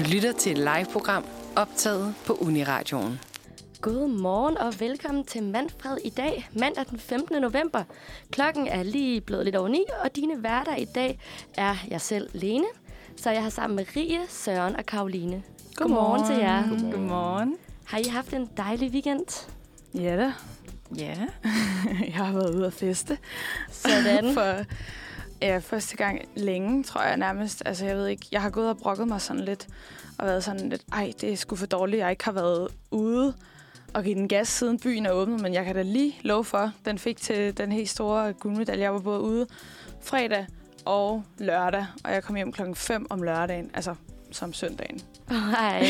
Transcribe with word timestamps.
Du 0.00 0.04
lytter 0.04 0.32
til 0.32 0.52
et 0.52 0.58
live-program 0.58 1.24
optaget 1.56 2.14
på 2.26 2.32
Uniradioen. 2.32 3.20
God 3.80 4.08
morgen 4.08 4.58
og 4.58 4.80
velkommen 4.80 5.24
til 5.24 5.42
Manfred 5.42 5.96
i 6.04 6.10
dag, 6.10 6.48
mandag 6.52 6.84
den 6.90 6.98
15. 6.98 7.42
november. 7.42 7.82
Klokken 8.30 8.66
er 8.66 8.82
lige 8.82 9.20
blevet 9.20 9.44
lidt 9.44 9.56
over 9.56 9.68
9, 9.68 9.84
og 10.04 10.16
dine 10.16 10.42
værter 10.42 10.76
i 10.76 10.84
dag 10.84 11.18
er 11.54 11.76
jeg 11.90 12.00
selv, 12.00 12.30
Lene. 12.32 12.64
Så 13.16 13.30
jeg 13.30 13.42
har 13.42 13.50
sammen 13.50 13.76
med 13.76 13.84
Rie, 13.96 14.20
Søren 14.28 14.76
og 14.76 14.86
Karoline. 14.86 15.42
Godmorgen 15.74 16.26
til 16.26 16.36
jer. 16.36 16.62
Godmorgen. 16.62 16.92
Godmorgen. 16.92 17.56
Har 17.84 17.98
I 17.98 18.08
haft 18.08 18.32
en 18.32 18.48
dejlig 18.56 18.90
weekend? 18.90 19.48
Ja 19.94 20.16
da. 20.16 20.32
Ja. 20.96 21.16
jeg 22.06 22.14
har 22.14 22.32
været 22.32 22.54
ude 22.54 22.66
at 22.66 22.72
feste. 22.72 23.18
Sådan. 23.70 24.32
For 24.34 24.64
ja, 25.42 25.58
første 25.58 25.96
gang 25.96 26.20
længe, 26.36 26.84
tror 26.84 27.02
jeg 27.02 27.16
nærmest. 27.16 27.62
Altså, 27.66 27.86
jeg 27.86 27.96
ved 27.96 28.06
ikke. 28.06 28.26
Jeg 28.32 28.42
har 28.42 28.50
gået 28.50 28.68
og 28.68 28.78
brokket 28.78 29.08
mig 29.08 29.20
sådan 29.20 29.44
lidt. 29.44 29.66
Og 30.18 30.26
været 30.26 30.44
sådan 30.44 30.68
lidt, 30.68 30.82
ej, 30.92 31.12
det 31.20 31.32
er 31.32 31.36
sgu 31.36 31.56
for 31.56 31.66
dårligt, 31.66 32.00
jeg 32.00 32.10
ikke 32.10 32.24
har 32.24 32.32
været 32.32 32.68
ude 32.90 33.34
og 33.94 34.04
give 34.04 34.14
den 34.14 34.28
gas, 34.28 34.48
siden 34.48 34.78
byen 34.80 35.06
er 35.06 35.10
åbnet. 35.10 35.40
Men 35.40 35.54
jeg 35.54 35.64
kan 35.64 35.74
da 35.74 35.82
lige 35.82 36.18
love 36.22 36.44
for, 36.44 36.72
den 36.84 36.98
fik 36.98 37.16
til 37.16 37.56
den 37.58 37.72
helt 37.72 37.88
store 37.88 38.32
guldmedalje. 38.32 38.82
Jeg 38.82 38.92
var 38.92 39.00
både 39.00 39.20
ude 39.20 39.46
fredag 40.00 40.46
og 40.84 41.24
lørdag, 41.38 41.86
og 42.04 42.12
jeg 42.12 42.22
kom 42.22 42.36
hjem 42.36 42.52
klokken 42.52 42.74
5 42.74 43.06
om 43.10 43.22
lørdagen, 43.22 43.70
altså 43.74 43.94
som 44.32 44.52
søndagen. 44.52 45.00
Hej, 45.30 45.80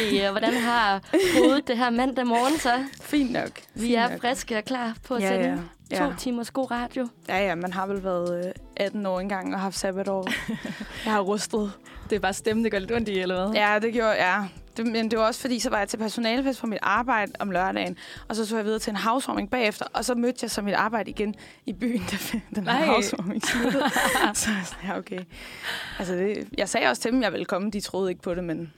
Rie. 0.00 0.30
Hvordan 0.30 0.54
har 0.54 1.00
hovedet 1.38 1.68
det 1.68 1.78
her 1.78 1.90
mandag 1.90 2.26
morgen 2.26 2.58
så? 2.58 2.72
Fint 3.02 3.32
nok. 3.32 3.50
Vi 3.74 3.80
Fint 3.80 3.96
er 3.96 4.10
nok. 4.10 4.20
friske 4.20 4.56
og 4.58 4.64
klar 4.64 4.96
på 5.08 5.14
at 5.14 5.22
Ja, 5.22 5.28
sende 5.28 5.62
ja. 5.90 5.96
to 5.96 6.04
Ja. 6.04 6.10
timers 6.18 6.50
god 6.50 6.70
radio. 6.70 7.08
Ja, 7.28 7.46
ja, 7.46 7.54
man 7.54 7.72
har 7.72 7.86
vel 7.86 8.04
været 8.04 8.46
øh, 8.46 8.52
18 8.76 9.06
år 9.06 9.20
engang 9.20 9.54
og 9.54 9.60
haft 9.60 9.78
sabbatår. 9.78 10.28
jeg 11.04 11.12
har 11.12 11.20
rustet. 11.20 11.72
Det 12.10 12.16
er 12.16 12.20
bare 12.20 12.32
stemmen, 12.34 12.64
det 12.64 12.72
gør 12.72 12.78
lidt 12.78 12.92
ondt 12.92 13.08
i, 13.08 13.18
eller 13.20 13.46
hvad? 13.46 13.54
Ja, 13.54 13.78
det 13.82 13.92
gjorde 13.92 14.12
ja. 14.12 14.36
Det, 14.78 14.86
men 14.86 15.10
det 15.10 15.18
var 15.18 15.24
også 15.26 15.40
fordi, 15.40 15.58
så 15.58 15.70
var 15.70 15.78
jeg 15.78 15.88
til 15.88 15.96
personalefest 15.96 16.60
på 16.60 16.66
mit 16.66 16.78
arbejde 16.82 17.32
om 17.38 17.50
lørdagen, 17.50 17.96
og 18.28 18.36
så 18.36 18.46
tog 18.46 18.56
jeg 18.58 18.64
videre 18.64 18.78
til 18.78 18.90
en 18.90 18.96
housewarming 18.96 19.50
bagefter, 19.50 19.84
og 19.92 20.04
så 20.04 20.14
mødte 20.14 20.38
jeg 20.42 20.50
så 20.50 20.62
mit 20.62 20.74
arbejde 20.74 21.10
igen 21.10 21.34
i 21.66 21.72
byen, 21.72 22.02
da 22.10 22.16
den 22.54 22.66
her 22.68 22.72
Nej. 22.78 22.86
housewarming 22.86 23.42
sluttede. 23.46 23.84
så 24.34 24.50
ja, 24.84 24.98
okay. 24.98 25.20
Altså, 25.98 26.14
det, 26.14 26.48
jeg 26.58 26.68
sagde 26.68 26.86
også 26.88 27.02
til 27.02 27.12
dem, 27.12 27.22
jeg 27.22 27.32
ville 27.32 27.44
komme. 27.44 27.70
De 27.70 27.80
troede 27.80 28.10
ikke 28.10 28.22
på 28.22 28.34
det, 28.34 28.44
men 28.44 28.72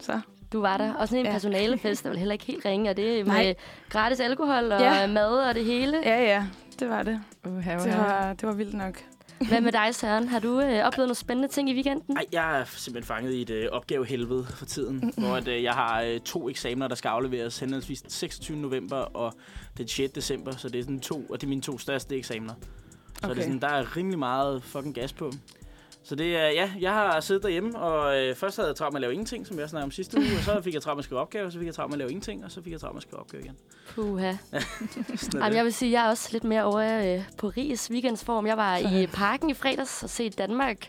så. 0.00 0.20
Du 0.52 0.60
var 0.60 0.76
der. 0.76 0.94
Og 0.94 1.08
sådan 1.08 1.20
en 1.20 1.26
Ja. 1.26 1.32
personalefest 1.32 2.04
er 2.04 2.08
vel 2.08 2.18
heller 2.18 2.32
ikke 2.32 2.44
helt 2.44 2.64
ringe, 2.64 2.90
og 2.90 2.96
det 2.96 3.20
er 3.20 3.24
med 3.24 3.32
Nej. 3.32 3.54
gratis 3.88 4.20
alkohol 4.20 4.72
og 4.72 4.80
Ja. 4.80 5.06
mad 5.06 5.28
og 5.48 5.54
det 5.54 5.64
hele. 5.64 5.96
Ja, 6.04 6.22
ja, 6.22 6.44
det 6.80 6.88
var 6.88 7.02
det. 7.02 7.20
Uha, 7.46 7.72
Det 7.78 7.98
var, 7.98 8.32
det 8.32 8.48
var 8.48 8.54
vildt 8.54 8.74
nok. 8.74 9.02
Hvad 9.48 9.60
med 9.60 9.72
dig, 9.72 9.94
Søren? 9.94 10.28
Har 10.28 10.38
du 10.38 10.60
øh, 10.60 10.84
oplevet 10.84 11.08
nogle 11.08 11.14
spændende 11.14 11.48
ting 11.48 11.70
i 11.70 11.74
weekenden? 11.74 12.16
Ej, 12.16 12.24
jeg 12.32 12.60
er 12.60 12.64
simpelthen 12.64 13.06
fanget 13.06 13.32
i 13.32 13.42
et 13.42 13.50
øh, 13.50 13.68
opgavehelvede 13.72 14.44
for 14.44 14.64
tiden, 14.64 15.12
hvor 15.16 15.36
at, 15.36 15.48
øh, 15.48 15.62
jeg 15.62 15.72
har 15.72 16.02
øh, 16.02 16.20
to 16.20 16.48
eksamener, 16.48 16.88
der 16.88 16.94
skal 16.94 17.08
afleveres 17.08 17.58
henholdsvis 17.58 18.02
den 18.02 18.10
26. 18.10 18.56
november 18.56 18.96
og 18.96 19.34
den 19.78 19.88
6. 19.88 20.12
december, 20.12 20.52
så 20.56 20.68
det 20.68 20.78
er 20.78 20.82
sådan 20.82 21.00
to, 21.00 21.20
og 21.30 21.40
det 21.40 21.46
er 21.46 21.48
mine 21.48 21.62
to 21.62 21.78
største 21.78 22.16
eksamener. 22.16 22.54
Så 22.54 23.18
okay. 23.18 23.26
Okay. 23.30 23.34
det 23.34 23.40
er 23.40 23.44
sådan, 23.44 23.60
der 23.60 23.68
er 23.68 23.96
rimelig 23.96 24.18
meget 24.18 24.62
fucking 24.62 24.94
gas 24.94 25.12
på. 25.12 25.32
Så 26.08 26.14
det 26.14 26.36
er, 26.36 26.48
ja, 26.48 26.70
jeg 26.80 26.92
har 26.92 27.20
siddet 27.20 27.42
derhjemme, 27.42 27.78
og 27.78 28.18
øh, 28.18 28.34
først 28.34 28.56
havde 28.56 28.68
jeg 28.68 28.76
travlt 28.76 28.92
med 28.92 28.98
at 28.98 29.00
lave 29.00 29.12
ingenting, 29.12 29.46
som 29.46 29.58
jeg 29.58 29.68
snakkede 29.68 29.84
om 29.84 29.90
sidste 29.90 30.18
uge, 30.18 30.26
og 30.38 30.44
så 30.44 30.60
fik 30.62 30.74
jeg 30.74 30.82
travlt 30.82 30.96
med 30.96 31.00
at 31.00 31.04
skrive 31.04 31.20
opgaver, 31.20 31.50
så 31.50 31.58
fik 31.58 31.66
jeg 31.66 31.74
travlt 31.74 31.90
med 31.90 31.94
at 31.94 31.98
lave 31.98 32.10
ingenting, 32.10 32.44
og 32.44 32.50
så 32.50 32.62
fik 32.62 32.72
jeg 32.72 32.80
travlt 32.80 32.94
med 32.94 32.98
at 32.98 33.02
skrive 33.02 33.20
opgaver 33.20 33.44
igen. 33.44 33.56
Puha. 33.94 34.32
Jamen, 35.34 35.56
jeg 35.56 35.64
vil 35.64 35.72
sige, 35.72 35.92
jeg 35.92 36.06
er 36.06 36.10
også 36.10 36.28
lidt 36.32 36.44
mere 36.44 36.64
over 36.64 37.14
øh, 37.16 37.22
på 37.38 37.48
Ries 37.48 37.90
weekendsform. 37.90 38.46
Jeg 38.46 38.56
var 38.56 38.76
i 38.76 39.06
parken 39.06 39.50
i 39.50 39.54
fredags 39.54 40.02
og 40.02 40.10
set 40.10 40.38
Danmark. 40.38 40.88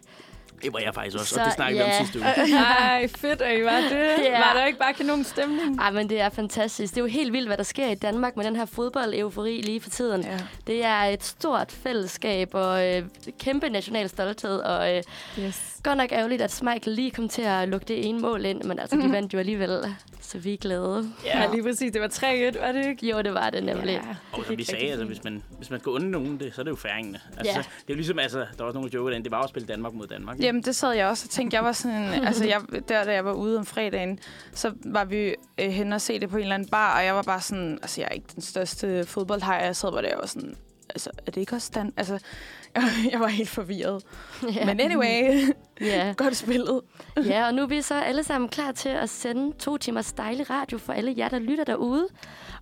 Det 0.64 0.74
var 0.74 0.80
jeg 0.80 0.94
faktisk 0.94 1.18
også, 1.18 1.34
Så, 1.34 1.40
og 1.40 1.46
det 1.46 1.54
snakkede 1.54 1.84
vi 1.84 1.90
ja. 1.90 2.00
om 2.00 2.06
sidste 2.06 2.20
uge. 2.20 2.28
Ej, 2.60 3.08
fedt, 3.08 3.42
at 3.42 3.60
I 3.60 3.64
var 3.64 3.82
det. 3.82 4.10
Ja. 4.24 4.38
Var 4.40 4.54
der 4.56 4.66
ikke 4.66 4.80
bare 4.80 4.94
kanon 4.94 5.24
stemning? 5.24 5.80
Ej, 5.80 5.92
men 5.92 6.10
det 6.10 6.22
er 6.22 6.30
fantastisk. 6.30 6.94
Det 6.94 7.00
er 7.02 7.06
jo 7.06 7.08
helt 7.12 7.34
vildt, 7.34 7.48
hvad 7.50 7.58
der 7.58 7.64
sker 7.64 7.88
i 7.88 7.96
Danmark 7.96 8.36
med 8.38 8.46
den 8.46 8.56
her 8.56 8.66
fodbold-eufori 8.66 9.62
lige 9.62 9.82
for 9.82 9.90
tiden. 9.90 10.22
Ja. 10.24 10.38
Det 10.68 10.86
er 10.86 11.02
et 11.04 11.24
stort 11.24 11.72
fællesskab 11.72 12.50
og 12.54 12.88
øh, 12.88 13.04
kæmpe 13.40 13.70
national 13.70 14.10
stolthed. 14.10 14.60
Og 14.60 14.96
øh, 14.96 15.04
Yes. 15.40 15.76
godt 15.84 15.98
nok 15.98 16.12
ærgerligt, 16.12 16.42
at 16.42 16.60
Michael 16.64 16.96
lige 16.96 17.12
kom 17.12 17.30
til 17.30 17.42
at 17.42 17.70
lukke 17.70 17.86
det 17.88 18.08
ene 18.08 18.20
mål 18.20 18.46
ind, 18.46 18.64
men 18.64 18.80
altså, 18.80 18.96
de 18.96 19.12
vandt 19.12 19.34
jo 19.34 19.40
alligevel, 19.40 19.96
så 20.32 20.38
vi 20.38 20.54
er 20.54 20.58
glade. 20.58 21.12
Ja, 21.26 21.52
lige 21.52 21.64
præcis. 21.64 21.92
Det 21.92 22.02
var 22.02 22.08
3-1, 22.08 22.62
var 22.62 22.72
det 22.72 22.86
ikke? 22.86 23.10
Jo, 23.10 23.22
det 23.22 23.34
var 23.34 23.50
det 23.50 23.64
nemlig. 23.64 23.94
Ja. 23.94 24.16
Og 24.32 24.46
som 24.46 24.58
vi 24.58 24.64
sagde, 24.64 24.90
altså, 24.90 25.06
hvis 25.06 25.24
man, 25.24 25.44
hvis 25.58 25.70
man 25.70 25.80
skal 25.80 25.90
unde 25.90 26.12
nogen 26.12 26.40
det, 26.40 26.56
så 26.56 26.62
er 26.62 26.64
det 26.64 26.72
jo 26.72 26.76
færingene. 26.76 27.20
Altså, 27.38 27.54
Ja. 27.54 27.58
Det 27.60 27.66
er 27.66 27.84
jo 27.90 27.96
ligesom, 27.96 28.20
altså, 28.20 28.38
der 28.40 28.46
var 28.58 28.66
også 28.66 28.78
nogle, 28.78 28.92
der 28.92 28.98
jokede 28.98 29.16
den, 29.16 29.24
det 29.24 29.32
var 29.32 29.38
jo 29.38 29.44
at 29.44 29.50
spille 29.50 29.68
Danmark 29.68 29.94
mod 29.94 30.08
Danmark. 30.08 30.36
ikke? 30.36 30.46
Jamen, 30.46 30.62
det 30.64 30.76
sad 30.76 30.92
jeg 30.92 31.08
også 31.08 31.26
og 31.26 31.30
tænkte. 31.30 31.56
Jeg 31.56 31.64
var 31.64 31.72
sådan, 31.72 32.14
altså, 32.28 32.46
jeg, 32.46 32.62
der, 32.90 33.04
da 33.04 33.14
jeg 33.14 33.26
var 33.26 33.34
ude 33.34 33.58
om 33.58 33.66
fredagen, 33.66 34.20
så 34.54 34.74
var 34.86 35.06
vi 35.06 35.36
øh, 35.60 35.70
hen 35.70 35.94
og 35.94 36.02
se 36.02 36.20
det 36.20 36.30
på 36.30 36.38
en 36.38 36.42
eller 36.44 36.56
anden 36.56 36.70
bar, 36.70 36.98
og 37.00 37.06
jeg 37.06 37.16
var 37.16 37.22
bare 37.22 37.42
sådan, 37.42 37.80
altså, 37.82 38.02
jeg 38.02 38.08
er 38.12 38.16
ikke 38.16 38.28
den 38.36 38.42
største 38.42 39.06
fodboldhej, 39.06 39.56
jeg 39.56 39.76
sad 39.76 39.92
bare 39.92 40.02
der 40.02 40.16
og 40.16 40.20
var 40.20 40.28
sådan, 40.28 40.56
altså, 40.90 41.10
er 41.28 41.32
det 41.32 41.42
ikke 41.42 41.56
også 41.56 41.68
stand? 41.68 41.94
Altså, 41.98 42.20
jeg 43.12 43.20
var 43.20 43.28
helt 43.28 43.50
forvirret. 43.50 44.04
Ja. 44.56 44.66
Men 44.66 44.80
anyway, 44.80 45.42
Ja. 45.82 46.14
godt 46.18 46.36
spillet. 46.36 46.82
ja, 47.26 47.48
og 47.48 47.54
nu 47.54 47.62
er 47.62 47.68
vi 47.68 47.82
så 47.82 48.02
alle 48.02 48.24
sammen 48.24 48.50
klar 48.50 48.72
til 48.72 48.90
at 48.90 49.10
sende 49.10 49.58
to 49.58 49.78
timers 49.78 50.14
dejlig 50.14 50.50
radio 50.50 50.78
for 50.78 50.94
alle 50.94 51.14
jer, 51.18 51.30
der 51.30 51.40
lytter 51.40 51.64
derude. 51.64 52.08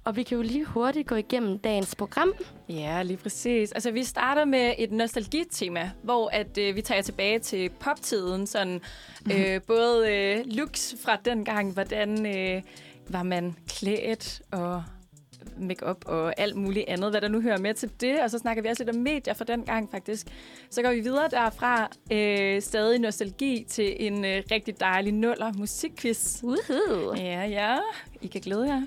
Og 0.03 0.15
vi 0.15 0.23
kan 0.23 0.35
jo 0.37 0.41
lige 0.41 0.65
hurtigt 0.65 1.07
gå 1.07 1.15
igennem 1.15 1.59
dagens 1.59 1.95
program. 1.95 2.33
Ja, 2.69 3.03
lige 3.03 3.17
præcis. 3.17 3.71
Altså, 3.71 3.91
vi 3.91 4.03
starter 4.03 4.45
med 4.45 4.73
et 4.77 4.91
nostalgitema, 4.91 5.91
hvor 6.03 6.29
at, 6.33 6.57
øh, 6.57 6.75
vi 6.75 6.81
tager 6.81 7.01
tilbage 7.01 7.39
til 7.39 7.69
poptiden. 7.79 8.47
Sådan, 8.47 8.81
øh, 9.33 9.61
både 9.67 10.11
øh, 10.13 10.43
looks 10.45 10.95
fra 11.03 11.15
den 11.25 11.45
gang, 11.45 11.73
hvordan 11.73 12.25
øh, 12.37 12.61
var 13.09 13.23
man 13.23 13.55
klædt 13.69 14.41
og 14.51 14.83
makeup 15.59 16.05
og 16.05 16.39
alt 16.39 16.55
muligt 16.55 16.85
andet, 16.87 17.09
hvad 17.09 17.21
der 17.21 17.27
nu 17.27 17.41
hører 17.41 17.57
med 17.57 17.73
til 17.73 17.91
det. 18.01 18.21
Og 18.21 18.29
så 18.31 18.37
snakker 18.37 18.63
vi 18.63 18.69
også 18.69 18.83
lidt 18.83 18.95
om 18.95 19.01
medier 19.01 19.33
fra 19.33 19.45
den 19.45 19.63
gang, 19.63 19.91
faktisk. 19.91 20.27
Så 20.69 20.81
går 20.81 20.91
vi 20.91 20.99
videre 20.99 21.27
derfra, 21.31 21.89
øh, 22.11 22.61
stadig 22.61 22.99
nostalgi, 22.99 23.65
til 23.69 24.05
en 24.07 24.25
øh, 24.25 24.43
rigtig 24.51 24.79
dejlig 24.79 25.13
nuller 25.13 25.53
musikquiz. 25.53 26.43
Woohoo! 26.43 27.15
Ja, 27.15 27.45
ja. 27.45 27.77
I 28.21 28.27
kan 28.27 28.41
glæde 28.41 28.67
jer. 28.67 28.81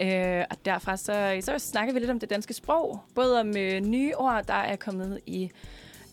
Øh, 0.00 0.44
og 0.50 0.56
derfra 0.64 0.96
så, 0.96 1.38
så 1.40 1.58
snakker 1.58 1.94
vi 1.94 2.00
lidt 2.00 2.10
om 2.10 2.20
det 2.20 2.30
danske 2.30 2.54
sprog. 2.54 3.00
Både 3.14 3.40
om 3.40 3.56
øh, 3.56 3.80
nye 3.80 4.12
ord, 4.16 4.44
der 4.46 4.54
er 4.54 4.76
kommet 4.76 5.20
i 5.26 5.50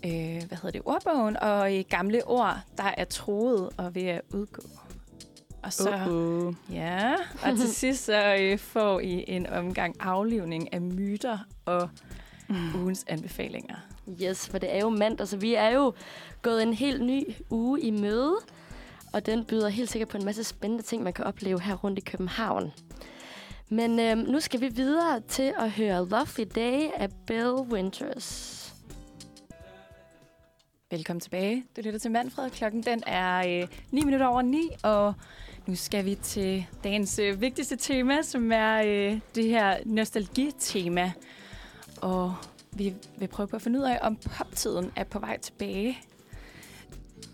øh, 0.06 0.44
hvad 0.48 0.58
hedder 0.58 0.72
det, 0.72 0.82
ordbogen, 0.86 1.38
og 1.38 1.74
i 1.74 1.82
gamle 1.82 2.28
ord, 2.28 2.58
der 2.78 2.94
er 2.98 3.06
troet 3.06 3.70
og 3.78 3.96
ved 3.96 4.06
at 4.06 4.22
udgå. 4.34 4.62
Og 5.64 5.74
så, 5.74 5.90
Uh-oh. 5.90 6.76
ja, 6.76 7.14
og 7.44 7.58
til 7.58 7.74
sidst 7.82 8.06
så 8.06 8.36
øh, 8.40 8.58
får 8.60 9.00
I 9.00 9.26
en 9.28 9.48
omgang 9.48 9.96
aflivning 10.00 10.74
af 10.74 10.82
myter 10.82 11.38
og 11.66 11.90
ugens 12.76 13.06
anbefalinger. 13.08 13.76
Yes, 14.22 14.50
for 14.50 14.58
det 14.58 14.76
er 14.76 14.80
jo 14.80 14.90
mandag, 14.90 15.28
så 15.28 15.38
vi 15.38 15.54
er 15.54 15.70
jo 15.70 15.94
gået 16.42 16.64
en 16.64 16.74
helt 16.74 17.04
ny 17.04 17.24
uge 17.50 17.82
i 17.82 17.92
møde. 17.92 18.36
Og 19.14 19.26
den 19.26 19.46
byder 19.46 19.70
helt 19.70 19.90
sikkert 19.90 20.10
på 20.10 20.18
en 20.18 20.26
masse 20.26 20.44
spændende 20.44 20.84
ting, 20.84 21.04
man 21.04 21.14
kan 21.14 21.26
opleve 21.26 21.62
her 21.62 21.76
rundt 21.76 22.00
i 22.00 22.02
København. 22.02 22.72
Men 23.70 24.00
øhm, 24.00 24.20
nu 24.20 24.40
skal 24.40 24.62
vi 24.62 24.68
videre 24.68 25.22
til 25.28 25.54
at 25.60 25.72
høre 25.72 26.08
Lovely 26.10 26.48
Day 26.56 26.90
af 26.96 27.10
Bill 27.28 27.54
Winters. 27.54 28.58
Velkommen 30.92 31.20
tilbage. 31.20 31.64
Du 31.76 31.82
lytter 31.82 32.00
til 32.00 32.12
Manfred. 32.12 32.50
Klokken 32.50 32.84
den 32.84 33.04
er 33.08 33.62
øh, 33.62 33.68
9 33.92 34.04
minutter 34.04 34.28
over 34.28 34.42
9, 34.42 34.70
og 34.84 35.14
nu 35.68 35.76
skal 35.76 36.06
vi 36.06 36.16
til 36.16 36.66
dagens 36.84 37.20
øh, 37.20 37.42
vigtigste 37.42 37.76
tema, 37.76 38.22
som 38.22 38.52
er 38.52 38.82
øh, 38.86 39.20
det 39.36 39.46
her 39.46 39.78
nostalgitema. 39.86 41.12
Og 42.02 42.36
vi 42.72 42.94
vil 43.18 43.28
prøve 43.28 43.48
på 43.48 43.56
at 43.56 43.62
finde 43.62 43.80
ud 43.80 43.84
af, 43.84 44.00
om 44.02 44.16
poptiden 44.16 44.92
er 44.96 45.04
på 45.04 45.20
vej 45.20 45.38
tilbage. 45.38 45.98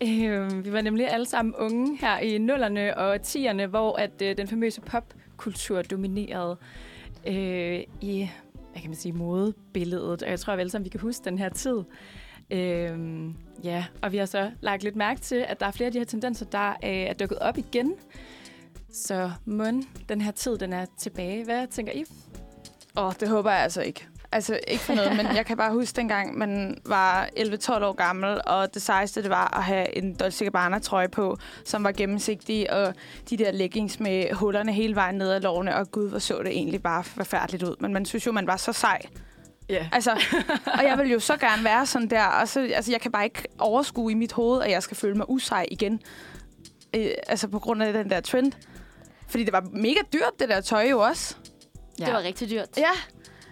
Øh, 0.02 0.64
vi 0.64 0.72
var 0.72 0.80
nemlig 0.80 1.10
alle 1.10 1.26
sammen 1.26 1.54
unge 1.54 1.98
her 2.00 2.18
i 2.18 2.38
nullerne 2.38 2.96
og 2.96 3.22
tierne, 3.22 3.66
hvor 3.66 3.96
at 3.96 4.22
øh, 4.22 4.36
den 4.36 4.48
famøse 4.48 4.80
popkultur 4.80 5.82
dominerede 5.82 6.56
øh, 7.26 7.80
i 8.00 8.28
hvad 8.72 8.80
kan 8.80 8.90
man 8.90 8.96
sige, 8.96 9.12
modebilledet. 9.12 10.22
Og 10.22 10.30
jeg 10.30 10.40
tror, 10.40 10.52
at 10.52 10.72
vi 10.74 10.78
vi 10.84 10.88
kan 10.88 11.00
huske 11.00 11.24
den 11.24 11.38
her 11.38 11.48
tid. 11.48 11.82
Øhm, 12.50 13.34
ja, 13.64 13.84
og 14.02 14.12
vi 14.12 14.16
har 14.16 14.26
så 14.26 14.50
lagt 14.60 14.82
lidt 14.82 14.96
mærke 14.96 15.20
til, 15.20 15.44
at 15.48 15.60
der 15.60 15.66
er 15.66 15.70
flere 15.70 15.86
af 15.86 15.92
de 15.92 15.98
her 15.98 16.06
tendenser, 16.06 16.46
der 16.46 16.68
øh, 16.68 16.90
er 16.90 17.12
dukket 17.12 17.38
op 17.38 17.58
igen. 17.58 17.94
Så 18.92 19.30
mund, 19.44 19.84
den 20.08 20.20
her 20.20 20.30
tid, 20.30 20.58
den 20.58 20.72
er 20.72 20.86
tilbage. 20.98 21.44
Hvad 21.44 21.66
tænker 21.66 21.92
I? 21.92 22.04
Åh, 22.96 23.04
oh, 23.06 23.12
det 23.20 23.28
håber 23.28 23.50
jeg 23.50 23.60
altså 23.60 23.82
ikke. 23.82 24.06
Altså, 24.32 24.58
ikke 24.68 24.82
for 24.82 24.94
noget, 24.94 25.16
men 25.16 25.26
jeg 25.36 25.46
kan 25.46 25.56
bare 25.56 25.72
huske 25.72 25.96
dengang, 25.96 26.38
man 26.38 26.78
var 26.86 27.28
11-12 27.36 27.84
år 27.84 27.92
gammel, 27.92 28.40
og 28.46 28.74
det 28.74 28.82
sejeste, 28.82 29.22
det 29.22 29.30
var 29.30 29.56
at 29.58 29.64
have 29.64 29.96
en 29.96 30.14
Dolce 30.14 30.44
Gabbana-trøje 30.44 31.08
på, 31.08 31.36
som 31.64 31.84
var 31.84 31.92
gennemsigtig, 31.92 32.72
og 32.72 32.94
de 33.30 33.36
der 33.36 33.52
leggings 33.52 34.00
med 34.00 34.34
hullerne 34.34 34.72
hele 34.72 34.94
vejen 34.94 35.14
ned 35.14 35.30
ad 35.30 35.40
lårene, 35.40 35.76
og 35.76 35.90
gud, 35.90 36.08
hvor 36.08 36.18
så 36.18 36.42
det 36.42 36.48
egentlig 36.48 36.82
bare 36.82 37.04
forfærdeligt 37.04 37.62
ud. 37.62 37.76
Men 37.80 37.92
man 37.92 38.04
synes 38.04 38.26
jo, 38.26 38.32
man 38.32 38.46
var 38.46 38.56
så 38.56 38.72
sej. 38.72 39.02
Ja. 39.68 39.88
Altså, 39.92 40.10
og 40.66 40.84
jeg 40.84 40.98
vil 40.98 41.10
jo 41.10 41.20
så 41.20 41.36
gerne 41.36 41.64
være 41.64 41.86
sådan 41.86 42.10
der, 42.10 42.24
og 42.24 42.48
så, 42.48 42.68
altså, 42.74 42.92
jeg 42.92 43.00
kan 43.00 43.12
bare 43.12 43.24
ikke 43.24 43.42
overskue 43.58 44.10
i 44.12 44.14
mit 44.14 44.32
hoved, 44.32 44.62
at 44.62 44.70
jeg 44.70 44.82
skal 44.82 44.96
føle 44.96 45.14
mig 45.14 45.30
usej 45.30 45.66
igen. 45.70 46.00
øh, 46.96 47.10
altså 47.26 47.48
på 47.48 47.58
grund 47.58 47.82
af 47.82 47.92
den 47.92 48.10
der 48.10 48.20
trend. 48.20 48.52
Fordi 49.28 49.44
det 49.44 49.52
var 49.52 49.64
mega 49.72 50.00
dyrt, 50.12 50.32
det 50.40 50.48
der 50.48 50.60
tøj 50.60 50.88
jo 50.90 51.00
også. 51.00 51.36
Ja. 52.00 52.04
Det 52.04 52.12
var 52.14 52.22
rigtig 52.22 52.50
dyrt. 52.50 52.68
Ja, 52.76 52.90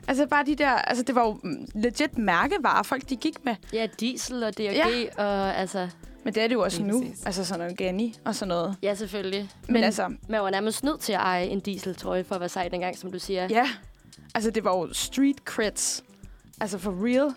altså 0.08 0.26
bare 0.26 0.44
de 0.46 0.54
der, 0.56 0.70
altså 0.70 1.02
det 1.04 1.14
var 1.14 1.26
jo 1.26 1.38
legit 1.74 2.18
mærkevarer, 2.18 2.82
folk 2.82 3.08
de 3.08 3.16
gik 3.16 3.44
med. 3.44 3.54
Ja, 3.72 3.86
diesel 4.00 4.42
og 4.44 4.56
DRG 4.58 4.62
Ja. 4.72 4.86
og 5.16 5.56
altså... 5.56 5.88
Men 6.24 6.34
det 6.34 6.42
er 6.42 6.48
det 6.48 6.54
jo 6.54 6.60
også 6.62 6.82
nu, 6.82 7.00
præcis. 7.02 7.26
altså 7.26 7.44
sådan 7.44 7.58
noget 7.60 7.76
Gani 7.78 8.14
og 8.24 8.34
sådan 8.34 8.48
noget. 8.48 8.76
Ja, 8.82 8.94
selvfølgelig. 8.94 9.40
Men, 9.40 9.48
Men, 9.66 9.72
Men 9.72 9.84
altså, 9.84 10.12
man 10.28 10.40
var 10.40 10.50
nærmest 10.50 10.84
nødt 10.84 11.00
til 11.00 11.12
at 11.12 11.20
eje 11.20 11.44
en 11.46 11.60
dieseltrøje 11.60 12.24
for 12.24 12.34
at 12.34 12.40
være 12.40 12.48
sej 12.48 12.68
dengang, 12.68 12.98
som 12.98 13.12
du 13.12 13.18
siger. 13.18 13.48
ja, 13.50 13.68
altså 14.36 14.50
det 14.50 14.64
var 14.64 14.76
jo 14.76 14.92
street 14.92 15.36
creds. 15.44 16.04
Altså 16.60 16.78
for 16.78 17.06
real. 17.06 17.34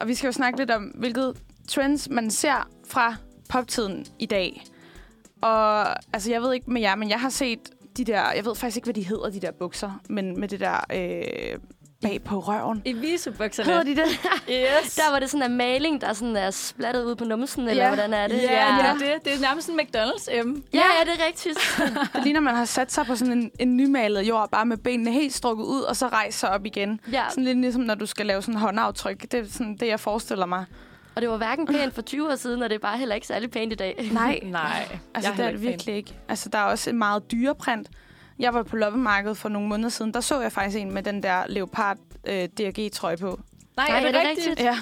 Og 0.00 0.08
vi 0.08 0.14
skal 0.14 0.28
jo 0.28 0.32
snakke 0.32 0.58
lidt 0.58 0.70
om, 0.70 0.82
hvilket 0.84 1.42
trends 1.68 2.08
man 2.10 2.30
ser 2.30 2.68
fra 2.88 3.16
poptiden 3.48 4.06
i 4.18 4.26
dag. 4.26 4.64
Og 5.40 5.88
altså, 6.14 6.30
jeg 6.30 6.42
ved 6.42 6.52
ikke 6.52 6.70
med 6.70 6.80
jer, 6.80 6.96
men 6.96 7.08
jeg 7.08 7.20
har 7.20 7.28
set 7.28 7.58
de 7.96 8.04
der, 8.04 8.32
jeg 8.32 8.44
ved 8.44 8.54
faktisk 8.54 8.76
ikke, 8.76 8.86
hvad 8.86 8.94
de 8.94 9.04
hedder, 9.04 9.30
de 9.30 9.40
der 9.40 9.52
bukser, 9.52 10.00
men 10.08 10.40
med 10.40 10.48
det 10.48 10.60
der 10.60 10.80
øh, 10.92 11.58
bag 12.02 12.22
på 12.24 12.38
røven. 12.38 12.82
I 12.84 12.92
visebukserne. 12.92 13.68
Hedder 13.70 13.82
de 13.84 13.96
det? 13.96 14.04
Yes. 14.50 14.94
Der 14.94 15.10
var 15.12 15.18
det 15.18 15.30
sådan 15.30 15.50
en 15.50 15.56
maling, 15.56 16.00
der 16.00 16.12
sådan 16.12 16.36
er 16.36 16.50
splattet 16.50 17.04
ud 17.04 17.14
på 17.14 17.24
numsen, 17.24 17.68
eller 17.68 17.82
Ja. 17.84 17.88
hvordan 17.88 18.14
er 18.14 18.28
det? 18.28 18.42
Ja, 18.42 18.76
Ja. 18.76 18.94
Det, 18.98 19.08
er 19.08 19.14
det. 19.14 19.24
det 19.24 19.34
er 19.34 19.40
nærmest 19.40 19.68
en 19.68 19.80
McDonald's 19.80 20.42
M. 20.44 20.62
ja, 20.74 20.78
ja, 20.78 21.12
det 21.12 21.20
er 21.20 21.26
rigtigt. 21.26 21.58
Det 22.14 22.22
ligner, 22.24 22.40
man 22.40 22.54
har 22.54 22.64
sat 22.64 22.92
sig 22.92 23.06
på 23.06 23.16
sådan 23.16 23.32
en, 23.38 23.50
en 23.58 23.76
nymalet 23.76 24.22
jord, 24.28 24.50
bare 24.50 24.66
med 24.66 24.76
benene 24.76 25.12
helt 25.12 25.34
strukket 25.34 25.64
ud, 25.64 25.80
og 25.80 25.96
så 25.96 26.08
rejse 26.08 26.38
sig 26.38 26.50
op 26.50 26.66
igen. 26.66 27.00
ja, 27.12 27.22
Sådan 27.30 27.44
lidt 27.44 27.60
ligesom, 27.60 27.82
når 27.82 27.94
du 27.94 28.06
skal 28.06 28.26
lave 28.26 28.42
sådan 28.42 28.54
en 28.54 28.60
håndaftryk. 28.60 29.22
Det 29.22 29.34
er 29.34 29.44
sådan 29.50 29.76
det, 29.76 29.86
jeg 29.86 30.00
forestiller 30.00 30.46
mig. 30.46 30.64
og 31.14 31.22
det 31.22 31.30
var 31.30 31.36
hverken 31.36 31.66
pænt 31.66 31.94
for 31.94 32.02
20 32.02 32.30
år 32.30 32.36
siden, 32.36 32.62
og 32.62 32.68
det 32.70 32.74
er 32.74 32.78
bare 32.80 32.98
heller 32.98 33.14
ikke 33.14 33.26
særlig 33.26 33.50
pænt 33.50 33.72
i 33.72 33.76
dag. 33.76 34.08
Nej, 34.12 34.40
Nej. 34.44 34.98
altså 35.14 35.32
det 35.36 35.44
er 35.46 35.50
det 35.50 35.62
virkelig 35.62 35.94
ikke. 35.96 36.14
Altså, 36.28 36.48
der 36.48 36.58
er 36.58 36.62
også 36.62 36.90
en 36.90 36.98
meget 36.98 37.30
dyre 37.30 37.54
print. 37.54 37.88
Jeg 38.38 38.54
var 38.54 38.62
på 38.62 38.76
loppemarkedet 38.76 39.36
for 39.38 39.48
nogle 39.48 39.68
måneder 39.68 39.88
siden. 39.88 40.14
Der 40.14 40.20
så 40.20 40.40
jeg 40.40 40.52
faktisk 40.52 40.78
en 40.78 40.92
med 40.92 41.02
den 41.02 41.22
der 41.22 41.46
leopard 41.46 41.96
øh, 42.26 42.48
DRG-trøje 42.58 43.16
på. 43.16 43.40
Nej, 43.76 43.88
Nej, 43.88 43.96
er 43.96 44.00
det, 44.00 44.08
er 44.08 44.12
det 44.12 44.28
rigtigt? 44.28 44.48
rigtigt? 44.48 44.66
Ja. 44.66 44.78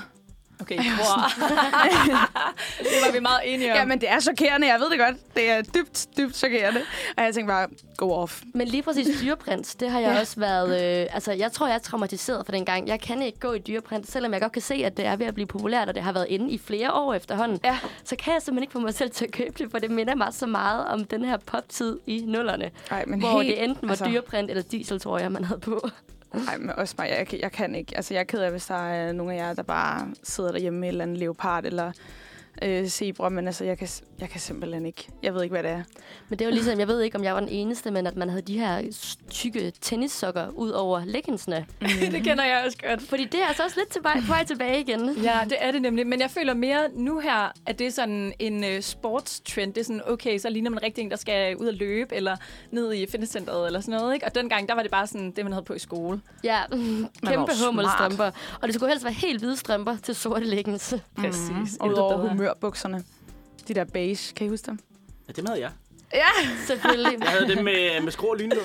Okay, 0.61 0.76
wow. 0.76 0.85
det 2.79 2.99
var 3.06 3.12
vi 3.12 3.20
meget 3.20 3.41
enige 3.44 3.73
om. 3.73 3.79
ja, 3.79 3.85
men 3.85 4.00
det 4.00 4.11
er 4.11 4.20
chokerende. 4.20 4.67
Jeg 4.67 4.81
ved 4.81 4.91
det 4.91 4.99
godt. 4.99 5.17
Det 5.37 5.50
er 5.50 5.62
dybt, 5.62 6.06
dybt 6.17 6.37
chokerende. 6.37 6.81
Og 7.17 7.25
jeg 7.25 7.35
tænkte 7.35 7.50
bare, 7.53 7.67
go 7.97 8.11
off. 8.12 8.43
Men 8.55 8.69
lige 8.69 8.82
præcis 8.82 9.20
dyreprint, 9.23 9.76
det 9.81 9.91
har 9.91 10.00
jeg 10.00 10.12
Ja. 10.14 10.20
også 10.20 10.41
været... 10.41 11.00
Øh, 11.03 11.06
altså, 11.14 11.32
jeg 11.32 11.53
tror, 11.53 11.67
jeg 11.67 11.75
er 11.75 11.79
traumatiseret 11.79 12.44
for 12.47 12.53
den 12.53 12.64
gang. 12.64 12.88
Jeg 12.88 13.00
kan 13.00 13.23
ikke 13.23 13.38
gå 13.38 13.53
i 13.53 13.58
dyreprint, 13.58 14.11
selvom 14.11 14.32
jeg 14.32 14.41
godt 14.41 14.53
kan 14.53 14.62
se, 14.62 14.75
at 14.75 14.97
det 14.97 15.06
er 15.06 15.17
ved 15.17 15.26
at 15.26 15.35
blive 15.35 15.47
populært, 15.47 15.88
og 15.88 15.94
det 15.94 16.03
har 16.03 16.12
været 16.12 16.26
inde 16.29 16.50
i 16.50 16.58
flere 16.58 16.93
år 16.93 17.14
efterhånden. 17.14 17.61
Ja. 17.64 17.79
Så 18.05 18.17
kan 18.17 18.32
jeg 18.35 18.43
simpelthen 18.43 18.62
ikke 18.62 18.73
få 18.73 18.79
mig 18.79 18.94
selv 18.94 19.11
til 19.11 19.25
at 19.25 19.31
købe 19.32 19.55
det, 19.58 19.70
for 19.70 19.79
det 19.79 19.91
minder 19.91 20.14
mig 20.14 20.29
så 20.31 20.47
meget 20.47 20.87
om 20.87 21.05
den 21.05 21.25
her 21.25 21.37
poptid 21.37 21.99
i 22.06 22.25
nullerne. 22.26 22.70
Ej, 22.91 23.05
men 23.06 23.20
Hvor 23.20 23.43
helt, 23.43 23.56
det 23.56 23.64
enten 23.64 23.88
var 23.88 23.93
altså... 23.93 24.05
dyreprint 24.05 24.50
eller 24.50 24.62
diesel, 24.62 25.00
tror 25.00 25.19
jeg, 25.19 25.32
man 25.32 25.44
havde 25.44 25.61
på. 25.61 25.88
Nej, 26.34 26.58
men 26.58 26.70
også 26.70 26.94
mig. 26.99 27.08
Jeg, 27.19 27.26
kan- 27.26 27.40
jeg 27.40 27.52
kan 27.52 27.75
ikke. 27.75 27.96
Altså, 27.96 28.14
jeg 28.14 28.20
er 28.20 28.25
ked 28.25 28.40
af, 28.40 28.50
hvis 28.50 28.67
der 28.67 28.88
er 28.88 29.12
nogen 29.12 29.32
af 29.32 29.37
jer, 29.37 29.55
der 29.55 29.62
bare 29.62 30.08
sidder 30.23 30.52
derhjemme 30.52 30.78
med 30.81 30.88
et 30.88 30.93
eller 30.93 31.05
andet 31.05 31.19
leopard 31.19 31.64
eller 31.64 31.93
øh, 32.62 32.87
zebra, 32.87 33.29
men 33.29 33.47
altså, 33.47 33.64
jeg 33.64 33.79
kan, 33.79 33.88
jeg 34.20 34.29
kan 34.29 34.41
simpelthen 34.41 34.87
ikke. 34.87 35.08
Jeg 35.23 35.35
ved 35.35 35.43
ikke, 35.43 35.53
hvad 35.53 35.62
det 35.62 35.70
er. 35.70 35.82
Men 36.29 36.38
det 36.38 36.44
er 36.44 36.49
jo 36.49 36.55
ligesom, 36.55 36.79
jeg 36.79 36.88
ved 36.88 37.00
ikke, 37.00 37.19
om 37.19 37.25
jeg 37.25 37.35
var 37.35 37.41
den 37.41 37.49
eneste, 37.49 37.91
men 37.91 38.06
at 38.06 38.17
man 38.17 38.29
havde 38.29 38.43
de 38.43 38.58
her 38.58 38.82
tykke 39.31 39.73
tennissokker 39.81 40.49
ud 40.49 40.70
over 40.70 41.05
leggingsene. 41.05 41.67
det 42.12 42.23
kender 42.25 42.44
jeg 42.44 42.62
også 42.67 42.79
godt. 42.88 43.03
Fordi 43.03 43.25
det 43.25 43.43
er 43.43 43.47
altså 43.47 43.64
også 43.64 43.76
lidt 43.81 43.88
til 43.88 44.03
vej, 44.03 44.20
på 44.20 44.26
vej 44.26 44.44
tilbage 44.44 44.81
igen. 44.81 45.17
Ja, 45.23 45.41
det 45.44 45.56
er 45.61 45.73
det 45.73 45.82
nemlig. 45.82 46.06
Men 46.06 46.20
jeg 46.20 46.31
føler 46.31 46.55
mere 46.55 46.88
nu 46.94 47.19
her, 47.19 47.53
at 47.67 47.79
det 47.79 47.87
er 47.87 47.91
sådan 47.91 48.32
en 48.38 48.64
uh, 48.64 48.81
sportstrend. 48.81 49.75
Det 49.75 49.81
er 49.81 49.85
sådan, 49.85 50.03
okay, 50.06 50.38
så 50.38 50.50
ligner 50.50 50.70
man 50.70 50.82
rigtig 50.82 51.03
en, 51.03 51.11
der 51.11 51.17
skal 51.17 51.56
ud 51.56 51.67
og 51.67 51.75
løbe, 51.75 52.14
eller 52.14 52.37
ned 52.70 52.94
i 52.94 53.06
fitnesscenteret, 53.11 53.67
eller 53.67 53.81
sådan 53.81 54.00
noget. 54.00 54.14
Ikke? 54.14 54.26
Og 54.26 54.35
dengang, 54.35 54.69
der 54.69 54.75
var 54.75 54.82
det 54.82 54.91
bare 54.91 55.06
sådan, 55.06 55.31
det 55.31 55.44
man 55.44 55.53
havde 55.53 55.64
på 55.64 55.75
i 55.75 55.79
skole. 55.79 56.20
Ja, 56.44 56.58
var 56.70 57.31
kæmpe 57.31 57.53
hummelstrømper. 57.67 58.31
Og 58.61 58.69
det 58.69 58.75
skulle 58.75 58.91
helst 58.91 59.05
være 59.05 59.14
helt 59.14 59.41
hvide 59.41 59.56
strømper 59.56 59.97
til 60.03 60.14
sorte 60.14 60.44
leggings. 60.44 60.94
Præcis. 61.17 61.76
Og 61.81 61.87
Intet 61.87 62.45
humørbukserne. 62.46 63.04
De 63.69 63.75
der 63.75 63.84
beige, 63.84 64.34
kan 64.34 64.46
I 64.46 64.50
huske 64.50 64.66
dem? 64.66 64.78
Ja, 65.28 65.32
dem 65.32 65.46
havde 65.46 65.60
jeg. 65.60 65.70
Selvfølgelig. 66.66 67.12
Jeg 67.20 67.28
havde 67.28 67.48
dem 67.56 67.64
med, 67.64 68.00
med 68.02 68.12
skrå 68.12 68.26
og 68.26 68.37
lynlås. 68.37 68.58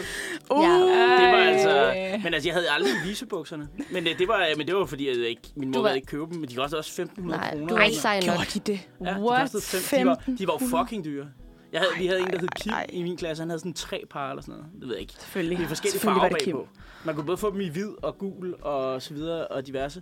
Uh, 0.52 0.64
Ja. 0.64 0.70
Det 0.74 1.28
var 1.34 1.38
altså... 1.44 1.70
Ej. 1.70 2.18
Men 2.24 2.34
altså, 2.34 2.50
jeg 2.50 2.56
havde 2.56 2.70
aldrig 2.70 2.92
visebukserne. 3.06 3.68
Men 3.92 4.06
det, 4.06 4.20
det, 4.20 4.28
var, 4.28 4.48
men 4.58 4.68
det 4.68 4.76
var 4.76 4.86
fordi, 4.86 5.08
at 5.08 5.18
jeg 5.18 5.28
ikke, 5.30 5.42
min 5.56 5.68
mor 5.72 5.74
Du 5.78 5.82
var- 5.82 5.90
ikke 5.94 6.08
købe 6.08 6.26
dem. 6.32 6.40
Men 6.40 6.50
de 6.50 6.56
kostede 6.56 6.80
også 6.80 7.02
1.500 7.02 7.22
Nej, 7.28 7.50
kroner. 7.52 7.68
du 7.68 7.76
er 7.76 7.82
ikke 7.84 7.98
sej 7.98 8.16
nok. 8.16 8.24
Gjorde 8.36 8.50
de 8.54 8.60
det? 8.60 8.80
Ja, 9.06 9.14
de 9.14 9.22
What? 9.22 9.42
kostede 9.52 9.84
fem. 9.84 10.00
De 10.00 10.06
var, 10.06 10.16
de 10.16 10.24
var 10.48 10.54
jo 10.54 10.56
1500? 10.56 10.86
fucking 10.86 11.06
dyre. 11.06 11.26
Jeg 11.72 11.80
havde, 11.82 11.92
vi 11.98 12.08
havde 12.08 12.20
en, 12.22 12.28
der 12.28 12.40
hed 12.40 12.48
Kim 12.56 12.74
ej. 12.74 12.86
i 12.90 13.04
min 13.04 13.18
klasse. 13.18 13.42
Han 13.42 13.50
havde 13.50 13.60
sådan 13.60 13.74
tre 13.74 14.04
par 14.10 14.30
eller 14.30 14.42
sådan 14.42 14.56
noget. 14.56 14.66
Det 14.80 14.88
ved 14.88 14.96
jeg 14.96 15.02
ikke. 15.02 15.14
Selvfølgelig. 15.20 15.58
Det 15.58 15.64
er 15.64 15.68
forskellige 15.68 15.92
Selvfølgelig 15.92 16.20
farver 16.22 16.30
var 16.30 16.38
det 16.38 16.46
Kim. 16.46 16.56
bagpå. 16.56 16.68
Man 17.06 17.16
kunne 17.16 17.26
både 17.26 17.38
få 17.38 17.52
dem 17.52 17.62
i 17.62 17.70
hvid 17.70 17.90
og 18.04 18.18
gul 18.18 18.56
og 18.62 19.02
så 19.02 19.14
videre 19.14 19.48
og 19.48 19.68
diverse. 19.68 20.02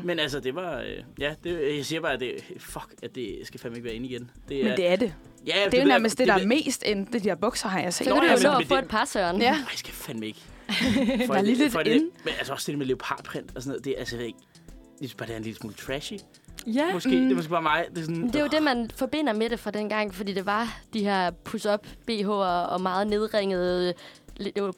Mm. 0.00 0.06
Men 0.06 0.18
altså, 0.18 0.40
det 0.40 0.54
var... 0.54 0.78
Øh, 0.80 0.86
ja, 1.18 1.34
det, 1.44 1.76
jeg 1.76 1.84
siger 1.86 2.00
bare, 2.00 2.12
at 2.12 2.20
det, 2.20 2.32
fuck, 2.58 2.86
at 3.02 3.14
det 3.14 3.38
skal 3.44 3.60
fandme 3.60 3.76
ikke 3.78 3.84
være 3.86 3.94
inde 3.94 4.06
igen. 4.08 4.30
Det 4.48 4.64
Men 4.64 4.76
det 4.76 4.86
er 4.88 4.96
det. 4.96 5.14
ja, 5.46 5.52
Det 5.70 5.74
er 5.78 5.82
jo 5.82 5.88
nærmest 5.88 6.18
det, 6.18 6.28
der 6.28 6.34
er 6.34 6.46
mest 6.46 6.82
end 6.86 7.06
det 7.06 7.24
de 7.24 7.28
der 7.28 7.34
bukser, 7.34 7.68
har 7.68 7.80
jeg 7.80 7.94
set. 7.94 8.04
Så 8.06 8.10
Nå, 8.14 8.20
kan 8.20 8.28
du 8.28 8.34
jo 8.36 8.42
nå 8.52 8.58
at 8.58 8.66
få 8.66 8.76
det- 8.76 8.82
et 8.82 8.88
par, 8.88 9.04
Søren. 9.04 9.40
Ja. 9.40 9.50
Nej, 9.50 9.58
jeg 9.58 9.66
skal 9.78 9.92
fandme 9.94 10.26
ikke. 10.26 10.40
Der 11.28 11.34
er 11.34 11.42
lige 11.42 11.56
lidt 11.56 11.72
det, 11.72 11.86
inde. 11.86 12.06
Men 12.24 12.32
altså 12.38 12.52
også 12.52 12.72
det 12.72 12.78
med 12.78 12.86
leopardprint 12.86 13.52
og 13.56 13.62
sådan 13.62 13.70
noget, 13.70 13.84
det 13.84 13.90
er 13.92 13.98
altså 13.98 14.18
ikke... 14.18 14.38
Jeg 15.00 15.08
synes 15.08 15.14
bare, 15.14 15.26
det 15.26 15.32
er 15.32 15.36
en 15.36 15.42
lille 15.42 15.56
smule 15.58 15.74
trashy. 15.74 16.14
Ja. 16.66 16.92
Måske, 16.92 17.08
mm. 17.08 17.22
det 17.22 17.30
er 17.32 17.36
måske 17.36 17.50
bare 17.50 17.62
mig. 17.62 17.86
Det 17.90 17.98
er, 17.98 18.02
sådan, 18.02 18.26
Det 18.26 18.36
er 18.36 18.40
jo 18.40 18.46
det, 18.46 18.62
man 18.62 18.90
forbinder 18.96 19.32
med 19.32 19.48
det 19.50 19.60
fra 19.60 19.70
dengang, 19.70 20.14
fordi 20.14 20.32
det 20.32 20.46
var 20.46 20.78
de 20.94 21.04
her 21.04 21.30
push-up 21.30 21.86
BH'er 22.10 22.28
og 22.70 22.80
meget 22.80 23.06
nedringede 23.06 23.94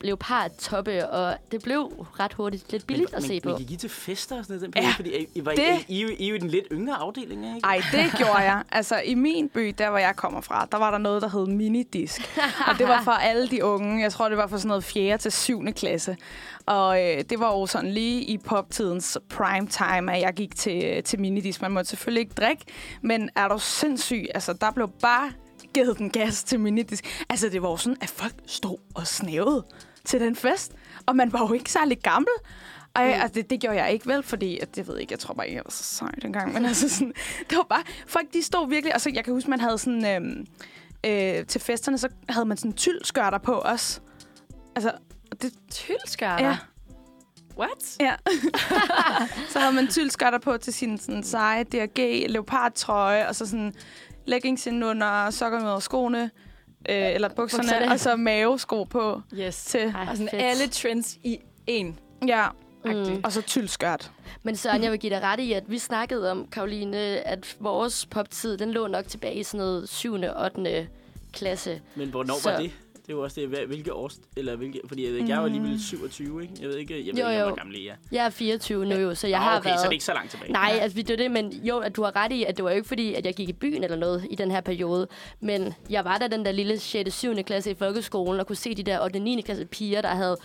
leopardtoppe, 0.01 1.09
og 1.11 1.37
det 1.53 1.63
blev 1.63 1.81
ret 2.21 2.33
hurtigt 2.33 2.73
lidt 2.73 2.87
billigt 2.87 3.11
men, 3.13 3.17
at 3.17 3.23
se 3.23 3.33
men, 3.33 3.41
på. 3.43 3.49
Men 3.49 3.59
gik 3.59 3.71
I 3.71 3.77
til 3.77 3.91
fester 3.91 4.39
og 4.39 4.45
sådan 4.45 4.57
noget? 4.61 4.63
Den 4.63 4.73
periode? 4.73 4.89
Ja, 4.89 4.95
Fordi 4.97 5.27
I, 5.35 5.45
var, 5.45 5.53
det- 5.53 5.85
I, 5.89 6.03
I, 6.03 6.13
I, 6.13 6.15
I 6.27 6.31
er 6.31 6.39
den 6.39 6.49
lidt 6.49 6.65
yngre 6.73 6.95
afdeling, 6.95 7.47
ikke? 7.57 7.61
Ej, 7.67 7.83
det 7.93 8.13
gjorde 8.17 8.39
jeg. 8.39 8.63
Altså, 8.73 9.01
i 9.05 9.15
min 9.15 9.49
by, 9.49 9.75
der 9.79 9.91
hvor 9.91 9.99
jeg 9.99 10.17
kommer 10.17 10.41
fra, 10.41 10.69
der 10.73 10.79
var 10.79 10.91
der 10.91 10.99
noget, 10.99 11.23
der 11.23 11.29
hed 11.29 11.47
minidisk. 11.47 12.39
Og 12.69 12.79
det 12.79 12.89
var 12.89 13.03
for 13.03 13.11
alle 13.13 13.49
de 13.49 13.65
unge. 13.65 14.03
Jeg 14.03 14.13
tror, 14.13 14.29
det 14.29 14.39
var 14.39 14.47
for 14.47 14.57
sådan 14.57 14.69
noget 14.69 14.85
4. 14.85 15.19
til 15.19 15.33
7. 15.33 15.63
klasse. 15.77 16.17
Og 16.67 17.03
øh, 17.05 17.25
det 17.31 17.41
var 17.41 17.53
jo 17.53 17.67
sådan 17.67 17.91
lige 17.91 18.23
i 18.23 18.39
poptidens 18.39 19.19
prime 19.31 19.67
time, 19.67 20.15
at 20.15 20.21
jeg 20.21 20.33
gik 20.35 20.57
til, 20.57 21.03
til 21.05 21.21
minidisk. 21.21 21.63
Man 21.63 21.71
måtte 21.71 21.91
selvfølgelig 21.91 22.21
ikke 22.21 22.35
drikke, 22.35 22.65
men 23.03 23.31
er 23.37 23.49
du 23.49 23.59
sindssyg? 23.59 24.27
Altså, 24.35 24.53
der 24.53 24.71
blev 24.71 24.89
bare 25.03 25.33
givet 25.75 25.99
den 25.99 26.11
gas 26.11 26.45
til 26.45 26.61
minidisk. 26.61 27.25
Altså, 27.29 27.49
det 27.49 27.63
var 27.63 27.71
jo 27.71 27.77
sådan, 27.77 27.97
at 28.01 28.11
folk 28.11 28.35
stod 28.47 28.77
og 28.95 29.07
snævede 29.07 29.65
til 30.05 30.21
den 30.21 30.37
fest. 30.37 30.73
Og 31.07 31.17
man 31.17 31.33
var 31.33 31.47
jo 31.47 31.53
ikke 31.53 31.73
særlig 31.73 31.99
gammel. 31.99 32.33
Og 32.95 33.03
jeg, 33.03 33.15
altså, 33.15 33.35
det, 33.35 33.51
det 33.51 33.61
gjorde 33.61 33.83
jeg 33.83 33.93
ikke 33.93 34.07
vel, 34.07 34.23
fordi 34.23 34.59
at, 34.59 34.77
det 34.77 34.87
ved 34.87 34.95
jeg 34.95 35.01
ikke, 35.01 35.13
jeg 35.13 35.19
tror 35.19 35.35
bare 35.35 35.47
ikke, 35.47 35.57
jeg 35.57 35.65
var 35.65 35.71
så 35.71 35.85
sej 35.85 36.11
dengang. 36.23 36.53
Men 36.53 36.65
altså 36.65 36.89
sådan, 36.89 37.13
det 37.51 37.57
var 37.57 37.67
bare, 37.69 37.83
folk 38.07 38.33
de 38.33 38.43
stod 38.43 38.69
virkelig, 38.69 38.93
altså 38.93 39.11
jeg 39.15 39.25
kan 39.25 39.33
huske, 39.35 39.51
man 39.51 39.61
havde 39.61 39.79
sådan, 39.79 40.07
øhm, 40.07 40.47
øh, 41.07 41.47
til 41.47 41.61
festerne, 41.61 41.99
så 41.99 42.09
havde 42.29 42.47
man 42.47 42.57
sådan 42.57 42.73
tyldskørter 42.73 43.39
på 43.39 43.53
også. 43.53 44.01
Altså, 44.77 44.93
det, 45.43 45.53
Tyldskørter? 45.71 46.45
ja, 46.45 46.59
What? 47.59 47.97
ja. 48.01 48.15
så 49.53 49.59
havde 49.59 49.75
man 49.75 49.89
tyldskørter 49.89 50.39
på 50.39 50.57
til 50.57 50.73
sin 50.73 50.99
sådan 50.99 51.23
seje 51.23 51.65
DRG, 51.65 52.31
leopardtrøje, 52.31 53.29
og 53.29 53.37
så 53.37 53.47
sådan 53.47 53.75
leggings 54.25 54.67
ind 54.67 54.85
under, 54.85 55.31
sokker 55.31 55.63
ud 55.63 55.69
over 55.69 55.81
skoene, 55.81 56.31
øh, 56.89 57.15
eller 57.15 57.29
bukserne, 57.29 57.63
Bukserne. 57.63 57.93
og 57.93 58.01
så 58.01 58.17
mavesko 58.17 58.85
på 58.85 59.21
Yes. 59.35 59.65
til, 59.65 59.81
Ej, 59.81 60.07
Og 60.11 60.17
sådan 60.17 60.29
fedt. 60.31 60.43
alle 60.43 60.67
trends 60.69 61.19
i 61.25 61.39
én. 61.71 61.87
ja, 62.27 62.47
Mm. 62.85 63.21
og 63.25 63.33
så 63.33 63.43
tyldskørt. 63.43 64.11
Men 64.43 64.57
Søren, 64.57 64.83
jeg 64.83 64.91
vil 64.93 65.01
give 65.01 65.15
dig 65.15 65.23
ret 65.23 65.41
i, 65.41 65.53
at 65.53 65.65
vi 65.71 65.79
snakkede 65.79 66.31
om, 66.31 66.47
Karoline, 66.53 66.97
at 66.99 67.57
vores 67.61 68.07
poptid, 68.07 68.59
den 68.59 68.71
lå 68.71 68.87
nok 68.87 69.09
tilbage 69.09 69.35
i 69.35 69.43
sådan 69.43 69.59
noget 69.67 69.89
7. 69.89 70.15
og 70.15 70.45
8. 70.45 70.89
klasse. 71.33 71.81
Men 71.95 72.09
hvornår 72.09 72.35
Så- 72.43 72.51
var 72.51 72.59
det? 72.59 72.71
Det 73.07 73.13
er 73.13 73.17
jo 73.17 73.23
også 73.23 73.41
det, 73.41 73.49
hvad- 73.49 73.67
hvilke 73.67 73.93
år, 73.95 74.11
eller 74.37 74.57
hvilke, 74.57 74.81
fordi 74.87 75.05
jeg, 75.05 75.13
ved 75.13 75.21
jeg 75.29 75.35
er 75.35 75.39
jo 75.39 75.45
alligevel 75.45 75.83
27, 75.83 76.43
ikke? 76.43 76.55
Jeg 76.61 76.69
ved 76.69 76.77
ikke, 76.77 77.07
jeg 77.07 77.17
ved 77.17 77.23
Jo, 77.23 77.29
ikke 77.31 77.43
hvor 77.45 77.55
gammel 77.55 77.77
I 77.77 77.87
er. 77.89 77.95
Jeg 78.13 78.25
er 78.27 78.31
24 78.31 78.85
nu 78.87 78.95
jo, 78.95 79.15
så 79.15 79.27
jeg 79.27 79.39
Nå, 79.39 79.43
har 79.45 79.59
okay, 79.59 79.69
været... 79.69 79.81
så 79.81 79.85
er 79.85 79.89
det 79.89 79.93
ikke 79.93 80.05
så 80.05 80.13
langt 80.15 80.31
tilbage. 80.31 80.53
Nej, 80.53 80.79
altså 80.81 80.97
det 80.99 81.11
er 81.11 81.17
det, 81.17 81.31
men 81.31 81.53
jo, 81.53 81.79
at 81.79 81.97
du 81.97 82.03
har 82.03 82.17
ret 82.17 82.33
i, 82.33 82.45
at 82.45 82.57
det 82.57 82.65
var 82.65 82.71
jo 82.71 82.77
ikke 82.77 82.89
fordi, 82.89 83.15
at 83.15 83.27
jeg 83.27 83.35
gik 83.35 83.49
i 83.49 83.53
byen 83.53 83.85
eller 83.85 83.97
noget 83.97 84.27
i 84.31 84.35
den 84.35 84.51
her 84.51 84.61
periode. 84.61 85.09
Men 85.41 85.75
jeg 85.91 86.05
var 86.05 86.19
der 86.19 86.29
den 86.29 86.45
der 86.45 86.53
lille 86.53 86.79
6. 86.79 87.15
7. 87.15 87.35
klasse 87.43 87.71
i 87.71 87.75
folkeskolen, 87.75 88.41
og 88.41 88.47
kunne 88.47 88.57
se 88.57 88.75
de 88.75 88.83
der 88.83 89.05
8. 89.05 89.19
9. 89.19 89.41
klasse 89.41 89.65
piger, 89.65 90.01
der 90.01 90.09
havde 90.09 90.37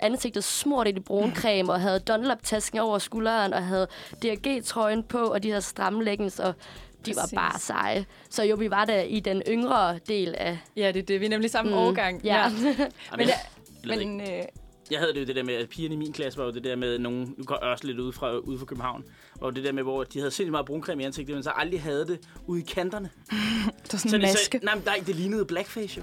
ansigtet 0.00 0.44
smurt 0.44 0.88
i 0.88 1.00
bruncreme, 1.00 1.72
og 1.72 1.80
havde 1.80 1.98
Dunlop-tasken 2.00 2.78
over 2.78 2.98
skulderen, 2.98 3.52
og 3.52 3.62
havde 3.66 3.86
DRG-trøjen 4.22 5.02
på, 5.02 5.18
og 5.18 5.42
de 5.42 5.48
havde 5.48 5.62
stramme 5.62 6.04
leggings, 6.04 6.38
og 6.38 6.54
de 7.06 7.14
Præcis. 7.14 7.32
var 7.34 7.40
bare 7.40 7.58
seje. 7.58 8.06
Så 8.30 8.42
jo, 8.44 8.54
vi 8.56 8.70
var 8.70 8.84
der 8.84 9.00
i 9.02 9.20
den 9.20 9.42
yngre 9.48 9.98
del 10.08 10.34
af... 10.38 10.58
Ja, 10.76 10.88
det 10.92 10.96
er 10.96 11.02
det. 11.06 11.20
Vi 11.20 11.24
er 11.26 11.30
nemlig 11.30 11.50
samme 11.50 11.70
mm. 11.70 11.76
årgang. 11.76 12.24
Ja. 12.24 12.36
Jamen, 12.42 12.76
Men, 13.16 13.28
jeg- 13.28 13.98
men 13.98 14.20
øh, 14.20 14.26
jeg 14.90 14.98
havde 15.00 15.12
det 15.14 15.20
jo 15.20 15.24
det 15.26 15.36
der 15.36 15.42
med, 15.42 15.54
at 15.54 15.68
pigerne 15.68 15.94
i 15.94 15.98
min 15.98 16.12
klasse 16.12 16.38
var 16.38 16.44
jo 16.44 16.50
det 16.50 16.64
der 16.64 16.76
med, 16.76 16.98
nogen, 16.98 17.34
nu 17.38 17.44
går 17.44 17.54
også 17.54 17.86
lidt 17.86 17.98
ud 17.98 18.12
fra, 18.12 18.36
ude 18.38 18.58
fra 18.58 18.64
København, 18.66 19.04
var 19.40 19.46
jo 19.46 19.50
det 19.50 19.64
der 19.64 19.72
med, 19.72 19.82
hvor 19.82 20.04
de 20.04 20.18
havde 20.18 20.30
sindssygt 20.30 20.50
meget 20.50 20.66
bruncreme 20.66 21.02
i 21.02 21.06
ansigtet, 21.06 21.34
men 21.34 21.42
så 21.42 21.50
aldrig 21.50 21.82
havde 21.82 22.06
det 22.06 22.18
ude 22.46 22.60
i 22.60 22.64
kanterne. 22.64 23.10
Der 23.30 23.34
er 23.94 23.96
sådan 23.98 23.98
Så 24.10 24.16
en 24.16 24.22
det, 24.22 24.28
maske. 24.28 24.58
så, 24.58 24.64
nej, 24.64 24.78
der, 24.84 25.04
det 25.06 25.16
lignede 25.16 25.44
blackface 25.44 25.96
jo. 25.98 26.02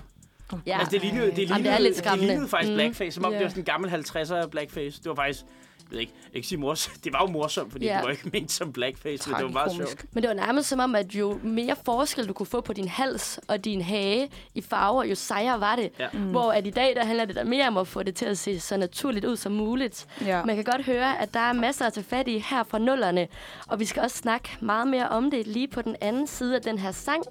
Ja. 0.67 0.79
Altså, 0.79 0.91
det 0.91 1.01
lignede, 1.01 1.25
det 1.25 1.37
Jamen, 1.37 1.47
lignede, 1.47 1.63
det 1.63 1.73
er 1.73 1.79
lidt 1.79 2.03
det 2.03 2.19
lignede 2.19 2.47
faktisk 2.47 2.71
Mm. 2.71 2.75
blackface, 2.75 3.11
som 3.11 3.25
om 3.25 3.31
Ja. 3.31 3.37
det 3.37 3.43
var 3.43 3.49
sådan 3.49 3.61
en 3.61 3.65
gammel 3.65 3.89
50'er 3.89 4.47
blackface. 4.47 4.97
Det 5.03 5.09
var 5.09 5.15
faktisk, 5.15 5.45
ved 5.91 5.99
ikke, 5.99 6.13
jeg 6.23 6.31
kan 6.31 6.35
ikke 6.37 6.47
sige 6.47 6.59
mors, 6.59 6.87
det 7.03 7.13
var 7.13 7.21
jo 7.21 7.27
morsomt, 7.31 7.71
fordi 7.71 7.85
Ja. 7.85 7.95
det 7.97 8.03
var 8.03 8.09
ikke 8.09 8.29
ment 8.33 8.51
som 8.51 8.73
blackface, 8.73 9.29
men 9.29 9.35
det 9.37 9.45
var 9.45 9.51
meget 9.51 9.71
sjovt. 9.75 10.05
Men 10.11 10.23
det 10.23 10.27
var 10.27 10.33
nærmest 10.35 10.69
som 10.69 10.79
om, 10.79 10.95
at 10.95 11.15
jo 11.15 11.39
mere 11.43 11.75
forskel 11.85 12.27
du 12.27 12.33
kunne 12.33 12.45
få 12.45 12.61
på 12.61 12.73
din 12.73 12.87
hals 12.87 13.39
og 13.47 13.65
din 13.65 13.81
hage 13.81 14.29
i 14.55 14.61
farver, 14.61 15.03
jo 15.03 15.15
sejere 15.15 15.59
var 15.59 15.75
det. 15.75 15.89
Ja. 15.99 16.07
Mm. 16.13 16.19
Hvor 16.29 16.51
at 16.51 16.67
i 16.67 16.69
dag, 16.69 16.95
der 16.95 17.05
handler 17.05 17.25
det 17.25 17.35
der 17.35 17.43
mere 17.43 17.67
om 17.67 17.77
at 17.77 17.87
få 17.87 18.03
det 18.03 18.15
til 18.15 18.25
at 18.25 18.37
se 18.37 18.59
så 18.59 18.77
naturligt 18.77 19.25
ud 19.25 19.35
som 19.37 19.51
muligt. 19.51 20.07
Ja. 20.25 20.45
Man 20.45 20.55
kan 20.55 20.63
godt 20.65 20.85
høre, 20.85 21.21
at 21.21 21.33
der 21.33 21.39
er 21.39 21.53
masser 21.53 21.85
at 21.85 21.93
tage 21.93 22.03
fat 22.03 22.27
i 22.27 22.37
her 22.49 22.63
fra 22.63 22.77
nullerne. 22.79 23.27
Og 23.67 23.79
vi 23.79 23.85
skal 23.85 24.03
også 24.03 24.17
snakke 24.17 24.49
meget 24.61 24.87
mere 24.87 25.09
om 25.09 25.31
det 25.31 25.47
lige 25.47 25.67
på 25.67 25.81
den 25.81 25.95
anden 26.01 26.27
side 26.27 26.55
af 26.55 26.61
den 26.61 26.77
her 26.79 26.91
sang. 26.91 27.23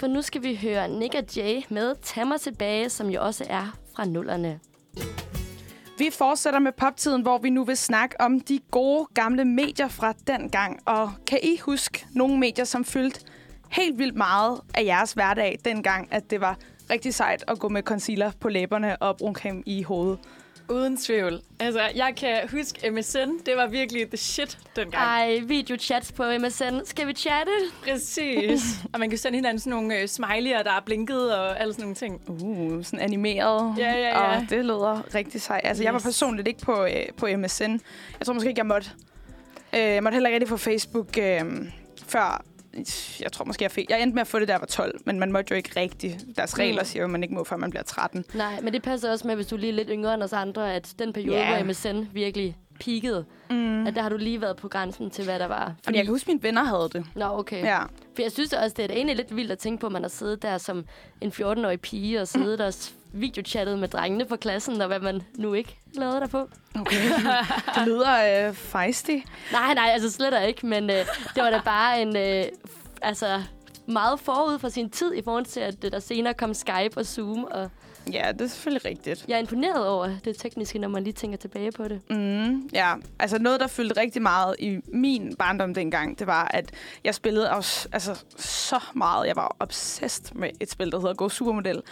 For 0.00 0.06
nu 0.06 0.22
skal 0.22 0.42
vi 0.42 0.54
høre 0.62 0.88
Nick 0.88 1.14
og 1.14 1.24
Jay 1.36 1.62
med 1.68 1.94
Tag 2.02 2.26
mig 2.26 2.40
tilbage, 2.40 2.88
som 2.90 3.08
jo 3.10 3.22
også 3.24 3.44
er 3.48 3.76
fra 3.96 4.04
nullerne. 4.04 4.60
Vi 6.00 6.10
fortsætter 6.10 6.60
med 6.60 6.72
poptiden, 6.72 7.22
hvor 7.22 7.38
vi 7.38 7.50
nu 7.50 7.64
vil 7.64 7.76
snakke 7.76 8.20
om 8.20 8.40
de 8.40 8.58
gode 8.70 9.06
gamle 9.14 9.44
medier 9.44 9.88
fra 9.88 10.12
den 10.26 10.50
gang. 10.50 10.80
Og 10.86 11.12
kan 11.26 11.38
I 11.42 11.56
huske 11.56 12.06
nogle 12.14 12.38
medier, 12.38 12.64
som 12.64 12.84
fyldte 12.84 13.20
helt 13.70 13.98
vildt 13.98 14.16
meget 14.16 14.60
af 14.74 14.84
jeres 14.84 15.12
hverdag 15.12 15.58
dengang, 15.64 16.08
at 16.10 16.30
det 16.30 16.40
var 16.40 16.56
rigtig 16.90 17.14
sejt 17.14 17.44
at 17.48 17.58
gå 17.58 17.68
med 17.68 17.82
concealer 17.82 18.30
på 18.40 18.48
læberne 18.48 19.02
og 19.02 19.16
bruncreme 19.16 19.62
i 19.66 19.82
hovedet? 19.82 20.18
Uden 20.70 20.96
tvivl. 20.96 21.40
Altså, 21.60 21.80
jeg 21.94 22.12
kan 22.16 22.48
huske 22.50 22.90
MSN. 22.90 23.30
Det 23.46 23.56
var 23.56 23.66
virkelig 23.66 24.08
the 24.08 24.16
shit 24.16 24.58
dengang. 24.76 25.04
Ej, 25.04 25.40
videochats 25.44 26.12
på 26.12 26.24
MSN. 26.38 26.84
Skal 26.84 27.06
vi 27.06 27.12
chatte? 27.12 27.52
Præcis. 27.82 28.62
og 28.92 29.00
man 29.00 29.10
kan 29.10 29.18
sende 29.18 29.36
hinanden 29.36 29.60
sådan 29.60 29.70
nogle 29.70 29.98
øh, 29.98 30.04
smiley'er, 30.04 30.62
der 30.62 30.72
er 30.72 30.80
blinket 30.86 31.34
og 31.34 31.60
alle 31.60 31.72
sådan 31.72 31.82
nogle 31.82 31.94
ting. 31.94 32.20
Uh, 32.28 32.84
sådan 32.84 33.00
animeret. 33.00 33.74
Ja, 33.78 33.92
ja, 33.92 34.08
ja. 34.08 34.36
Og 34.36 34.46
det 34.50 34.64
lyder 34.64 35.14
rigtig 35.14 35.42
sejt. 35.42 35.60
Altså, 35.64 35.82
yes. 35.82 35.84
jeg 35.84 35.94
var 35.94 36.00
personligt 36.00 36.48
ikke 36.48 36.60
på, 36.60 36.84
øh, 36.84 37.06
på 37.16 37.26
MSN. 37.36 37.72
Jeg 38.18 38.26
tror 38.26 38.34
måske 38.34 38.48
ikke, 38.48 38.58
jeg 38.58 38.66
måtte. 38.66 38.90
Øh, 39.72 39.80
jeg 39.80 40.02
måtte 40.02 40.14
heller 40.14 40.28
ikke 40.28 40.34
rigtig 40.34 40.48
få 40.48 40.56
Facebook 40.56 41.18
øh, 41.18 41.40
før... 42.08 42.44
Jeg 43.20 43.32
tror 43.32 43.44
måske, 43.44 43.62
jeg 43.62 43.70
fik... 43.70 43.90
Jeg 43.90 44.02
endte 44.02 44.14
med 44.14 44.20
at 44.20 44.26
få 44.26 44.38
det, 44.38 44.48
jeg 44.48 44.60
var 44.60 44.66
12, 44.66 45.00
men 45.06 45.18
man 45.20 45.32
måtte 45.32 45.50
jo 45.52 45.56
ikke 45.56 45.80
rigtigt. 45.80 46.24
Deres 46.36 46.58
regler 46.58 46.82
Mm. 46.82 46.86
siger 46.86 47.00
jo, 47.00 47.04
at 47.06 47.10
man 47.10 47.22
ikke 47.22 47.34
må, 47.34 47.44
før 47.44 47.56
man 47.56 47.70
bliver 47.70 47.82
13. 47.82 48.24
Nej, 48.34 48.60
men 48.60 48.72
det 48.72 48.82
passer 48.82 49.10
også 49.10 49.26
med, 49.26 49.34
hvis 49.34 49.46
du 49.46 49.56
er 49.56 49.60
lige 49.60 49.72
lidt 49.72 49.88
yngre 49.92 50.14
end 50.14 50.22
os 50.22 50.32
andre, 50.32 50.74
at 50.74 50.94
den 50.98 51.12
periode, 51.12 51.36
yeah. 51.36 51.56
hvor 51.56 51.64
MSN 51.66 52.08
virkelig 52.12 52.56
peakede, 52.80 53.24
Mm. 53.50 53.86
at 53.86 53.94
der 53.94 54.02
har 54.02 54.08
du 54.08 54.16
lige 54.16 54.40
været 54.40 54.56
på 54.56 54.68
grænsen 54.68 55.10
til, 55.10 55.24
hvad 55.24 55.38
der 55.38 55.46
var. 55.46 55.72
Fordi 55.84 55.96
jeg 55.96 56.04
kan 56.04 56.14
huske, 56.14 56.24
at 56.24 56.28
mine 56.28 56.42
venner 56.42 56.64
havde 56.64 56.88
det. 56.92 57.04
Nå, 57.14 57.24
okay. 57.24 57.64
Ja. 57.64 57.78
For 58.14 58.22
jeg 58.22 58.32
synes 58.32 58.52
også, 58.52 58.74
det 58.76 58.90
er 58.90 58.94
egentlig 58.94 59.16
lidt 59.16 59.36
vildt 59.36 59.52
at 59.52 59.58
tænke 59.58 59.80
på, 59.80 59.86
at 59.86 59.92
man 59.92 60.02
har 60.02 60.08
siddet 60.08 60.42
der 60.42 60.58
som 60.58 60.84
en 61.20 61.32
14-årig 61.32 61.80
pige 61.80 62.20
og 62.20 62.28
siddet 62.28 62.60
og 62.60 62.74
s- 62.74 62.94
videochattet 63.12 63.78
med 63.78 63.88
drengene 63.88 64.26
fra 64.28 64.36
klassen, 64.36 64.80
og 64.80 64.86
hvad 64.86 65.00
man 65.00 65.22
nu 65.38 65.54
ikke 65.54 65.76
lavede 65.94 66.20
der 66.20 66.26
på. 66.26 66.48
Okay. 66.80 66.96
det 67.74 67.86
lyder 67.86 68.46
øh, 68.48 68.54
feisty. 68.54 69.16
Nej, 69.52 69.74
nej, 69.74 69.90
altså 69.92 70.10
slet 70.10 70.32
da 70.32 70.38
ikke, 70.40 70.66
men 70.66 70.90
øh, 70.90 70.96
det 71.34 71.42
var 71.42 71.50
da 71.50 71.60
bare 71.64 72.02
en... 72.02 72.16
Øh, 72.16 72.44
altså 73.02 73.42
meget 73.90 74.20
forud 74.20 74.58
for 74.58 74.68
sin 74.68 74.90
tid 74.90 75.14
i 75.14 75.22
forhold 75.22 75.44
til, 75.44 75.60
at 75.60 75.82
der 75.82 75.98
senere 76.00 76.34
kom 76.34 76.54
Skype 76.54 76.90
og 76.96 77.06
Zoom, 77.06 77.44
og 77.44 77.70
Ja, 78.12 78.32
det 78.32 78.40
er 78.40 78.46
selvfølgelig 78.46 78.84
rigtigt. 78.84 79.24
jeg 79.28 79.34
er 79.34 79.38
imponeret 79.38 79.88
over 79.88 80.08
det 80.24 80.36
tekniske, 80.38 80.78
når 80.78 80.88
man 80.88 81.04
lige 81.04 81.12
tænker 81.12 81.38
tilbage 81.38 81.72
på 81.72 81.88
det. 81.88 82.00
Mm, 82.10 82.68
ja, 82.72 82.94
altså 83.18 83.38
noget, 83.38 83.60
der 83.60 83.66
fyldte 83.66 84.00
rigtig 84.00 84.22
meget 84.22 84.56
i 84.58 84.78
min 84.92 85.36
barndom 85.36 85.74
dengang, 85.74 86.18
det 86.18 86.26
var, 86.26 86.50
at 86.54 86.70
jeg 87.04 87.14
spillede 87.14 87.50
også, 87.50 87.88
altså, 87.92 88.24
så 88.36 88.80
meget. 88.94 89.26
Jeg 89.26 89.36
var 89.36 89.56
obsessed 89.60 90.34
med 90.34 90.50
et 90.60 90.70
spil, 90.70 90.90
der 90.92 91.00
hedder 91.00 91.14
Go 91.14 91.28
Supermodel. 91.28 91.82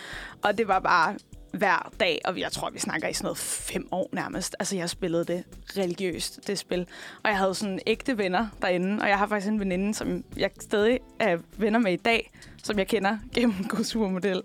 Og 0.43 0.59
det 0.59 0.69
var 0.69 0.79
bare 0.79 1.15
hver 1.53 1.91
dag, 2.01 2.21
og 2.25 2.41
jeg 2.41 2.53
tror, 2.53 2.71
vi 2.71 2.79
snakker 2.79 3.09
i 3.09 3.13
sådan 3.13 3.25
noget 3.25 3.39
fem 3.39 3.89
år 3.93 4.09
nærmest. 4.13 4.57
Altså, 4.59 4.77
jeg 4.77 4.91
spillede 4.91 5.25
det 5.25 5.45
religiøst, 5.77 6.41
det 6.47 6.59
spil. 6.59 6.87
Og 7.25 7.31
jeg 7.31 7.39
havde 7.39 7.55
sådan 7.55 7.81
ægte 7.87 8.19
venner 8.19 8.47
derinde, 8.63 9.03
og 9.03 9.09
jeg 9.09 9.19
har 9.19 9.27
faktisk 9.27 9.49
en 9.53 9.61
veninde, 9.61 9.95
som 9.95 10.25
jeg 10.37 10.51
stadig 10.61 10.99
er 11.19 11.39
venner 11.57 11.79
med 11.79 11.93
i 11.93 11.97
dag, 11.97 12.31
som 12.65 12.79
jeg 12.79 12.87
kender 12.87 13.19
gennem 13.35 13.55
Go 13.71 13.83
Supermodel. 13.83 14.43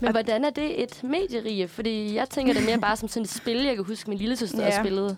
Men 0.00 0.10
hvordan 0.12 0.44
er 0.44 0.50
det 0.50 0.82
et 0.82 1.00
medierige? 1.04 1.68
Fordi 1.68 2.14
jeg 2.14 2.28
tænker 2.28 2.52
det 2.54 2.64
mere 2.66 2.78
bare 2.78 2.96
som 2.96 3.08
sådan 3.08 3.22
et 3.22 3.30
spil, 3.30 3.62
jeg 3.64 3.74
kan 3.76 3.84
huske, 3.84 4.10
min 4.10 4.18
lille 4.18 4.36
søster 4.36 4.66
Ja. 4.66 4.82
spillede. 4.82 5.16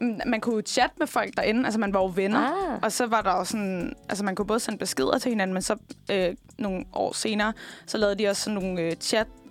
Mm, 0.00 0.20
Man 0.26 0.40
kunne 0.40 0.62
chatte 0.62 0.94
med 0.98 1.06
folk 1.06 1.36
derinde, 1.36 1.64
altså 1.64 1.80
man 1.80 1.94
var 1.94 2.00
jo 2.00 2.12
venner. 2.14 2.72
Ah. 2.72 2.78
Og 2.82 2.92
så 2.92 3.06
var 3.06 3.22
der 3.22 3.30
også 3.30 3.50
sådan, 3.50 3.92
altså 4.08 4.24
man 4.24 4.34
kunne 4.34 4.46
både 4.46 4.60
sende 4.60 4.78
beskeder 4.78 5.18
til 5.18 5.28
hinanden, 5.28 5.54
men 5.54 5.62
så 5.62 5.76
øh, 6.10 6.34
nogle 6.58 6.84
år 6.92 7.12
senere, 7.12 7.52
så 7.86 7.98
lavede 7.98 8.18
de 8.18 8.28
også 8.28 8.42
sådan 8.42 8.54
nogle 8.62 8.80
øh, 8.80 8.92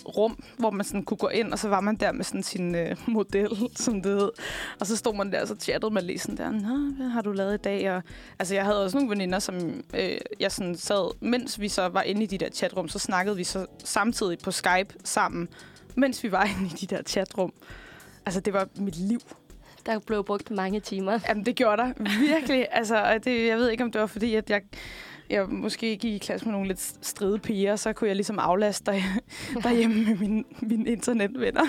chatrum, 0.05 0.43
hvor 0.57 0.69
man 0.69 0.85
sådan 0.85 1.03
kunne 1.03 1.17
gå 1.17 1.27
ind, 1.27 1.51
og 1.51 1.59
så 1.59 1.69
var 1.69 1.81
man 1.81 1.95
der 1.95 2.11
med 2.11 2.23
sådan 2.23 2.43
sin 2.43 2.75
øh, 2.75 2.95
model, 3.07 3.49
som 3.75 4.01
det 4.01 4.11
hed. 4.11 4.31
Og 4.79 4.87
så 4.87 4.95
stod 4.95 5.15
man 5.15 5.31
der, 5.31 5.41
og 5.41 5.47
så 5.47 5.55
chattede 5.55 5.93
man 5.93 6.03
lige 6.03 6.19
sådan 6.19 6.37
der, 6.37 6.51
Nå, 6.51 6.93
hvad 6.97 7.07
har 7.07 7.21
du 7.21 7.31
lavet 7.31 7.53
i 7.53 7.57
dag? 7.57 7.91
Og, 7.91 8.03
altså 8.39 8.55
jeg 8.55 8.65
havde 8.65 8.83
også 8.83 8.97
nogle 8.97 9.09
veninder, 9.09 9.39
som 9.39 9.83
øh, 9.93 10.17
jeg 10.39 10.51
sådan 10.51 10.75
sad, 10.75 11.15
mens 11.21 11.59
vi 11.59 11.69
så 11.69 11.87
var 11.87 12.01
inde 12.01 12.23
i 12.23 12.25
de 12.25 12.37
der 12.37 12.49
chatrum, 12.49 12.87
så 12.87 12.99
snakkede 12.99 13.37
vi 13.37 13.43
så 13.43 13.65
samtidig 13.83 14.39
på 14.39 14.51
Skype 14.51 14.93
sammen, 15.03 15.47
mens 15.95 16.23
vi 16.23 16.31
var 16.31 16.43
inde 16.59 16.65
i 16.65 16.85
de 16.85 16.95
der 16.95 17.01
chatrum. 17.03 17.53
Altså 18.25 18.39
det 18.39 18.53
var 18.53 18.67
mit 18.77 18.95
liv. 18.95 19.19
Der 19.85 19.99
blev 19.99 20.23
brugt 20.23 20.51
mange 20.51 20.79
timer. 20.79 21.19
Jamen, 21.29 21.45
det 21.45 21.55
gjorde 21.55 21.81
der 21.81 21.93
virkelig. 22.19 22.67
altså, 22.71 23.03
og 23.03 23.25
det, 23.25 23.47
jeg 23.47 23.57
ved 23.57 23.69
ikke, 23.69 23.83
om 23.83 23.91
det 23.91 24.01
var 24.01 24.07
fordi, 24.07 24.35
at 24.35 24.49
jeg, 24.49 24.61
jeg 25.29 25.49
måske 25.49 25.97
gik 25.97 26.13
i 26.13 26.17
klasse 26.17 26.45
med 26.45 26.51
nogle 26.53 26.67
lidt 26.67 27.05
stride 27.05 27.39
piger, 27.39 27.75
så 27.75 27.93
kunne 27.93 28.07
jeg 28.07 28.15
ligesom 28.15 28.39
aflaste 28.39 28.91
der, 28.91 29.01
derhjemme 29.63 30.05
med 30.05 30.15
mine, 30.17 30.43
mine 30.61 30.89
internetvenner. 30.89 31.63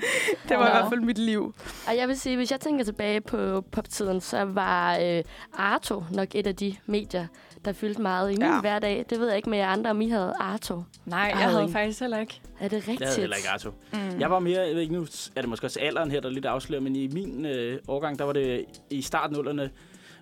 det 0.48 0.56
var 0.58 0.66
i 0.66 0.70
Wow. 0.70 0.78
hvert 0.80 0.88
fald 0.88 1.00
mit 1.00 1.18
liv. 1.18 1.54
Og 1.88 1.96
jeg 1.96 2.08
vil 2.08 2.18
sige, 2.18 2.36
hvis 2.36 2.50
jeg 2.50 2.60
tænker 2.60 2.84
tilbage 2.84 3.20
på 3.20 3.60
poptiden, 3.60 4.20
så 4.20 4.44
var 4.44 4.98
øh, 4.98 5.22
Arto 5.52 6.04
nok 6.12 6.28
et 6.34 6.46
af 6.46 6.56
de 6.56 6.76
medier, 6.86 7.26
der 7.64 7.72
fyldte 7.72 8.02
meget 8.02 8.30
i 8.30 8.34
min 8.34 8.42
Ja. 8.42 8.54
ja. 8.54 8.60
hverdag. 8.60 9.04
Det 9.10 9.20
ved 9.20 9.26
jeg 9.28 9.36
ikke 9.36 9.50
med 9.50 9.58
jer 9.58 9.66
andre, 9.68 9.90
om 9.90 10.00
I 10.00 10.08
havde 10.08 10.32
Arto. 10.40 10.82
Nej, 11.06 11.20
Ej, 11.30 11.38
jeg 11.40 11.48
havde 11.50 11.62
ikke. 11.62 11.72
faktisk 11.72 12.00
heller 12.00 12.18
ikke. 12.18 12.40
Er 12.60 12.68
det 12.68 12.78
rigtigt? 12.78 13.00
Jeg 13.00 13.08
havde 13.08 13.20
heller 13.20 13.36
ikke 13.36 13.48
Arto. 13.48 13.70
Mm. 13.92 14.20
Jeg 14.20 14.30
var 14.30 14.38
mere, 14.38 14.60
jeg 14.60 14.74
ved 14.74 14.82
ikke, 14.82 14.94
nu 14.94 15.06
er 15.36 15.40
det 15.40 15.48
måske 15.50 15.66
også 15.66 15.80
alderen 15.80 16.10
her, 16.10 16.20
der 16.20 16.30
lidt 16.30 16.46
afslører, 16.46 16.80
men 16.82 16.96
i 16.96 17.08
min 17.08 17.46
øh, 17.46 17.78
årgang, 17.88 18.18
der 18.18 18.24
var 18.24 18.32
det 18.32 18.64
i 18.90 19.02
starten 19.02 19.70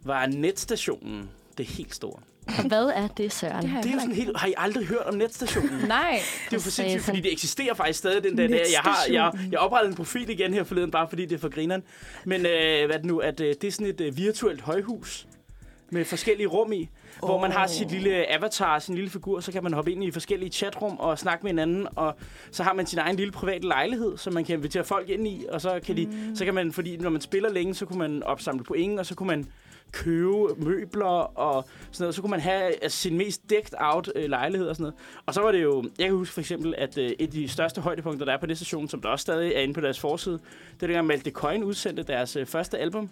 var 0.04 0.26
netstationen 0.26 1.30
det 1.58 1.66
helt 1.66 1.94
store. 1.94 2.20
Og 2.46 2.68
hvad 2.68 2.84
er 2.84 3.08
det, 3.08 3.32
Søren? 3.32 3.62
Det 3.66 3.84
Det 3.84 3.90
er 3.90 3.94
jo 3.94 4.00
sådan 4.00 4.14
helt... 4.14 4.37
Har 4.37 4.49
I 4.49 4.54
aldrig 4.56 4.87
hørt 4.87 5.06
om 5.06 5.14
netstationen? 5.14 5.88
Nej. 5.88 6.20
Det 6.44 6.52
er 6.52 6.56
jo 6.56 6.61
for 6.61 6.70
sindssygt, 6.70 7.04
fordi 7.04 7.20
det 7.20 7.32
eksisterer 7.32 7.75
faktisk 7.75 7.99
stadig 7.99 8.25
den 8.25 8.38
der 8.38 8.49
dag. 8.49 8.64
Jeg 8.72 8.80
har 8.80 8.96
jeg, 9.11 9.32
jeg 9.50 9.58
oprettede 9.58 9.90
en 9.90 9.96
profil 9.96 10.30
igen 10.30 10.54
her 10.54 10.64
forleden, 10.64 10.90
bare 10.90 11.08
fordi 11.08 11.26
det 11.26 11.34
er 11.34 11.40
for 11.40 11.49
grineren. 11.49 11.82
Men 12.25 12.40
øh, 12.46 12.87
hvad 12.87 12.94
er 12.94 12.96
det 12.96 13.04
nu, 13.04 13.18
at 13.18 13.40
øh, 13.40 13.54
det 13.61 13.64
er 13.64 13.72
sådan 13.72 13.87
et 13.87 14.00
øh, 14.00 14.16
virtuelt 14.16 14.61
højhus 14.61 15.26
med 15.90 16.04
forskellige 16.04 16.46
rum 16.46 16.72
i, 16.72 16.88
oh. 17.22 17.28
hvor 17.28 17.40
man 17.40 17.52
har 17.52 17.66
sit 17.66 17.90
lille 17.90 18.32
avatar, 18.32 18.78
sin 18.78 18.94
lille 18.94 19.11
figur, 19.11 19.40
så 19.40 19.52
kan 19.52 19.62
man 19.62 19.72
hoppe 19.72 19.92
ind 19.92 20.04
i 20.04 20.11
forskellige 20.11 20.50
chatrum 20.50 20.99
og 20.99 21.18
snakke 21.18 21.42
med 21.42 21.50
hinanden, 21.50 21.87
og 21.96 22.16
så 22.50 22.62
har 22.62 22.72
man 22.72 22.87
sin 22.87 22.99
egen 22.99 23.16
lille 23.16 23.32
private 23.32 23.66
lejlighed, 23.66 24.18
som 24.18 24.32
man 24.32 24.44
kan 24.44 24.56
invitere 24.56 24.84
folk 24.84 25.08
ind 25.08 25.28
i, 25.28 25.44
og 25.50 25.61
så 25.61 25.80
kan, 25.87 25.96
de, 25.96 26.06
mm. 26.06 26.37
så 26.37 26.44
kan 26.44 26.54
man, 26.54 26.72
fordi 26.72 26.96
når 26.96 27.11
man 27.11 27.20
spiller 27.20 27.52
længe, 27.52 27.75
så 27.75 27.87
kunne 27.87 27.99
man 27.99 28.22
opsamle 28.22 28.64
point, 28.64 28.99
og 28.99 29.06
så 29.06 29.14
kunne 29.14 29.26
man 29.26 29.46
købe 29.92 30.46
møbler 30.56 31.38
og 31.38 31.68
sådan 31.92 32.04
noget. 32.04 32.14
Så 32.14 32.20
kunne 32.20 32.30
man 32.30 32.40
have 32.40 32.82
altså, 32.82 32.99
sin 32.99 33.16
mest 33.16 33.50
dækket 33.50 33.75
out 33.78 34.12
øh, 34.16 34.30
lejlighed 34.30 34.68
og 34.68 34.76
sådan 34.76 34.82
noget. 34.82 34.94
Og 35.26 35.34
så 35.34 35.40
var 35.40 35.52
det 35.52 35.62
jo, 35.62 35.84
jeg 35.99 36.06
kan 36.06 36.16
huske 36.16 36.34
for 36.34 36.40
eksempel, 36.40 36.75
at 36.78 36.99
øh, 36.99 37.11
et 37.11 37.20
af 37.20 37.28
de 37.28 37.49
største 37.49 37.80
højdepunkter, 37.80 38.25
der 38.25 38.32
er 38.32 38.38
på 38.40 38.46
det 38.46 38.56
station, 38.56 38.88
som 38.88 39.00
der 39.00 39.08
også 39.08 39.22
stadig 39.22 39.52
er 39.54 39.61
inde 39.61 39.75
på 39.75 39.80
deres 39.80 40.00
forside, 40.00 40.38
det 40.75 40.82
er 40.82 40.87
dengang 40.87 41.06
Malte 41.06 41.30
Coin 41.30 41.64
udsendte 41.64 42.02
deres 42.02 42.37
øh, 42.37 42.46
første 42.46 42.78
album. 42.78 43.11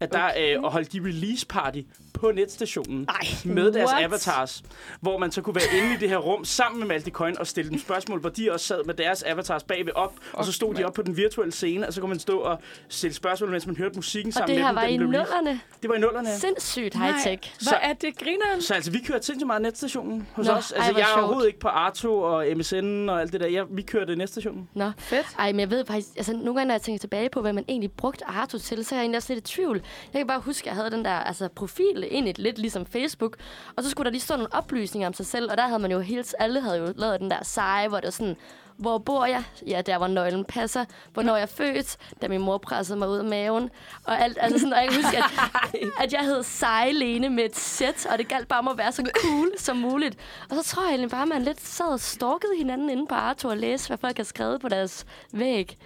At 0.00 0.12
der 0.12 0.30
øh, 0.40 0.62
og 0.62 0.72
holdt 0.72 0.92
de 0.92 1.00
release 1.00 1.46
party 1.46 1.80
på 2.24 2.32
netstationen 2.32 3.06
Ej, 3.08 3.26
med 3.44 3.72
deres 3.72 3.90
what? 3.90 4.04
avatars, 4.04 4.62
hvor 5.00 5.18
man 5.18 5.32
så 5.32 5.42
kunne 5.42 5.54
være 5.54 5.78
inde 5.82 5.94
i 5.94 5.96
det 5.96 6.08
her 6.08 6.16
rum 6.16 6.44
sammen 6.44 6.78
med 6.80 6.86
Malte 6.88 7.10
Coin 7.10 7.38
og 7.38 7.46
stille 7.46 7.70
dem 7.70 7.78
spørgsmål, 7.78 8.20
hvor 8.20 8.28
de 8.30 8.52
også 8.52 8.66
sad 8.66 8.84
med 8.84 8.94
deres 8.94 9.22
avatars 9.22 9.62
bagved 9.62 9.92
op, 9.94 10.14
og 10.32 10.44
så 10.44 10.52
stod 10.52 10.74
de 10.74 10.84
op 10.84 10.92
på 10.92 11.02
den 11.02 11.16
virtuelle 11.16 11.52
scene, 11.52 11.86
og 11.86 11.92
så 11.92 12.00
kunne 12.00 12.08
man 12.08 12.18
stå 12.18 12.38
og 12.38 12.58
stille 12.88 13.14
spørgsmål, 13.14 13.50
mens 13.50 13.66
man 13.66 13.76
hørte 13.76 13.96
musikken 13.96 14.28
Og 14.30 14.34
sammen 14.34 14.48
det 14.48 14.56
med 14.56 14.62
her 14.62 14.68
dem, 14.68 14.76
var 14.76 14.82
da 14.82 14.86
den 14.86 14.94
i 14.94 14.98
blev 14.98 15.08
released. 15.08 15.34
nullerne. 15.36 15.60
Det 15.82 15.90
var 15.90 15.96
i 15.96 15.98
nullerne. 16.00 16.28
Sindssygt 16.38 16.94
Nej. 16.94 17.06
high-tech. 17.10 17.54
Hvad 17.58 17.66
Så- 17.68 17.76
er 17.82 17.92
det, 17.92 18.18
grineren? 18.18 18.62
Så 18.62 18.74
altså, 18.74 18.90
vi 18.90 18.98
kørte 18.98 19.26
sindssygt 19.26 19.46
meget 19.46 19.62
netstationen 19.62 20.28
hos 20.32 20.46
Nå, 20.46 20.52
os. 20.52 20.70
ej, 20.72 20.76
Altså, 20.78 20.92
hvor 20.92 21.00
jeg 21.00 21.08
er 21.10 21.18
overhovedet 21.18 21.46
ikke 21.46 21.60
på 21.60 21.68
Arto 21.68 22.18
og 22.20 22.46
MSN 22.56 23.08
og 23.08 23.20
alt 23.20 23.32
det 23.32 23.40
der. 23.40 23.46
Jeg, 23.46 23.64
vi 23.70 23.82
kørte 23.82 24.16
netstationen. 24.16 24.68
Nå. 24.74 24.90
Fedt. 24.98 25.26
Ej, 25.38 25.52
men 25.52 25.60
jeg 25.60 25.70
ved 25.70 25.84
faktisk, 25.86 26.08
altså 26.16 26.32
nogle 26.32 26.54
gange, 26.54 26.64
når 26.64 26.74
jeg 26.74 26.82
tænker 26.82 26.98
tilbage 26.98 27.28
på, 27.30 27.40
hvad 27.40 27.52
man 27.52 27.64
egentlig 27.68 27.92
brugte 27.92 28.24
Arto 28.26 28.58
til, 28.58 28.84
så 28.84 28.94
er 28.94 28.98
jeg 28.98 29.02
egentlig 29.02 29.16
også 29.16 29.34
lidt 29.34 29.44
tvivl. 29.44 29.82
Jeg 30.12 30.18
kan 30.20 30.26
bare 30.26 30.40
huske, 30.40 30.62
at 30.62 30.66
jeg 30.66 30.74
havde 30.74 30.90
den 30.90 31.04
der 31.04 31.10
altså, 31.10 31.48
profil, 31.48 32.06
egentlig 32.14 32.38
lidt 32.38 32.58
ligesom 32.58 32.86
Facebook, 32.86 33.36
og 33.76 33.84
så 33.84 33.90
skulle 33.90 34.04
der 34.04 34.10
lige 34.10 34.20
stå 34.20 34.36
nogle 34.36 34.54
oplysninger 34.54 35.08
om 35.08 35.14
sig 35.14 35.26
selv, 35.26 35.50
og 35.50 35.56
der 35.56 35.66
havde 35.66 35.78
man 35.78 35.92
jo 35.92 36.00
helt, 36.00 36.34
alle 36.38 36.60
havde 36.60 36.78
jo 36.78 36.92
lavet 36.96 37.20
den 37.20 37.30
der 37.30 37.44
seje, 37.44 37.88
hvor 37.88 37.96
det 37.96 38.04
var 38.04 38.10
sådan, 38.10 38.36
hvor 38.76 38.98
bor 38.98 39.24
jeg? 39.24 39.42
Ja, 39.66 39.82
der 39.86 39.98
hvor 39.98 40.06
nøglen 40.06 40.44
passer. 40.44 40.84
Hvornår 41.12 41.36
jeg 41.36 41.48
født? 41.48 41.96
Da 42.22 42.28
min 42.28 42.40
mor 42.40 42.58
pressede 42.58 42.98
mig 42.98 43.08
ud 43.08 43.18
af 43.18 43.24
maven. 43.24 43.70
Og 44.04 44.20
alt, 44.20 44.38
altså 44.40 44.58
sådan, 44.58 44.72
og 44.72 44.80
jeg 44.80 44.88
kan 44.88 45.02
huske, 45.02 45.18
at, 45.18 45.24
at 46.04 46.12
jeg 46.12 46.20
hed 46.20 46.42
Sejlene 46.42 47.28
med 47.30 47.44
et 47.44 47.56
sæt, 47.56 48.06
og 48.10 48.18
det 48.18 48.28
galt 48.28 48.48
bare 48.48 48.58
om 48.58 48.68
at 48.68 48.78
være 48.78 48.92
så 48.92 49.10
cool 49.16 49.52
som 49.58 49.76
muligt. 49.76 50.18
Og 50.50 50.56
så 50.56 50.62
tror 50.62 50.82
jeg 50.82 50.90
egentlig 50.90 51.10
bare, 51.10 51.22
at 51.22 51.28
man 51.28 51.42
lidt 51.42 51.60
sad 51.60 51.86
og 51.86 52.00
stalkede 52.00 52.56
hinanden 52.58 52.90
inde 52.90 53.06
på 53.06 53.14
Arthur 53.14 53.50
og 53.50 53.56
læste, 53.56 53.88
hvad 53.88 53.98
folk 53.98 54.16
har 54.16 54.24
skrevet 54.24 54.60
på 54.60 54.68
deres 54.68 55.06
væg. 55.32 55.78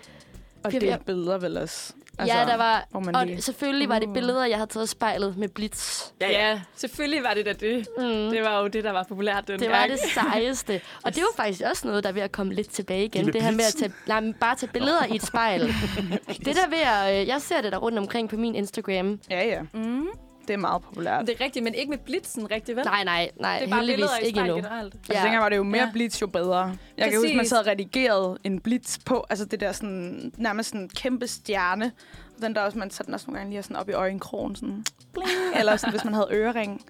Og 0.64 0.72
det 0.72 0.92
er 0.92 0.98
billeder 0.98 1.38
vel 1.38 1.56
også. 1.56 1.92
Altså, 2.18 2.36
ja, 2.38 2.44
der 2.44 2.56
var... 2.56 2.86
hvor 2.90 3.00
man 3.00 3.16
Og 3.16 3.26
lige- 3.26 3.42
selvfølgelig 3.42 3.88
var 3.88 3.98
det 3.98 4.08
Uh. 4.08 4.14
billeder, 4.14 4.44
jeg 4.44 4.56
havde 4.56 4.70
taget 4.70 4.88
spejlet 4.88 5.36
med 5.36 5.48
blitz. 5.48 6.02
Ja, 6.20 6.30
ja. 6.30 6.48
Ja, 6.50 6.60
selvfølgelig 6.76 7.22
var 7.22 7.34
det 7.34 7.46
da 7.46 7.52
det. 7.52 7.86
Mm. 7.98 8.04
Det 8.04 8.42
var 8.42 8.60
jo 8.60 8.66
det, 8.66 8.84
der 8.84 8.90
var 8.90 9.02
populært 9.08 9.48
den 9.48 9.60
Det 9.60 9.70
var 9.70 9.76
gang. 9.78 9.90
det 9.90 10.00
sejeste. 10.14 10.80
Og 11.04 11.14
det 11.14 11.22
var 11.22 11.42
faktisk 11.42 11.62
også 11.70 11.86
noget, 11.86 12.04
der 12.04 12.08
er 12.10 12.14
ved 12.14 12.22
at 12.22 12.32
komme 12.32 12.54
lidt 12.54 12.70
tilbage 12.70 13.04
igen. 13.04 13.24
med 13.24 13.32
Det 13.32 13.42
her 13.42 13.50
med 13.50 13.64
at 13.64 13.74
tage, 13.78 13.92
nej, 14.06 14.32
bare 14.40 14.56
tage 14.56 14.72
billeder 14.72 15.04
i 15.12 15.14
et 15.16 15.22
spejl. 15.26 15.60
det 16.46 16.56
der 16.56 16.68
ved 16.68 16.78
at, 16.78 17.20
øh, 17.22 17.28
jeg 17.28 17.40
ser 17.42 17.60
det 17.60 17.72
der 17.72 17.78
rundt 17.78 17.98
omkring 17.98 18.28
på 18.28 18.36
min 18.36 18.54
Instagram. 18.54 19.20
Ja, 19.30 19.46
ja. 19.46 19.60
Mm. 19.74 20.06
Det 20.48 20.54
er 20.54 20.58
meget 20.58 20.82
populært. 20.82 21.26
Det 21.26 21.36
er 21.40 21.44
rigtigt, 21.44 21.64
men 21.64 21.74
ikke 21.74 21.90
med 21.90 21.98
blitzen 21.98 22.50
rigtigt, 22.50 22.76
vel? 22.76 22.84
Nej, 22.84 23.04
nej, 23.04 23.30
nej, 23.40 23.58
det 23.58 23.66
er 23.66 23.70
bare 23.70 23.80
heldigvis 23.80 24.10
i 24.22 24.26
ikke 24.26 24.40
endnu. 24.40 24.54
generelt. 24.54 24.94
Ja. 24.94 24.98
Altså, 25.12 25.22
dengang 25.24 25.42
var 25.42 25.48
det 25.48 25.56
jo 25.56 25.62
mere 25.62 25.82
Ja. 25.82 25.90
blitz, 25.92 26.22
jo 26.22 26.26
bedre. 26.26 26.76
Jeg 26.96 27.10
kan 27.10 27.18
huske, 27.18 27.28
man 27.28 27.38
Præcis. 27.38 27.50
sad 27.50 27.58
og 27.58 27.66
redigerede 27.66 28.38
en 28.44 28.60
blitz 28.60 28.98
på, 29.04 29.26
altså 29.30 29.44
det 29.44 29.60
der 29.60 29.72
sådan, 29.72 30.32
nærmest 30.36 30.68
sådan 30.68 30.80
en 30.80 30.88
kæmpe 30.88 31.26
stjerne. 31.26 31.92
Og 32.36 32.42
den 32.42 32.54
der 32.54 32.60
også, 32.60 32.78
man 32.78 32.90
satte 32.90 33.06
den 33.06 33.14
også 33.14 33.26
nogle 33.26 33.38
gange 33.38 33.52
lige 33.52 33.62
sådan 33.62 33.76
op 33.76 33.88
i 33.88 33.92
øjenkrogen, 33.92 34.56
sådan 34.56 34.84
bling, 35.12 35.28
eller 35.58 35.76
sådan, 35.76 35.92
hvis 35.92 36.04
man 36.04 36.14
havde 36.14 36.28
ørering. 36.32 36.82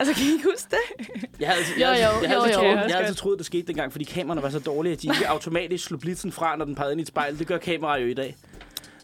Altså, 0.00 0.14
kan 0.14 0.22
I 0.24 0.32
ikke 0.32 0.44
huske 0.54 0.70
det? 0.70 1.06
Jeg 1.40 1.48
havde, 1.48 1.60
Jo, 1.76 1.80
jeg 1.80 1.88
havde, 1.88 2.04
jo, 2.14 2.22
jeg 2.22 2.30
havde, 2.30 2.48
jo, 2.48 2.54
troet- 2.54 2.64
Jeg 2.68 2.78
havde 2.80 2.94
altid 2.94 3.14
troet, 3.14 3.38
det 3.38 3.46
skete 3.46 3.66
dengang, 3.66 3.92
fordi 3.92 4.04
kameraerne 4.04 4.42
var 4.42 4.50
så 4.50 4.58
dårlige, 4.58 4.92
at 4.92 5.02
de 5.02 5.06
ikke 5.06 5.28
automatisk 5.34 5.84
slog 5.84 6.00
blitzen 6.00 6.32
fra, 6.32 6.56
når 6.56 6.64
den 6.64 6.74
pegede 6.74 6.92
ind 6.92 7.00
i 7.00 7.02
et 7.02 7.08
spejl. 7.08 7.38
Det 7.38 7.46
gør 7.46 7.58
kameraer 7.58 7.98
jo 8.00 8.06
i 8.06 8.14
dag. 8.14 8.36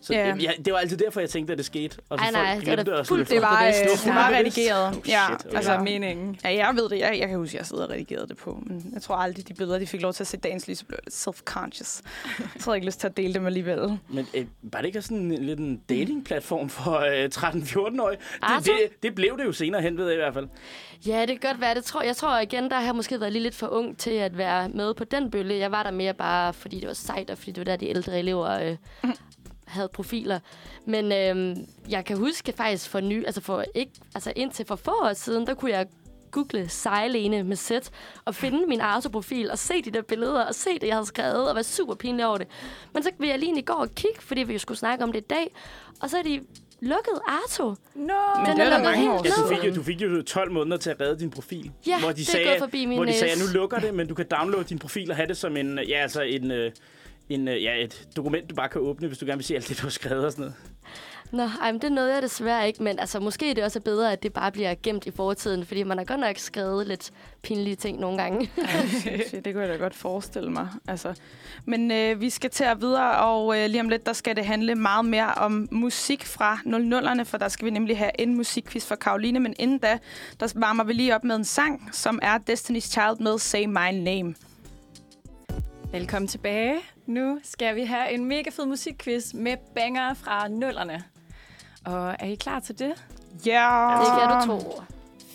Så 0.04 0.12
Ja. 0.14 0.34
det, 0.38 0.64
det 0.64 0.73
var 0.73 0.78
altid 0.78 0.96
derfor, 0.96 1.20
jeg 1.20 1.30
tænkte, 1.30 1.52
at 1.52 1.58
det 1.58 1.66
skete. 1.66 1.96
Og 2.08 2.18
så 2.18 2.25
Ej, 2.25 2.54
folk 2.54 2.66
nej, 2.66 2.76
det 2.76 2.87
var 2.92 3.02
slå 3.02 3.04
fuldt 3.16 3.28
det 3.28 3.34
Det 3.34 3.42
fra. 3.42 3.54
var, 3.54 3.62
øh, 3.66 3.73
det 3.75 4.04
Det 4.04 4.08
var 4.08 4.14
var 4.14 4.38
redigeret. 4.38 4.88
Oh, 4.96 5.08
ja, 5.08 5.25
shit, 5.26 5.46
okay. 5.46 5.56
altså, 5.56 5.73
Altså 5.73 5.84
meningen. 5.84 6.38
ja, 6.44 6.54
jeg 6.54 6.73
ved 6.76 6.88
det. 6.88 6.99
Jeg, 6.99 7.16
jeg 7.20 7.28
kan 7.28 7.38
huske, 7.38 7.54
at 7.54 7.58
jeg 7.58 7.66
sidder 7.66 7.84
og 7.84 7.90
redigerede 7.90 8.28
det 8.28 8.37
på. 8.37 8.62
Men 8.66 8.90
jeg 8.94 9.02
tror 9.02 9.14
aldrig, 9.16 9.49
de 9.49 9.54
billeder, 9.54 9.78
de 9.78 9.87
fik 9.87 10.02
lov 10.02 10.12
til 10.12 10.23
at 10.23 10.26
se 10.26 10.37
dagens 10.37 10.68
lys, 10.68 10.82
blev 10.84 10.99
lidt 11.04 11.14
self-conscious. 11.14 12.02
Jeg 12.54 12.61
tror 12.62 12.75
ikke 12.75 12.87
lyst 12.87 13.00
til 13.00 13.06
at 13.06 13.16
dele 13.16 13.34
dem 13.34 13.46
alligevel. 13.46 13.99
Men 14.08 14.26
øh, 14.34 14.46
var 14.62 14.78
det 14.78 14.87
ikke 14.87 15.02
sådan 15.02 15.18
en, 15.18 15.44
lidt 15.44 15.58
en 15.58 15.76
datingplatform 15.88 16.68
for 16.68 16.99
øh, 16.99 17.28
13-14-årige? 17.34 18.16
Det, 18.18 18.38
Arthur? 18.42 18.73
det, 18.75 19.02
det 19.02 19.14
blev 19.14 19.38
det 19.38 19.44
jo 19.44 19.52
senere 19.52 19.82
hen, 19.82 19.96
ved 19.99 20.04
jeg 20.06 20.14
i 20.14 20.16
hvert 20.16 20.34
fald. 20.34 20.49
Ja, 21.06 21.20
det 21.20 21.40
kan 21.40 21.50
godt 21.50 21.61
være. 21.61 21.75
Det 21.75 21.84
tror, 21.84 22.02
jeg 22.02 22.16
tror 22.16 22.38
igen, 22.38 22.64
der 22.70 22.76
har 22.76 22.84
jeg 22.84 22.94
måske 22.94 23.20
været 23.20 23.32
lige 23.32 23.42
lidt 23.42 23.54
for 23.54 23.66
ung 23.68 23.99
til 23.99 24.11
at 24.11 24.38
være 24.38 24.68
med 24.68 24.94
på 24.94 25.04
den 25.04 25.30
bølge. 25.30 25.58
Jeg 25.58 25.70
var 25.73 25.82
der 25.82 25.90
mere 25.90 26.14
bare, 26.14 26.52
fordi 26.52 26.80
det 26.80 26.87
var 26.88 26.94
sejt, 26.94 27.30
og 27.30 27.38
fordi 27.38 27.50
det 27.50 27.58
var 27.58 27.64
der, 27.64 27.76
de 27.76 27.88
ældre 27.88 28.18
elever 28.18 28.50
øh, 28.50 28.76
havde 29.75 29.88
profiler. 29.88 30.38
Men 30.87 31.12
øh, 31.12 31.57
jeg 31.90 32.04
kan 32.04 32.16
huske 32.16 32.52
faktisk 32.57 32.88
for 32.90 33.00
ny, 33.00 33.26
altså, 33.26 33.40
for 33.40 33.64
ikke, 33.75 33.93
altså 34.14 34.33
indtil 34.37 34.66
for 34.66 34.76
få 34.76 34.90
år 34.90 35.12
siden, 35.12 35.47
der 35.47 35.54
kunne 35.54 35.71
jeg 35.71 35.87
google 36.31 36.69
sejlene 36.69 37.43
med 37.43 37.57
sæt 37.57 37.90
og 38.25 38.35
finde 38.35 38.66
min 38.66 38.81
Arto-profil 38.81 39.50
og 39.50 39.59
se 39.59 39.83
de 39.83 39.90
der 39.90 40.02
billeder 40.02 40.45
og 40.45 40.54
se 40.54 40.71
det, 40.75 40.87
jeg 40.87 40.95
havde 40.95 41.07
skrevet 41.07 41.49
og 41.49 41.54
være 41.54 41.64
super 41.64 41.95
pinlig 41.95 42.26
over 42.26 42.38
det. 42.38 42.47
Men 42.95 43.02
så 43.02 43.11
vil 43.19 43.28
jeg 43.28 43.38
lige 43.38 43.59
i 43.59 43.62
går 43.62 43.75
og 43.75 43.95
kigge, 43.95 44.21
fordi 44.21 44.43
vi 44.43 44.52
jo 44.52 44.59
skulle 44.59 44.78
snakke 44.78 45.04
om 45.04 45.12
det 45.12 45.21
i 45.21 45.26
dag, 45.31 45.54
og 46.00 46.11
så 46.11 46.19
er 46.19 46.23
de 46.23 46.40
lukket 46.81 47.21
Arto. 47.28 47.64
Nå, 47.64 47.75
Men 47.95 48.47
Den 48.47 48.57
det 48.57 48.62
er 48.62 48.66
er 48.66 48.71
der 48.71 48.83
mange 48.83 49.12
år 49.12 49.25
Ja, 49.25 49.31
du 49.31 49.49
fik, 49.49 49.64
jo, 49.71 49.75
du 49.75 49.83
fik 49.83 50.02
jo 50.02 50.23
12 50.23 50.52
måneder 50.52 50.76
til 50.76 50.90
at 50.90 51.00
redde 51.00 51.21
din 51.21 51.31
profil. 51.31 51.71
Ja, 51.87 52.00
hvor 52.00 52.09
de 52.09 52.14
det 52.14 52.21
er 52.23 52.25
sagde, 52.33 52.47
gået 52.49 52.59
forbi 52.59 52.87
min 52.87 52.99
Hvor 52.99 53.04
de 53.04 53.12
sagde, 53.12 53.33
at 53.33 53.38
nu 53.38 53.61
lukker 53.61 53.78
det, 53.78 53.95
men 53.95 54.07
du 54.09 54.14
kan 54.14 54.26
downloade 54.38 54.64
din 54.64 54.78
profil 54.78 55.11
og 55.11 55.16
have 55.16 55.26
det 55.28 55.37
som 55.37 55.57
en, 55.57 55.78
ja, 55.88 55.99
altså 56.02 56.23
en, 56.23 56.50
øh, 56.50 56.73
en, 57.28 57.49
øh, 57.49 57.62
ja, 57.62 57.85
et 57.85 58.09
dokument, 58.16 58.50
du 58.50 58.54
bare 58.54 58.69
kan 58.69 58.81
åbne, 58.81 59.07
hvis 59.07 59.19
du 59.19 59.26
gerne 59.26 59.38
vil 59.38 59.45
se 59.45 59.54
alt 59.54 59.69
det, 59.69 59.78
du 59.78 59.83
har 59.83 59.90
skrevet 59.90 60.25
og 60.25 60.33
sådan 60.33 60.43
noget. 60.43 60.54
Nå, 61.33 61.43
ej, 61.43 61.73
men 61.73 61.81
det 61.81 61.93
nåede 61.93 62.14
jeg 62.14 62.23
desværre 62.23 62.66
ikke, 62.66 62.83
men 62.83 62.99
altså, 62.99 63.21
måske 63.21 63.50
er 63.50 63.54
det 63.54 63.64
også 63.64 63.81
bedre, 63.81 64.12
at 64.12 64.23
det 64.23 64.33
bare 64.33 64.52
bliver 64.52 64.75
gemt 64.83 65.07
i 65.07 65.11
fortiden, 65.11 65.66
fordi 65.66 65.83
man 65.83 65.99
har 65.99 66.04
godt 66.04 66.21
nok 66.21 66.37
skrevet 66.38 66.87
lidt 66.87 67.12
pinlige 67.43 67.76
ting 67.76 68.00
nogle 68.00 68.19
gange. 68.19 68.50
Shit, 69.26 69.45
det 69.45 69.54
kunne 69.54 69.62
jeg 69.62 69.69
da 69.69 69.76
godt 69.76 69.95
forestille 69.95 70.50
mig. 70.50 70.69
Altså. 70.88 71.14
Men 71.64 71.90
øh, 71.90 72.21
vi 72.21 72.31
skal 72.31 72.50
til 72.50 72.64
at 72.64 72.81
videre, 72.81 73.19
og 73.19 73.58
øh, 73.58 73.71
lige 73.71 73.80
om 73.80 73.89
lidt, 73.89 74.06
der 74.06 74.13
skal 74.13 74.37
det 74.37 74.45
handle 74.45 74.75
meget 74.75 75.04
mere 75.04 75.34
om 75.34 75.69
musik 75.71 76.25
fra 76.25 76.58
00'erne, 76.67 77.23
for 77.23 77.39
der 77.39 77.49
skal 77.49 77.67
vi 77.67 77.71
nemlig 77.71 77.99
have 77.99 78.21
en 78.21 78.37
musikquiz 78.37 78.87
for 78.87 78.95
Karoline. 78.95 79.41
Men 79.41 79.54
inden 79.58 79.78
da, 79.78 79.99
der 80.41 80.52
varmer 80.54 80.84
vi 80.84 80.93
lige 80.93 81.15
op 81.15 81.25
med 81.25 81.37
en 81.37 81.45
sang, 81.45 81.91
som 81.93 82.19
er 82.23 82.39
Destiny's 82.50 82.91
Child 82.91 83.21
med 83.21 83.39
Say 83.39 83.65
My 83.65 84.04
Name. 84.04 84.34
Velkommen 85.93 86.28
tilbage. 86.28 86.94
Nu 87.06 87.40
skal 87.43 87.76
vi 87.76 87.84
have 87.84 88.10
en 88.12 88.25
mega 88.25 88.50
fed 88.50 88.67
musikquiz 88.67 89.34
med 89.34 89.56
banger 89.75 90.14
fra 90.14 90.49
nullerne. 90.49 91.04
Og 91.84 92.17
er 92.19 92.26
I 92.26 92.34
klar 92.34 92.60
til 92.60 92.78
det? 92.78 93.06
Ja! 93.47 93.97
Det 94.00 94.21
kan 94.21 94.40
du 94.40 94.47
tro. 94.47 94.82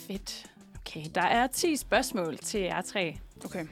Fedt. 0.07 0.45
Okay, 0.75 1.03
der 1.15 1.21
er 1.21 1.47
10 1.47 1.75
spørgsmål 1.75 2.37
til 2.37 2.59
jer 2.59 2.81
tre. 2.81 3.17
Okay. 3.45 3.65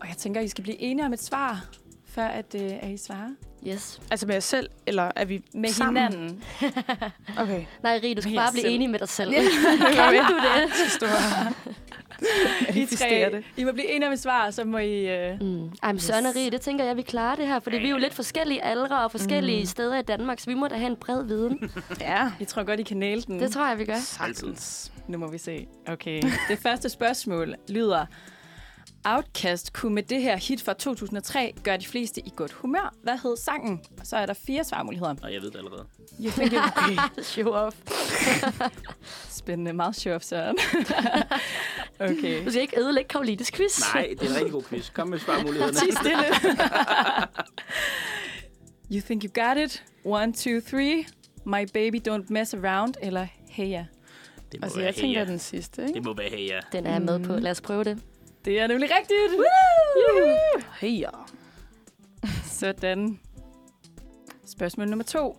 Og 0.00 0.08
jeg 0.08 0.16
tænker, 0.16 0.40
I 0.40 0.48
skal 0.48 0.62
blive 0.62 0.78
enige 0.78 1.06
om 1.06 1.12
et 1.12 1.22
svar, 1.22 1.66
før 2.04 2.26
at, 2.26 2.54
øh, 2.54 2.72
at 2.82 2.90
I 2.90 2.96
svarer. 2.96 3.30
Yes. 3.68 4.00
Altså 4.10 4.26
med 4.26 4.34
jer 4.34 4.40
selv, 4.40 4.68
eller 4.86 5.10
er 5.16 5.24
vi 5.24 5.42
Med 5.54 5.68
sammen? 5.68 6.12
hinanden. 6.12 6.42
Okay. 7.42 7.64
Nej, 7.82 8.00
Rie, 8.02 8.14
du 8.14 8.20
skal 8.20 8.30
Med 8.30 8.38
bare 8.38 8.44
jer 8.44 8.52
blive 8.52 8.62
selv. 8.62 8.74
enig 8.74 8.90
med 8.90 8.98
dig 8.98 9.08
selv. 9.08 9.30
Ja. 9.30 9.40
kan 9.94 10.24
du 10.28 10.36
det? 10.36 10.74
Synes 10.74 10.96
du 11.00 11.06
har... 11.06 11.54
I, 12.74 12.86
tre, 12.86 13.28
det. 13.32 13.44
I 13.56 13.64
må 13.64 13.72
blive 13.72 13.90
enige 13.90 14.06
om 14.06 14.12
et 14.12 14.20
svar, 14.20 14.50
så 14.50 14.64
må 14.64 14.78
I... 14.78 15.08
Øh... 15.08 15.40
Mm. 15.40 15.70
Ej, 15.82 15.92
men 15.92 16.00
Søren 16.00 16.26
og 16.26 16.36
Rie, 16.36 16.50
det 16.50 16.60
tænker 16.60 16.84
jeg, 16.84 16.96
vi 16.96 17.02
klarer 17.02 17.36
det 17.36 17.46
her, 17.46 17.60
fordi 17.60 17.76
vi 17.76 17.86
er 17.86 17.90
jo 17.90 17.96
lidt 17.96 18.14
forskellige 18.14 18.64
aldre 18.64 19.04
og 19.04 19.10
forskellige 19.10 19.60
mm. 19.60 19.66
steder 19.66 19.98
i 19.98 20.02
Danmark, 20.02 20.40
så 20.40 20.46
vi 20.46 20.54
må 20.54 20.68
da 20.68 20.74
have 20.74 20.90
en 20.90 20.96
bred 20.96 21.24
viden. 21.24 21.70
Ja. 22.00 22.30
Jeg 22.40 22.48
tror 22.48 22.62
godt, 22.64 22.80
I 22.80 22.82
kan 22.82 22.96
næle 22.96 23.22
den. 23.22 23.40
Det 23.40 23.52
tror 23.52 23.68
jeg, 23.68 23.78
vi 23.78 23.84
gør. 23.84 23.98
Sagtens. 23.98 24.92
Nu 25.08 25.18
må 25.18 25.30
vi 25.30 25.38
se. 25.38 25.66
Okay. 25.86 26.22
Det 26.48 26.58
første 26.58 26.88
spørgsmål 26.88 27.54
lyder... 27.68 28.06
Outcast 29.08 29.72
kunne 29.72 29.94
med 29.94 30.02
det 30.02 30.22
her 30.22 30.36
hit 30.36 30.62
fra 30.62 30.72
2003 30.72 31.52
gøre 31.64 31.76
de 31.76 31.86
fleste 31.86 32.20
i 32.20 32.32
godt 32.36 32.52
humør. 32.52 32.94
Hvad 33.02 33.18
hed 33.22 33.36
sangen? 33.36 33.80
Så 34.02 34.16
er 34.16 34.26
der 34.26 34.34
fire 34.34 34.64
svarmuligheder. 34.64 35.14
Og 35.22 35.32
jeg 35.32 35.42
ved 35.42 35.50
det 35.50 35.58
allerede. 35.58 35.84
You 36.20 36.30
think 36.30 36.52
it 36.52 36.58
okay. 36.58 36.96
Show 37.22 37.48
off. 37.52 37.76
Spændende. 39.40 39.72
Meget 39.72 39.96
show 39.96 40.18
Søren. 40.18 40.56
okay. 42.10 42.44
Du 42.44 42.50
skal 42.50 42.62
ikke 42.62 42.80
ødelægge 42.80 43.08
Karolines 43.08 43.50
quiz. 43.50 43.94
Nej, 43.94 44.14
det 44.20 44.26
er 44.26 44.30
en 44.30 44.36
rigtig 44.36 44.52
god 44.52 44.62
quiz. 44.62 44.90
Kom 44.92 45.08
med 45.08 45.18
svarmulighederne. 45.18 45.72
Ti 45.72 45.92
stille. 45.92 46.24
you 48.92 49.00
think 49.00 49.24
you 49.24 49.44
got 49.44 49.56
it? 49.64 49.84
One, 50.04 50.32
two, 50.32 50.60
three. 50.60 51.04
My 51.44 51.66
baby 51.74 52.08
don't 52.08 52.24
mess 52.28 52.54
around. 52.54 52.94
Eller 53.02 53.26
hey 53.48 53.70
ja. 53.70 53.86
Det 54.52 54.60
må 54.60 54.64
Altså, 54.64 54.78
være 54.78 54.86
jeg 54.86 54.94
tænker 54.94 55.18
hey, 55.20 55.26
ja. 55.26 55.30
den 55.30 55.38
sidste, 55.38 55.82
ikke? 55.82 55.94
Det 55.94 56.04
må 56.04 56.14
være 56.14 56.30
hey, 56.30 56.48
ja. 56.48 56.60
Den 56.72 56.86
er 56.86 56.92
jeg 56.92 57.02
med 57.02 57.24
på. 57.24 57.32
Lad 57.32 57.50
os 57.50 57.60
prøve 57.60 57.84
det. 57.84 58.02
Det 58.46 58.60
er 58.60 58.66
nemlig 58.66 58.90
rigtigt. 58.98 59.32
Woo! 59.38 60.62
Hey, 60.80 61.00
ja. 61.00 61.10
Sådan. 62.60 63.20
Spørgsmål 64.46 64.88
nummer 64.88 65.04
to. 65.04 65.36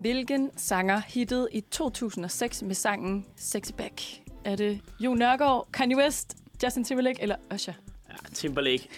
Hvilken 0.00 0.50
sanger 0.56 1.02
hittede 1.06 1.48
i 1.52 1.60
2006 1.60 2.62
med 2.62 2.74
sangen 2.74 3.26
Sexy 3.36 3.70
Back? 3.76 4.02
Er 4.44 4.56
det 4.56 4.80
Jo 5.00 5.14
Nørgaard, 5.14 5.68
Kanye 5.72 5.96
West, 5.96 6.36
Justin 6.64 6.84
Timberlake 6.84 7.22
eller 7.22 7.36
Usher? 7.54 7.74
ja 8.08 8.14
Timberlake. 8.34 8.88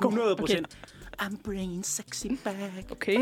100 0.00 0.36
procent. 0.36 0.78
I'm 1.22 1.36
bringing 1.44 1.86
sexy 1.86 2.26
back. 2.44 2.90
Okay. 2.90 3.16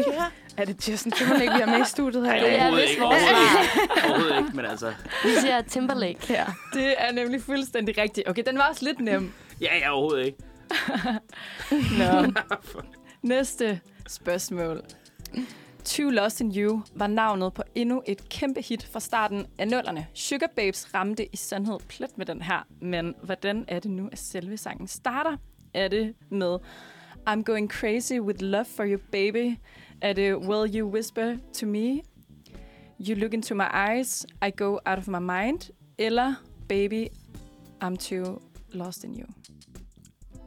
Er 0.57 0.65
det 0.65 0.89
Justin 0.89 1.13
Timberlake, 1.13 1.53
vi 1.55 1.61
har 1.61 1.67
med 1.67 1.87
i 1.87 1.89
studiet 1.89 2.27
her? 2.27 2.33
Nej, 2.33 2.39
i 2.39 2.43
dag? 2.43 2.59
er 2.59 2.63
overhovedet 2.63 2.89
ikke. 2.91 3.03
vores 3.03 3.23
Overhovedet 3.23 3.63
ikke. 3.63 4.05
Overhovedet 4.09 4.39
ikke, 4.39 4.57
men 4.57 4.65
altså... 4.65 4.95
Vi 5.25 5.31
siger 5.41 5.63
Timberlake. 5.63 6.19
Ja. 6.33 6.45
Det 6.73 6.95
er 6.99 7.13
nemlig 7.13 7.43
fuldstændig 7.43 7.99
rigtigt. 7.99 8.29
Okay, 8.29 8.43
den 8.47 8.59
var 8.59 8.69
også 8.69 8.85
lidt 8.85 9.01
nem. 9.01 9.33
Ja, 9.61 9.79
ja, 9.79 9.91
overhovedet 9.91 10.27
ikke. 10.27 10.39
Nå. 11.99 12.33
Næste 13.23 13.81
spørgsmål. 14.09 14.83
Too 15.85 16.11
Lost 16.11 16.41
in 16.41 16.53
You 16.57 16.83
var 16.95 17.07
navnet 17.07 17.55
på 17.55 17.63
endnu 17.75 18.03
et 18.07 18.29
kæmpe 18.29 18.61
hit 18.61 18.87
fra 18.93 19.01
starten 19.01 19.47
af 19.59 19.69
nullerne. 19.69 20.07
Sugar 20.15 20.51
Babes 20.57 20.95
ramte 20.95 21.35
i 21.35 21.37
sandhed 21.37 21.79
plet 21.89 22.19
med 22.19 22.27
den 22.27 22.43
her, 22.43 22.67
men 22.81 23.15
hvordan 23.23 23.65
er 23.69 23.81
det 23.81 23.91
nu, 23.91 24.09
at 24.13 24.19
selve 24.19 24.57
sangen 24.57 24.89
starter? 24.89 25.37
Er 25.75 25.89
det 25.89 26.15
med 26.31 26.59
I'm 27.27 27.43
going 27.43 27.69
crazy 27.69 28.21
with 28.21 28.43
love 28.43 28.67
for 28.67 28.85
you, 28.85 28.99
baby? 29.11 29.59
Er 30.03 30.13
det 30.13 30.37
Will 30.37 30.67
you 30.67 30.87
whisper 30.87 31.37
to 31.53 31.67
me? 31.67 32.03
You 32.99 33.15
look 33.15 33.35
into 33.35 33.55
my 33.55 33.69
eyes, 33.73 34.27
I 34.43 34.51
go 34.51 34.81
out 34.87 34.99
of 34.99 35.09
my 35.09 35.21
mind? 35.21 35.71
Eller 35.99 36.35
Baby, 36.69 37.11
I'm 37.81 37.97
too 37.97 38.41
lost 38.75 39.05
in 39.05 39.15
you? 39.15 39.38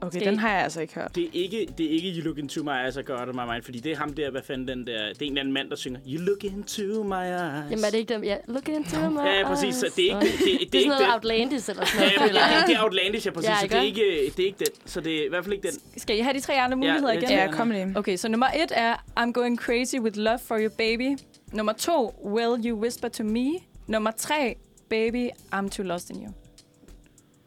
Okay, 0.03 0.19
Skal 0.19 0.27
den 0.31 0.39
har 0.39 0.49
jeg 0.51 0.63
altså 0.63 0.81
ikke 0.81 0.93
hørt. 0.95 1.15
Det 1.15 1.23
er 1.23 1.27
ikke, 1.33 1.67
det 1.77 1.85
er 1.85 1.89
ikke 1.89 2.09
You 2.19 2.23
Look 2.25 2.37
Into 2.37 2.63
My 2.63 2.69
Eyes, 2.83 2.95
I 2.95 3.01
Got 3.05 3.27
It 3.29 3.35
My 3.35 3.41
Mind, 3.51 3.63
fordi 3.63 3.79
det 3.79 3.91
er 3.91 3.95
ham 3.95 4.13
der, 4.13 4.31
hvad 4.31 4.41
fanden 4.41 4.67
den 4.67 4.87
der... 4.87 4.93
Det 4.93 5.21
er 5.21 5.25
en 5.25 5.27
eller 5.27 5.41
anden 5.41 5.53
mand, 5.53 5.69
der 5.69 5.75
synger 5.75 5.99
You 6.07 6.21
Look 6.21 6.43
Into 6.43 7.03
My 7.03 7.13
Eyes. 7.13 7.71
Jamen 7.71 7.85
er 7.85 7.89
det 7.91 7.97
ikke 7.97 8.13
dem? 8.13 8.23
Ja, 8.23 8.35
look 8.47 8.69
into 8.69 9.09
my 9.09 9.17
Ja, 9.19 9.39
ja, 9.39 9.47
præcis. 9.47 9.75
Så 9.75 9.85
eyes. 9.85 9.93
det 9.95 10.11
er 10.11 10.19
ikke 10.21 10.31
det. 10.31 10.39
Det, 10.39 10.59
det, 10.59 10.59
Det 10.59 10.65
er 10.65 10.69
det 10.71 10.81
sådan 10.81 10.87
noget 10.87 11.01
ikke 11.01 11.05
det. 11.05 11.13
outlandish 11.13 11.69
eller 11.69 11.85
sådan 11.85 12.01
Ja, 12.01 12.15
noget. 12.15 12.21
men 12.21 12.27
føler 12.29 12.59
det, 12.59 12.67
det 12.67 12.75
er 12.75 12.83
Outlandish, 12.83 13.25
ja, 13.27 13.31
præcis. 13.31 13.49
Ja, 13.49 13.55
så 13.61 13.67
det 13.67 13.77
er, 13.77 13.81
ikke? 13.81 14.31
det 14.37 14.43
er 14.43 14.47
ikke 14.47 14.59
den. 14.59 14.67
Så 14.85 15.01
det 15.01 15.13
er 15.21 15.25
i 15.25 15.29
hvert 15.29 15.43
fald 15.43 15.53
ikke 15.53 15.67
den. 15.71 15.79
Skal 15.97 16.17
I 16.17 16.19
have 16.19 16.33
de 16.33 16.39
tre 16.39 16.53
andre 16.53 16.77
muligheder 16.77 17.13
Ja, 17.13 17.17
igen? 17.19 17.29
det 17.29 17.35
Ja, 17.35 17.51
kom 17.51 17.71
lige. 17.71 17.93
Okay, 17.95 18.17
så 18.17 18.27
nummer 18.29 18.47
et 18.47 18.71
er 18.75 18.95
I'm 19.19 19.31
going 19.31 19.57
crazy 19.59 19.95
with 19.99 20.17
love 20.17 20.39
for 20.47 20.57
you, 20.59 20.69
baby. 20.69 21.17
Nummer 21.53 21.73
to, 21.73 22.13
Will 22.25 22.67
you 22.69 22.79
whisper 22.81 23.07
to 23.07 23.23
me? 23.23 23.49
Nummer 23.87 24.11
tre, 24.17 24.55
baby, 24.89 25.29
I'm 25.55 25.69
too 25.69 25.83
lost 25.83 26.09
in 26.09 26.15
you. 26.23 26.31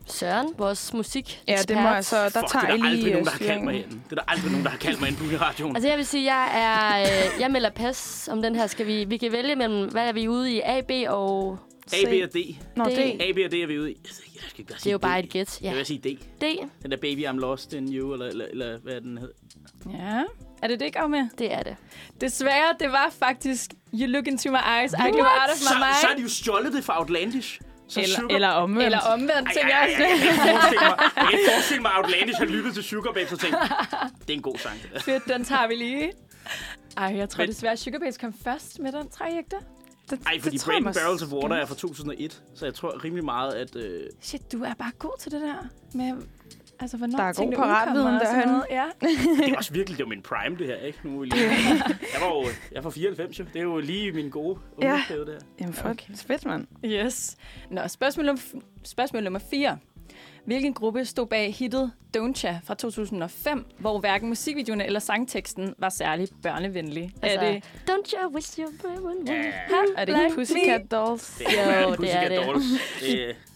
Søren, 0.06 0.48
vores 0.58 0.92
musik. 0.94 1.42
Ja, 1.48 1.56
det 1.68 1.76
må 1.76 1.88
jeg 1.88 2.04
så... 2.04 2.16
Der 2.16 2.28
Fuck, 2.28 2.52
tager 2.52 2.64
det 2.66 2.72
er 2.72 2.76
der 2.76 2.84
aldrig 2.84 2.92
lige 3.02 3.10
nogen, 3.12 3.18
øh, 3.18 3.24
der 3.24 3.30
har 3.30 3.38
kaldt 3.38 3.64
mig 3.64 3.74
ind. 3.74 3.84
Det 3.90 4.10
er 4.10 4.14
der 4.14 4.22
aldrig 4.28 4.50
nogen, 4.50 4.64
der 4.64 4.70
har 4.70 4.78
kaldt 4.78 5.00
mig 5.00 5.08
ind 5.08 5.16
på 5.16 5.24
radioen. 5.44 5.76
Altså 5.76 5.88
jeg 5.88 5.98
vil 5.98 6.06
sige, 6.06 6.34
jeg 6.34 6.50
er... 6.54 7.02
Øh, 7.34 7.40
jeg 7.40 7.50
melder 7.50 7.70
pas 7.70 8.28
om 8.32 8.42
den 8.42 8.56
her. 8.56 8.66
Skal 8.66 8.86
vi, 8.86 9.04
vi 9.04 9.16
kan 9.16 9.32
vælge 9.32 9.56
mellem, 9.56 9.88
hvad 9.90 10.08
er 10.08 10.12
vi 10.12 10.28
ude 10.28 10.52
i? 10.52 10.60
A, 10.60 10.80
B 10.80 10.90
og... 11.08 11.58
A, 11.92 12.04
B 12.10 12.12
og 12.24 12.34
D. 12.34 12.36
Nå, 12.76 12.84
D. 12.84 12.98
A, 13.20 13.32
B 13.32 13.38
og 13.44 13.50
D 13.50 13.54
er 13.54 13.66
vi 13.66 13.78
ude 13.78 13.92
i. 13.92 13.96
Jeg 14.04 14.10
skal 14.48 14.60
ikke 14.60 14.68
bare 14.72 14.78
Det 14.78 14.86
er 14.86 14.92
jo 14.92 14.98
D. 14.98 15.00
bare 15.00 15.18
et 15.18 15.28
gæt. 15.30 15.58
Jeg 15.62 15.70
Ja. 15.70 15.76
vil 15.76 15.86
sige 15.86 15.98
D. 15.98 16.18
D, 16.40 16.44
Den 16.82 16.90
der 16.90 16.96
Baby 16.96 17.26
I'm 17.26 17.36
Lost 17.40 17.72
in 17.72 17.94
You, 17.94 18.12
eller, 18.12 18.26
eller, 18.26 18.44
eller 18.50 18.78
hvad 18.78 19.00
den 19.00 19.18
hed. 19.18 19.32
Ja, 19.92 20.22
er 20.62 20.68
det 20.68 20.80
det, 20.80 20.86
ikke 20.86 21.08
med? 21.08 21.28
det 21.38 21.52
er 21.52 21.62
det. 21.62 21.76
Desværre, 22.20 22.74
det 22.80 22.92
var 22.92 23.12
faktisk 23.18 23.70
You 23.94 24.06
look 24.06 24.26
into 24.26 24.50
my 24.50 24.56
eyes, 24.80 24.92
I 24.92 24.96
go 24.96 25.18
out 25.18 25.50
of 25.52 25.56
Så, 25.56 25.74
my 25.74 25.78
mind. 25.78 25.94
så 26.00 26.06
har 26.06 26.14
de 26.16 26.22
jo 26.22 26.28
stjålet 26.28 26.72
det 26.72 26.84
fra 26.84 27.00
Outlandish. 27.00 27.60
Så 27.94 28.00
Eller, 28.00 28.16
Sugar... 28.16 28.34
eller 28.34 28.48
omvendt. 28.48 28.84
Eller 28.86 28.98
omvendt, 28.98 29.48
Ej, 29.48 29.54
tænker 29.54 29.74
ej, 29.74 29.94
jeg. 29.98 30.04
ej, 30.04 30.10
jeg, 30.10 31.28
kan 31.28 31.38
ikke 31.38 31.50
forestille 31.52 31.82
mig, 31.82 31.90
at 31.92 31.98
Outlandish 31.98 32.38
har 32.38 32.46
lyttet 32.46 32.74
til 32.74 32.82
Sugar 32.84 33.12
Babes 33.12 33.32
og 33.32 33.38
tænkt, 33.40 33.56
det 34.20 34.30
er 34.30 34.34
en 34.34 34.42
god 34.42 34.58
sang. 34.58 34.76
Fedt, 35.00 35.24
den 35.28 35.44
tager 35.44 35.66
vi 35.68 35.74
lige. 35.74 36.12
Ej, 36.96 37.16
jeg 37.16 37.28
tror 37.28 37.42
Men- 37.42 37.48
desværre, 37.50 37.76
Sugar 37.76 37.98
Babes 37.98 38.18
kom 38.18 38.34
først 38.44 38.78
med 38.78 38.92
den. 38.92 39.08
Ikke 39.36 39.50
det? 40.10 40.18
Ej, 40.26 40.40
fordi 40.40 40.56
det 40.56 40.84
Barrels 40.84 41.22
of 41.22 41.32
Water 41.32 41.56
er 41.56 41.66
fra 41.66 41.74
2001, 41.74 42.42
så 42.54 42.64
jeg 42.64 42.74
tror 42.74 43.04
rimelig 43.04 43.24
meget, 43.24 43.52
at... 43.52 43.76
Øh, 43.76 44.00
Shit, 44.20 44.52
du 44.52 44.62
er 44.62 44.74
bare 44.74 44.90
god 44.98 45.18
til 45.20 45.32
det 45.32 45.40
der 45.40 45.66
med... 45.94 46.12
Altså, 46.80 46.96
hvornår 46.96 47.16
Der 47.18 47.24
er 47.24 47.32
god 47.32 47.52
paratviden 47.52 48.04
noget. 48.46 48.64
Ja. 48.70 48.84
det 49.44 49.52
er 49.52 49.56
også 49.56 49.72
virkelig, 49.72 49.98
det 49.98 50.04
var 50.04 50.08
min 50.08 50.22
prime, 50.22 50.56
det 50.58 50.66
her, 50.66 50.76
ikke? 50.76 50.98
Nu 51.04 51.22
lige... 51.22 51.36
Jeg 52.14 52.20
var 52.20 52.28
jo 52.28 52.42
jeg 52.72 52.78
er 52.78 52.82
fra 52.82 52.90
94, 52.90 53.38
jo. 53.38 53.44
Det 53.52 53.58
er 53.58 53.62
jo 53.62 53.78
lige 53.78 54.12
min 54.12 54.30
gode 54.30 54.58
Ja. 54.82 54.86
ungdomsperiode 54.86 55.26
der. 55.26 55.38
Jamen, 55.60 55.74
fuck. 55.74 55.86
Okay. 55.86 56.14
Fedt, 56.26 56.44
mand. 56.46 56.66
Yes. 56.84 57.36
Nå, 57.70 57.88
spørgsmål, 57.88 58.38
spørgsmål 58.84 59.22
nummer 59.22 59.40
4. 59.50 59.78
Hvilken 60.44 60.74
gruppe 60.74 61.04
stod 61.04 61.26
bag 61.26 61.54
hittet 61.54 61.92
Don'tcha 62.16 62.52
fra 62.64 62.74
2005, 62.74 63.64
hvor 63.78 63.98
hverken 64.00 64.28
musikvideoen 64.28 64.80
eller 64.80 65.00
sangteksten 65.00 65.74
var 65.78 65.88
særlig 65.88 66.28
børnevenlig? 66.42 67.10
Altså, 67.22 67.38
er 67.40 67.52
det, 67.52 67.64
Don't 67.90 68.12
you 68.22 68.34
wish 68.34 68.58
you 68.58 68.66
were 68.84 68.98
one 69.02 69.30
er 69.96 70.04
det 70.04 70.18
like 70.22 70.34
Pussycat 70.34 70.90
Dolls. 70.90 71.34
det 71.38 71.46
er 71.58 71.82
Jo, 71.82 71.90
det 71.90 71.98
Pussycat 71.98 72.32
er 72.32 72.36
det. 72.38 72.46
Dolls. 72.46 72.64
Det, 73.00 73.36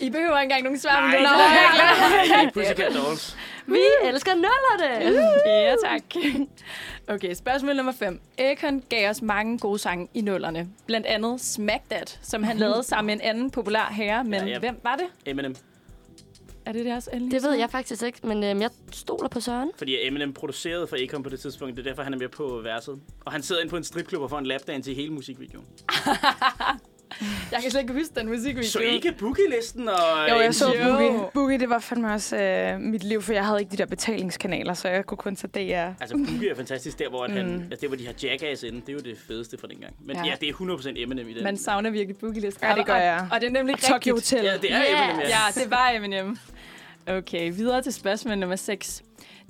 I 0.00 0.10
behøver 0.10 0.38
ikke 0.38 0.42
engang 0.42 0.62
nogen 0.62 0.78
svar, 0.78 1.00
men 1.00 1.10
nej, 1.10 1.18
det 1.18 1.28
det 1.28 1.30
var 1.30 2.16
er 2.18 2.22
ikke- 2.22 2.32
nej, 2.34 2.44
det 2.44 2.52
Pussycat 2.54 2.92
Dolls. 3.06 3.36
Vi 3.66 3.78
elsker 4.04 4.34
nullerne! 4.34 5.20
Ja, 5.46 5.74
tak. 5.84 6.02
Okay, 7.08 7.34
spørgsmål 7.34 7.76
nummer 7.76 7.92
5. 7.92 8.20
Akon 8.38 8.82
gav 8.88 9.10
os 9.10 9.22
mange 9.22 9.58
gode 9.58 9.78
sange 9.78 10.08
i 10.14 10.20
nullerne. 10.20 10.68
Blandt 10.86 11.06
andet 11.06 11.40
Smack 11.40 11.82
That, 11.90 12.18
som 12.22 12.42
han 12.42 12.56
lavede 12.56 12.82
sammen 12.92 13.06
med 13.06 13.14
en 13.14 13.20
anden 13.36 13.50
populær 13.50 13.92
herre. 13.92 14.24
Men 14.24 14.34
Ja, 14.34 14.46
ja. 14.46 14.58
hvem 14.58 14.80
var 14.82 14.96
det? 14.96 15.06
Eminem. 15.30 15.54
Er 16.66 16.72
det 16.72 16.84
deres 16.84 17.08
endelige 17.12 17.30
Det 17.40 17.42
ved 17.48 17.52
jeg 17.54 17.70
faktisk 17.70 18.02
ikke, 18.02 18.18
men 18.22 18.44
øhm, 18.44 18.60
jeg 18.62 18.70
stoler 18.92 19.28
på 19.28 19.40
Søren. 19.40 19.70
Fordi 19.78 20.06
Eminem 20.06 20.32
producerede 20.32 20.86
for 20.86 20.96
Akon 21.02 21.22
på 21.22 21.28
det 21.30 21.40
tidspunkt. 21.40 21.76
Det 21.76 21.86
er 21.86 21.90
derfor, 21.90 22.02
han 22.02 22.14
er 22.14 22.18
med 22.18 22.28
på 22.28 22.60
verset. 22.64 23.00
Og 23.24 23.32
han 23.32 23.42
sidder 23.42 23.60
inde 23.60 23.70
på 23.70 23.76
en 23.76 23.84
stripklub 23.84 24.22
og 24.22 24.30
får 24.30 24.38
en 24.38 24.46
lapdance 24.46 24.90
i 24.92 24.94
hele 24.94 25.12
musikvideoen. 25.12 25.66
Jeg 27.52 27.62
kan 27.62 27.70
slet 27.70 27.80
ikke 27.80 27.92
huske 27.92 28.14
den 28.20 28.28
musikvideo. 28.28 28.70
Så 28.70 28.78
ikke 28.78 29.12
Boogie-listen 29.12 29.88
og... 29.88 29.94
Jo, 30.30 30.34
jeg 30.40 30.54
så. 30.54 30.64
Boogie. 30.84 31.20
Boogie, 31.34 31.58
det 31.58 31.68
var 31.70 31.78
fandme 31.78 32.12
også 32.12 32.36
øh, 32.36 32.80
mit 32.80 33.04
liv, 33.04 33.22
for 33.22 33.32
jeg 33.32 33.46
havde 33.46 33.60
ikke 33.60 33.70
de 33.72 33.76
der 33.76 33.86
betalingskanaler, 33.86 34.74
så 34.74 34.88
jeg 34.88 35.06
kunne 35.06 35.18
kun 35.18 35.36
tage 35.36 35.50
DR. 35.74 35.92
Altså, 36.00 36.16
Boogie 36.16 36.50
er 36.50 36.54
fantastisk 36.54 36.98
der, 36.98 37.08
hvor 37.08 37.24
at 37.24 37.30
han, 37.30 37.46
Mm. 37.46 37.62
altså, 37.62 37.76
det, 37.80 37.88
hvor 37.88 37.96
de 37.96 38.06
har 38.06 38.14
Jackass 38.22 38.62
inde. 38.62 38.80
Det 38.80 38.88
er 38.88 38.92
jo 38.92 38.98
det 38.98 39.18
fedeste 39.28 39.58
fra 39.58 39.68
dengang. 39.68 39.94
Men 40.00 40.16
Ja. 40.16 40.24
ja, 40.24 40.32
det 40.40 40.48
er 40.48 40.52
100% 40.52 40.92
Eminem 41.02 41.28
i 41.28 41.34
den. 41.34 41.44
Man 41.44 41.56
savner 41.56 41.90
virkelig 41.90 42.16
Boogie-listen. 42.16 42.64
Ja, 42.68 42.74
det 42.74 42.86
gør 42.86 42.94
Og- 42.94 43.00
jeg. 43.02 43.18
Og, 43.20 43.34
og 43.34 43.40
det 43.40 43.46
er 43.46 43.50
nemlig 43.52 43.74
Og 43.74 43.80
Tokyo 43.80 44.14
rigtigt. 44.16 44.40
Hotel. 44.40 44.44
Ja, 44.44 44.56
det 44.56 44.72
er 44.72 44.80
Yes. 44.80 44.88
Eminem, 45.04 45.20
ja. 45.20 45.28
Ja, 45.28 45.60
det 45.62 45.70
var 45.70 45.90
Eminem. 45.96 46.38
Okay, 47.08 47.52
videre 47.54 47.82
til 47.82 47.92
spørgsmål 47.92 48.38
nummer 48.38 48.56
6. 48.56 49.02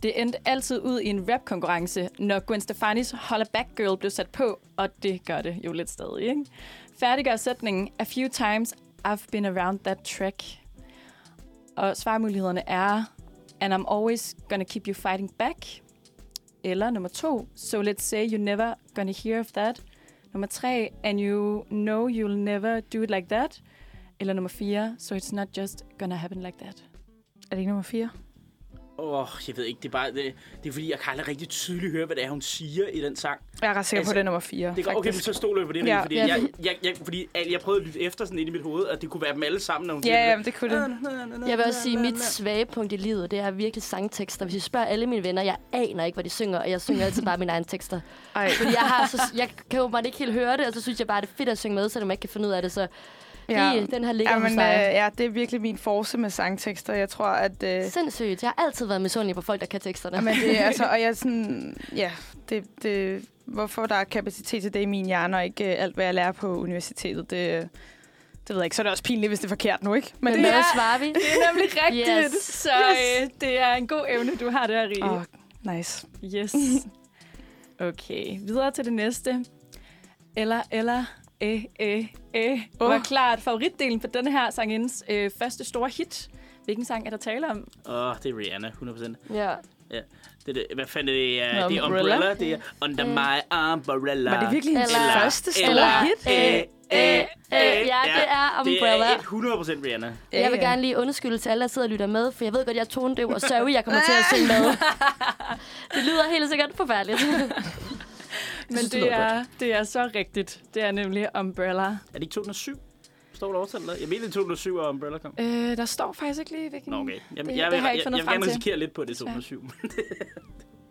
Det 0.03 0.21
endte 0.21 0.39
altid 0.49 0.81
ud 0.81 1.01
i 1.01 1.07
en 1.07 1.29
rap-konkurrence, 1.33 2.09
når 2.19 2.41
Gwen 2.41 2.61
Stefanis 2.61 3.15
Holla 3.19 3.45
Back 3.53 3.69
Girl 3.77 3.97
blev 3.99 4.11
sat 4.11 4.29
på, 4.29 4.59
og 4.77 4.89
det 5.03 5.25
gør 5.27 5.41
det 5.43 5.57
jo 5.65 5.73
lidt 5.73 5.91
stadig, 5.91 6.23
ikke? 6.29 6.45
Færdiggør 6.99 7.37
sætningen 7.37 7.89
A 7.99 8.05
few 8.05 8.29
times 8.29 8.75
I've 9.09 9.27
been 9.33 9.47
around 9.47 9.79
that 9.79 9.99
track. 10.05 10.43
Og 11.77 11.97
svarmulighederne 11.97 12.69
er 12.69 13.05
And 13.61 13.75
I'm 13.75 13.85
always 13.89 14.37
gonna 14.49 14.65
keep 14.65 14.89
you 14.89 14.95
fighting 14.95 15.31
back. 15.39 15.83
Eller 16.65 16.91
nummer 16.91 17.09
to, 17.09 17.49
So 17.55 17.83
let's 17.83 18.03
say 18.03 18.27
you're 18.27 18.45
never 18.45 18.75
gonna 18.95 19.13
hear 19.13 19.41
of 19.41 19.47
that. 19.47 19.83
Nummer 20.33 20.47
tre, 20.47 20.91
And 21.05 21.21
you 21.21 21.65
know 21.71 22.09
you'll 22.09 22.45
never 22.45 22.81
do 22.81 23.03
it 23.03 23.11
like 23.11 23.29
that. 23.29 23.63
Eller 24.21 24.33
nummer 24.33 24.49
4, 24.49 24.95
so 24.99 25.15
it's 25.15 25.35
not 25.35 25.49
just 25.59 25.85
gonna 25.99 26.17
happen 26.17 26.43
like 26.43 26.59
that. 26.59 26.85
Er 27.51 27.51
det 27.51 27.59
ikke 27.59 27.71
nummer 27.71 27.83
4? 27.83 28.11
Åh, 28.99 29.21
oh, 29.21 29.27
jeg 29.49 29.57
ved 29.57 29.65
ikke, 29.65 29.79
det 29.83 29.89
er 29.89 29.93
bare... 29.93 30.13
Det, 30.13 30.35
det 30.63 30.69
er 30.69 30.73
fordi, 30.73 30.91
jeg 30.91 30.99
kan 30.99 31.11
aldrig 31.11 31.29
rigtig 31.29 31.49
tydeligt 31.49 31.93
høre, 31.93 32.07
hvad 32.07 32.17
det 32.17 32.25
er, 32.25 32.31
hun 32.31 32.43
siger 32.43 32.87
i 32.89 33.01
den 33.01 33.17
sang. 33.17 33.41
Jeg 33.63 33.71
er 33.71 33.75
ret 33.75 33.87
sikker 33.87 34.01
Altså, 34.01 34.11
på, 34.11 34.15
det 34.15 34.21
er 34.21 34.25
nummer 34.25 34.41
4. 34.41 34.73
Det 34.77 34.87
okay, 34.97 35.11
men 35.11 35.21
så 35.21 35.33
stoler 35.33 35.61
jeg 35.61 35.67
på 35.67 35.73
det, 35.73 35.87
Ja. 35.87 36.03
fordi, 36.03 36.15
Ja, 36.15 36.27
jeg, 36.27 36.49
jeg, 36.65 36.77
jeg, 36.83 36.93
fordi 37.05 37.29
jeg, 37.35 37.47
jeg 37.51 37.61
prøvede 37.61 37.81
at 37.81 37.87
lytte 37.87 38.01
efter 38.01 38.25
sådan 38.25 38.39
ind 38.39 38.49
i 38.49 38.53
mit 38.53 38.63
hoved, 38.63 38.87
at 38.87 39.03
det 39.03 39.11
kunne 39.11 39.23
være 39.23 39.35
dem 39.35 39.43
alle 39.43 39.61
sammen, 39.61 39.87
når 39.89 39.95
hun 39.95 40.05
Ja, 40.05 40.09
siger 40.09 40.31
ja, 40.37 40.43
det 40.43 40.55
kunne 40.55 40.75
det. 41.41 41.49
Jeg 41.49 41.59
vil 41.59 41.67
også 41.67 41.83
sige, 41.83 41.97
at 41.99 42.03
mit 42.05 42.21
svage 42.23 42.67
punkt 42.67 42.93
i 42.93 42.97
livet, 42.97 43.31
det 43.31 43.39
er 43.39 43.51
virkelig 43.51 43.83
sangtekster. 43.83 44.45
Hvis 44.45 44.55
jeg 44.55 44.63
spørger 44.63 44.87
alle 44.87 45.07
mine 45.07 45.25
venner, 45.25 45.43
jeg 45.43 45.57
aner 45.73 46.05
ikke, 46.05 46.17
hvad 46.17 46.25
de 46.25 46.31
synger, 46.31 46.59
og 46.59 46.71
jeg 46.71 46.81
synger 46.81 47.05
altid 47.05 47.23
bare 47.23 47.39
mine 47.39 47.53
egne 47.53 47.65
tekster. 47.65 48.01
Ej, 48.35 48.51
Fordi 48.51 48.71
jeg, 48.71 48.81
har 48.81 49.07
så, 49.07 49.23
jeg 49.37 49.51
kan 49.71 49.81
jo 49.81 49.89
bare 49.89 50.03
ikke 50.07 50.19
helt 50.19 50.33
høre 50.33 50.57
det, 50.57 50.67
og 50.67 50.73
så 50.75 50.83
synes 50.83 50.99
jeg 50.99 51.07
bare, 51.07 51.21
det 51.21 51.27
er 51.29 51.33
fedt 51.37 51.49
at 51.49 51.59
synge 51.59 51.75
med, 51.75 51.89
selvom 51.89 52.09
jeg 52.11 52.13
ikke 52.15 52.21
kan 52.21 52.31
finde 52.31 52.49
ud 52.49 52.53
af 52.53 52.63
det. 52.63 52.73
Så 52.73 52.87
ja. 53.49 53.71
ja. 53.73 53.87
den 53.87 54.05
her 54.05 54.13
ligger 54.13 54.33
Ja, 54.33 54.41
hos 54.41 54.51
men, 54.51 54.59
øh, 54.61 54.65
dig. 54.67 54.91
ja, 54.93 55.09
det 55.19 55.27
er 55.27 55.31
virkelig 55.31 55.61
min 55.61 55.79
force 55.79 56.19
med 56.19 56.31
sangtekster. 56.31 56.93
Jeg 56.95 57.09
tror, 57.09 57.27
at... 57.27 57.63
Øh, 57.63 57.85
Sindssygt. 57.91 58.43
Jeg 58.43 58.53
har 58.57 58.65
altid 58.67 58.87
været 58.87 59.01
misundelig 59.01 59.35
på 59.35 59.43
folk, 59.43 59.61
der 59.61 59.67
kan 59.67 59.81
teksterne. 59.81 60.21
men 60.23 60.35
det 60.35 60.61
er 60.61 60.65
altså... 60.65 60.85
Og 60.93 61.01
jeg 61.01 61.09
er 61.09 61.13
sådan... 61.13 61.77
Ja, 61.97 62.11
det, 62.49 62.65
det, 62.83 63.25
hvorfor 63.45 63.87
der 63.87 63.95
er 63.95 64.05
kapacitet 64.05 64.63
til 64.63 64.75
det 64.75 64.81
i 64.81 64.87
min 64.87 65.07
hjerne, 65.07 65.37
og 65.37 65.45
ikke 65.45 65.65
øh, 65.77 65.83
alt, 65.83 65.95
hvad 65.95 66.05
jeg 66.05 66.15
lærer 66.15 66.33
på 66.33 66.57
universitetet, 66.57 67.31
det, 67.31 67.37
øh, 67.57 67.61
det 67.63 67.69
ved 68.49 68.57
jeg 68.57 68.65
ikke. 68.65 68.77
Så 68.77 68.83
er 68.83 68.85
det 68.85 68.91
også 68.91 69.03
pinligt, 69.05 69.31
hvis 69.31 69.39
det 69.39 69.45
er 69.45 69.49
forkert 69.49 69.83
nu, 69.83 69.95
ikke? 69.95 70.13
Men 70.21 70.33
det, 70.33 70.41
hvad 70.41 70.51
er- 70.51 70.63
svarer 70.75 70.99
vi? 70.99 71.07
Det 71.09 71.17
er 71.17 71.53
nemlig 71.53 71.69
rigtigt. 71.87 72.09
Yes. 72.37 72.43
Så 72.43 72.71
øh, 73.23 73.29
det 73.41 73.59
er 73.61 73.75
en 73.75 73.89
god 73.89 74.05
evne, 74.09 74.37
du 74.37 74.51
har 74.51 74.67
der, 74.67 74.83
Rie. 74.89 75.05
Åh, 75.05 75.23
nice. 75.77 76.07
Yes. 76.35 76.55
Okay, 77.81 78.39
videre 78.41 78.71
til 78.71 78.85
det 78.85 78.93
næste. 78.93 79.45
Eller, 80.37 80.63
eller, 80.71 81.05
æ, 81.41 81.61
æ, 81.81 82.03
æ. 82.35 82.57
Åh. 82.81 82.91
Var 82.91 82.99
klart 82.99 83.41
favoritdelen 83.41 84.01
på 84.01 84.07
denne 84.07 84.31
her 84.33 84.51
sangens 84.51 85.05
øh, 85.09 85.31
første 85.39 85.65
store 85.65 85.89
hit. 85.89 86.29
Hvilken 86.65 86.85
sang 86.85 87.07
er 87.07 87.11
der 87.11 87.17
tale 87.17 87.51
om? 87.51 87.69
Åh, 87.89 87.95
oh, 87.95 88.15
det 88.23 88.31
er 88.31 88.39
Rihanna, 88.39 88.69
100%. 88.69 89.35
Ja. 89.35 89.55
Det 89.91 90.49
er 90.49 90.53
det, 90.53 90.67
hvad 90.75 90.87
fanden 90.87 91.09
er 91.09 91.19
det? 91.19 91.65
Uh, 91.65 91.71
det 91.71 91.79
er 91.79 91.83
Umbrella? 91.85 92.15
Umbrella. 92.15 92.35
Det 92.35 92.53
er 92.53 92.59
Under 92.83 93.05
Mm. 93.05 93.11
My 93.11 93.73
Umbrella. 93.73 94.31
Var 94.31 94.41
det 94.41 94.53
virkelig 94.53 94.75
hendes 94.79 94.95
Eller- 94.95 95.13
første 95.21 95.53
store 95.53 95.71
eller- 95.71 96.03
hit? 96.03 96.27
Øh, 96.29 96.55
øh, 96.93 97.19
øh, 97.19 97.87
ja, 97.87 98.01
det 98.05 98.25
er 98.29 98.61
Umbrella. 98.61 99.07
Det 99.07 99.15
er 99.15 99.19
100% 99.19 99.85
Rihanna. 99.85 100.07
Jeg 100.07 100.15
vil 100.33 100.59
Ja, 100.59 100.65
ja. 100.65 100.71
gerne 100.71 100.83
lige 100.83 100.99
undskylde 100.99 101.39
til 101.39 101.49
alle, 101.49 101.63
der 101.63 101.69
sidder 101.69 101.87
og 101.89 101.91
lytter 101.93 102.07
med, 102.07 102.33
for 102.33 102.45
jeg 102.45 102.53
ved 102.53 102.65
godt, 102.65 102.77
jeg 102.77 102.81
er 102.83 102.87
tonedøv, 102.87 103.29
og 103.29 103.41
sorry, 103.41 103.73
jeg 103.73 103.85
kommer 103.85 104.01
til 104.07 104.13
at 104.13 104.25
synge 104.35 104.49
med. 104.49 104.65
Det 105.95 106.03
lyder 106.05 106.31
helt 106.31 106.49
sikkert 106.49 106.71
forfærdeligt. 106.75 107.21
Men 108.69 108.79
synes, 108.79 108.91
det 108.91 109.03
det 109.03 109.13
er, 109.13 109.45
det 109.61 109.73
er 109.75 109.83
så 109.83 110.11
rigtigt. 110.15 110.63
Det 110.75 110.83
er 110.83 110.91
nemlig 110.91 111.29
Umbrella. 111.41 111.83
Er 111.83 111.97
det 112.15 112.23
ikke 112.23 112.33
2007? 112.33 112.79
Står 113.33 113.49
der 113.53 113.59
overtalt? 113.59 113.85
Jeg 114.01 114.09
mener, 114.09 114.21
det 114.21 114.29
er 114.29 114.33
2007, 114.33 114.77
og 114.77 114.89
Umbrella 114.91 115.19
kom. 115.19 115.35
Øh, 115.41 115.77
der 115.77 115.85
står 115.85 116.13
faktisk 116.13 116.41
ikke 116.41 116.51
lige, 116.53 116.71
hvilken... 116.71 116.91
Nå, 116.91 116.97
okay. 117.01 117.13
Jamen, 117.37 117.51
det- 117.53 117.59
jeg, 117.59 117.65
det 117.65 117.73
vil, 117.73 117.81
har 117.81 117.89
jeg 117.89 117.95
jeg, 117.95 117.95
ikke 117.95 117.99
jeg, 117.99 118.05
fundet 118.05 118.19
jeg 118.19 118.25
vil 118.25 118.29
frem 118.29 118.33
gerne 118.41 118.45
til. 118.45 118.51
risikere 118.59 118.77
lidt 118.79 118.93
på, 118.95 119.03
at 119.03 119.09
det 119.09 119.21
er 119.21 119.25
Desværre. 119.25 119.35
2007. 119.35 119.63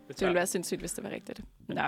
Det 0.08 0.22
ville 0.22 0.36
være 0.36 0.48
sindssygt, 0.48 0.80
hvis 0.80 0.92
det 0.92 1.04
var 1.04 1.10
rigtigt. 1.10 1.42
Nå. 1.68 1.82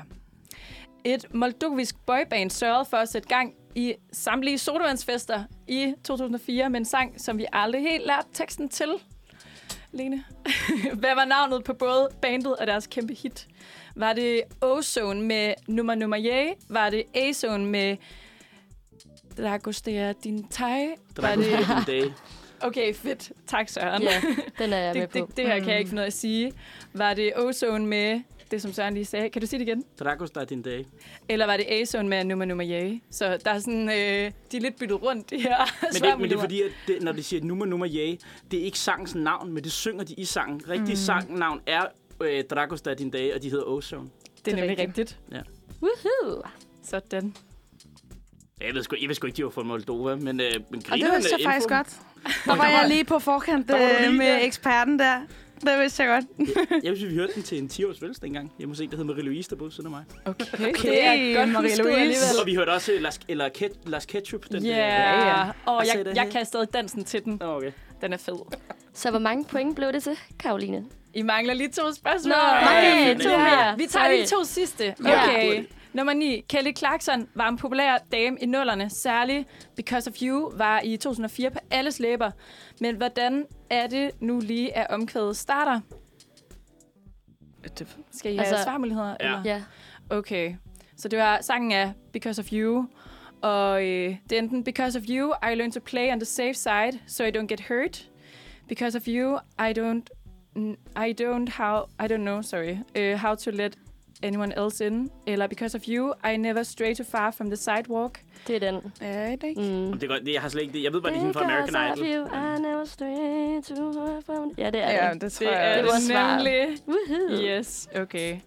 Et 1.03 1.25
moldovisk 1.33 1.95
boyband 2.05 2.51
sørgede 2.51 2.85
for 2.89 2.97
at 2.97 3.09
sætte 3.09 3.27
gang 3.27 3.53
i 3.75 3.93
samtlige 4.13 4.57
sodavandsfester 4.57 5.43
i 5.67 5.93
2004 6.03 6.69
med 6.69 6.79
en 6.79 6.85
sang, 6.85 7.21
som 7.21 7.37
vi 7.37 7.45
aldrig 7.53 7.81
helt 7.81 8.05
lærte 8.07 8.27
teksten 8.33 8.69
til. 8.69 8.89
Lene. 9.91 10.23
Hvad 10.99 11.15
var 11.15 11.25
navnet 11.25 11.63
på 11.63 11.73
både 11.73 12.09
bandet 12.21 12.55
og 12.55 12.67
deres 12.67 12.87
kæmpe 12.87 13.13
hit? 13.13 13.47
Var 13.97 14.13
det 14.13 14.41
Ozone 14.61 15.21
med 15.21 15.53
Nummer 15.67 15.95
Nummer 15.95 16.17
Ye? 16.19 16.53
Var 16.69 16.89
det 16.89 17.03
A-Zone 17.13 17.65
med 17.65 17.97
Dragos 19.37 19.81
det 19.81 19.97
er 19.97 20.13
din 20.23 20.47
teg? 20.47 20.87
Var 21.15 21.35
det, 21.35 21.51
Dragos 21.51 21.85
Day. 21.85 22.03
Okay, 22.61 22.93
fedt. 22.93 23.31
Tak, 23.47 23.69
Søren. 23.69 24.01
Ja, 24.01 24.21
den 24.59 24.73
er 24.73 24.77
jeg 24.77 24.93
med 24.97 25.07
det, 25.07 25.21
på. 25.21 25.27
det, 25.27 25.37
det 25.37 25.45
her 25.45 25.59
kan 25.59 25.69
jeg 25.69 25.79
ikke 25.79 25.89
finde 25.89 25.99
ud 25.99 26.03
af 26.03 26.07
at 26.07 26.13
sige. 26.13 26.53
Var 26.93 27.13
det 27.13 27.33
Ozone 27.35 27.85
med 27.85 28.21
det, 28.51 28.61
som 28.61 28.73
Søren 28.73 28.93
lige 28.93 29.05
sagde? 29.05 29.29
Kan 29.29 29.41
du 29.41 29.47
sige 29.47 29.59
det 29.59 29.67
igen? 29.67 29.83
Dragos 29.99 30.31
der 30.31 30.45
din 30.45 30.61
dag. 30.61 30.85
Eller 31.29 31.45
var 31.45 31.57
det 31.57 31.65
A-Zone 31.69 32.09
med 32.09 32.23
Nummer 32.23 32.45
Nummer 32.45 32.63
Jage? 32.63 33.01
Så 33.11 33.37
der 33.45 33.51
er 33.51 33.59
sådan, 33.59 33.89
øh, 33.89 34.31
de 34.51 34.57
er 34.57 34.61
lidt 34.61 34.79
byttet 34.79 35.03
rundt, 35.03 35.29
de 35.29 35.37
her 35.37 35.57
Men 35.93 36.01
det, 36.01 36.19
men 36.19 36.29
det 36.29 36.35
er 36.35 36.39
fordi, 36.39 36.61
at 36.61 36.71
det, 36.87 37.01
når 37.01 37.11
de 37.11 37.23
siger 37.23 37.43
nummer 37.43 37.65
nummer 37.65 37.85
ja, 37.85 38.15
det 38.51 38.59
er 38.59 38.63
ikke 38.63 38.79
sangens 38.79 39.15
navn, 39.15 39.53
men 39.53 39.63
det 39.63 39.71
synger 39.71 40.03
de 40.03 40.13
i 40.13 40.25
sangen. 40.25 40.69
Rigtig 40.69 40.89
mm. 40.89 40.95
sangnavn 40.95 41.61
er 41.65 41.85
øh, 42.23 42.43
Dragos 42.43 42.81
der 42.81 42.93
din 42.93 43.09
dag, 43.09 43.35
og 43.35 43.41
de 43.43 43.49
hedder 43.49 43.65
Ozone. 43.65 44.09
Det 44.45 44.51
er 44.53 44.55
nemlig 44.55 44.77
rigtigt. 44.79 45.17
rigtigt. 45.31 45.51
Woohoo! 45.81 46.41
Sådan. 46.83 47.35
Jeg 48.61 48.73
ved 48.73 48.83
sgu, 48.83 48.95
jeg 49.01 49.07
ved 49.07 49.15
sgu 49.15 49.27
ikke, 49.27 49.37
de 49.37 49.43
var 49.43 49.49
fra 49.49 49.63
Moldova, 49.63 50.15
men, 50.15 50.39
øh, 50.39 50.53
men 50.69 50.81
Og 50.91 50.97
det 50.97 51.07
vidste 51.15 51.35
jeg 51.37 51.39
faktisk 51.43 51.69
godt. 51.69 51.87
Der 52.45 52.55
var 52.55 52.67
jeg 52.67 52.85
lige 52.87 53.03
på 53.03 53.19
forkant 53.19 53.71
øh, 53.73 53.79
lige 54.01 54.17
med 54.17 54.25
der. 54.27 54.39
eksperten 54.39 54.99
der. 54.99 55.21
Det 55.61 55.79
vidste 55.79 56.03
jeg 56.03 56.21
godt. 56.37 56.49
Jeg 56.83 56.95
synes, 56.97 57.11
vi 57.11 57.17
hørte 57.17 57.33
den 57.35 57.43
til 57.43 57.57
en 57.57 57.69
10-års 57.73 57.99
fælles 57.99 58.19
dengang. 58.19 58.53
Jeg 58.59 58.67
må 58.67 58.73
se, 58.75 58.87
der 58.87 58.97
hed 58.97 59.05
Marie-Louise, 59.05 59.49
der 59.49 59.55
boede 59.55 59.71
siden 59.71 59.85
af 59.85 59.91
mig. 59.91 60.03
Okay, 60.25 60.45
Okay, 60.53 60.89
det 60.89 61.03
er 61.05 61.35
godt 61.35 61.49
Marie 61.49 61.63
husket 61.69 61.85
Louise. 61.85 61.99
alligevel. 61.99 62.39
Og 62.41 62.45
vi 62.45 62.55
hørte 62.55 62.69
også 62.69 62.91
øh, 62.93 63.01
Lars, 63.01 63.19
eller 63.27 63.49
Ket, 63.49 63.71
Lars 63.85 64.05
Ketchup. 64.05 64.45
Den 64.51 64.63
Ja, 64.65 64.69
der- 64.71 64.77
yeah. 64.77 65.49
og 65.65 65.83
I 65.83 65.87
said 65.87 66.07
jeg, 66.07 66.15
jeg 66.15 66.29
kan 66.31 66.45
stadig 66.45 66.73
dansen 66.73 67.03
til 67.03 67.25
den. 67.25 67.41
Okay. 67.43 67.71
Den 68.01 68.13
er 68.13 68.17
fed. 68.17 68.35
Så 68.93 69.09
hvor 69.09 69.19
mange 69.19 69.45
point 69.45 69.75
blev 69.75 69.93
det 69.93 70.03
til, 70.03 70.17
Karoline? 70.39 70.85
I 71.17 71.21
mangler 71.21 71.53
lige 71.53 71.69
to 71.69 71.93
spørgsmål. 71.93 72.29
Nå, 72.29 72.35
nej, 72.61 73.13
to 73.21 73.29
ja. 73.29 73.37
mere. 73.37 73.77
Vi 73.77 73.85
tager 73.85 74.09
lige 74.09 74.25
to 74.25 74.43
sidste. 74.43 74.95
Okay. 74.99 75.63
Nummer 75.93 76.13
9. 76.13 76.43
Kelly 76.49 76.71
Clarkson 76.77 77.27
var 77.35 77.49
en 77.49 77.57
populær 77.57 77.97
dame 78.11 78.37
i 78.41 78.45
nullerne. 78.45 78.89
Særligt 78.89 79.47
Because 79.75 80.09
of 80.09 80.15
You 80.21 80.51
var 80.57 80.81
i 80.83 80.97
2004 80.97 81.51
på 81.51 81.59
alles 81.71 81.99
læber. 81.99 82.31
Men 82.81 82.95
hvordan 82.95 83.45
er 83.69 83.87
det 83.87 84.11
nu 84.21 84.39
lige, 84.39 84.77
at 84.77 84.87
omkvædet 84.89 85.37
starter? 85.37 85.79
Skal 88.11 88.33
I 88.33 88.35
have 88.37 88.47
Altså- 88.47 88.63
svarmuligheder? 88.63 89.15
Ja. 89.19 89.25
Eller? 89.25 89.41
Ja. 89.45 89.63
Okay. 90.09 90.55
Så 90.97 91.07
det 91.07 91.19
var 91.19 91.41
sangen 91.41 91.71
af 91.71 91.91
Because 92.13 92.41
of 92.41 92.47
You. 92.53 92.87
Og 93.41 93.83
øh, 93.83 94.15
det 94.29 94.31
er 94.31 94.39
enten 94.39 94.63
Because 94.63 94.99
of 94.99 95.03
You, 95.09 95.33
I 95.51 95.55
learned 95.55 95.71
to 95.73 95.79
play 95.79 96.11
on 96.11 96.19
the 96.19 96.25
safe 96.25 96.53
side, 96.53 96.99
so 97.07 97.23
I 97.23 97.27
don't 97.37 97.47
get 97.47 97.61
hurt. 97.67 98.09
Because 98.67 98.97
of 98.97 99.03
You, 99.07 99.37
I 99.59 99.73
don't, 99.79 100.03
I 101.07 101.13
don't 101.21 101.49
how, 101.49 101.85
I 101.99 102.07
don't 102.07 102.23
know, 102.23 102.41
sorry, 102.41 102.71
uh, 102.97 103.17
how 103.17 103.35
to 103.35 103.51
let 103.51 103.77
anyone 104.23 104.53
else 104.57 104.87
in. 104.87 105.09
Eller 105.27 105.47
Because 105.47 105.77
of 105.77 105.83
You, 105.87 106.13
I 106.33 106.37
never 106.37 106.63
stray 106.63 106.93
too 106.95 107.03
far 107.03 107.31
from 107.31 107.47
the 107.47 107.55
sidewalk. 107.57 108.19
Det 108.47 108.55
er 108.55 108.59
den. 108.71 108.81
Ja, 109.01 109.31
det 109.31 109.43
er 109.43 109.47
ikke. 109.47 109.61
Mm. 109.61 109.93
Det 109.93 110.03
er 110.03 110.07
godt, 110.07 110.27
jeg 110.27 110.41
har 110.41 110.49
slet 110.49 110.61
ikke 110.61 110.73
det. 110.73 110.83
Jeg 110.83 110.93
ved 110.93 111.01
bare, 111.01 111.11
det 111.11 111.17
er 111.17 111.21
hende 111.21 111.33
fra 111.33 111.43
American 111.43 111.67
Because 111.67 112.01
Idol. 112.01 112.21
of 112.23 112.31
you, 112.31 112.55
I 112.57 112.61
never 112.61 112.85
stray 112.85 113.61
too 113.77 113.93
far 113.93 114.21
from... 114.25 114.51
Ja, 114.57 114.69
det 114.69 114.83
er 114.83 114.91
Ja, 115.07 115.13
det. 115.13 115.21
det 115.21 115.31
tror 115.31 115.45
Det 115.47 115.53
jeg. 115.53 115.79
er 115.79 115.81
det 115.81 116.01
svaret. 116.03 116.43
nemlig. 116.45 116.77
Woohoo. 116.87 117.41
Yes, 117.59 117.89
okay. 117.95 118.37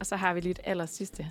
Og 0.00 0.06
så 0.06 0.16
har 0.16 0.34
vi 0.34 0.40
lige 0.40 0.50
et 0.50 0.60
aller 0.64 0.86
sidste. 0.86 1.30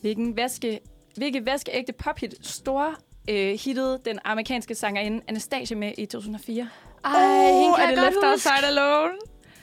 Hvilken 0.00 0.36
vaske, 0.36 0.80
hvilke 1.16 1.46
vaskeægte 1.46 1.92
pophit 1.92 2.46
store 2.46 2.94
øh, 3.30 3.58
hittede 3.64 4.00
den 4.04 4.18
amerikanske 4.24 4.74
sangerinde 4.74 5.20
Anastasia 5.28 5.76
med 5.76 5.92
i 5.98 6.06
2004? 6.06 6.68
Ej, 7.04 7.10
hende 7.12 7.68
oh, 7.70 7.76
kan 7.76 7.84
er 7.84 7.88
jeg 7.88 7.96
det 7.96 8.04
godt 8.04 8.14
Left 8.14 8.16
huske. 8.16 8.26
Outside 8.50 8.66
Alone? 8.66 9.12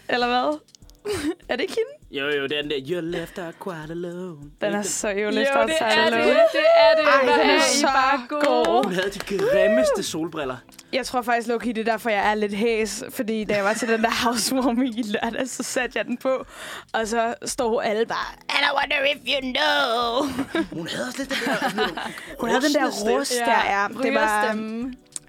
Eller 0.10 0.28
hvad? 0.28 0.60
er 1.50 1.56
det 1.56 1.62
ikke 1.62 1.74
hende? 1.74 2.20
Jo, 2.20 2.26
jo, 2.26 2.44
det 2.44 2.58
er 2.58 2.62
den 2.62 2.72
der, 2.72 2.78
you're 2.78 3.02
left 3.02 3.40
out 3.40 3.56
quite 3.64 3.92
alone. 3.92 4.38
Den 4.62 4.74
er 4.74 4.82
så 4.82 5.10
jo 5.10 5.20
jo, 5.20 5.30
Left 5.30 5.50
det 5.54 5.58
Outside 5.60 5.84
er 5.84 6.10
det. 6.10 6.18
Alone. 6.18 6.30
Det 6.30 6.66
er 6.78 6.96
det. 6.98 7.08
Ej, 7.08 7.22
den 7.22 7.50
er 7.50 7.54
er 7.54 7.60
så 7.60 7.88
bare 7.88 8.26
god. 8.30 8.84
Hun 8.84 8.94
havde 8.94 9.10
de 9.10 9.20
grimmeste 9.20 10.04
solbriller. 10.04 10.58
Jeg 10.94 11.06
tror 11.06 11.22
faktisk, 11.22 11.48
Loki, 11.48 11.72
det 11.72 11.88
er 11.88 11.92
derfor, 11.92 12.10
jeg 12.10 12.30
er 12.30 12.36
lidt 12.36 12.54
hæs. 12.54 13.04
Fordi 13.10 13.44
da 13.44 13.56
jeg 13.56 13.64
var 13.64 13.74
til 13.74 13.88
den 13.88 14.04
der 14.04 14.26
housewarming 14.26 15.00
i 15.00 15.02
lørdag, 15.02 15.48
så 15.50 15.64
satte 15.64 15.98
jeg 15.98 16.06
den 16.06 16.18
på. 16.18 16.46
Og 16.94 17.08
så 17.08 17.36
stod 17.46 17.82
alle 17.84 18.06
bare, 18.06 18.36
And 18.50 18.66
I 18.66 18.72
wonder 18.76 19.14
if 19.14 19.22
you 19.28 19.54
know. 19.54 20.64
Hun 20.78 20.88
havde 20.88 21.08
også 21.08 21.18
lidt 21.18 21.30
den 21.30 21.38
der... 21.46 22.10
Hun 22.40 22.50
havde 22.50 22.62
den 22.62 22.74
der 22.74 22.86
rust 22.90 23.34
der, 23.46 23.80
ja. 23.80 23.88
Det 24.04 24.14
var, 24.14 24.56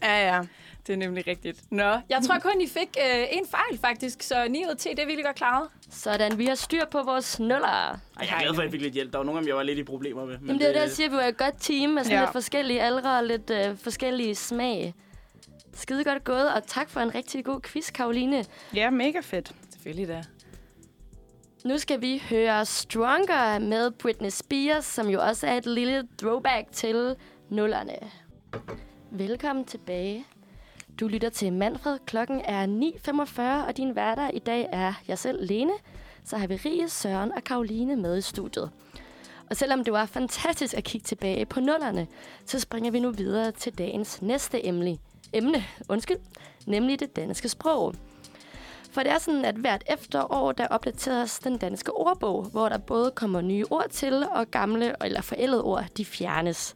ja, 0.02 0.34
ja. 0.34 0.40
Det 0.86 0.92
er 0.92 0.96
nemlig 0.96 1.26
rigtigt. 1.26 1.62
Nå, 1.70 1.82
jeg 2.08 2.20
tror 2.26 2.38
kun, 2.38 2.60
I 2.60 2.66
fik 2.68 2.96
øh, 2.98 3.24
en 3.32 3.46
fejl 3.50 3.78
faktisk, 3.80 4.22
så 4.22 4.46
9 4.50 4.64
ud 4.64 4.70
af 4.70 4.76
10, 4.76 4.88
det 4.88 4.98
er 4.98 5.06
virkelig 5.06 5.24
godt 5.24 5.36
klaret. 5.36 5.68
Sådan, 5.90 6.38
vi 6.38 6.46
har 6.46 6.54
styr 6.54 6.84
på 6.90 7.02
vores 7.02 7.40
nuller. 7.40 7.66
Ej, 7.66 7.98
jeg 8.20 8.28
er 8.36 8.40
glad 8.40 8.54
for, 8.54 8.60
at 8.60 8.64
jeg 8.64 8.72
fik 8.72 8.80
lidt 8.82 8.94
hjælp. 8.94 9.12
Der 9.12 9.18
var 9.18 9.24
nogle 9.24 9.38
af 9.38 9.42
dem, 9.42 9.48
jeg 9.48 9.56
var 9.56 9.62
lidt 9.62 9.78
i 9.78 9.84
problemer 9.84 10.24
med. 10.24 10.38
Men 10.38 10.46
Jamen, 10.46 10.60
det 10.60 10.68
er 10.68 10.72
det, 10.72 10.80
jeg 10.80 10.90
siger, 10.90 11.10
vi 11.10 11.16
var 11.16 11.22
et 11.22 11.36
godt 11.36 11.54
team 11.60 11.90
med 11.90 12.04
sådan 12.04 12.18
Ja. 12.18 12.22
lidt 12.24 12.32
forskellige 12.32 12.82
aldre 12.82 13.18
og 13.18 13.24
lidt 13.24 13.50
øh, 13.50 13.76
forskellige 13.78 14.34
smag. 14.34 14.94
Skide 15.74 16.04
godt 16.04 16.24
gået, 16.24 16.54
og 16.54 16.66
tak 16.66 16.90
for 16.90 17.00
en 17.00 17.14
rigtig 17.14 17.44
god 17.44 17.60
quiz, 17.60 17.90
Karoline. 17.92 18.44
Ja, 18.74 18.90
mega 18.90 19.20
fedt. 19.20 19.52
Selvfølgelig 19.72 20.08
da. 20.08 20.22
Nu 21.64 21.78
skal 21.78 22.00
vi 22.00 22.22
høre 22.30 22.64
Stronger 22.66 23.58
med 23.58 23.90
Britney 23.90 24.30
Spears, 24.30 24.84
som 24.84 25.08
jo 25.08 25.20
også 25.22 25.46
er 25.46 25.56
et 25.56 25.66
lille 25.66 26.08
throwback 26.18 26.72
til 26.72 27.16
nullerne. 27.50 27.96
Velkommen 29.10 29.64
tilbage. 29.64 30.24
Du 31.00 31.08
lytter 31.08 31.28
til 31.28 31.52
Manfred. 31.52 31.98
Klokken 32.06 32.40
er 32.44 32.66
9.45, 32.66 33.68
og 33.68 33.76
din 33.76 33.96
værter 33.96 34.30
i 34.30 34.38
dag 34.38 34.68
er 34.72 34.92
jeg 35.08 35.18
selv, 35.18 35.46
Lene. 35.46 35.72
Så 36.24 36.36
har 36.36 36.46
vi 36.46 36.56
Rie, 36.56 36.88
Søren 36.88 37.32
og 37.32 37.44
Karoline 37.44 37.96
med 37.96 38.18
i 38.18 38.20
studiet. 38.20 38.70
Og 39.50 39.56
selvom 39.56 39.84
det 39.84 39.92
var 39.92 40.06
fantastisk 40.06 40.74
at 40.74 40.84
kigge 40.84 41.04
tilbage 41.04 41.46
på 41.46 41.60
nullerne, 41.60 42.06
så 42.46 42.60
springer 42.60 42.90
vi 42.90 43.00
nu 43.00 43.10
videre 43.10 43.50
til 43.52 43.78
dagens 43.78 44.22
næste 44.22 44.66
emne, 44.66 44.98
emne 45.32 45.64
undskyld, 45.88 46.18
nemlig 46.66 47.00
det 47.00 47.16
danske 47.16 47.48
sprog. 47.48 47.94
For 48.90 49.02
det 49.02 49.12
er 49.12 49.18
sådan, 49.18 49.44
at 49.44 49.54
hvert 49.54 49.84
efterår, 49.86 50.52
der 50.52 50.66
opdateres 50.66 51.38
den 51.38 51.58
danske 51.58 51.92
ordbog, 51.92 52.44
hvor 52.44 52.68
der 52.68 52.78
både 52.78 53.10
kommer 53.10 53.40
nye 53.40 53.64
ord 53.70 53.88
til, 53.90 54.26
og 54.34 54.46
gamle 54.50 55.04
eller 55.04 55.22
forældede 55.22 55.64
ord, 55.64 55.84
de 55.96 56.04
fjernes. 56.04 56.74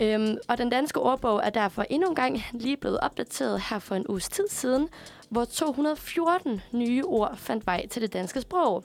Øhm, 0.00 0.38
og 0.48 0.58
den 0.58 0.70
danske 0.70 1.00
ordbog 1.00 1.40
er 1.44 1.50
derfor 1.50 1.84
endnu 1.90 2.08
en 2.08 2.14
gang 2.14 2.42
lige 2.52 2.76
blevet 2.76 3.00
opdateret 3.00 3.62
her 3.70 3.78
for 3.78 3.94
en 3.94 4.06
uges 4.08 4.28
tid 4.28 4.48
siden, 4.48 4.88
hvor 5.28 5.44
214 5.44 6.60
nye 6.72 7.04
ord 7.04 7.36
fandt 7.36 7.66
vej 7.66 7.86
til 7.86 8.02
det 8.02 8.12
danske 8.12 8.40
sprog. 8.40 8.84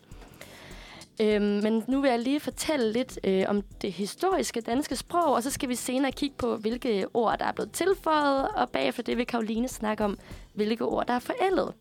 Øhm, 1.22 1.44
men 1.44 1.84
nu 1.88 2.02
vil 2.02 2.10
jeg 2.10 2.20
lige 2.20 2.40
fortælle 2.40 2.92
lidt 2.92 3.20
øh, 3.24 3.44
om 3.48 3.62
det 3.82 3.92
historiske 3.92 4.62
danske 4.62 4.96
sprog, 4.96 5.34
og 5.34 5.44
så 5.44 5.50
skal 5.50 5.70
vi 5.70 5.76
senere 5.76 6.12
kigge 6.12 6.36
på, 6.38 6.56
hvilke 6.56 7.06
ord, 7.14 7.40
der 7.40 7.46
er 7.46 7.52
blevet 7.52 7.72
tilføjet, 7.72 8.48
og 8.48 8.70
bagefter 8.70 9.04
det 9.04 9.18
vil 9.18 9.28
Karoline 9.28 9.68
snakke 9.68 10.06
om, 10.06 10.18
hvilke 10.54 10.86
ord, 10.86 11.08
der 11.08 11.14
er 11.14 11.20
forældet. 11.20 11.74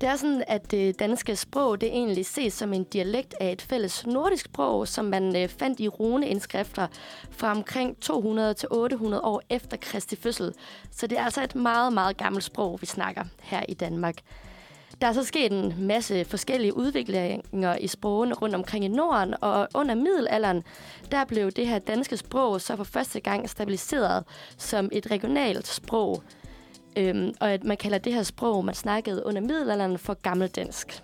Det 0.00 0.08
er 0.08 0.16
sådan, 0.16 0.44
at 0.46 0.70
det 0.70 0.98
danske 0.98 1.36
sprog 1.36 1.80
det 1.80 1.88
egentlig 1.88 2.26
ses 2.26 2.52
som 2.52 2.72
en 2.72 2.84
dialekt 2.84 3.34
af 3.40 3.52
et 3.52 3.62
fælles 3.62 4.06
nordisk 4.06 4.44
sprog, 4.44 4.88
som 4.88 5.04
man 5.04 5.36
øh, 5.36 5.48
fandt 5.48 5.80
i 5.80 5.88
runeindskrifter 5.88 6.86
fra 7.30 7.50
omkring 7.50 8.00
200 8.00 8.54
til 8.54 8.68
800 8.70 9.22
år 9.22 9.42
efter 9.50 9.76
Kristi 9.76 10.16
fødsel. 10.16 10.52
Så 10.90 11.06
det 11.06 11.18
er 11.18 11.24
altså 11.24 11.42
et 11.42 11.54
meget, 11.54 11.92
meget 11.92 12.16
gammelt 12.16 12.44
sprog, 12.44 12.80
vi 12.80 12.86
snakker 12.86 13.24
her 13.42 13.62
i 13.68 13.74
Danmark. 13.74 14.14
Der 15.00 15.06
er 15.06 15.12
så 15.12 15.24
sket 15.24 15.52
en 15.52 15.74
masse 15.78 16.24
forskellige 16.24 16.76
udviklinger 16.76 17.76
i 17.76 17.86
sprogene 17.86 18.34
rundt 18.34 18.54
omkring 18.54 18.84
i 18.84 18.88
Norden, 18.88 19.34
og 19.40 19.68
under 19.74 19.94
middelalderen, 19.94 20.62
der 21.10 21.24
blev 21.24 21.50
det 21.50 21.66
her 21.66 21.78
danske 21.78 22.16
sprog 22.16 22.60
så 22.60 22.76
for 22.76 22.84
første 22.84 23.20
gang 23.20 23.50
stabiliseret 23.50 24.24
som 24.58 24.88
et 24.92 25.10
regionalt 25.10 25.66
sprog. 25.66 26.22
Øhm, 26.96 27.34
og 27.40 27.52
at 27.52 27.64
man 27.64 27.76
kalder 27.76 27.98
det 27.98 28.14
her 28.14 28.22
sprog, 28.22 28.64
man 28.64 28.74
snakkede 28.74 29.26
under 29.26 29.40
middelalderen, 29.40 29.98
for 29.98 30.14
gammeldansk. 30.14 31.02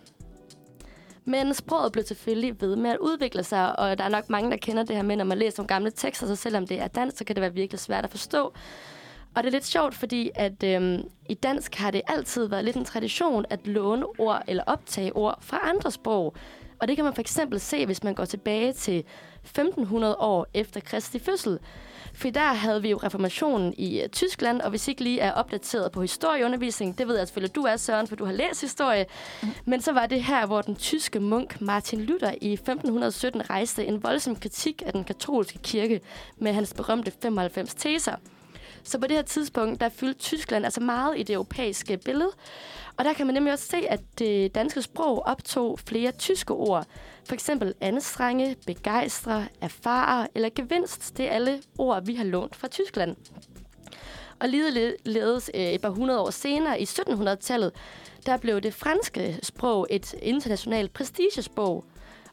Men 1.24 1.54
sproget 1.54 1.92
blev 1.92 2.04
selvfølgelig 2.04 2.60
ved 2.60 2.76
med 2.76 2.90
at 2.90 2.98
udvikle 2.98 3.44
sig, 3.44 3.78
og 3.78 3.98
der 3.98 4.04
er 4.04 4.08
nok 4.08 4.30
mange, 4.30 4.50
der 4.50 4.56
kender 4.56 4.82
det 4.82 4.96
her 4.96 5.02
med, 5.02 5.16
når 5.16 5.24
man 5.24 5.38
læser 5.38 5.62
om 5.62 5.66
gamle 5.66 5.90
tekster, 5.90 6.26
så 6.26 6.36
selvom 6.36 6.66
det 6.66 6.80
er 6.80 6.88
dansk, 6.88 7.18
så 7.18 7.24
kan 7.24 7.36
det 7.36 7.40
være 7.40 7.54
virkelig 7.54 7.80
svært 7.80 8.04
at 8.04 8.10
forstå. 8.10 8.52
Og 9.34 9.42
det 9.42 9.46
er 9.46 9.52
lidt 9.52 9.66
sjovt, 9.66 9.94
fordi 9.94 10.30
at 10.34 10.62
øhm, 10.64 11.02
i 11.28 11.34
dansk 11.34 11.74
har 11.74 11.90
det 11.90 12.02
altid 12.06 12.48
været 12.48 12.64
lidt 12.64 12.76
en 12.76 12.84
tradition 12.84 13.44
at 13.50 13.66
låne 13.66 14.06
ord 14.18 14.42
eller 14.48 14.64
optage 14.66 15.16
ord 15.16 15.38
fra 15.40 15.68
andre 15.68 15.90
sprog. 15.90 16.34
Og 16.80 16.88
det 16.88 16.96
kan 16.96 17.04
man 17.04 17.14
for 17.14 17.20
eksempel 17.20 17.60
se, 17.60 17.86
hvis 17.86 18.04
man 18.04 18.14
går 18.14 18.24
tilbage 18.24 18.72
til 18.72 19.04
1500 19.42 20.16
år 20.16 20.46
efter 20.54 20.80
Kristi 20.80 21.18
fødsel. 21.18 21.58
For 22.20 22.30
der 22.30 22.52
havde 22.52 22.82
vi 22.82 22.90
jo 22.90 22.96
reformationen 22.96 23.74
i 23.78 24.02
uh, 24.02 24.08
Tyskland, 24.08 24.60
og 24.60 24.70
hvis 24.70 24.88
ikke 24.88 25.02
lige 25.02 25.20
er 25.20 25.32
opdateret 25.32 25.92
på 25.92 26.02
historieundervisning, 26.02 26.98
det 26.98 27.08
ved 27.08 27.18
jeg 27.18 27.26
selvfølgelig, 27.26 27.50
at 27.50 27.54
du 27.54 27.62
er, 27.62 27.76
Søren, 27.76 28.06
for 28.06 28.16
du 28.16 28.24
har 28.24 28.32
læst 28.32 28.60
historie. 28.60 29.06
Mm. 29.42 29.48
Men 29.64 29.80
så 29.80 29.92
var 29.92 30.06
det 30.06 30.24
her, 30.24 30.46
hvor 30.46 30.62
den 30.62 30.76
tyske 30.76 31.20
munk 31.20 31.60
Martin 31.60 32.00
Luther 32.00 32.34
i 32.40 32.52
1517 32.52 33.50
rejste 33.50 33.86
en 33.86 34.02
voldsom 34.02 34.36
kritik 34.36 34.82
af 34.86 34.92
den 34.92 35.04
katolske 35.04 35.58
kirke 35.58 36.00
med 36.38 36.52
hans 36.52 36.74
berømte 36.74 37.12
95 37.22 37.74
teser. 37.74 38.14
Så 38.82 38.98
på 38.98 39.06
det 39.06 39.16
her 39.16 39.22
tidspunkt, 39.22 39.80
der 39.80 39.88
fyldte 39.88 40.20
Tyskland 40.20 40.64
altså 40.64 40.80
meget 40.80 41.18
i 41.18 41.22
det 41.22 41.34
europæiske 41.34 41.96
billede. 41.96 42.30
Og 42.96 43.04
der 43.04 43.12
kan 43.12 43.26
man 43.26 43.34
nemlig 43.34 43.52
også 43.52 43.66
se, 43.66 43.88
at 43.88 44.00
det 44.18 44.54
danske 44.54 44.82
sprog 44.82 45.26
optog 45.26 45.78
flere 45.78 46.12
tyske 46.12 46.54
ord. 46.54 46.86
For 47.24 47.34
eksempel 47.34 47.74
anstrenge, 47.80 48.56
begejstre, 48.66 49.48
erfare 49.60 50.28
eller 50.34 50.48
gevinst. 50.54 51.16
Det 51.16 51.26
er 51.26 51.30
alle 51.30 51.62
ord, 51.78 52.06
vi 52.06 52.14
har 52.14 52.24
lånt 52.24 52.56
fra 52.56 52.68
Tyskland. 52.68 53.16
Og 54.40 54.48
ligeledes 54.48 55.50
øh, 55.54 55.60
et 55.60 55.80
par 55.80 55.90
hundrede 55.90 56.20
år 56.20 56.30
senere, 56.30 56.80
i 56.80 56.84
1700-tallet, 56.84 57.72
der 58.26 58.36
blev 58.36 58.60
det 58.60 58.74
franske 58.74 59.38
sprog 59.42 59.86
et 59.90 60.14
internationalt 60.22 60.92
prestigesprog. 60.92 61.84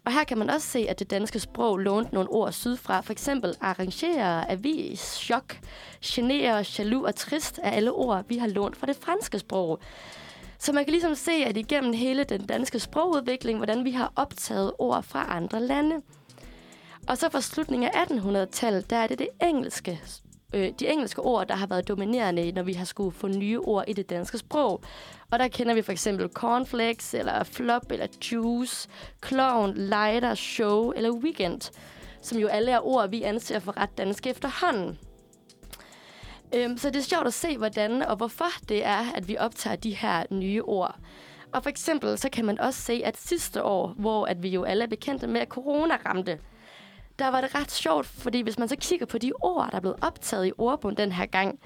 Og 0.06 0.14
her 0.14 0.24
kan 0.24 0.38
man 0.38 0.50
også 0.50 0.68
se, 0.68 0.86
at 0.90 1.00
det 1.00 1.12
danske 1.12 1.40
sprog 1.40 1.78
lånte 1.78 2.14
nogle 2.14 2.30
ord 2.30 2.52
sydfra. 2.52 3.02
For 3.02 3.12
eksempel 3.12 3.56
arrangere, 3.62 4.52
avis, 4.52 5.00
chok, 5.00 5.60
genere, 6.06 6.66
jaloux 6.80 7.08
og 7.08 7.16
trist 7.16 7.60
er 7.64 7.72
alle 7.72 7.92
ord, 7.92 8.26
vi 8.28 8.38
har 8.38 8.48
lånt 8.48 8.78
fra 8.78 8.88
det 8.88 8.96
franske 8.96 9.40
sprog. 9.40 9.80
Så 10.60 10.74
man 10.74 10.86
kan 10.86 10.92
ligesom 10.92 11.16
se, 11.16 11.32
at 11.32 11.58
igennem 11.58 11.94
hele 11.94 12.24
den 12.24 12.46
danske 12.46 12.80
sprogudvikling, 12.80 13.58
hvordan 13.58 13.86
vi 13.86 13.92
har 13.92 14.12
optaget 14.16 14.74
ord 14.80 15.04
fra 15.04 15.26
andre 15.30 15.60
lande. 15.60 16.02
Og 17.08 17.18
så 17.18 17.30
fra 17.30 17.42
slutningen 17.42 17.90
af 17.94 18.06
1800-tallet, 18.06 18.90
der 18.90 18.96
er 18.96 19.08
det 19.08 19.20
det 19.20 19.28
engelske, 19.42 20.02
øh, 20.54 20.74
de 20.80 20.88
engelske 20.88 21.22
ord, 21.22 21.48
der 21.48 21.56
har 21.56 21.68
været 21.68 21.88
dominerende, 21.88 22.52
når 22.52 22.64
vi 22.64 22.74
har 22.74 22.86
skulle 22.86 23.12
få 23.12 23.28
nye 23.28 23.60
ord 23.60 23.84
i 23.88 23.94
det 23.94 24.10
danske 24.10 24.38
sprog. 24.38 24.82
Og 25.32 25.40
der 25.40 25.48
kender 25.48 25.74
vi 25.74 25.82
for 25.82 25.92
eksempel 25.92 26.30
cornflakes, 26.30 27.14
eller 27.14 27.44
flop, 27.44 27.92
eller 27.92 28.08
juice, 28.32 28.90
clown, 29.26 29.74
lighter, 29.74 30.36
show 30.36 30.92
eller 30.92 31.12
weekend, 31.12 31.72
som 32.22 32.38
jo 32.38 32.48
alle 32.48 32.72
er 32.72 32.88
ord, 32.88 33.10
vi 33.10 33.24
anser 33.24 33.60
for 33.60 33.78
ret 33.78 33.98
danske 33.98 34.30
efterhånden. 34.30 34.98
Øhm, 36.56 36.78
så 36.78 36.90
det 36.90 36.96
er 36.96 37.04
sjovt 37.04 37.28
at 37.28 37.34
se, 37.34 37.58
hvordan 37.58 38.02
og 38.02 38.16
hvorfor 38.16 38.52
det 38.70 38.86
er, 38.86 39.12
at 39.16 39.28
vi 39.28 39.38
optager 39.38 39.76
de 39.76 39.96
her 39.96 40.24
nye 40.32 40.64
ord. 40.64 40.96
Og 41.54 41.64
for 41.64 41.70
eksempel, 41.70 42.18
så 42.18 42.30
kan 42.30 42.46
man 42.46 42.60
også 42.60 42.82
se, 42.82 43.02
at 43.06 43.18
sidste 43.18 43.64
år, 43.64 43.88
hvor 43.98 44.26
at 44.26 44.44
vi 44.44 44.50
jo 44.50 44.64
alle 44.64 44.84
er 44.84 44.88
bekendte 44.88 45.28
med, 45.28 45.42
at 45.42 45.48
corona 45.48 45.98
ramte, 46.06 46.40
der 47.20 47.28
var 47.28 47.42
det 47.42 47.56
ret 47.56 47.72
sjovt, 47.72 48.06
fordi 48.06 48.42
hvis 48.42 48.60
man 48.60 48.68
så 48.68 48.76
kigger 48.80 49.06
på 49.06 49.18
de 49.18 49.32
ord, 49.42 49.68
der 49.72 49.78
er 49.78 49.82
blevet 49.82 49.98
optaget 50.02 50.48
i 50.48 50.52
ordbogen 50.58 50.98
den 50.98 51.12
her 51.12 51.26
gang, 51.26 51.60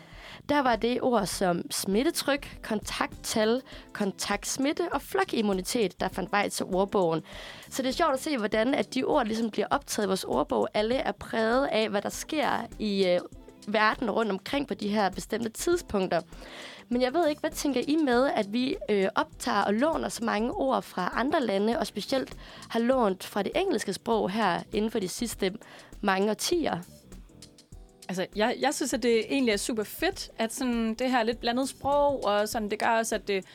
der 0.49 0.59
var 0.59 0.75
det 0.75 1.01
ord 1.01 1.25
som 1.25 1.71
smittetryk, 1.71 2.59
kontakttal, 2.63 3.61
kontaktsmitte 3.93 4.89
og 4.91 5.01
flokimmunitet, 5.01 5.99
der 5.99 6.07
fandt 6.07 6.31
vej 6.31 6.49
til 6.49 6.65
ordbogen. 6.65 7.21
Så 7.69 7.81
det 7.81 7.89
er 7.89 7.93
sjovt 7.93 8.13
at 8.13 8.19
se, 8.19 8.37
hvordan 8.37 8.73
at 8.73 8.93
de 8.93 9.03
ord 9.03 9.25
ligesom 9.25 9.49
bliver 9.49 9.67
optaget 9.71 10.05
i 10.05 10.07
vores 10.07 10.23
ordbog. 10.23 10.67
Alle 10.73 10.95
er 10.95 11.11
præget 11.11 11.67
af, 11.67 11.89
hvad 11.89 12.01
der 12.01 12.09
sker 12.09 12.67
i 12.79 13.07
øh, 13.07 13.19
verden 13.67 14.11
rundt 14.11 14.31
omkring 14.31 14.67
på 14.67 14.73
de 14.73 14.87
her 14.87 15.09
bestemte 15.09 15.49
tidspunkter. 15.49 16.21
Men 16.89 17.01
jeg 17.01 17.13
ved 17.13 17.27
ikke, 17.27 17.39
hvad 17.39 17.51
tænker 17.51 17.81
I 17.87 17.95
med, 17.95 18.31
at 18.35 18.53
vi 18.53 18.75
øh, 18.89 19.07
optager 19.15 19.61
og 19.61 19.73
låner 19.73 20.09
så 20.09 20.23
mange 20.25 20.51
ord 20.51 20.83
fra 20.83 21.11
andre 21.15 21.41
lande, 21.41 21.79
og 21.79 21.87
specielt 21.87 22.37
har 22.69 22.79
lånt 22.79 23.23
fra 23.23 23.43
det 23.43 23.51
engelske 23.55 23.93
sprog 23.93 24.29
her 24.29 24.63
inden 24.73 24.91
for 24.91 24.99
de 24.99 25.07
sidste 25.07 25.53
mange 26.01 26.29
årtier? 26.29 26.77
Altså, 28.09 28.25
jeg, 28.35 28.55
jeg 28.59 28.73
synes, 28.73 28.93
at 28.93 29.03
det 29.03 29.19
egentlig 29.19 29.51
er 29.51 29.57
super 29.57 29.83
fedt, 29.83 30.29
at 30.37 30.53
sådan, 30.53 30.93
det 30.93 31.11
her 31.11 31.23
lidt 31.23 31.39
blandet 31.39 31.69
sprog, 31.69 32.25
og 32.25 32.49
sådan, 32.49 32.69
det 32.69 32.79
gør 32.79 32.87
også, 32.87 33.15
at 33.15 33.27
det, 33.27 33.45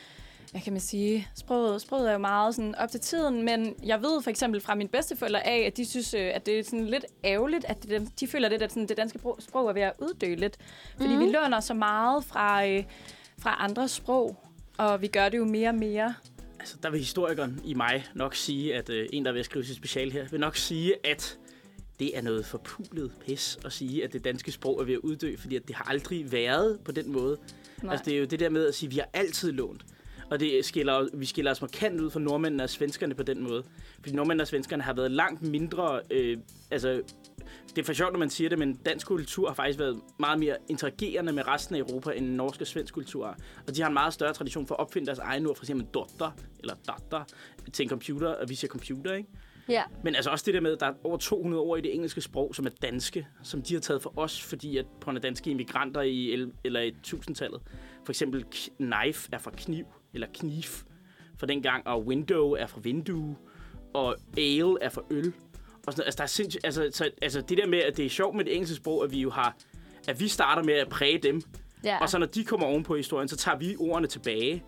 hvad 0.51 0.61
kan 0.61 0.73
man 0.73 0.79
sige, 0.79 1.27
sproget, 1.35 1.81
sproget 1.81 2.09
er 2.09 2.13
jo 2.13 2.17
meget 2.17 2.55
sådan 2.55 2.75
op 2.75 2.91
til 2.91 2.99
tiden, 2.99 3.43
men 3.43 3.75
jeg 3.85 4.01
ved 4.01 4.21
for 4.21 4.29
eksempel 4.29 4.61
fra 4.61 4.75
mine 4.75 4.89
bedsteforældre 4.89 5.47
af, 5.47 5.59
at 5.59 5.77
de 5.77 5.85
synes, 5.85 6.13
øh, 6.13 6.31
at 6.33 6.45
det 6.45 6.59
er 6.59 6.63
sådan 6.63 6.85
lidt 6.85 7.05
ærgerligt, 7.23 7.65
at 7.65 7.83
de, 7.83 8.07
de 8.19 8.27
føler 8.27 8.49
lidt, 8.49 8.61
at 8.61 8.71
sådan, 8.71 8.87
det 8.87 8.97
danske 8.97 9.19
sprog 9.39 9.69
er 9.69 9.73
ved 9.73 9.81
at 9.81 9.93
uddø 9.99 10.35
lidt. 10.35 10.57
Fordi 10.97 11.15
mm. 11.15 11.19
vi 11.19 11.25
låner 11.25 11.59
så 11.59 11.73
meget 11.73 12.23
fra, 12.23 12.67
øh, 12.67 12.83
fra 13.39 13.55
andre 13.59 13.87
sprog, 13.87 14.47
og 14.77 15.01
vi 15.01 15.07
gør 15.07 15.29
det 15.29 15.37
jo 15.37 15.45
mere 15.45 15.69
og 15.69 15.75
mere. 15.75 16.13
Altså, 16.59 16.77
der 16.83 16.89
vil 16.89 16.99
historikeren 16.99 17.61
i 17.65 17.73
mig 17.73 18.05
nok 18.15 18.35
sige, 18.35 18.75
at 18.75 18.89
øh, 18.89 19.09
en, 19.13 19.25
der 19.25 19.31
vil 19.31 19.43
skrive 19.43 19.65
sit 19.65 19.75
special 19.75 20.11
her, 20.11 20.27
vil 20.27 20.39
nok 20.39 20.55
sige, 20.55 20.93
at 21.03 21.37
det 21.99 22.17
er 22.17 22.21
noget 22.21 22.45
forpulet 22.45 23.11
pis 23.25 23.59
at 23.65 23.73
sige, 23.73 24.03
at 24.03 24.13
det 24.13 24.23
danske 24.23 24.51
sprog 24.51 24.81
er 24.81 24.85
ved 24.85 24.93
at 24.93 24.99
uddø, 24.99 25.35
fordi 25.37 25.55
at 25.55 25.67
det 25.67 25.75
har 25.75 25.83
aldrig 25.83 26.31
været 26.31 26.79
på 26.85 26.91
den 26.91 27.11
måde. 27.11 27.37
Nej. 27.83 27.91
Altså, 27.91 28.05
det 28.05 28.13
er 28.13 28.19
jo 28.19 28.25
det 28.25 28.39
der 28.39 28.49
med 28.49 28.67
at 28.67 28.75
sige, 28.75 28.87
at 28.87 28.91
vi 28.91 28.97
har 28.97 29.09
altid 29.13 29.51
lånt. 29.51 29.85
Og 30.29 30.39
det 30.39 30.65
skiller, 30.65 31.07
vi 31.13 31.25
skiller 31.25 31.51
os 31.51 31.61
markant 31.61 32.01
ud 32.01 32.11
fra 32.11 32.19
nordmændene 32.19 32.63
og 32.63 32.69
svenskerne 32.69 33.15
på 33.15 33.23
den 33.23 33.43
måde. 33.43 33.63
Fordi 33.99 34.15
nordmændene 34.15 34.43
og 34.43 34.47
svenskerne 34.47 34.83
har 34.83 34.93
været 34.93 35.11
langt 35.11 35.41
mindre... 35.41 36.01
Øh, 36.11 36.37
altså, 36.71 37.01
det 37.69 37.81
er 37.81 37.85
for 37.85 37.93
sjovt, 37.93 38.11
når 38.11 38.19
man 38.19 38.29
siger 38.29 38.49
det, 38.49 38.59
men 38.59 38.75
dansk 38.75 39.07
kultur 39.07 39.47
har 39.47 39.55
faktisk 39.55 39.79
været 39.79 40.01
meget 40.19 40.39
mere 40.39 40.57
interagerende 40.69 41.33
med 41.33 41.47
resten 41.47 41.75
af 41.75 41.79
Europa, 41.79 42.11
end 42.11 42.25
norsk 42.25 42.61
og 42.61 42.67
svensk 42.67 42.93
kultur 42.93 43.25
har. 43.25 43.37
Og 43.67 43.75
de 43.75 43.81
har 43.81 43.87
en 43.87 43.93
meget 43.93 44.13
større 44.13 44.33
tradition 44.33 44.67
for 44.67 44.75
at 44.75 44.79
opfinde 44.79 45.05
deres 45.05 45.19
egne 45.19 45.49
ord, 45.49 45.55
for 45.55 45.63
eksempel 45.63 45.87
dotter 45.93 46.31
eller 46.59 46.73
datter 46.87 47.23
til 47.73 47.83
en 47.83 47.89
computer, 47.89 48.27
og 48.27 48.49
vi 48.49 48.55
siger 48.55 48.69
computer, 48.69 49.13
ikke? 49.13 49.29
Ja. 49.69 49.83
Men 50.03 50.15
altså 50.15 50.29
også 50.29 50.43
det 50.45 50.53
der 50.53 50.61
med, 50.61 50.71
at 50.71 50.79
der 50.79 50.85
er 50.85 50.93
over 51.03 51.17
200 51.17 51.63
ord 51.63 51.79
i 51.79 51.81
det 51.81 51.95
engelske 51.95 52.21
sprog, 52.21 52.55
som 52.55 52.65
er 52.65 52.69
danske, 52.81 53.27
som 53.43 53.61
de 53.61 53.73
har 53.73 53.81
taget 53.81 54.01
for 54.01 54.13
os, 54.19 54.41
fordi 54.41 54.77
at 54.77 54.85
på 54.85 55.05
grund 55.05 55.19
danske 55.19 55.49
immigranter 55.49 56.01
i, 56.01 56.31
el, 56.33 56.51
eller 56.63 56.81
i 56.81 56.95
tusindtallet. 57.03 57.61
For 58.05 58.11
eksempel 58.11 58.45
knife 58.77 59.29
er 59.31 59.37
fra 59.37 59.51
kniv, 59.51 59.85
eller 60.17 60.27
knif 60.33 60.83
fra 61.37 61.47
dengang, 61.47 61.87
og 61.87 62.05
window 62.05 62.51
er 62.51 62.67
fra 62.67 62.79
vindue, 62.83 63.35
og 63.93 64.15
ale 64.37 64.75
er 64.81 64.89
fra 64.89 65.01
øl. 65.09 65.33
Og 65.87 65.93
sådan, 65.93 66.05
altså, 66.05 66.17
der 66.17 66.23
er 66.23 66.27
sindssygt, 66.27 66.65
altså, 66.65 66.89
så, 66.91 67.09
altså 67.21 67.41
det 67.41 67.57
der 67.57 67.67
med, 67.67 67.79
at 67.79 67.97
det 67.97 68.05
er 68.05 68.09
sjovt 68.09 68.35
med 68.35 68.45
det 68.45 68.53
engelske 68.53 68.75
sprog, 68.75 69.03
at 69.03 69.11
vi 69.11 69.21
jo 69.21 69.29
har, 69.29 69.57
at 70.07 70.19
vi 70.19 70.27
starter 70.27 70.63
med 70.63 70.73
at 70.73 70.89
præge 70.89 71.17
dem, 71.17 71.41
ja. 71.83 71.97
og 72.01 72.09
så 72.09 72.17
når 72.17 72.25
de 72.25 72.43
kommer 72.43 72.67
ovenpå 72.67 72.95
historien, 72.95 73.27
så 73.27 73.37
tager 73.37 73.57
vi 73.57 73.75
ordene 73.79 74.07
tilbage. 74.07 74.63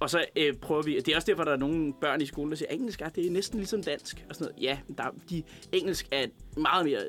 Og 0.00 0.10
så 0.10 0.24
øh, 0.36 0.54
prøver 0.54 0.82
vi... 0.82 0.96
Det 0.96 1.08
er 1.08 1.16
også 1.16 1.26
derfor, 1.26 1.44
der 1.44 1.52
er 1.52 1.56
nogle 1.56 1.94
børn 2.00 2.20
i 2.20 2.26
skolen, 2.26 2.50
der 2.50 2.56
siger, 2.56 2.68
engelsk 2.70 3.00
er, 3.00 3.08
det 3.08 3.26
er 3.26 3.30
næsten 3.30 3.58
ligesom 3.58 3.82
dansk. 3.82 4.24
Og 4.28 4.34
sådan 4.34 4.52
noget. 4.52 4.62
Ja, 4.62 4.78
der, 4.98 5.04
de, 5.30 5.42
engelsk 5.72 6.08
er 6.10 6.26
meget 6.56 6.86
mere 6.86 7.00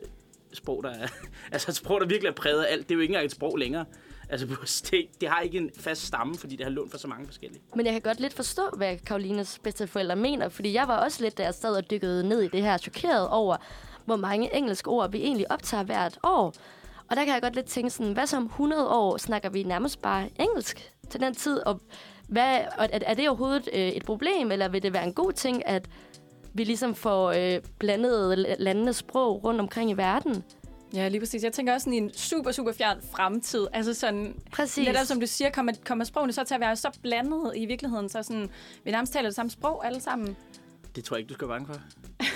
sprog, 0.54 0.84
der 0.84 0.90
er... 0.90 1.08
altså 1.52 1.72
et 1.72 1.76
sprog, 1.76 2.02
der 2.02 2.08
virkelig 2.08 2.30
er 2.30 2.34
præget 2.34 2.64
af 2.64 2.74
alt. 2.74 2.90
Det 2.90 2.92
er 2.92 2.96
jo 2.96 3.02
ikke 3.02 3.12
engang 3.12 3.26
et 3.26 3.32
sprog 3.32 3.58
længere. 3.58 3.86
Altså, 4.30 4.48
det, 4.92 5.08
det 5.22 5.30
har 5.30 5.42
ikke 5.42 5.58
en 5.58 5.72
fast 5.80 6.02
stamme, 6.02 6.36
fordi 6.36 6.56
det 6.56 6.66
har 6.66 6.72
lånt 6.72 6.92
for 6.92 6.98
så 6.98 7.08
mange 7.08 7.26
forskellige. 7.26 7.62
Men 7.76 7.86
jeg 7.86 7.94
kan 7.94 8.02
godt 8.02 8.20
lidt 8.20 8.34
forstå, 8.34 8.62
hvad 8.78 8.98
Karolines 8.98 9.60
bedste 9.64 9.88
forældre 9.88 10.16
mener, 10.16 10.50
fordi 10.50 10.74
jeg 10.74 10.88
var 10.88 10.98
også 10.98 11.24
lidt, 11.24 11.38
da 11.38 11.44
jeg 11.44 11.54
sad 11.54 11.76
og 11.76 11.92
dykkede 11.92 12.30
ned 12.30 12.42
i 12.42 12.48
det 12.48 12.62
her, 12.62 12.78
chokeret 12.78 13.30
over, 13.30 13.58
hvor 14.06 14.16
mange 14.16 14.56
engelske 14.56 14.90
ord 14.90 15.12
vi 15.12 15.18
egentlig 15.22 15.52
optager 15.52 15.84
hvert 15.84 16.20
år. 16.24 16.54
Og 17.10 17.16
der 17.16 17.26
kan 17.26 17.34
jeg 17.34 17.42
godt 17.42 17.56
lidt 17.56 17.66
tænke 17.66 17.90
sådan, 17.90 18.14
hvad 18.14 18.28
som 18.28 18.46
100 18.46 18.90
år 18.90 19.18
snakker 19.18 19.50
vi 19.50 19.64
nærmest 19.64 20.02
bare 20.02 20.30
engelsk 20.40 20.94
til 21.10 21.20
den 21.20 21.36
tid, 21.36 21.60
og 21.60 21.82
hvad, 22.28 22.60
og 22.78 22.90
er, 22.92 23.00
er 23.02 23.14
det 23.14 23.30
overhovedet 23.30 23.70
øh, 23.74 23.80
et 23.80 24.06
problem, 24.06 24.52
eller 24.52 24.70
vil 24.70 24.84
det 24.84 24.94
være 24.94 25.04
en 25.04 25.14
god 25.14 25.32
ting, 25.32 25.68
at 25.68 25.90
vi 26.54 26.64
ligesom 26.64 26.96
får 26.96 27.32
øh, 27.32 27.62
blandet 27.80 28.46
landenes 28.60 28.96
sprog 28.96 29.44
rundt 29.44 29.62
omkring 29.62 29.92
i 29.92 29.94
verden? 29.94 30.44
Ja, 30.94 31.08
lige 31.08 31.22
præcis. 31.22 31.44
Jeg 31.44 31.54
tænker 31.54 31.74
også 31.74 31.84
sådan 31.84 31.94
i 31.94 31.98
en 31.98 32.14
super, 32.14 32.52
super 32.52 32.72
fjern 32.72 32.98
fremtid. 33.12 33.68
Altså 33.74 33.94
sådan, 33.94 34.36
præcis. 34.52 34.88
Netop 34.88 35.06
som 35.06 35.20
du 35.20 35.28
siger, 35.28 35.50
kommer, 35.50 35.74
kommer 35.86 36.06
sprogene 36.06 36.34
så 36.34 36.44
til 36.44 36.54
at 36.54 36.60
være 36.62 36.76
så 36.76 37.00
blandet 37.02 37.52
i 37.56 37.66
virkeligheden, 37.66 38.10
så 38.10 38.24
sådan, 38.24 38.50
vi 38.84 38.92
nærmest 38.92 39.14
taler 39.14 39.30
det 39.30 39.36
samme 39.36 39.50
sprog 39.50 39.86
alle 39.86 40.00
sammen. 40.02 40.38
Det 40.96 41.04
tror 41.04 41.16
jeg 41.16 41.20
ikke, 41.20 41.30
du 41.30 41.34
skal 41.34 41.48
være 41.48 41.60
bange 41.60 41.74
for. 41.74 41.82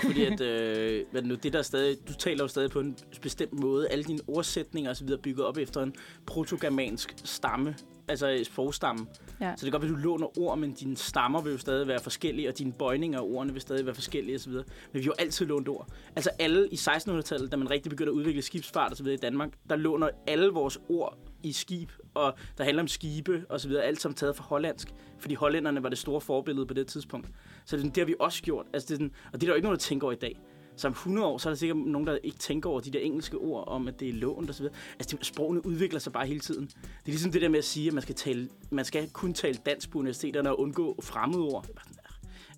Fordi 0.07 0.25
at, 0.25 0.41
øh, 0.41 1.05
hvad 1.11 1.21
nu, 1.21 1.35
det 1.35 1.53
der 1.53 1.61
stadig, 1.61 1.97
du 2.07 2.13
taler 2.13 2.43
jo 2.43 2.47
stadig 2.47 2.71
på 2.71 2.79
en 2.79 2.97
bestemt 3.21 3.53
måde. 3.53 3.89
Alle 3.89 4.03
dine 4.03 4.19
ordsætninger 4.27 4.89
og 4.89 4.97
så 4.97 5.03
videre 5.03 5.21
bygger 5.21 5.43
op 5.43 5.57
efter 5.57 5.83
en 5.83 5.93
protogermansk 6.25 7.15
stamme 7.23 7.75
altså 8.11 8.41
sprogstamme. 8.43 9.07
Ja. 9.41 9.53
Så 9.57 9.65
det 9.65 9.71
kan 9.71 9.71
godt 9.71 9.81
være, 9.81 9.91
at 9.91 10.03
du 10.03 10.09
låner 10.09 10.39
ord, 10.39 10.57
men 10.57 10.73
dine 10.73 10.97
stammer 10.97 11.41
vil 11.41 11.51
jo 11.51 11.57
stadig 11.57 11.87
være 11.87 11.99
forskellige, 11.99 12.49
og 12.49 12.57
dine 12.57 12.73
bøjninger 12.73 13.19
af 13.19 13.23
ordene 13.23 13.53
vil 13.53 13.61
stadig 13.61 13.85
være 13.85 13.95
forskellige 13.95 14.35
osv. 14.35 14.51
Men 14.51 14.63
vi 14.93 14.99
har 14.99 15.05
jo 15.05 15.13
altid 15.19 15.45
lånt 15.45 15.67
ord. 15.67 15.87
Altså 16.15 16.29
alle 16.39 16.69
i 16.69 16.75
1600-tallet, 16.75 17.51
da 17.51 17.57
man 17.57 17.69
rigtig 17.69 17.89
begyndte 17.89 18.11
at 18.11 18.15
udvikle 18.15 18.41
skibsfart 18.41 18.91
osv. 18.91 19.07
i 19.07 19.17
Danmark, 19.17 19.49
der 19.69 19.75
låner 19.75 20.09
alle 20.27 20.47
vores 20.47 20.79
ord 20.89 21.17
i 21.43 21.51
skib, 21.51 21.91
og 22.13 22.33
der 22.57 22.63
handler 22.63 22.83
om 22.83 22.87
skibe 22.87 23.45
og 23.49 23.61
så 23.61 23.67
videre, 23.67 23.83
alt 23.83 24.01
som 24.01 24.13
taget 24.13 24.35
fra 24.35 24.43
hollandsk, 24.43 24.93
fordi 25.19 25.35
hollænderne 25.35 25.83
var 25.83 25.89
det 25.89 25.97
store 25.97 26.21
forbillede 26.21 26.65
på 26.65 26.73
det 26.73 26.87
tidspunkt. 26.87 27.27
Så 27.65 27.77
det, 27.77 27.85
det 27.85 27.97
har 27.97 28.05
vi 28.05 28.15
også 28.19 28.43
gjort. 28.43 28.65
Altså, 28.73 28.87
det 28.87 28.93
er 28.93 28.97
sådan, 28.97 29.11
og 29.33 29.41
det 29.41 29.43
er 29.43 29.47
der 29.47 29.53
jo 29.53 29.55
ikke 29.55 29.65
noget, 29.67 29.79
der 29.79 29.85
tænker 29.85 30.07
over 30.07 30.13
i 30.13 30.19
dag. 30.21 30.39
Så 30.81 30.87
om 30.87 30.91
100 30.91 31.27
år, 31.27 31.37
så 31.37 31.49
er 31.49 31.53
der 31.53 31.57
sikkert 31.57 31.77
nogen, 31.77 32.07
der 32.07 32.17
ikke 32.23 32.37
tænker 32.37 32.69
over 32.69 32.79
de 32.79 32.91
der 32.91 32.99
engelske 32.99 33.37
ord 33.37 33.67
om, 33.67 33.87
at 33.87 33.99
det 33.99 34.09
er 34.09 34.13
lånt 34.13 34.49
og 34.49 34.55
så 34.55 34.63
videre. 34.63 34.75
Altså, 34.99 35.17
det, 35.17 35.25
sprogene 35.25 35.65
udvikler 35.65 35.99
sig 35.99 36.13
bare 36.13 36.25
hele 36.25 36.39
tiden. 36.39 36.65
Det 36.65 37.05
er 37.05 37.11
ligesom 37.11 37.31
det 37.31 37.41
der 37.41 37.49
med 37.49 37.57
at 37.57 37.65
sige, 37.65 37.87
at 37.87 37.93
man 37.93 38.01
skal, 38.01 38.15
tale, 38.15 38.49
man 38.69 38.85
skal 38.85 39.09
kun 39.09 39.33
tale 39.33 39.57
dansk 39.65 39.89
på 39.89 39.99
universiteterne 39.99 40.49
og 40.49 40.59
undgå 40.59 40.99
fremmedord. 41.03 41.65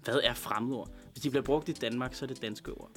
Hvad 0.04 0.20
er 0.24 0.34
fremmedord? 0.34 0.90
Hvis 1.12 1.24
de 1.24 1.30
bliver 1.30 1.44
brugt 1.44 1.70
i 1.70 1.72
Danmark, 1.72 2.14
så 2.14 2.26
er 2.26 2.28
det 2.28 2.42
danske 2.42 2.72
ord. 2.72 2.92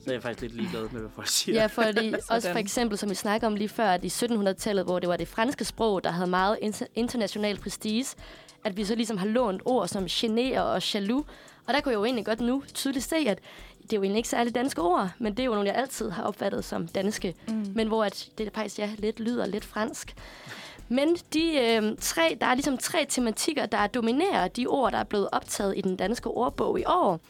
Så 0.00 0.10
er 0.10 0.12
jeg 0.12 0.22
faktisk 0.22 0.42
lidt 0.42 0.54
ligeglad 0.54 0.88
med, 0.88 1.00
hvad 1.00 1.10
folk 1.14 1.28
siger. 1.28 1.60
Ja, 1.60 1.66
fordi 1.66 2.14
også 2.30 2.52
for 2.52 2.58
eksempel, 2.58 2.98
som 2.98 3.10
vi 3.10 3.14
snakker 3.14 3.46
om 3.46 3.54
lige 3.54 3.68
før, 3.68 3.88
at 3.88 4.04
i 4.04 4.08
1700-tallet, 4.08 4.84
hvor 4.84 4.98
det 4.98 5.08
var 5.08 5.16
det 5.16 5.28
franske 5.28 5.64
sprog, 5.64 6.04
der 6.04 6.10
havde 6.10 6.30
meget 6.30 6.58
international 6.94 7.58
prestige, 7.58 8.06
at 8.64 8.76
vi 8.76 8.84
så 8.84 8.94
ligesom 8.94 9.16
har 9.16 9.26
lånt 9.26 9.62
ord 9.64 9.88
som 9.88 10.06
gener 10.06 10.60
og 10.60 10.94
jaloux. 10.94 11.26
Og 11.66 11.74
der 11.74 11.80
kunne 11.80 11.92
jeg 11.92 11.98
jo 11.98 12.04
egentlig 12.04 12.26
godt 12.26 12.40
nu 12.40 12.62
tydeligt 12.74 13.04
se, 13.04 13.16
at 13.16 13.38
det 13.90 13.92
er 13.92 13.96
jo 13.96 14.02
egentlig 14.02 14.18
ikke 14.18 14.28
særlig 14.28 14.54
danske 14.54 14.82
ord, 14.82 15.10
men 15.18 15.32
det 15.32 15.40
er 15.40 15.44
jo 15.44 15.54
nogle, 15.54 15.68
jeg 15.68 15.76
altid 15.76 16.10
har 16.10 16.22
opfattet 16.22 16.64
som 16.64 16.88
danske. 16.88 17.34
Mm. 17.48 17.66
Men 17.74 17.88
hvor 17.88 18.04
at 18.04 18.28
det 18.38 18.50
faktisk 18.54 18.78
ja, 18.78 18.90
lidt 18.98 19.20
lyder 19.20 19.46
lidt 19.46 19.64
fransk. 19.64 20.14
Men 20.88 21.16
de 21.32 21.60
øh, 21.60 21.96
tre, 22.00 22.36
der 22.40 22.46
er 22.46 22.54
ligesom 22.54 22.78
tre 22.78 23.06
tematikker, 23.08 23.66
der 23.66 23.86
dominerer 23.86 24.48
de 24.48 24.66
ord, 24.66 24.92
der 24.92 24.98
er 24.98 25.04
blevet 25.04 25.28
optaget 25.32 25.74
i 25.76 25.80
den 25.80 25.96
danske 25.96 26.28
ordbog 26.28 26.80
i 26.80 26.84
år. 26.86 27.20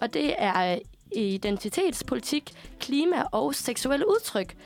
Og 0.00 0.14
det 0.14 0.34
er 0.38 0.72
øh, 0.72 0.78
identitetspolitik, 1.12 2.54
klima 2.80 3.22
og 3.32 3.54
seksuelle 3.54 4.08
udtryk. 4.08 4.56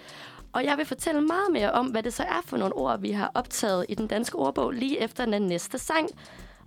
Og 0.52 0.64
jeg 0.64 0.78
vil 0.78 0.86
fortælle 0.86 1.20
meget 1.20 1.52
mere 1.52 1.72
om, 1.72 1.86
hvad 1.86 2.02
det 2.02 2.14
så 2.14 2.22
er 2.22 2.40
for 2.44 2.56
nogle 2.56 2.74
ord, 2.74 3.00
vi 3.00 3.10
har 3.10 3.30
optaget 3.34 3.86
i 3.88 3.94
den 3.94 4.06
danske 4.06 4.36
ordbog 4.38 4.70
lige 4.70 5.00
efter 5.00 5.24
den 5.24 5.42
næste 5.42 5.78
sang. 5.78 6.08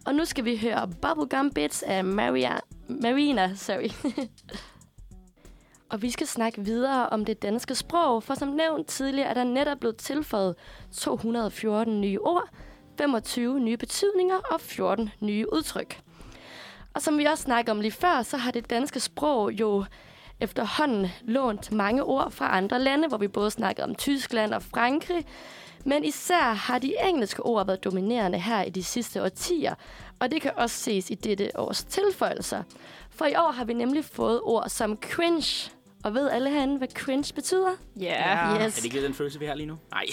Og 0.09 0.15
nu 0.15 0.25
skal 0.25 0.45
vi 0.45 0.57
høre 0.57 0.89
Bubblegum 1.01 1.51
Bits 1.51 1.83
af 1.83 2.03
Maria, 2.03 2.59
Marina. 2.87 3.55
Sorry. 3.55 3.89
og 5.91 6.01
vi 6.01 6.11
skal 6.11 6.27
snakke 6.27 6.61
videre 6.61 7.09
om 7.09 7.25
det 7.25 7.41
danske 7.41 7.75
sprog, 7.75 8.23
for 8.23 8.33
som 8.33 8.47
nævnt 8.47 8.87
tidligere 8.87 9.29
er 9.29 9.33
der 9.33 9.43
netop 9.43 9.79
blevet 9.79 9.97
tilføjet 9.97 10.55
214 10.91 12.01
nye 12.01 12.19
ord, 12.21 12.49
25 12.97 13.59
nye 13.59 13.77
betydninger 13.77 14.37
og 14.51 14.61
14 14.61 15.09
nye 15.19 15.53
udtryk. 15.53 16.01
Og 16.93 17.01
som 17.01 17.17
vi 17.17 17.25
også 17.25 17.43
snakkede 17.43 17.71
om 17.71 17.81
lige 17.81 17.91
før, 17.91 18.21
så 18.21 18.37
har 18.37 18.51
det 18.51 18.69
danske 18.69 18.99
sprog 18.99 19.51
jo 19.51 19.85
efterhånden 20.39 21.07
lånt 21.21 21.71
mange 21.71 22.03
ord 22.03 22.31
fra 22.31 22.57
andre 22.57 22.79
lande, 22.79 23.07
hvor 23.07 23.17
vi 23.17 23.27
både 23.27 23.51
snakkede 23.51 23.87
om 23.87 23.95
Tyskland 23.95 24.53
og 24.53 24.61
Frankrig. 24.61 25.25
Men 25.85 26.05
især 26.05 26.53
har 26.53 26.79
de 26.79 26.93
engelske 27.07 27.43
ord 27.45 27.65
været 27.65 27.83
dominerende 27.83 28.39
her 28.39 28.61
i 28.63 28.69
de 28.69 28.83
sidste 28.83 29.23
årtier, 29.23 29.75
og 30.19 30.31
det 30.31 30.41
kan 30.41 30.51
også 30.55 30.75
ses 30.75 31.09
i 31.09 31.15
dette 31.15 31.51
års 31.59 31.83
tilføjelser. 31.83 32.63
For 33.09 33.25
i 33.25 33.35
år 33.35 33.51
har 33.51 33.65
vi 33.65 33.73
nemlig 33.73 34.05
fået 34.05 34.41
ord 34.43 34.69
som 34.69 34.97
cringe. 35.01 35.71
Og 36.03 36.13
ved 36.13 36.29
alle 36.29 36.49
herinde, 36.49 36.77
hvad 36.77 36.87
cringe 36.95 37.33
betyder? 37.33 37.69
Ja. 37.99 38.53
Yes. 38.55 38.77
Er 38.77 38.81
det 38.81 38.85
ikke 38.85 39.03
den 39.03 39.13
følelse, 39.13 39.39
vi 39.39 39.45
har 39.45 39.55
lige 39.55 39.67
nu? 39.67 39.77
Nej. 39.91 40.05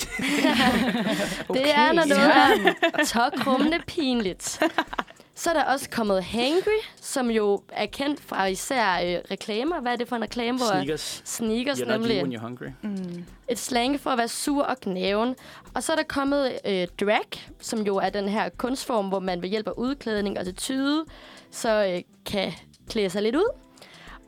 Okay. 1.49 1.61
Det 1.61 1.75
er, 1.75 1.93
når 1.93 2.05
noget 2.05 2.75
er 2.95 3.05
tokrummende 3.05 3.79
pinligt. 3.87 4.63
Så 5.39 5.51
er 5.51 5.55
der 5.55 5.65
også 5.65 5.91
kommet 5.91 6.25
hangry, 6.25 6.79
som 7.01 7.31
jo 7.31 7.63
er 7.69 7.87
kendt 7.87 8.21
fra 8.21 8.47
især 8.47 8.93
øh, 8.95 9.23
reklamer. 9.31 9.81
Hvad 9.81 9.93
er 9.93 9.97
det 9.97 10.09
for 10.09 10.17
en 10.17 10.23
reklame? 10.23 10.59
Hvor 10.59 10.67
Sneakers. 10.67 11.23
Sneakers, 11.25 11.79
You're 11.81 11.85
not 11.85 12.01
nemlig. 12.01 12.17
you 12.17 12.23
when 12.23 12.37
you're 12.37 12.41
hungry. 12.43 12.67
Mm. 12.83 13.25
Et 13.49 13.59
slang 13.59 14.01
for 14.01 14.11
at 14.11 14.19
være 14.19 14.29
sur 14.29 14.63
og 14.63 14.81
knæven. 14.81 15.37
Og 15.75 15.83
så 15.83 15.93
er 15.93 15.97
der 15.97 16.03
kommet 16.03 16.59
øh, 16.65 16.87
drag, 17.01 17.51
som 17.61 17.81
jo 17.81 17.97
er 17.97 18.11
den 18.11 18.29
her 18.29 18.49
kunstform, 18.49 19.09
hvor 19.09 19.21
man 19.21 19.43
ved 19.43 19.49
hjælp 19.49 19.67
af 19.69 19.73
udklædning 19.77 20.39
og 20.39 20.45
til 20.45 20.55
tyde, 20.57 21.05
så 21.51 21.93
øh, 21.95 22.03
kan 22.27 22.53
klæde 22.89 23.11
sig 23.11 23.23
lidt 23.23 23.37
ud. 23.37 23.51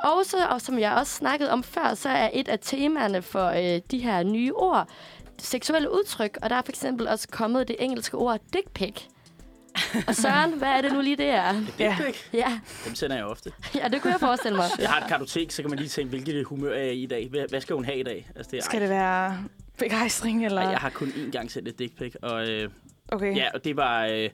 Og, 0.05 0.25
så, 0.25 0.37
og 0.51 0.61
som 0.61 0.79
jeg 0.79 0.93
også 0.93 1.13
snakkede 1.15 1.51
om 1.51 1.63
før, 1.63 1.95
så 1.95 2.09
er 2.09 2.31
et 2.33 2.49
af 2.49 2.59
temaerne 2.63 3.23
for 3.23 3.47
øh, 3.47 3.81
de 3.91 3.99
her 3.99 4.23
nye 4.23 4.53
ord 4.55 4.89
seksuelle 5.39 5.93
udtryk. 5.93 6.39
Og 6.43 6.51
der 6.51 6.57
er 6.57 6.63
for 6.63 6.73
eksempel 6.73 7.09
også 7.09 7.29
kommet 7.29 7.69
det 7.69 7.77
engelske 7.79 8.17
ord 8.17 8.41
dick 8.53 8.71
pic. 8.71 9.03
Og 10.07 10.15
Søren, 10.15 10.53
hvad 10.59 10.69
er 10.69 10.81
det 10.81 10.93
nu 10.93 11.01
lige, 11.01 11.17
det 11.17 11.27
er? 11.29 11.55
Ja. 11.79 11.97
Dick 11.99 12.07
pic. 12.07 12.17
Ja, 12.33 12.61
Dem 12.87 12.95
sender 12.95 13.17
jeg 13.17 13.25
ofte. 13.25 13.53
ja 13.75 13.89
det 13.89 14.03
kunne 14.03 14.13
jeg 14.13 14.21
forestille 14.21 14.57
mig. 14.57 14.67
Jeg 14.79 14.89
har 14.91 15.01
et 15.01 15.09
kartotek, 15.09 15.51
så 15.51 15.63
kan 15.63 15.71
man 15.71 15.79
lige 15.79 15.89
tænke, 15.89 16.11
hvilket 16.11 16.45
humør 16.45 16.73
er 16.73 16.83
jeg 16.85 16.95
i 16.95 17.03
i 17.03 17.07
dag. 17.07 17.29
Hvad, 17.49 17.61
skal 17.61 17.75
hun 17.77 17.85
have 17.85 17.99
i 17.99 18.03
dag? 18.03 18.31
Altså, 18.37 18.51
det 18.51 18.59
er, 18.59 18.63
Skal 18.63 18.81
det 18.81 18.89
være 18.91 19.39
begejstring, 19.79 20.45
eller? 20.45 20.63
Ej, 20.63 20.69
jeg 20.71 20.79
har 20.79 20.91
kun 20.91 21.09
én 21.09 21.31
gang 21.31 21.51
sendt 21.53 21.69
et 21.69 21.79
dick 21.79 21.99
pic, 21.99 22.15
og 22.23 22.49
øh, 22.49 22.71
Okay. 23.13 23.37
ja, 23.37 23.47
og 23.55 23.65
det 23.65 23.77
var, 23.77 24.07
øh, 24.07 24.31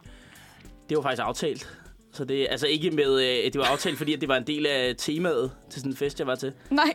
det 0.89 0.97
var 0.97 1.03
faktisk 1.03 1.23
aftalt. 1.27 1.69
Så 2.13 2.25
det 2.25 2.47
altså 2.51 2.67
ikke 2.67 2.91
med, 2.91 3.21
øh, 3.23 3.53
det 3.53 3.59
var 3.59 3.65
aftalt, 3.65 3.99
fordi 3.99 4.15
at 4.15 4.21
det 4.21 4.29
var 4.29 4.37
en 4.37 4.47
del 4.47 4.67
af 4.67 4.95
temaet 4.99 5.53
til 5.71 5.81
sådan 5.81 5.93
en 5.93 5.97
fest, 5.97 6.19
jeg 6.19 6.27
var 6.27 6.35
til. 6.35 6.53
Nej, 6.71 6.93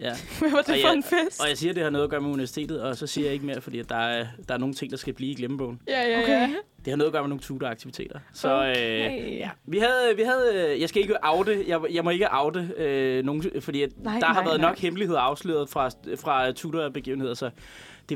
Ja. 0.00 0.12
hvad 0.38 0.50
var 0.50 0.58
det 0.58 0.58
Og 0.58 0.64
for 0.80 0.88
jeg- 0.88 0.92
en 0.96 1.02
fest? 1.02 1.40
Og 1.42 1.48
jeg 1.48 1.58
siger, 1.58 1.70
at 1.72 1.76
det 1.76 1.82
har 1.84 1.90
noget 1.90 2.04
at 2.04 2.10
gøre 2.10 2.20
med 2.20 2.30
universitetet, 2.30 2.82
og 2.82 2.96
så 2.96 3.06
siger 3.06 3.24
jeg 3.24 3.34
ikke 3.34 3.46
mere, 3.46 3.60
fordi 3.60 3.78
at 3.78 3.88
der 3.88 3.96
er, 3.96 4.26
der 4.48 4.54
er 4.54 4.58
nogle 4.58 4.74
ting, 4.74 4.90
der 4.90 4.96
skal 4.96 5.12
blive 5.14 5.30
i 5.30 5.34
glemmebogen. 5.34 5.80
Ja, 5.88 6.08
ja, 6.10 6.22
Okay. 6.22 6.32
ja. 6.40 6.50
Det 6.84 6.90
har 6.90 6.96
noget 6.96 7.08
at 7.08 7.12
gøre 7.12 7.22
med 7.22 7.28
nogle 7.28 7.42
tutoraktiviteter. 7.42 8.18
Så 8.34 8.54
Okay. 8.54 9.20
øh, 9.30 9.36
ja. 9.36 9.50
vi 9.66 9.78
havde, 9.78 10.16
vi 10.16 10.22
havde, 10.22 10.72
øh, 10.74 10.80
jeg 10.80 10.88
skal 10.88 11.02
ikke 11.02 11.16
oute, 11.24 11.64
jeg, 11.66 11.80
jeg 11.92 12.04
må 12.04 12.10
ikke 12.10 12.28
oute 12.32 12.70
øh, 12.76 13.24
nogen, 13.24 13.44
fordi 13.60 13.82
at 13.82 13.90
Nej, 13.98 14.18
der 14.18 14.26
har 14.26 14.34
nej, 14.34 14.44
været 14.44 14.60
nej. 14.60 14.70
nok 14.70 14.78
hemmeligheder 14.78 15.20
afsløret 15.20 15.68
fra, 15.68 15.90
fra 16.16 16.52
tutorbegivenheder, 16.52 17.34
så 17.34 17.50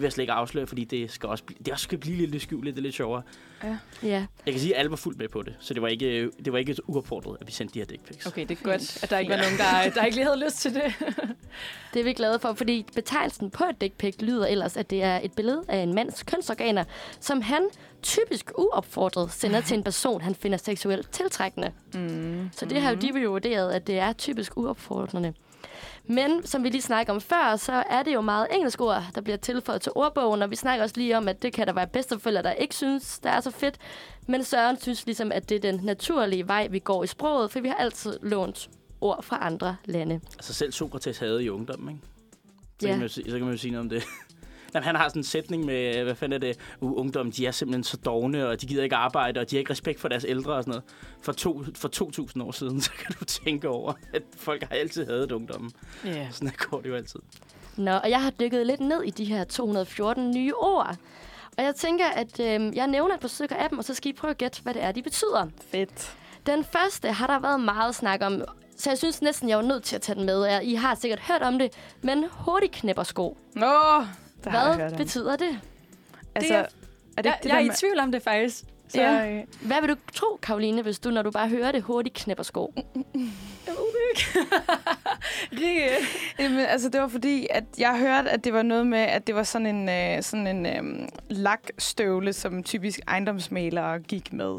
vil 0.01 0.07
jeg 0.07 0.13
slet 0.13 0.23
ikke 0.23 0.33
afsløre, 0.33 0.67
fordi 0.67 0.85
det 0.85 1.11
skal 1.11 1.29
også 1.29 1.45
blive, 1.45 1.59
det 1.65 1.73
også 1.73 1.83
skal 1.83 1.99
blive 1.99 2.27
lidt 2.27 2.43
skjult, 2.43 2.67
det 2.67 2.79
er 2.79 2.83
lidt 2.83 2.95
sjovere. 2.95 3.23
Ja. 3.63 3.77
Jeg 4.03 4.27
kan 4.47 4.61
sige, 4.61 4.75
at 4.75 4.79
alle 4.79 4.91
var 4.91 4.97
fuldt 4.97 5.19
med 5.19 5.29
på 5.29 5.43
det, 5.43 5.57
så 5.61 5.75
det 5.75 5.83
var 5.83 5.89
ikke, 5.89 6.31
det 6.45 6.53
var 6.53 6.59
ikke 6.59 6.77
uopfordret, 6.87 7.37
at 7.41 7.47
vi 7.47 7.53
sendte 7.53 7.75
de 7.75 7.79
her 7.79 7.87
dick 7.87 8.05
pics. 8.05 8.27
Okay, 8.27 8.47
det 8.49 8.59
er 8.59 8.63
godt, 8.63 9.03
at 9.03 9.11
der 9.11 9.19
ikke 9.19 9.31
var 9.31 9.37
nogen, 9.37 9.59
der, 9.59 9.91
der 9.95 10.05
ikke 10.05 10.17
lige 10.17 10.27
havde 10.27 10.45
lyst 10.45 10.57
til 10.57 10.75
det. 10.75 10.83
Det 11.95 12.01
er 12.01 12.05
vi 12.05 12.13
glade 12.13 12.39
for, 12.39 12.53
fordi 12.55 12.87
betegnelsen 12.95 13.51
på 13.51 13.65
et 13.65 13.81
dick 13.81 13.95
pic 13.95 14.15
lyder 14.21 14.47
ellers, 14.47 14.77
at 14.77 14.91
det 14.91 15.03
er 15.03 15.21
et 15.23 15.33
billede 15.33 15.63
af 15.69 15.79
en 15.79 15.95
mands 15.95 16.23
kønsorganer, 16.23 16.85
som 17.21 17.41
han 17.41 17.69
typisk 18.03 18.51
uopfordret 18.59 19.33
sender 19.33 19.61
til 19.61 19.77
en 19.77 19.83
person, 19.83 20.21
han 20.21 20.35
finder 20.35 20.59
seksuelt 20.59 21.11
tiltrækkende. 21.11 21.73
Mm. 21.95 22.51
Så 22.53 22.67
det 22.67 22.83
har 22.83 22.91
jo 22.91 22.97
de 22.97 23.21
jo 23.23 23.31
vurderet, 23.31 23.73
at 23.73 23.87
det 23.87 23.99
er 23.99 24.13
typisk 24.13 24.57
uopfordrende. 24.57 25.35
Men 26.09 26.47
som 26.47 26.65
vi 26.65 26.69
lige 26.69 26.83
snakkede 26.83 27.15
om 27.15 27.21
før, 27.21 27.57
så 27.57 27.73
er 27.73 28.03
det 28.03 28.15
jo 28.15 28.21
meget 28.21 28.47
engelsk 28.53 28.81
ord, 28.81 29.03
der 29.15 29.21
bliver 29.21 29.37
tilføjet 29.37 29.81
til 29.81 29.93
ordbogen, 29.95 30.43
og 30.43 30.51
vi 30.51 30.57
snakker 30.57 30.83
også 30.83 30.95
lige 30.99 31.17
om, 31.17 31.29
at 31.29 31.43
det 31.43 31.53
kan 31.53 31.67
der 31.67 31.73
være 31.73 31.87
bedsteforældre, 31.87 32.43
der 32.43 32.53
ikke 32.53 32.75
synes, 32.75 33.19
der 33.19 33.31
er 33.31 33.41
så 33.41 33.51
fedt. 33.51 33.79
Men 34.27 34.45
Søren 34.45 34.81
synes 34.81 35.07
ligesom, 35.07 35.33
at 35.33 35.49
det 35.49 35.55
er 35.57 35.61
den 35.73 35.81
naturlige 35.83 36.49
vej, 36.49 36.67
vi 36.71 36.79
går 36.79 37.05
i 37.05 37.07
sproget, 37.07 37.51
for 37.51 37.61
vi 37.61 37.69
har 37.69 37.75
altid 37.75 38.19
lånt 38.23 38.71
ord 39.01 39.23
fra 39.23 39.39
andre 39.41 39.77
lande. 39.85 40.21
Altså 40.35 40.55
selv 40.55 40.73
Sokrates 40.73 41.19
havde 41.19 41.45
i 41.45 41.49
ungdommen, 41.51 41.89
ikke? 41.95 42.07
Så, 42.81 42.87
Ja. 42.87 42.93
kan 42.93 42.99
man 42.99 43.09
jo, 43.09 43.13
så 43.15 43.23
kan 43.25 43.41
man 43.41 43.51
jo 43.51 43.57
sige 43.59 43.71
noget 43.71 43.83
om 43.85 43.89
det. 43.89 44.03
Jamen, 44.77 44.87
han 44.87 44.97
har 44.97 45.09
sådan 45.09 45.21
en 45.21 45.25
sætning 45.25 45.65
med, 45.65 46.05
hvad 46.05 46.15
fanden 46.15 46.43
er 46.43 46.47
det, 46.47 46.59
uh, 46.81 46.99
ungdom, 46.99 47.33
de 47.33 47.47
er 47.47 47.51
simpelthen 47.51 47.85
så 47.85 47.97
dogne, 47.97 48.49
og 48.49 48.61
de 48.61 48.67
gider 48.67 48.83
ikke 48.83 48.97
arbejde, 48.97 49.41
og 49.41 49.51
de 49.51 49.57
har 49.57 49.59
ikke 49.59 49.71
respekt 49.71 50.01
for 50.01 50.09
deres 50.09 50.25
ældre 50.29 50.53
og 50.53 50.63
sådan 50.63 50.71
noget. 50.71 50.85
For, 51.21 51.33
to, 51.33 51.65
for 51.75 52.29
2.000 52.37 52.43
år 52.43 52.53
siden, 52.53 52.81
så 52.87 52.91
kan 52.91 53.15
du 53.21 53.25
tænke 53.25 53.69
over, 53.69 53.93
at 54.15 54.23
folk 54.37 54.63
har 54.63 54.77
altid 54.77 55.07
hadet 55.07 55.33
ungdommen. 55.33 55.71
Ja. 56.05 56.29
Sådan 56.31 56.53
går 56.59 56.81
det 56.81 56.89
jo 56.89 56.95
altid. 56.95 57.21
Nå, 57.77 57.91
og 57.91 58.11
jeg 58.11 58.23
har 58.23 58.31
dykket 58.31 58.67
lidt 58.67 58.81
ned 58.81 59.03
i 59.03 59.11
de 59.11 59.25
her 59.25 59.45
214 59.45 60.31
nye 60.31 60.55
ord. 60.55 60.97
Og 61.59 61.65
jeg 61.65 61.75
tænker, 61.75 62.07
at 62.07 62.41
øh, 62.41 62.77
jeg 62.77 62.87
nævner 62.87 63.15
et 63.15 63.21
par 63.21 63.29
stykker 63.29 63.57
af 63.57 63.69
dem, 63.69 63.79
og 63.79 63.85
så 63.85 63.95
skal 63.95 64.11
I 64.11 64.13
prøve 64.13 64.31
at 64.31 64.39
gætte, 64.39 64.63
hvad 64.63 64.75
det 64.75 64.83
er, 64.83 64.93
de 64.93 65.03
betyder. 65.03 65.47
Fedt. 65.71 66.17
Den 66.47 66.65
første 66.65 67.13
har 67.13 67.27
der 67.27 67.39
været 67.39 67.61
meget 67.61 67.95
snak 67.95 68.23
om, 68.23 68.43
så 68.77 68.91
jeg 68.91 68.99
synes 68.99 69.23
næsten, 69.23 69.49
jeg 69.49 69.57
var 69.57 69.65
nødt 69.65 69.85
til 69.85 69.97
at 69.97 70.03
tage 70.03 70.17
den 70.17 70.27
med. 70.27 70.45
Ja, 70.47 70.61
I 70.61 70.75
har 70.75 70.95
sikkert 70.95 71.21
hørt 71.21 71.43
om 71.43 71.59
det, 71.59 71.73
men 72.03 72.25
hurtigknæppersko. 72.31 73.37
Nå, 73.55 74.05
det 74.45 74.53
jeg 74.53 74.75
Hvad 74.77 74.93
betyder 74.97 75.37
det? 75.37 75.61
Altså, 76.35 76.55
er- 76.55 76.59
er 77.17 77.23
det 77.23 77.25
Jeg, 77.25 77.35
ikke 77.35 77.43
det 77.43 77.49
jeg 77.49 77.67
er 77.67 77.73
i 77.73 77.77
tvivl 77.77 77.99
om 78.01 78.13
det 78.13 78.23
faktisk. 78.23 78.65
Så, 78.89 79.01
Ja. 79.01 79.31
øh, 79.37 79.43
Hvad 79.61 79.81
vil 79.81 79.91
du 79.91 79.97
tro, 80.15 80.39
Karoline, 80.43 80.83
hvis 80.83 80.99
du, 80.99 81.11
når 81.11 81.23
du 81.23 81.31
bare 81.31 81.49
hører 81.49 81.73
det, 81.73 81.83
hurtigknæppersko? 81.83 82.75
Rikke. 85.53 85.91
Jamen, 86.39 86.59
altså, 86.59 86.89
det 86.89 87.01
var 87.01 87.09
fordi, 87.09 87.47
at 87.51 87.65
jeg 87.79 87.99
hørte, 87.99 88.31
at 88.31 88.45
det 88.45 88.53
var 88.53 88.63
noget 88.63 88.87
med, 88.87 88.99
at 88.99 89.27
det 89.27 89.35
var 89.35 89.43
sådan 89.43 89.67
en, 89.67 89.89
øh, 89.89 90.23
sådan 90.23 90.47
en 90.47 90.67
øh, 90.67 91.09
lakstøvle, 91.31 92.33
som 92.33 92.63
typisk 92.63 93.01
ejendomsmalere 93.09 93.99
gik 93.99 94.33
med. 94.33 94.59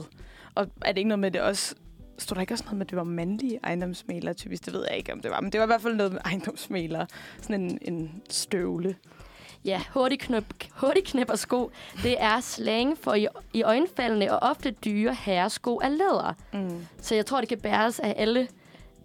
Og 0.55 0.67
er 0.81 0.91
det 0.91 0.97
ikke 0.97 1.07
noget 1.07 1.19
med, 1.19 1.31
det 1.31 1.41
også... 1.41 1.75
Stod 2.19 2.35
der 2.35 2.41
ikke 2.41 2.53
også 2.53 2.63
noget 2.63 2.77
med, 2.77 2.85
at 2.85 2.89
det 2.89 2.97
var 2.97 3.03
mandlige 3.03 3.59
ejendomsmalere 3.63 4.33
typisk? 4.33 4.65
Det 4.65 4.73
ved 4.73 4.85
jeg 4.89 4.97
ikke, 4.97 5.13
om 5.13 5.19
det 5.21 5.31
var. 5.31 5.41
Men 5.41 5.51
det 5.51 5.59
var 5.59 5.65
i 5.65 5.67
hvert 5.67 5.81
fald 5.81 5.95
noget 5.95 6.11
med 6.11 6.21
ejendomsmalere. 6.25 7.07
Sådan 7.41 7.61
en, 7.61 7.77
en 7.81 8.21
støvle. 8.29 8.95
Ja, 9.65 9.81
hurtigknæp, 9.93 10.43
hurtigknæppersko, 10.71 11.71
det 12.03 12.15
er 12.19 12.39
slang 12.39 12.97
for 13.01 13.13
i, 13.13 13.27
i 13.53 13.63
øjenfaldende 13.63 14.31
og 14.31 14.49
ofte 14.49 14.71
dyre 14.71 15.13
herresko 15.13 15.79
af 15.83 15.97
læder. 15.97 16.33
Mm. 16.53 16.87
Så 17.01 17.15
jeg 17.15 17.25
tror, 17.25 17.39
det 17.39 17.49
kan 17.49 17.59
bæres 17.59 17.99
af 17.99 18.13
alle 18.17 18.47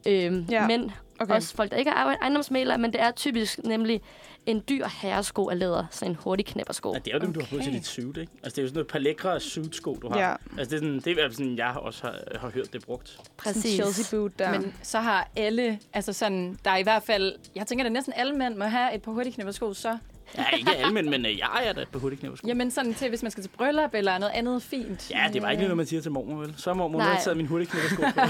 øhm, 0.06 0.46
Ja, 0.50 0.66
mænd, 0.66 0.90
Okay. 1.20 1.24
okay. 1.30 1.34
også 1.34 1.54
folk, 1.56 1.70
der 1.70 1.76
ikke 1.76 1.90
er 1.90 1.94
ejendomsmalere, 1.94 2.78
men 2.78 2.92
det 2.92 3.00
er 3.00 3.10
typisk 3.10 3.58
nemlig 3.64 4.00
en 4.46 4.62
dyr 4.68 4.86
herresko 5.02 5.48
af 5.48 5.58
læder, 5.58 5.84
sådan 5.90 6.10
en 6.12 6.16
hurtigknæppersko. 6.20 6.92
Ja, 6.92 6.98
det 6.98 7.08
er 7.08 7.12
jo 7.14 7.20
dem, 7.20 7.32
du 7.32 7.40
har 7.40 7.46
på 7.46 7.50
til 7.56 7.60
Okay. 7.60 7.72
dit 7.72 7.86
suit, 7.86 8.16
ikke? 8.16 8.32
Altså, 8.42 8.50
det 8.50 8.58
er 8.58 8.62
jo 8.62 8.68
sådan 8.68 8.74
noget 8.74 8.86
palækre 8.86 9.40
suit-sko, 9.40 9.94
du 10.02 10.08
har. 10.08 10.18
Ja. 10.20 10.34
Altså, 10.58 10.70
det 10.70 10.82
er, 10.82 10.86
sådan, 10.86 11.00
det 11.00 11.18
er 11.24 11.30
sådan, 11.30 11.56
jeg 11.56 11.74
også 11.76 12.02
har, 12.06 12.38
har 12.40 12.50
hørt 12.50 12.72
det 12.72 12.84
brugt. 12.84 13.08
Sådan 13.08 13.24
en 13.26 13.32
Præcis. 13.36 13.74
Chelsea 13.74 14.18
boot 14.18 14.38
der. 14.38 14.50
Men 14.60 14.74
så 14.82 14.98
har 14.98 15.28
alle, 15.36 15.78
altså 15.92 16.12
sådan, 16.12 16.58
der 16.64 16.70
er 16.70 16.76
i 16.76 16.82
hvert 16.82 17.02
fald, 17.02 17.34
jeg 17.54 17.66
tænker, 17.66 17.84
at 17.84 17.92
næsten 17.92 18.12
alle 18.16 18.32
mænd 18.32 18.56
må 18.56 18.64
have 18.64 18.94
et 18.94 19.02
par 19.02 19.12
hurtigknæppersko, 19.12 19.74
så. 19.74 19.98
Ja, 20.38 20.44
ikke 20.56 20.70
alle, 20.76 20.92
men, 20.94 21.10
men 21.10 21.26
øh, 21.26 21.38
jeg 21.38 21.62
er 21.64 21.72
da 21.72 21.84
på 21.92 21.98
hurtigknæversko. 21.98 22.48
Jamen 22.48 22.70
sådan 22.70 22.94
til, 22.94 23.08
hvis 23.08 23.22
man 23.22 23.30
skal 23.30 23.42
til 23.44 23.50
bryllup 23.50 23.94
eller 23.94 24.18
noget 24.18 24.32
andet 24.32 24.62
fint. 24.62 25.10
Ja, 25.10 25.24
det 25.32 25.42
var 25.42 25.50
ikke 25.50 25.62
noget, 25.62 25.76
man 25.76 25.86
siger 25.86 26.02
til 26.02 26.10
mormor, 26.10 26.36
vel? 26.36 26.54
Så 26.56 26.74
mormor 26.74 26.98
Nej. 26.98 27.08
har 27.12 27.20
taget 27.20 27.36
min 27.36 27.46
hurtigknæversko 27.46 27.96
på. 28.02 28.02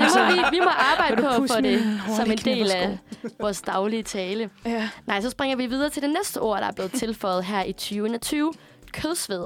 Det 0.00 0.08
må 0.16 0.34
vi, 0.34 0.56
vi 0.56 0.60
må 0.64 0.70
arbejde 0.92 1.16
du 1.22 1.28
på 1.28 1.46
få 1.46 1.60
det 1.60 2.00
som 2.16 2.30
en 2.30 2.38
del 2.38 2.70
af 2.70 2.98
vores 3.40 3.62
daglige 3.62 4.02
tale. 4.02 4.50
ja. 4.64 4.88
Nej, 5.06 5.20
så 5.20 5.30
springer 5.30 5.56
vi 5.56 5.66
videre 5.66 5.90
til 5.90 6.02
det 6.02 6.10
næste 6.10 6.40
ord, 6.40 6.58
der 6.60 6.66
er 6.66 6.72
blevet 6.72 6.92
tilføjet 6.92 7.44
her 7.44 7.62
i 7.64 7.72
2020. 7.72 8.52
Kødsved. 8.92 9.44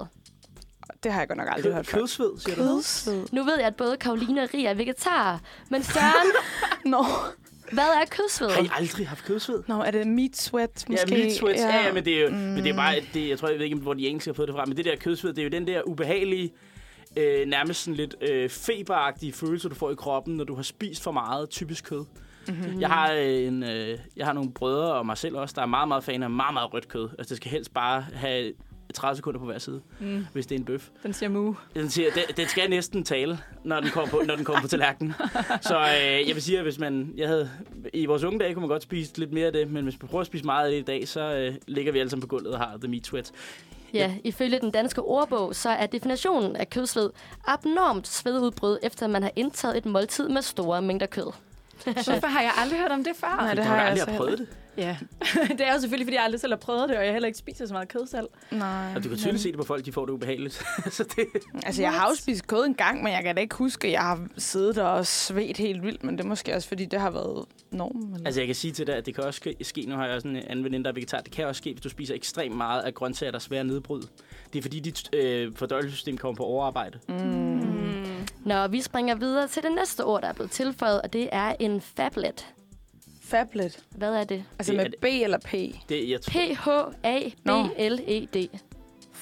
Det 1.03 1.13
har 1.13 1.21
jeg 1.21 1.29
godt 1.29 1.37
nok 1.39 1.49
aldrig 1.57 1.73
hørt 1.75 1.87
før. 1.87 1.99
Kødsved, 1.99 2.39
siger 2.39 2.57
du? 2.57 2.63
Kødsved. 2.63 3.27
Nu 3.33 3.43
ved 3.45 3.57
jeg, 3.59 3.67
at 3.67 3.77
både 3.77 3.97
Karoline 3.97 4.43
og 4.43 4.49
Ria 4.55 4.71
er 4.71 4.75
vegetarer. 4.75 5.39
Men 5.71 5.83
Søren, 5.83 6.29
Nå. 6.93 7.05
Hvad 7.73 7.85
er 7.85 8.05
kødsved? 8.11 8.51
Har 8.51 8.63
I 8.63 8.69
aldrig 8.79 9.09
haft 9.09 9.25
kødsved? 9.25 9.63
Nå, 9.67 9.83
er 9.83 9.91
det 9.91 10.07
meat 10.07 10.37
sweat 10.37 10.85
måske? 10.89 11.15
Ja, 11.15 11.19
meat 11.25 11.33
sweats. 11.33 11.61
Ja. 11.63 11.85
ja, 11.87 11.93
men 11.93 12.05
det 12.05 12.19
er 12.19 12.23
jo, 12.23 12.29
mm. 12.29 12.35
men 12.35 12.57
det 12.57 12.67
er 12.69 12.73
Mm. 12.73 12.77
bare, 12.77 12.95
det, 13.15 13.29
jeg 13.29 13.39
tror, 13.39 13.49
jeg 13.49 13.59
ved 13.59 13.65
ikke, 13.65 13.77
hvor 13.77 13.95
de 13.95 14.09
engelske 14.09 14.29
har 14.29 14.35
fået 14.35 14.49
det 14.49 14.55
fra, 14.57 14.65
men 14.65 14.77
det 14.77 14.85
der 14.85 14.97
kødsved, 14.97 15.31
det 15.33 15.39
er 15.39 15.43
jo 15.45 15.49
den 15.51 15.67
der 15.67 15.83
ubehagelige, 15.83 16.53
øh, 17.17 17.47
nærmest 17.47 17.81
sådan 17.85 17.95
lidt 17.95 18.15
øh, 18.21 18.49
feberagtige 18.51 19.33
følelse, 19.33 19.69
du 19.69 19.75
får 19.75 19.91
i 19.91 19.95
kroppen, 19.95 20.37
når 20.37 20.45
du 20.45 20.55
har 20.55 20.63
spist 20.63 21.03
for 21.03 21.13
meget 21.13 21.51
typisk 21.51 21.85
kød. 21.85 22.05
Mm-hmm. 22.49 22.81
Jeg, 22.81 22.89
har 22.89 23.13
øh, 23.13 23.47
en, 23.47 23.63
øh, 23.63 23.99
jeg 24.17 24.27
har 24.27 24.33
nogle 24.33 24.53
brødre 24.53 24.93
og 24.95 25.07
mig 25.07 25.19
selv 25.19 25.37
også, 25.37 25.53
der 25.57 25.63
er 25.63 25.67
meget, 25.67 25.89
meget 25.89 26.05
fan 26.05 26.23
af 26.23 26.31
meget, 26.31 26.53
meget 26.55 26.75
rødt 26.75 26.89
kød. 26.89 27.09
Altså, 27.19 27.29
det 27.29 27.37
skal 27.37 27.51
helst 27.51 27.75
bare 27.75 28.01
have 28.15 28.53
30 28.95 29.17
sekunder 29.17 29.41
på 29.41 29.47
hver 29.47 29.59
side, 29.59 29.81
mm. 30.01 30.27
hvis 30.33 30.47
det 30.47 30.55
er 30.55 30.59
en 30.59 30.65
bøf. 30.65 30.89
Den 31.03 31.13
siger 31.13 31.31
mu. 31.31 31.55
Den, 31.75 31.91
siger, 31.91 32.11
den, 32.11 32.23
den 32.37 32.49
skal 32.49 32.71
næsten 32.71 33.05
tale, 33.05 33.39
når 33.65 33.81
den 33.81 33.91
kommer 33.91 34.11
på, 34.11 34.23
når 34.27 34.37
den 34.37 34.45
kommer 34.45 34.63
på 34.63 34.69
tallerkenen. 34.69 35.15
Så 35.69 35.79
øh, 35.79 36.29
jeg 36.29 36.35
vil 36.35 36.43
sige, 36.43 36.59
at 36.59 36.65
hvis 36.65 36.79
man... 36.79 37.13
Jeg 37.17 37.29
havde, 37.29 37.51
I 37.93 38.07
vores 38.07 38.25
unge 38.25 38.39
dage 38.39 38.55
kunne 38.55 38.61
man 38.61 38.69
godt 38.69 38.83
spise 38.83 39.19
lidt 39.19 39.33
mere 39.33 39.47
af 39.47 39.53
det, 39.53 39.71
men 39.71 39.85
hvis 39.85 40.03
man 40.03 40.09
prøver 40.09 40.21
at 40.21 40.27
spise 40.27 40.45
meget 40.45 40.65
af 40.65 40.71
det 40.71 40.79
i 40.79 40.83
dag, 40.83 41.09
så 41.09 41.21
øh, 41.21 41.55
ligger 41.67 41.93
vi 41.93 41.99
alle 41.99 42.11
sammen 42.11 42.21
på 42.21 42.27
gulvet 42.27 42.53
og 42.53 42.59
har 42.59 42.77
the 42.77 42.89
meat 42.89 43.07
sweat. 43.07 43.33
Ja, 43.95 44.15
ifølge 44.25 44.61
den 44.61 44.71
danske 44.71 45.03
ordbog, 45.03 45.55
så 45.55 45.69
er 45.69 45.87
definitionen 45.87 46.57
af 46.57 46.71
kødsved 46.71 47.11
abnormt 47.47 48.09
svedudbrud, 48.09 48.79
efter 48.83 49.07
man 49.07 49.23
har 49.23 49.31
indtaget 49.37 49.77
et 49.77 49.87
måltid 49.87 50.29
med 50.29 50.43
store 50.43 50.83
mængder 50.83 51.07
kød. 51.07 51.33
Hvorfor 51.85 52.27
har 52.27 52.41
jeg 52.41 52.53
aldrig 52.57 52.81
hørt 52.81 52.91
om 52.91 53.05
det 53.05 53.13
før? 53.17 53.37
Nej, 53.37 53.55
det 53.55 53.65
har 53.65 53.77
jeg 53.77 53.85
aldrig 53.85 54.09
altså 54.09 54.17
prøvet 54.17 54.39
det. 54.39 54.49
Ja, 54.79 54.97
det 55.59 55.61
er 55.61 55.73
jo 55.73 55.81
selvfølgelig, 55.81 56.07
fordi 56.07 56.17
jeg 56.17 56.25
aldrig 56.25 56.41
selv 56.41 56.53
har 56.53 56.59
prøvet 56.59 56.89
det, 56.89 56.99
og 56.99 57.05
jeg 57.05 57.13
heller 57.13 57.27
ikke 57.27 57.39
spiser 57.39 57.67
så 57.67 57.73
meget 57.73 57.89
kød 57.89 58.07
selv. 58.07 58.29
Nej. 58.51 58.93
Og 58.97 59.05
du 59.05 59.09
kan 59.09 59.19
tydeligt 59.19 59.43
se 59.43 59.49
det 59.49 59.59
på 59.59 59.65
folk, 59.65 59.85
de 59.85 59.93
får 59.93 60.07
det 60.07 60.13
ubehageligt. 60.13 60.55
så 60.91 61.05
det, 61.17 61.27
Altså, 61.65 61.83
jeg 61.83 61.93
har 61.93 62.09
jo 62.09 62.15
spist 62.15 62.47
kød 62.47 62.65
en 62.65 62.75
gang, 62.75 63.03
men 63.03 63.13
jeg 63.13 63.23
kan 63.23 63.35
da 63.35 63.41
ikke 63.41 63.55
huske, 63.55 63.87
at 63.87 63.93
jeg 63.93 64.03
har 64.03 64.27
siddet 64.39 64.77
der 64.77 64.85
og 64.85 65.07
svedt 65.07 65.57
helt 65.57 65.83
vildt. 65.83 66.05
Men 66.05 66.19
det 66.19 66.25
er 66.25 66.29
måske 66.29 66.55
også, 66.55 66.69
fordi 66.69 66.85
det 66.85 67.01
har 67.01 67.11
været 67.11 67.45
normen. 67.71 68.13
Eller? 68.15 68.27
altså, 68.27 68.41
jeg 68.41 68.47
kan 68.47 68.55
sige 68.55 68.73
til 68.73 68.87
dig, 68.87 68.95
at 68.95 69.07
det 69.07 69.15
kan 69.15 69.25
også 69.25 69.37
ske, 69.37 69.57
ske 69.63 69.85
nu 69.89 69.95
har 69.95 70.07
jeg 70.07 70.15
også 70.15 70.29
en 70.29 70.37
anden 70.37 70.65
veninde, 70.65 70.85
der 70.85 70.91
er 70.91 70.95
vegetar, 70.95 71.21
det 71.21 71.33
kan 71.33 71.47
også 71.47 71.59
ske, 71.59 71.73
hvis 71.73 71.83
du 71.83 71.89
spiser 71.89 72.15
ekstremt 72.15 72.57
meget 72.57 72.83
af 72.83 72.95
grøntsager, 72.95 73.31
der 73.31 73.39
er 73.39 73.41
svære 73.41 73.61
at 73.61 73.67
nedbryde. 73.67 74.07
Det 74.53 74.59
er 74.59 74.63
fordi, 74.63 74.81
dit 74.81 75.15
øh, 75.15 75.53
fordøjelsessystem 75.57 76.17
kommer 76.19 76.37
på 76.37 76.45
overarbejde. 76.45 76.99
Mm. 77.09 77.95
Nå, 78.45 78.67
vi 78.67 78.81
springer 78.81 79.15
videre 79.15 79.49
til 79.49 79.63
det 79.63 79.73
næste 79.73 80.05
ord, 80.05 80.23
der 80.23 80.29
er 80.29 80.33
blevet 80.33 80.51
tilføjet, 80.51 81.03
og 81.03 81.13
det 81.13 81.29
er 81.33 81.55
en 81.61 81.81
fablet. 81.81 82.54
Fablet. 83.39 83.85
Hvad 83.91 84.15
er 84.15 84.25
det? 84.25 84.45
Altså 84.59 84.73
Det 84.73 84.77
med 84.77 84.85
det- 84.91 85.01
B 85.01 85.05
eller 85.05 85.39
P? 85.39 85.53
Det, 85.89 86.11
jeg 86.11 86.21
tror, 86.21 86.33
P-H-A-B-L-E-D. 87.05 88.49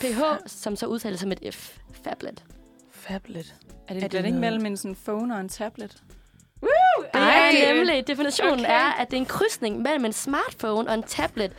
PH, 0.01 0.23
som 0.47 0.77
så 0.77 0.87
udtales 0.87 1.21
som 1.21 1.33
et 1.33 1.55
F. 1.55 1.77
Fablet. 2.05 2.45
Fablet. 2.91 3.55
Er 3.89 3.95
det 3.95 3.97
Er 3.97 4.01
det 4.01 4.11
blanding 4.11 4.37
noget- 4.37 4.41
mellem 4.53 4.67
en 4.67 4.77
sådan 4.77 4.97
phone 5.05 5.35
og 5.35 5.41
en 5.41 5.49
tablet? 5.49 6.03
Det 6.61 6.69
Ej. 7.21 7.53
er 7.65 7.75
nemlig, 7.75 8.07
definitionen 8.07 8.61
okay. 8.61 8.73
er, 8.73 8.93
at 9.01 9.11
det 9.11 9.17
er 9.17 9.21
en 9.21 9.27
krydsning 9.27 9.83
mellem 9.83 10.05
en 10.05 10.13
smartphone 10.13 10.89
og 10.89 10.95
en 10.95 11.03
tablet 11.03 11.53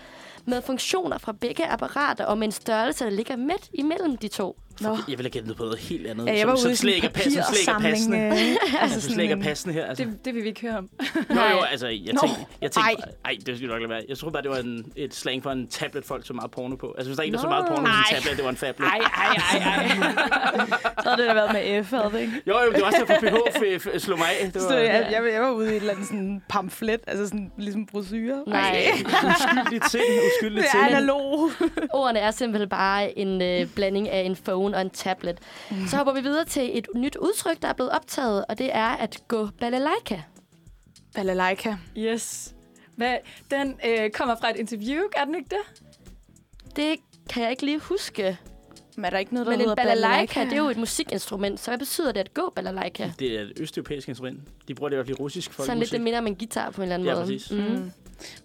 med 0.46 0.62
funktioner 0.62 1.18
fra 1.18 1.32
begge 1.32 1.68
apparater 1.68 2.26
og 2.26 2.38
med 2.38 2.48
en 2.48 2.52
størrelse, 2.52 3.04
der 3.06 3.12
ligger 3.12 3.36
midt 3.36 3.70
imellem 3.74 4.18
de 4.18 4.28
to. 4.28 4.60
Nå. 4.82 4.90
jeg 5.10 5.18
vil 5.18 5.24
have 5.24 5.30
gættet 5.30 5.58
på 5.58 5.64
noget 5.64 5.80
helt 5.80 6.08
andet. 6.08 6.26
Ja, 6.28 6.32
jeg 6.32 6.40
som, 6.42 6.50
var 6.50 6.56
som 6.56 6.66
ude 6.68 6.74
i 6.74 6.76
slet 6.76 6.96
ikke 6.96 7.08
en 7.08 7.14
er 7.16 7.20
som 7.20 7.32
slet 7.32 7.60
ikke 7.60 7.72
er 7.72 7.80
passende. 7.80 8.18
papirsamling. 8.18 8.58
øh, 8.74 8.82
Altså, 8.84 9.02
som 9.02 9.12
slet 9.14 9.24
ikke 9.24 9.32
er 9.32 9.36
en- 9.38 9.44
passende 9.44 9.74
her. 9.74 9.86
Altså. 9.86 10.04
Det, 10.04 10.26
det 10.26 10.36
vil 10.36 10.44
vi 10.44 10.48
ikke 10.48 10.62
høre 10.62 10.78
om. 10.78 10.90
Jo, 11.30 11.36
jo, 11.52 11.60
altså, 11.72 11.88
jeg 11.88 12.14
Nå, 12.14 12.20
tænkte, 12.22 12.46
jeg 12.62 12.72
tænkte, 12.72 12.92
ej. 12.92 13.12
ej, 13.26 13.38
det 13.46 13.56
skal 13.58 13.68
du 13.70 13.74
nok 13.74 13.82
lade 13.82 13.90
være. 13.90 14.02
Jeg 14.10 14.18
troede 14.18 14.34
bare, 14.34 14.44
det 14.44 14.52
var 14.52 14.58
en, 14.58 14.86
et 14.96 15.16
slang 15.16 15.44
for 15.44 15.52
en 15.52 15.68
tablet, 15.68 16.06
folk 16.06 16.28
så 16.28 16.34
meget 16.34 16.52
porno 16.52 16.76
på. 16.76 16.94
Altså, 16.98 17.10
hvis 17.10 17.18
der 17.18 17.24
er 17.24 17.28
en, 17.28 17.34
der 17.34 17.40
så 17.40 17.44
Nå. 17.46 17.50
meget 17.50 17.66
porno 17.68 17.82
på 17.82 17.86
sin 18.10 18.16
Ej. 18.16 18.20
tablet, 18.22 18.38
det 18.38 18.44
var 18.44 18.50
en 18.50 18.58
fablet. 18.58 18.88
Ej, 18.88 18.98
ej, 18.98 19.36
ej, 19.36 19.58
ej. 19.58 19.88
Så 21.04 21.10
havde 21.10 21.18
det 21.22 21.28
da 21.28 21.34
været 21.34 21.54
med 21.54 21.84
F, 21.84 21.90
havde 21.92 22.10
det 22.14 22.20
ikke? 22.20 22.34
Jo, 22.48 22.54
jo, 22.66 22.72
det 22.72 22.82
var 22.82 22.88
også 22.88 23.06
derfor, 23.08 23.28
PH 23.28 23.58
f- 23.58 23.88
f- 23.90 24.00
slog 24.00 24.18
mig 24.20 24.28
af. 24.42 24.52
Det 24.52 24.62
Så 24.62 24.68
var 24.68 24.76
jeg, 24.76 25.08
jeg, 25.12 25.34
jeg 25.34 25.42
var 25.42 25.52
ude 25.52 25.66
i 25.66 25.70
et 25.70 25.76
eller 25.76 25.94
andet 25.94 26.08
sådan 26.08 26.42
pamflet, 26.50 27.00
altså 27.08 27.26
sådan 27.28 27.52
ligesom 27.58 27.86
brochure. 27.86 28.44
Nej. 28.48 28.88
uskyldigt 29.30 29.92
sind, 29.92 30.02
uskyldigt 30.28 30.62
Det 30.64 30.72
sind. 30.72 30.84
er 30.84 30.88
analog. 30.88 31.52
Ordene 31.94 32.20
er 32.20 32.32
simpelthen 32.32 32.70
bare 32.70 33.18
en 33.20 33.42
øh, 33.42 33.68
blanding 33.76 34.10
af 34.10 34.20
en 34.22 34.36
phone 34.36 34.63
og 34.72 34.82
en 34.82 34.90
tablet. 34.90 35.38
Mm. 35.72 35.88
Så 35.88 35.98
hopper 35.98 36.14
vi 36.14 36.22
videre 36.22 36.46
til 36.46 36.78
et 36.78 36.88
nyt 36.96 37.16
udtryk, 37.16 37.62
der 37.62 37.68
er 37.68 37.74
blevet 37.74 37.92
optaget, 37.92 38.46
og 38.50 38.58
det 38.58 38.70
er 38.76 38.88
at 38.90 39.20
gå 39.28 39.48
balalaika. 39.60 40.22
Balalaika. 41.16 41.76
Yes. 41.98 42.56
Hvad, 42.96 43.18
den 43.52 43.80
øh, 43.86 44.10
kommer 44.12 44.36
fra 44.36 44.50
et 44.50 44.56
interview, 44.56 45.04
er 45.16 45.26
den 45.26 45.36
ikke 45.36 45.50
det? 45.50 45.84
Det 46.76 46.96
kan 47.30 47.44
jeg 47.44 47.52
ikke 47.52 47.66
lige 47.66 47.80
huske. 47.80 48.38
Men 48.96 49.06
er 49.06 49.10
der 49.10 49.18
ikke 49.18 49.34
noget, 49.34 49.46
der 49.48 49.52
Men 49.52 49.60
hedder 49.60 49.72
en 49.72 49.76
balalaika, 49.88 50.44
det 50.44 50.54
er 50.54 50.58
jo 50.58 50.70
et 50.70 50.78
musikinstrument, 50.78 51.60
så 51.60 51.72
hvad 51.72 51.78
betyder 51.80 52.12
det 52.12 52.20
at 52.20 52.34
gå 52.34 52.54
balalaika? 52.56 53.12
Det 53.20 53.38
er 53.38 53.42
et 53.42 53.54
østeuropæisk 53.60 54.08
instrument. 54.08 54.40
De 54.68 54.76
bruger 54.76 54.90
det 54.90 54.96
i 54.96 54.98
hvert 54.98 55.06
fald 55.08 55.18
i 55.20 55.22
russisk 55.22 55.54
Sådan 55.54 55.80
lidt, 55.80 55.92
det 55.92 56.02
minder 56.02 56.20
om 56.20 56.28
en 56.28 56.36
guitar 56.36 56.70
på 56.70 56.82
en 56.82 56.84
eller 56.84 56.94
anden 56.96 57.08
Ja, 57.08 57.14
måde. 57.14 57.24
præcis. 57.26 57.52
Mm. 57.52 57.58
Mm. 57.58 57.92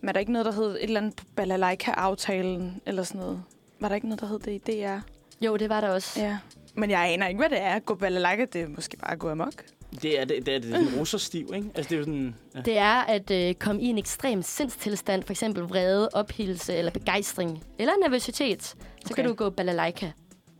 Men 0.01 0.09
er 0.09 0.13
der 0.13 0.21
ikke 0.21 0.33
noget, 0.33 0.45
der 0.47 0.53
hedder 0.53 0.71
et 0.75 0.83
eller 0.83 1.01
andet 1.01 1.23
balalaika-aftalen, 1.37 2.81
eller 2.87 3.03
sådan 3.03 3.21
noget? 3.21 3.43
Var 3.81 3.89
der 3.89 3.95
ikke 3.95 4.09
noget, 4.09 4.21
der 4.21 4.27
hed 4.27 4.39
det 4.39 4.53
i 4.53 4.59
DR? 4.59 4.99
Jo, 5.41 5.57
det 5.57 5.69
var 5.69 5.81
der 5.81 5.89
også. 5.89 6.21
Ja. 6.21 6.39
Men 6.75 6.91
jeg 6.91 7.13
aner 7.13 7.29
ikke, 7.29 7.39
hvad 7.39 7.51
det 7.51 7.61
er. 7.61 7.79
Gå 7.79 7.95
balalaika, 7.95 8.45
det 8.53 8.63
er 8.63 8.69
måske 8.69 8.97
bare 8.97 9.13
at 9.13 9.19
gå 9.19 9.31
amok. 9.31 9.65
Det 10.03 10.21
er, 10.21 10.25
det, 10.25 10.47
det 10.47 10.55
er, 10.55 10.59
det 10.59 10.73
er 10.73 10.79
sådan 10.79 10.99
russerstiv, 10.99 11.53
ikke? 11.55 11.71
Altså, 11.75 11.91
det 11.91 11.95
er 11.95 11.99
jo 11.99 12.05
sådan... 12.05 12.35
Ja. 12.55 12.61
Det 12.61 12.79
er 12.79 13.01
at 13.01 13.31
øh, 13.31 13.55
komme 13.55 13.83
i 13.83 13.87
en 13.87 13.99
ekstrem 13.99 14.43
sindstilstand, 14.43 15.23
for 15.23 15.33
eksempel 15.33 15.63
vrede, 15.63 16.09
ophildelse 16.13 16.75
eller 16.75 16.91
begejstring, 16.91 17.65
eller 17.79 17.93
nervøsitet. 18.03 18.63
Så 18.63 18.77
okay. 19.05 19.15
kan 19.15 19.25
du 19.25 19.35
gå 19.35 19.51
balalaika. 19.51 20.11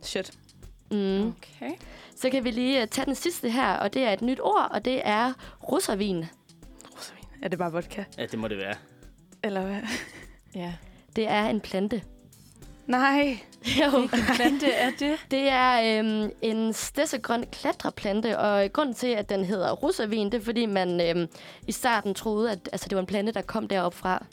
Shit. 0.01 0.31
Mm. 0.91 1.27
Okay. 1.27 1.71
Så 2.15 2.29
kan 2.29 2.43
vi 2.43 2.51
lige 2.51 2.81
uh, 2.81 2.87
tage 2.87 3.05
den 3.05 3.15
sidste 3.15 3.49
her, 3.49 3.73
og 3.73 3.93
det 3.93 4.03
er 4.03 4.13
et 4.13 4.21
nyt 4.21 4.39
ord, 4.41 4.67
og 4.71 4.85
det 4.85 5.01
er 5.05 5.33
russervin. 5.71 6.25
Rosavin. 6.95 7.25
Er 7.41 7.47
det 7.47 7.59
bare 7.59 7.71
vodka? 7.71 8.03
ja, 8.17 8.25
det 8.25 8.39
må 8.39 8.47
det 8.47 8.57
være. 8.57 8.75
Eller 9.43 9.61
hvad? 9.61 9.81
Ja. 10.55 10.73
Det 11.15 11.27
er 11.27 11.45
en 11.45 11.61
plante. 11.61 12.01
Nej. 12.89 13.39
Jo. 13.81 14.07
Plante 14.35 14.71
er 14.71 14.91
det? 14.99 15.17
Det 15.31 15.49
er 15.49 15.99
øhm, 15.99 16.31
en 16.41 16.73
stedsegrøn 16.73 17.45
klatreplante, 17.51 18.39
og 18.39 18.73
grunden 18.73 18.95
til, 18.95 19.07
at 19.07 19.29
den 19.29 19.45
hedder 19.45 19.71
russervin, 19.71 20.31
det 20.31 20.33
er, 20.33 20.43
fordi 20.43 20.65
man 20.65 21.01
øhm, 21.01 21.27
i 21.67 21.71
starten 21.71 22.13
troede, 22.13 22.51
at 22.51 22.69
altså, 22.71 22.87
det 22.89 22.95
var 22.95 23.01
en 23.01 23.07
plante, 23.07 23.31
der 23.31 23.41
kom 23.41 23.67
derop 23.67 23.93
fra. 23.93 24.25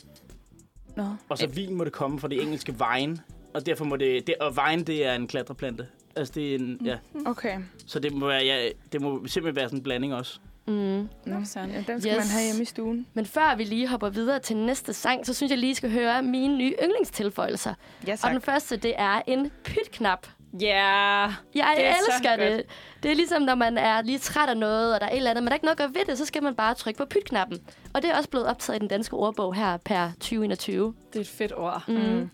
Nå. 0.97 1.05
Og 1.29 1.39
så 1.39 1.47
vin 1.47 1.75
må 1.75 1.85
det 1.85 1.93
komme 1.93 2.21
fra 2.21 2.29
det 2.29 2.43
engelske 2.43 2.75
vine. 2.79 3.19
Og 3.55 3.67
derfor 3.67 3.85
må 3.85 3.97
det... 3.97 4.27
det 4.27 4.35
og 4.41 4.57
vine, 4.57 4.85
det 4.85 5.07
er 5.07 5.15
en 5.15 5.27
klatreplante. 5.27 5.87
Altså, 6.17 6.33
det 6.35 6.55
er 6.55 6.59
en... 6.59 6.81
Ja. 6.85 6.97
Okay. 7.27 7.59
Så 7.87 7.99
det 7.99 8.13
må, 8.13 8.27
være, 8.27 8.45
ja, 8.45 8.69
det 8.93 9.01
må 9.01 9.27
simpelthen 9.27 9.57
være 9.57 9.69
sådan 9.69 9.79
en 9.79 9.83
blanding 9.83 10.15
også. 10.15 10.41
Mm. 10.67 11.09
Nå. 11.27 11.37
Sådan. 11.45 11.71
Ja, 11.71 11.83
den 11.93 12.01
skal 12.01 12.12
Yes. 12.12 12.19
man 12.19 12.29
have 12.29 12.45
hjemme 12.45 12.62
i 12.62 12.64
stuen. 12.64 13.07
Men 13.14 13.27
før 13.27 13.55
vi 13.57 13.64
lige 13.64 13.89
hopper 13.89 14.09
videre 14.09 14.39
til 14.39 14.57
næste 14.57 14.93
sang, 14.93 15.27
så 15.27 15.35
synes 15.35 15.51
jeg 15.51 15.59
lige, 15.59 15.75
skal 15.75 15.91
høre 15.91 16.23
mine 16.23 16.57
nye 16.59 16.75
yndlingstilføjelser. 16.83 17.75
Ja, 18.07 18.12
Og 18.12 18.19
tak. 18.19 18.33
den 18.33 18.41
første, 18.41 18.77
det 18.77 18.95
er 18.97 19.23
en 19.27 19.51
pytknap. 19.64 20.27
Ja. 20.61 20.67
Yeah. 20.67 21.33
Jeg 21.55 21.75
Det 21.77 21.87
er 21.87 21.93
så 21.93 21.99
elsker 22.12 22.29
godt. 22.31 22.41
det. 22.41 22.62
Det 23.03 23.11
er 23.11 23.14
ligesom, 23.14 23.43
når 23.43 23.55
man 23.55 23.79
er 23.79 24.03
lige 24.03 24.19
træt 24.19 24.49
af 24.49 24.57
noget, 24.57 24.95
og 24.95 25.01
der 25.01 25.07
er 25.07 25.11
et 25.11 25.17
eller 25.17 25.31
andet, 25.31 25.43
men 25.43 25.47
der 25.47 25.53
er 25.53 25.57
ikke 25.57 25.64
noget 25.67 25.75
at 25.75 25.79
gøre 25.79 25.95
ved 25.95 26.05
det, 26.07 26.19
så 26.19 26.25
skal 26.25 26.43
man 26.43 26.55
bare 26.55 26.75
trykke 26.75 26.99
på 26.99 27.05
pytknappen. 27.05 27.59
Og 27.95 28.03
det 28.03 28.11
er 28.11 28.17
også 28.17 28.29
blevet 28.31 28.47
optaget 28.47 28.77
i 28.77 28.81
den 28.81 28.89
danske 28.89 29.14
ordbog 29.17 29.55
her 29.55 29.77
per 29.77 30.09
2021. 30.21 30.95
Det 31.12 31.17
er 31.17 31.21
et 31.21 31.29
fedt 31.29 31.53
ord. 31.57 31.83
Mm. 31.89 31.95
Mm. 31.95 32.31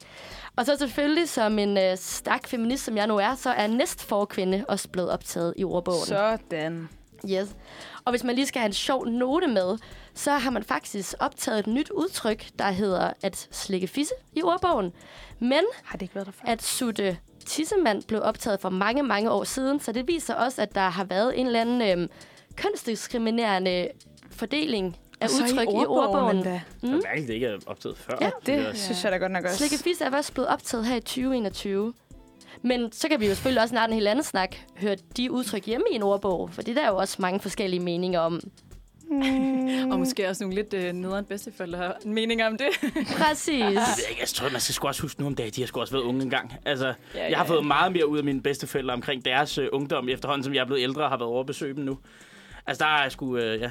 Og 0.57 0.67
så 0.67 0.77
selvfølgelig, 0.79 1.29
som 1.29 1.59
en 1.59 1.79
øh, 1.79 1.97
stærk 1.97 2.47
feminist, 2.47 2.85
som 2.85 2.97
jeg 2.97 3.07
nu 3.07 3.17
er, 3.17 3.35
så 3.35 3.51
er 3.51 3.67
næstforkvinde 3.67 4.65
også 4.69 4.89
blevet 4.89 5.11
optaget 5.11 5.55
i 5.57 5.65
ordbogen. 5.65 6.07
Sådan. 6.07 6.89
Yes. 7.31 7.57
Og 8.05 8.13
hvis 8.13 8.25
man 8.25 8.35
lige 8.35 8.47
skal 8.47 8.61
have 8.61 8.67
en 8.67 8.73
sjov 8.73 9.07
note 9.07 9.47
med, 9.47 9.79
så 10.15 10.31
har 10.33 10.51
man 10.51 10.63
faktisk 10.63 11.15
optaget 11.21 11.59
et 11.59 11.67
nyt 11.67 11.91
udtryk, 11.91 12.45
der 12.59 12.71
hedder 12.71 13.13
at 13.23 13.49
slikke 13.51 13.87
fisse 13.87 14.15
i 14.33 14.43
ordbogen. 14.43 14.93
Men 15.39 15.61
Har 15.85 15.93
det 15.99 16.03
ikke 16.03 16.15
været 16.15 16.27
der 16.27 16.33
før? 16.33 16.53
at 16.53 16.63
sutte 16.63 17.17
tissemand 17.47 18.03
blev 18.03 18.21
optaget 18.23 18.61
for 18.61 18.69
mange, 18.71 19.03
mange 19.03 19.31
år 19.31 19.45
siden, 19.45 19.81
så 19.81 19.93
det 19.93 20.09
viser 20.09 20.35
også, 20.35 20.63
at 20.63 20.75
der 20.75 20.89
har 20.89 21.05
været 21.05 21.41
en 21.41 21.47
eller 21.47 21.61
anden 21.61 21.83
øhm, 21.99 22.09
kønsdiskriminerende 22.57 23.89
fordeling 24.31 24.97
af 25.21 25.25
Og 25.27 25.31
så 25.31 25.43
udtryk 25.45 25.69
i 25.69 25.85
ordbogen. 25.87 26.37
endda. 26.37 26.61
Mm. 26.83 26.89
Så 26.89 27.01
mærkeligt, 27.05 27.29
det 27.29 27.35
ikke 27.35 27.47
er 27.47 27.59
optaget 27.67 27.99
før. 27.99 28.19
Ja, 28.21 28.31
Det 28.47 28.55
er 28.55 28.69
Det 28.71 28.79
synes 28.79 29.05
jeg 29.05 29.13
da 29.13 29.17
godt 29.17 29.33
nok 29.33 29.45
også. 29.45 29.57
Slikke 29.57 29.79
fisse 29.85 30.05
er 30.05 30.17
også 30.17 30.33
blevet 30.33 30.49
optaget 30.49 30.87
her 30.87 30.97
i 30.97 31.01
2021. 31.01 31.95
Men 32.63 32.93
så 32.93 33.09
kan 33.09 33.21
vi 33.21 33.27
jo 33.27 33.35
selvfølgelig 33.35 33.63
også 33.63 33.73
snart 33.73 33.91
en 33.91 33.95
helt 33.95 34.09
anden 34.09 34.25
snak 34.25 34.57
høre 34.79 34.97
de 35.17 35.31
udtryk 35.31 35.67
hjemme 35.67 35.87
i 35.93 35.95
en 35.95 36.03
ordbog, 36.03 36.51
for 36.53 36.63
det 36.63 36.79
er 36.79 36.83
der 36.83 36.89
jo 36.89 36.97
også 36.97 37.17
mange 37.19 37.41
forskellige 37.41 37.81
meninger 37.81 38.21
om. 38.21 38.41
Og 39.93 39.99
måske 39.99 40.29
også 40.29 40.45
nogle 40.45 40.55
lidt 40.55 40.75
øh, 40.75 40.93
nederen 40.93 41.25
bedsteforældre 41.25 41.79
har 41.79 41.97
meninger 42.05 42.47
om 42.47 42.57
det. 42.59 42.67
Præcis. 43.19 43.63
Jeg, 44.21 44.29
tror, 44.29 44.51
man 44.51 44.61
skal 44.61 44.75
sgu 44.75 44.87
også 44.87 45.03
huske 45.03 45.21
nu 45.21 45.27
om 45.27 45.35
dagen, 45.35 45.53
de 45.53 45.61
har 45.61 45.67
sgu 45.67 45.81
også 45.81 45.93
været 45.93 46.05
unge 46.05 46.23
engang. 46.23 46.53
Altså, 46.67 46.87
Ja, 46.87 46.93
ja, 47.21 47.31
jeg 47.31 47.39
har 47.39 47.45
ja, 47.45 47.51
fået 47.51 47.63
ja. 47.63 47.67
meget 47.67 47.93
mere 47.93 48.09
ud 48.09 48.19
af 48.19 48.25
mine 48.25 48.43
bedsteforældre 48.43 48.95
omkring 48.95 49.25
deres 49.25 49.59
øh, 49.59 49.69
ungdom, 49.73 50.09
efterhånden 50.09 50.45
som 50.45 50.55
jeg 50.55 50.61
er 50.61 50.65
blevet 50.67 50.83
ældre 50.83 51.03
og 51.03 51.11
har 51.11 51.17
været 51.17 51.31
over 51.31 51.41
at 51.41 51.47
besøge 51.47 51.75
dem 51.75 51.85
nu. 51.85 51.99
Altså, 52.67 52.85
der 52.85 52.91
er 52.91 53.03
jeg 53.03 53.13
sgu, 53.13 53.37
øh, 53.37 53.61
ja, 53.61 53.71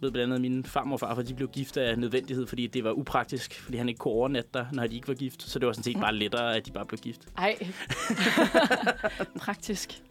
ved 0.00 0.10
blandt 0.10 0.34
andet 0.34 0.40
mine 0.40 0.64
farmor 0.64 0.94
og 0.94 1.00
farfar, 1.00 1.22
de 1.22 1.34
blev 1.34 1.48
gift 1.48 1.76
af 1.76 1.98
nødvendighed, 1.98 2.46
fordi 2.46 2.66
det 2.66 2.84
var 2.84 2.92
upraktisk, 2.92 3.60
fordi 3.60 3.78
han 3.78 3.88
ikke 3.88 3.98
kunne 3.98 4.14
overnatte 4.14 4.50
der, 4.54 4.66
når 4.72 4.86
de 4.86 4.94
ikke 4.94 5.08
var 5.08 5.14
gift. 5.14 5.42
Så 5.42 5.58
det 5.58 5.66
var 5.66 5.72
sådan 5.72 5.84
set 5.84 6.00
bare 6.00 6.14
lettere, 6.14 6.56
at 6.56 6.66
de 6.66 6.72
bare 6.72 6.86
blev 6.86 6.98
gift. 6.98 7.28
Ej. 7.38 7.58
Praktisk. 9.44 10.02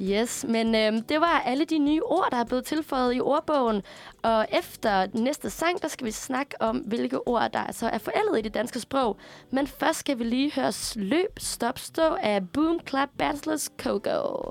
Yes, 0.00 0.44
men 0.48 0.74
øhm, 0.74 1.02
det 1.02 1.20
var 1.20 1.40
alle 1.40 1.64
de 1.64 1.78
nye 1.78 2.02
ord, 2.02 2.28
der 2.30 2.36
er 2.36 2.44
blevet 2.44 2.64
tilføjet 2.64 3.16
i 3.16 3.20
ordbogen. 3.20 3.82
Og 4.22 4.46
efter 4.52 5.06
næste 5.14 5.50
sang, 5.50 5.82
der 5.82 5.88
skal 5.88 6.06
vi 6.06 6.10
snakke 6.10 6.62
om, 6.62 6.76
hvilke 6.76 7.28
ord, 7.28 7.50
der 7.52 7.72
så 7.72 7.88
er 7.88 7.98
forældet 7.98 8.38
i 8.38 8.42
det 8.42 8.54
danske 8.54 8.80
sprog. 8.80 9.16
Men 9.50 9.66
først 9.66 9.98
skal 9.98 10.18
vi 10.18 10.24
lige 10.24 10.52
høre 10.52 10.72
Løb, 10.96 11.38
Stop, 11.38 11.78
Stå 11.78 12.16
af 12.22 12.48
Boom 12.52 12.80
Clap 12.88 13.08
Bachelors 13.18 13.70
Coco. 13.78 14.50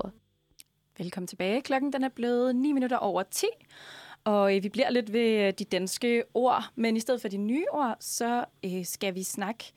Velkommen 0.98 1.26
tilbage. 1.26 1.62
Klokken 1.62 1.92
den 1.92 2.04
er 2.04 2.08
blevet 2.08 2.56
9 2.56 2.72
minutter 2.72 2.96
over 2.96 3.22
10. 3.22 3.46
Og 4.24 4.56
øh, 4.56 4.62
vi 4.62 4.68
bliver 4.68 4.90
lidt 4.90 5.12
ved 5.12 5.46
øh, 5.46 5.52
de 5.58 5.64
danske 5.64 6.24
ord, 6.34 6.64
men 6.74 6.96
i 6.96 7.00
stedet 7.00 7.20
for 7.20 7.28
de 7.28 7.36
nye 7.36 7.64
ord, 7.72 7.96
så 8.00 8.44
øh, 8.64 8.84
skal 8.84 9.14
vi 9.14 9.22
snakke 9.22 9.72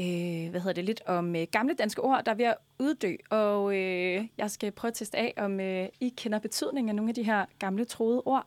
øh, 0.00 0.50
hvad 0.50 0.60
hedder 0.60 0.72
det, 0.72 0.84
lidt 0.84 1.02
om 1.06 1.36
øh, 1.36 1.46
gamle 1.52 1.74
danske 1.74 2.02
ord, 2.02 2.24
der 2.24 2.32
er 2.32 2.36
ved 2.36 2.44
at 2.44 2.56
uddø. 2.78 3.16
Og 3.30 3.76
øh, 3.76 4.26
jeg 4.38 4.50
skal 4.50 4.72
prøve 4.72 4.90
at 4.90 4.94
teste 4.94 5.18
af, 5.18 5.34
om 5.36 5.60
øh, 5.60 5.88
I 6.00 6.14
kender 6.16 6.38
betydningen 6.38 6.88
af 6.88 6.94
nogle 6.94 7.10
af 7.10 7.14
de 7.14 7.22
her 7.22 7.46
gamle 7.58 7.84
troede 7.84 8.22
ord. 8.24 8.46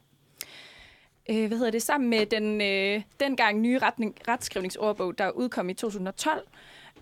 Øh, 1.30 1.48
hvad 1.48 1.58
hedder 1.58 1.72
det? 1.72 1.82
Sammen 1.82 2.10
med 2.10 2.26
den 2.26 2.62
øh, 2.62 3.02
dengang 3.20 3.60
nye 3.60 3.80
retning, 3.80 4.16
retskrivningsordbog, 4.28 5.18
der 5.18 5.30
udkom 5.30 5.70
i 5.70 5.74
2012, 5.74 6.48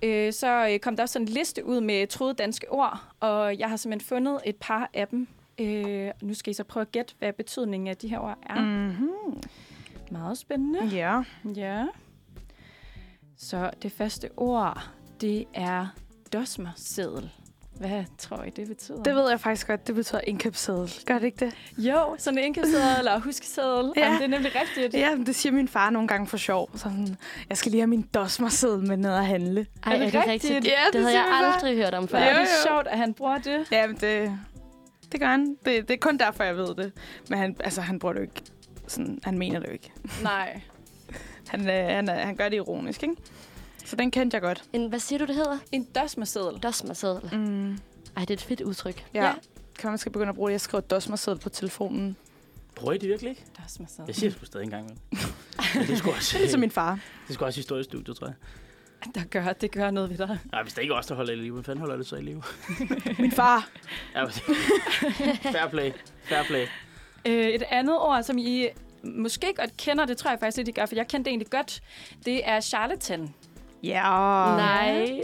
øh, 0.03 0.33
så 0.33 0.69
øh, 0.71 0.79
kom 0.79 0.95
der 0.95 1.03
også 1.03 1.13
sådan 1.13 1.27
en 1.27 1.33
liste 1.33 1.65
ud 1.65 1.81
med 1.81 2.07
troede 2.07 2.33
danske 2.33 2.71
ord, 2.71 3.03
og 3.19 3.59
jeg 3.59 3.69
har 3.69 3.77
simpelthen 3.77 4.07
fundet 4.07 4.39
et 4.45 4.55
par 4.55 4.89
af 4.93 5.07
dem. 5.07 5.27
Øh, 5.59 6.11
nu 6.21 6.33
skal 6.33 6.51
I 6.51 6.53
så 6.53 6.63
prøve 6.63 6.81
at 6.81 6.91
gætte, 6.91 7.13
hvad 7.19 7.33
betydningen 7.33 7.87
af 7.87 7.97
de 7.97 8.07
her 8.07 8.19
ord 8.19 8.37
er. 8.49 8.61
Mm-hmm. 8.61 9.41
Meget 10.11 10.37
spændende. 10.37 10.85
Ja. 10.85 11.21
Ja. 11.55 11.85
Så 13.37 13.69
det 13.81 13.91
første 13.91 14.29
ord, 14.37 14.89
det 15.21 15.45
er 15.53 15.87
dosmerseddel. 16.33 17.29
Hvad 17.77 18.03
tror 18.17 18.43
I, 18.43 18.49
det 18.49 18.67
betyder? 18.67 19.03
Det 19.03 19.15
ved 19.15 19.29
jeg 19.29 19.39
faktisk 19.39 19.67
godt. 19.67 19.87
Det 19.87 19.95
betyder 19.95 20.21
indkøbsseddel. 20.27 20.93
Gør 21.05 21.13
det 21.13 21.23
ikke 21.25 21.45
det? 21.45 21.53
Jo, 21.77 22.15
sådan 22.17 22.37
en 22.39 22.43
indkøbsseddel 22.45 22.97
eller 22.97 23.19
huskeseddel. 23.19 23.91
Ja. 23.97 24.01
Jamen, 24.05 24.17
det 24.17 24.23
er 24.23 24.27
nemlig 24.29 24.51
rigtigt. 24.61 24.93
Ja, 24.93 25.15
det 25.25 25.35
siger 25.35 25.53
min 25.53 25.67
far 25.67 25.89
nogle 25.89 26.07
gange 26.07 26.27
for 26.27 26.37
sjov. 26.37 26.69
Sådan, 26.75 27.17
jeg 27.49 27.57
skal 27.57 27.71
lige 27.71 27.81
have 27.81 27.87
min 27.87 28.01
dosmerseddel 28.01 28.87
med 28.87 28.97
ned 28.97 29.13
at 29.13 29.25
handle. 29.25 29.65
Ej, 29.85 29.93
Er 29.93 29.97
det 29.97 30.07
er 30.07 30.11
det 30.11 30.29
rigtigt? 30.29 30.53
rigtigt? 30.53 30.73
Ja, 30.73 30.79
det, 30.85 30.93
det 30.93 31.01
havde 31.01 31.15
jeg 31.15 31.41
aldrig 31.43 31.75
hørt 31.77 31.93
om 31.93 32.07
før. 32.07 32.17
Er 32.17 32.29
det 32.33 32.35
Jo, 32.39 32.41
jo. 32.41 32.67
sjovt, 32.67 32.87
at 32.87 32.97
han 32.97 33.13
bruger 33.13 33.37
det. 33.37 33.65
Jamen, 33.71 33.95
det, 33.95 34.39
det 35.11 35.19
gør 35.19 35.27
han. 35.27 35.57
Det, 35.65 35.87
det 35.87 35.93
er 35.93 35.97
kun 35.97 36.17
derfor, 36.17 36.43
jeg 36.43 36.57
ved 36.57 36.75
det. 36.75 36.91
Men 37.29 37.39
han, 37.39 37.55
altså, 37.59 37.81
han 37.81 37.99
bruger 37.99 38.13
det 38.13 38.19
jo 38.19 38.23
ikke. 38.23 38.41
Sådan, 38.87 39.19
han 39.23 39.37
mener 39.37 39.59
det 39.59 39.67
jo 39.67 39.73
ikke. 39.73 39.91
Nej. 40.23 40.61
Han, 41.47 41.61
øh, 41.69 41.85
han, 41.95 42.09
er- 42.09 42.25
han 42.25 42.35
gør 42.35 42.49
det 42.49 42.55
ironisk, 42.57 43.03
ikke? 43.03 43.15
Så 43.85 43.95
den 43.95 44.11
kendte 44.11 44.35
jeg 44.35 44.41
godt. 44.41 44.63
En, 44.73 44.89
hvad 44.89 44.99
siger 44.99 45.19
du, 45.19 45.25
det 45.25 45.35
hedder? 45.35 45.57
En 45.71 45.83
dosmerseddel. 45.83 46.59
Dosmerseddel. 46.59 47.37
Mm. 47.39 47.71
Ej, 47.71 47.77
det 48.19 48.29
er 48.29 48.33
et 48.33 48.41
fedt 48.41 48.61
udtryk. 48.61 49.05
Ja. 49.13 49.25
Ja. 49.25 49.33
Kan 49.79 49.89
man 49.89 49.97
skal 49.97 50.11
begynde 50.11 50.29
at 50.29 50.35
bruge 50.35 50.47
det? 50.49 50.51
Jeg 50.53 50.61
skriver 50.61 50.81
dosmerseddel 50.81 51.39
på 51.41 51.49
telefonen. 51.49 52.15
Bruger 52.75 52.93
I 52.93 52.97
det 52.97 53.09
virkelig 53.09 53.29
ikke? 53.29 53.43
Dosmerseddel. 53.63 54.03
Jeg 54.07 54.15
siger 54.15 54.31
sgu 54.31 54.45
stadig 54.45 54.63
engang. 54.63 54.85
Men 55.75 55.87
det 55.87 55.97
skulle 55.97 56.15
også, 56.15 56.29
Det 56.33 56.35
er 56.35 56.39
ligesom 56.39 56.59
min 56.59 56.71
far. 56.71 56.99
det 57.27 57.33
skulle 57.33 57.47
også 57.47 57.59
historiestudiet, 57.59 58.17
tror 58.17 58.27
jeg. 58.27 58.35
Der 59.15 59.23
gør, 59.29 59.53
det 59.53 59.71
gør 59.71 59.91
noget 59.91 60.09
ved 60.09 60.17
dig. 60.17 60.39
Nej, 60.51 60.61
hvis 60.63 60.73
det 60.73 60.81
ikke 60.81 60.93
er 60.93 60.97
os, 60.97 61.05
der 61.05 61.15
holder 61.15 61.33
i 61.33 61.35
live, 61.35 61.53
hvad 61.53 61.63
fanden 61.63 61.79
holder 61.79 61.97
det 61.97 62.05
så 62.05 62.15
i 62.15 62.21
live? 62.21 62.43
Min 63.19 63.31
far. 63.31 63.69
Ja, 64.15 64.23
fair 65.51 65.67
play. 65.69 65.91
Fair 66.23 66.43
play. 66.43 66.65
Øh, 67.25 67.47
et 67.47 67.63
andet 67.69 67.97
ord, 67.99 68.23
som 68.23 68.37
I 68.37 68.67
måske 69.03 69.53
godt 69.57 69.77
kender, 69.77 70.05
det 70.05 70.17
tror 70.17 70.29
jeg 70.29 70.39
faktisk 70.39 70.57
lidt, 70.57 70.67
I 70.67 70.71
gør, 70.71 70.85
for 70.85 70.95
jeg 70.95 71.07
kendte 71.07 71.23
det 71.25 71.31
egentlig 71.31 71.49
godt, 71.49 71.81
det 72.25 72.41
er 72.49 72.59
charlatan. 72.59 73.33
Ja. 73.83 74.01
Nej. 74.03 75.21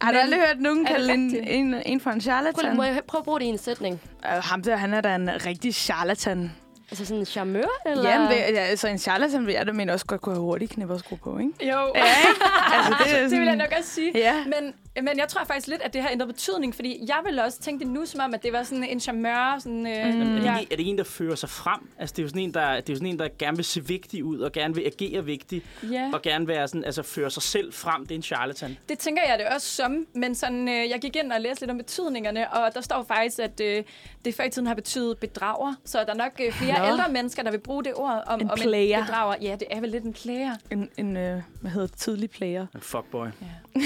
Har 0.00 0.12
du 0.12 0.18
aldrig 0.18 0.40
hørt 0.40 0.60
nogen 0.60 0.78
det 0.78 0.88
kalde 0.88 1.14
en, 1.14 1.36
en, 1.48 1.74
en 1.86 2.00
for 2.00 2.10
en 2.10 2.14
Prøv, 2.14 2.20
charlatan? 2.20 2.76
må 2.76 2.82
jeg 2.82 3.00
prøve 3.06 3.20
at 3.20 3.24
bruge 3.24 3.40
det 3.40 3.46
i 3.46 3.48
en 3.48 3.58
sætning? 3.58 4.00
Øh, 4.24 4.30
ham 4.42 4.62
der, 4.62 4.76
han 4.76 4.94
er 4.94 5.00
da 5.00 5.14
en 5.14 5.30
rigtig 5.46 5.74
charlatan. 5.74 6.52
Altså 6.90 7.04
sådan 7.06 7.18
en 7.20 7.26
charmeur, 7.26 7.70
eller? 7.86 8.10
Jamen, 8.10 8.28
det, 8.30 8.36
ja, 8.36 8.60
altså 8.60 8.88
en 8.88 8.98
charlatan 8.98 9.46
vil 9.46 9.54
jeg 9.54 9.66
da 9.66 9.72
men 9.72 9.90
også 9.90 10.06
godt 10.06 10.20
kunne 10.20 10.34
have 10.34 10.42
hurtigt 10.42 10.70
knipper 10.72 10.94
og 10.94 11.00
skrue 11.00 11.18
på, 11.18 11.38
ikke? 11.38 11.52
Jo, 11.62 11.78
Ja, 11.94 12.00
ikke? 12.04 12.42
altså, 12.74 12.94
det, 13.04 13.18
er 13.18 13.22
det 13.28 13.30
vil 13.30 13.38
jeg 13.38 13.46
sådan- 13.46 13.58
nok 13.58 13.72
også 13.78 13.90
sige. 13.90 14.12
Ja. 14.14 14.44
Men, 14.44 14.74
men 14.96 15.18
jeg 15.18 15.28
tror 15.28 15.44
faktisk 15.44 15.66
lidt, 15.68 15.82
at 15.82 15.92
det 15.92 16.02
har 16.02 16.10
ændret 16.10 16.28
betydning, 16.28 16.74
fordi 16.74 16.98
jeg 17.08 17.20
ville 17.24 17.44
også 17.44 17.60
tænke 17.60 17.84
det 17.84 17.92
nu 17.92 18.06
som 18.06 18.20
om, 18.20 18.34
at 18.34 18.42
det 18.42 18.52
var 18.52 18.62
sådan 18.62 18.84
en 18.84 19.00
charmeur. 19.00 19.58
Sådan, 19.58 19.86
øh, 19.86 20.14
Mm. 20.14 20.20
Er, 20.20 20.24
det 20.40 20.44
ja. 20.44 20.52
er 20.70 20.76
det 20.76 20.88
en, 20.88 20.98
der 20.98 21.04
fører 21.04 21.34
sig 21.34 21.48
frem? 21.48 21.90
Altså, 21.98 22.12
det 22.12 22.18
er 22.18 22.22
jo 22.22 22.28
sådan 22.28 22.42
en, 22.42 22.54
der, 22.54 22.70
det 22.80 22.88
er 22.88 22.92
jo 22.92 22.96
sådan 22.96 23.08
en, 23.08 23.18
der 23.18 23.28
gerne 23.38 23.56
vil 23.56 23.64
se 23.64 23.86
vigtig 23.86 24.24
ud, 24.24 24.38
og 24.38 24.52
gerne 24.52 24.74
vil 24.74 24.82
agere 24.86 25.24
vigtig, 25.24 25.62
ja, 25.90 26.10
og 26.12 26.22
gerne 26.22 26.48
være 26.48 26.68
sådan, 26.68 26.84
altså 26.84 27.02
føre 27.02 27.30
sig 27.30 27.42
selv 27.42 27.72
frem. 27.72 28.02
Det 28.06 28.10
er 28.10 28.16
en 28.16 28.22
charlatan. 28.22 28.78
det 28.88 28.98
tænker 28.98 29.22
jeg 29.28 29.38
det 29.38 29.46
også 29.46 29.66
som, 29.66 30.06
men 30.14 30.34
sådan, 30.34 30.68
øh, 30.68 30.74
jeg 30.90 30.98
gik 31.00 31.16
ind 31.16 31.32
og 31.32 31.40
læste 31.40 31.62
lidt 31.62 31.70
om 31.70 31.76
betydningerne, 31.76 32.52
og 32.52 32.74
der 32.74 32.80
står 32.80 33.02
faktisk, 33.02 33.38
at 33.38 33.60
øh, 33.60 33.84
det 34.24 34.34
før 34.34 34.44
i 34.44 34.50
tiden 34.50 34.66
har 34.68 34.74
betydet 34.74 35.18
bedrager, 35.18 35.74
så 35.84 35.98
der 35.98 36.12
er 36.12 36.16
nok 36.16 36.40
øh, 36.46 36.52
flere 36.52 36.78
Nå. 36.78 36.92
ældre 36.92 37.12
mennesker, 37.12 37.42
der 37.42 37.50
vil 37.50 37.58
bruge 37.60 37.84
det 37.84 37.92
ord 37.94 38.22
om, 38.26 38.40
En 38.40 38.50
om 38.50 38.58
player. 38.58 38.98
en 38.98 39.04
bedrager. 39.04 39.34
Ja, 39.42 39.56
det 39.60 39.68
er 39.70 39.80
vel 39.80 39.88
lidt 39.90 40.04
en 40.04 40.12
player. 40.12 40.54
En, 40.70 40.88
en 40.96 41.16
øh, 41.16 41.42
hvad 41.60 41.70
hedder 41.70 41.86
det, 41.86 41.96
tidlig 41.96 42.30
player. 42.30 42.66
En 42.74 42.80
fuckboy. 42.80 43.26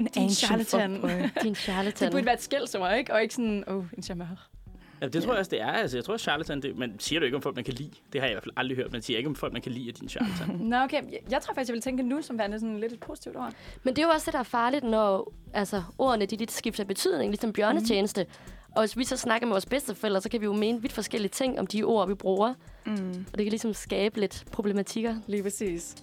En 0.00 0.08
Din 0.14 0.30
charlatan. 0.30 0.92
fuckboy. 0.92 1.42
Din 1.42 1.54
charlatan. 1.54 2.06
Det 2.06 2.12
burde 2.12 2.26
være 2.26 2.34
et 2.34 2.42
skældsord, 2.42 2.94
ikke? 2.98 3.12
Og 3.12 3.22
ikke 3.22 3.34
sådan, 3.34 3.64
åh, 3.66 3.76
oh, 3.76 3.84
en 3.96 4.02
charmeur. 4.02 4.48
Ja, 5.00 5.08
det 5.08 5.22
tror 5.22 5.32
jeg 5.32 5.38
også, 5.38 5.50
det 5.50 5.60
er. 5.60 5.66
Altså, 5.66 5.96
jeg 5.96 6.04
tror, 6.04 6.14
at 6.14 6.20
charlatan, 6.20 6.62
det, 6.62 6.78
man 6.78 6.94
siger 6.98 7.20
det 7.20 7.24
jo 7.24 7.26
ikke 7.26 7.36
om 7.36 7.42
folk, 7.42 7.56
man 7.56 7.64
kan 7.64 7.74
lide. 7.74 7.90
Det 8.12 8.20
har 8.20 8.28
jeg 8.28 8.32
i 8.32 8.34
hvert 8.34 8.44
fald 8.44 8.54
aldrig 8.56 8.76
hørt. 8.76 8.92
Man 8.92 9.02
siger 9.02 9.16
ikke 9.16 9.28
om 9.28 9.34
folk, 9.34 9.52
man 9.52 9.62
kan 9.62 9.72
lide, 9.72 9.88
at 9.88 10.00
din 10.00 10.08
charlatan. 10.08 10.56
Nå, 10.70 10.76
okay. 10.76 11.02
Jeg, 11.02 11.20
jeg 11.30 11.42
tror 11.42 11.54
faktisk, 11.54 11.68
jeg 11.68 11.74
vil 11.74 11.82
tænke 11.82 12.02
nu 12.02 12.22
som 12.22 12.38
værende 12.38 12.60
sådan 12.60 12.80
lidt 12.80 12.92
et 12.92 13.00
positivt 13.00 13.36
ord. 13.36 13.52
Men 13.82 13.96
det 13.96 14.02
er 14.02 14.06
jo 14.06 14.12
også 14.12 14.26
det, 14.26 14.32
der 14.32 14.38
er 14.38 14.44
farligt, 14.44 14.84
når 14.84 15.32
altså, 15.54 15.82
ordene 15.98 16.26
de 16.26 16.36
lidt 16.36 16.52
skifter 16.52 16.84
betydning, 16.84 17.30
ligesom 17.30 17.52
bjørnetjeneste. 17.52 18.26
Og 18.76 18.82
hvis 18.82 18.96
vi 18.96 19.04
så 19.04 19.16
snakker 19.16 19.46
med 19.46 19.52
vores 19.52 19.66
bedsteforældre, 19.66 20.20
så 20.20 20.28
kan 20.28 20.40
vi 20.40 20.44
jo 20.44 20.52
mene 20.52 20.82
vidt 20.82 20.92
forskellige 20.92 21.30
ting 21.30 21.60
om 21.60 21.66
de 21.66 21.82
ord, 21.82 22.08
vi 22.08 22.14
bruger. 22.14 22.54
Mm. 22.86 23.26
Og 23.32 23.38
det 23.38 23.44
kan 23.44 23.50
ligesom 23.50 23.74
skabe 23.74 24.20
lidt 24.20 24.44
problematikker. 24.52 25.16
Lige 25.26 25.42
præcis. 25.42 25.96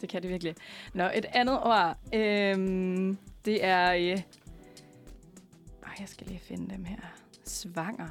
Det 0.00 0.08
kan 0.08 0.22
det 0.22 0.30
virkelig. 0.30 0.54
Nå, 0.94 1.04
et 1.14 1.26
andet 1.32 1.60
ord. 1.62 1.96
Øhm, 2.14 3.18
det 3.44 3.64
er... 3.64 3.92
Øh... 3.92 4.22
Ej, 5.82 5.94
jeg 6.00 6.08
skal 6.08 6.26
lige 6.26 6.40
finde 6.40 6.74
dem 6.74 6.84
her. 6.84 7.00
Svanger. 7.44 8.08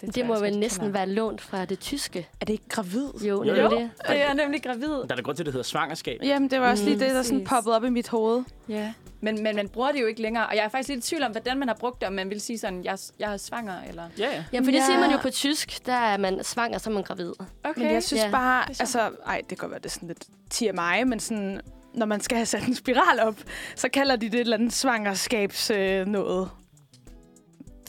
Det, 0.00 0.14
det 0.14 0.26
må 0.26 0.34
jeg 0.34 0.42
vel 0.42 0.58
næsten 0.58 0.94
være 0.94 1.06
lånt 1.08 1.40
fra 1.40 1.64
det 1.64 1.78
tyske. 1.80 2.28
Er 2.40 2.44
det 2.44 2.52
ikke 2.52 2.68
gravid? 2.68 3.08
Jo, 3.22 3.44
Jo, 3.44 3.54
jo, 3.54 3.68
det. 3.70 3.90
Det 4.08 4.22
er 4.22 4.34
nemlig 4.34 4.62
gravid. 4.62 4.88
Der 4.88 5.02
er 5.10 5.14
der 5.14 5.22
grund 5.22 5.36
til, 5.36 5.42
at 5.42 5.46
det 5.46 5.52
hedder 5.54 5.64
svangerskab. 5.64 6.20
Jamen, 6.22 6.50
det 6.50 6.60
var 6.60 6.70
også 6.70 6.84
Mm. 6.84 6.88
lige 6.90 7.00
det, 7.00 7.14
der 7.14 7.22
sådan 7.22 7.44
poppede 7.44 7.76
op 7.76 7.84
i 7.84 7.90
mit 7.90 8.08
hoved. 8.08 8.44
Ja. 8.68 8.92
Men, 9.20 9.42
men 9.42 9.56
man 9.56 9.68
bruger 9.68 9.92
det 9.92 10.00
jo 10.00 10.06
ikke 10.06 10.22
længere. 10.22 10.46
Og 10.46 10.56
jeg 10.56 10.64
er 10.64 10.68
faktisk 10.68 10.88
lidt 10.88 11.04
i 11.06 11.08
tvivl 11.08 11.22
om, 11.22 11.30
hvordan 11.32 11.58
man 11.58 11.68
har 11.68 11.74
brugt 11.80 12.00
det. 12.00 12.08
Om 12.08 12.12
man 12.14 12.30
vil 12.30 12.40
sige 12.40 12.58
sådan, 12.58 12.84
jeg, 12.84 12.98
jeg 13.18 13.32
er 13.32 13.36
svanger, 13.36 13.74
eller... 13.88 14.02
Ja, 14.18 14.26
ja. 14.34 14.44
Ja, 14.52 14.58
for 14.58 14.64
det 14.64 14.72
Ja. 14.74 14.84
siger 14.86 15.00
man 15.00 15.10
jo 15.10 15.16
på 15.18 15.30
tysk. 15.30 15.86
Der 15.86 15.92
er 15.92 16.16
man 16.16 16.44
svanger, 16.44 16.78
så 16.78 16.90
er 16.90 16.94
man 16.94 17.02
gravid. 17.02 17.32
Okay. 17.64 17.82
Men 17.82 17.92
jeg 17.92 18.02
synes 18.02 18.22
Ja. 18.24 18.30
bare, 18.30 18.68
altså, 18.68 19.10
ej, 19.26 19.36
det 19.38 19.48
kan 19.48 19.56
godt 19.56 19.70
være, 19.70 19.78
det 19.80 19.86
er 19.86 19.90
sådan 19.90 20.08
lidt 20.08 20.24
TMI, 20.50 21.04
men 21.04 21.20
sådan, 21.20 21.60
når 21.94 22.06
man 22.06 22.20
skal 22.20 22.36
have 22.36 22.46
sat 22.46 22.62
en 22.66 22.74
spiral 22.74 23.20
op, 23.20 23.36
så 23.76 23.88
kalder 23.88 24.16
de 24.16 24.26
det 24.26 24.34
et 24.34 24.40
eller 24.40 24.56
andet 24.56 24.72
svangerskabs 24.72 25.70
øh, 25.70 26.06
noget. 26.06 26.50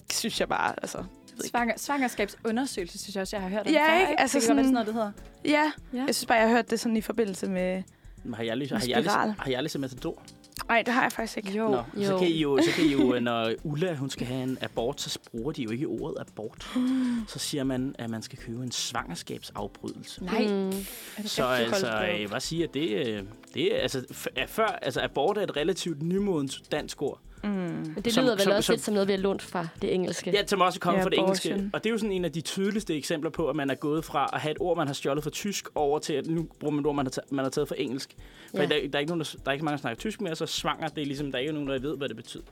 Det 0.07 0.13
synes 0.15 0.39
jeg 0.39 0.49
bare, 0.49 0.73
altså. 0.81 1.03
Ved 1.41 1.45
ikke. 1.45 1.49
Svanger, 1.49 1.73
svangerskabsundersøgelse, 1.77 2.97
synes 2.99 3.15
jeg 3.15 3.21
også, 3.21 3.35
jeg 3.35 3.43
har 3.43 3.49
hørt 3.49 3.67
om 3.67 3.73
Ja, 3.73 3.99
ikke? 3.99 4.19
Altså 4.19 4.39
det 4.39 4.47
godt 4.47 4.47
sådan- 4.47 4.63
sådan 4.63 4.73
noget, 4.73 4.87
det 4.87 4.93
hedder. 4.95 5.11
Ja, 5.45 5.71
Ja. 5.93 6.03
jeg 6.05 6.15
synes 6.15 6.25
bare, 6.25 6.37
jeg 6.37 6.47
har 6.47 6.55
hørt 6.55 6.71
det 6.71 6.79
sådan 6.79 6.97
i 6.97 7.01
forbindelse 7.01 7.47
med... 7.49 7.83
Men 8.23 8.33
Har 8.33 8.43
jeg 8.43 8.51
aldrig, 8.51 8.69
har 8.69 8.85
jeg 8.87 8.97
aldrig, 8.97 9.13
har 9.13 9.45
jeg 9.47 9.57
aldrig 9.57 9.71
set 9.71 9.81
Matador? 9.81 10.23
Nej, 10.69 10.81
det 10.81 10.93
har 10.93 11.01
jeg 11.01 11.11
faktisk 11.11 11.37
ikke. 11.37 11.51
Jo. 11.57 11.67
Nå, 11.69 11.83
så 12.03 12.11
Jo. 12.11 12.17
kan 12.19 12.27
I 12.27 12.39
jo, 12.41 12.59
så 12.63 12.71
kan 12.75 12.85
I 12.85 12.91
jo, 12.91 13.19
når 13.19 13.51
Ulla 13.63 13.93
hun 13.95 14.09
skal 14.09 14.27
have 14.27 14.43
en 14.43 14.57
abort, 14.61 15.01
så 15.01 15.19
bruger 15.31 15.51
de 15.51 15.63
jo 15.63 15.69
ikke 15.69 15.85
ordet 15.87 16.17
abort. 16.19 16.69
Så 17.27 17.39
siger 17.39 17.63
man, 17.63 17.95
at 17.99 18.09
man 18.09 18.21
skal 18.21 18.37
købe 18.39 18.63
en 18.63 18.71
svangerskabsafbrydelse. 18.71 20.23
Nej, 20.25 20.41
Mm. 20.47 20.67
er 20.67 20.71
det 21.21 21.29
Så 21.29 21.45
altså, 21.45 21.87
jeg 21.97 22.19
vil 22.19 22.27
bare 22.27 22.39
sige, 22.39 22.63
at 22.63 22.73
det, 22.73 23.07
øh, 23.07 23.23
det 23.53 23.75
er, 23.77 23.81
altså, 23.81 24.03
før, 24.47 24.65
altså, 24.67 25.01
abort 25.01 25.37
er 25.37 25.41
et 25.41 25.57
relativt 25.57 26.01
nymodens 26.01 26.61
dansk 26.71 27.01
ord. 27.01 27.19
Mm. 27.43 27.49
Men 27.49 27.95
det 28.05 28.13
Som- 28.13 28.23
lyder 28.23 28.35
vel 28.35 28.41
som- 28.43 28.51
også 28.53 28.65
som- 28.67 28.73
lidt 28.73 28.81
som 28.83 28.93
noget, 28.93 29.07
vi 29.07 29.13
har 29.13 29.19
lånt 29.19 29.41
fra 29.41 29.67
det 29.81 29.93
engelske. 29.93 30.31
Ja, 30.31 30.45
som 30.45 30.61
også 30.61 30.79
kommer 30.79 30.99
Ja, 30.99 31.05
fra 31.05 31.09
det 31.09 31.19
engelske. 31.19 31.69
Og 31.73 31.83
det 31.83 31.89
er 31.89 31.91
jo 31.93 31.97
sådan 31.97 32.11
en 32.11 32.25
af 32.25 32.31
de 32.31 32.41
tydeligste 32.41 32.95
eksempler 32.95 33.29
på, 33.29 33.49
at 33.49 33.55
man 33.55 33.69
er 33.69 33.75
gået 33.75 34.05
fra 34.05 34.29
at 34.33 34.39
have 34.41 34.51
et 34.51 34.57
ord, 34.59 34.77
man 34.77 34.87
har 34.87 34.93
stjålet 34.93 35.23
fra 35.23 35.29
tysk, 35.29 35.67
over 35.75 35.99
til 35.99 36.13
at 36.13 36.27
nu 36.27 36.47
bruger 36.59 36.71
man 36.71 36.79
et 36.79 36.85
ord, 36.87 36.95
man 36.95 37.05
har, 37.05 37.09
taget, 37.11 37.31
man 37.31 37.45
har 37.45 37.49
taget 37.49 37.67
fra 37.67 37.75
engelsk. 37.77 38.15
For 38.49 38.57
Ja. 38.57 38.61
der, 38.63 38.67
der, 38.67 38.75
er 38.93 38.99
ikke 38.99 39.11
nogen, 39.11 39.19
der, 39.19 39.35
der 39.43 39.47
er 39.47 39.51
ikke 39.53 39.65
mange, 39.65 39.77
der 39.77 39.81
snakker 39.81 39.99
tysk 39.99 40.21
mere, 40.21 40.35
så 40.35 40.45
svanger, 40.45 40.87
det 40.87 41.01
er 41.01 41.05
ligesom, 41.05 41.31
der 41.31 41.37
er 41.37 41.41
ikke 41.41 41.53
nogen, 41.53 41.67
der 41.69 41.79
ved, 41.79 41.97
hvad 41.97 42.07
det 42.09 42.15
betyder. 42.17 42.43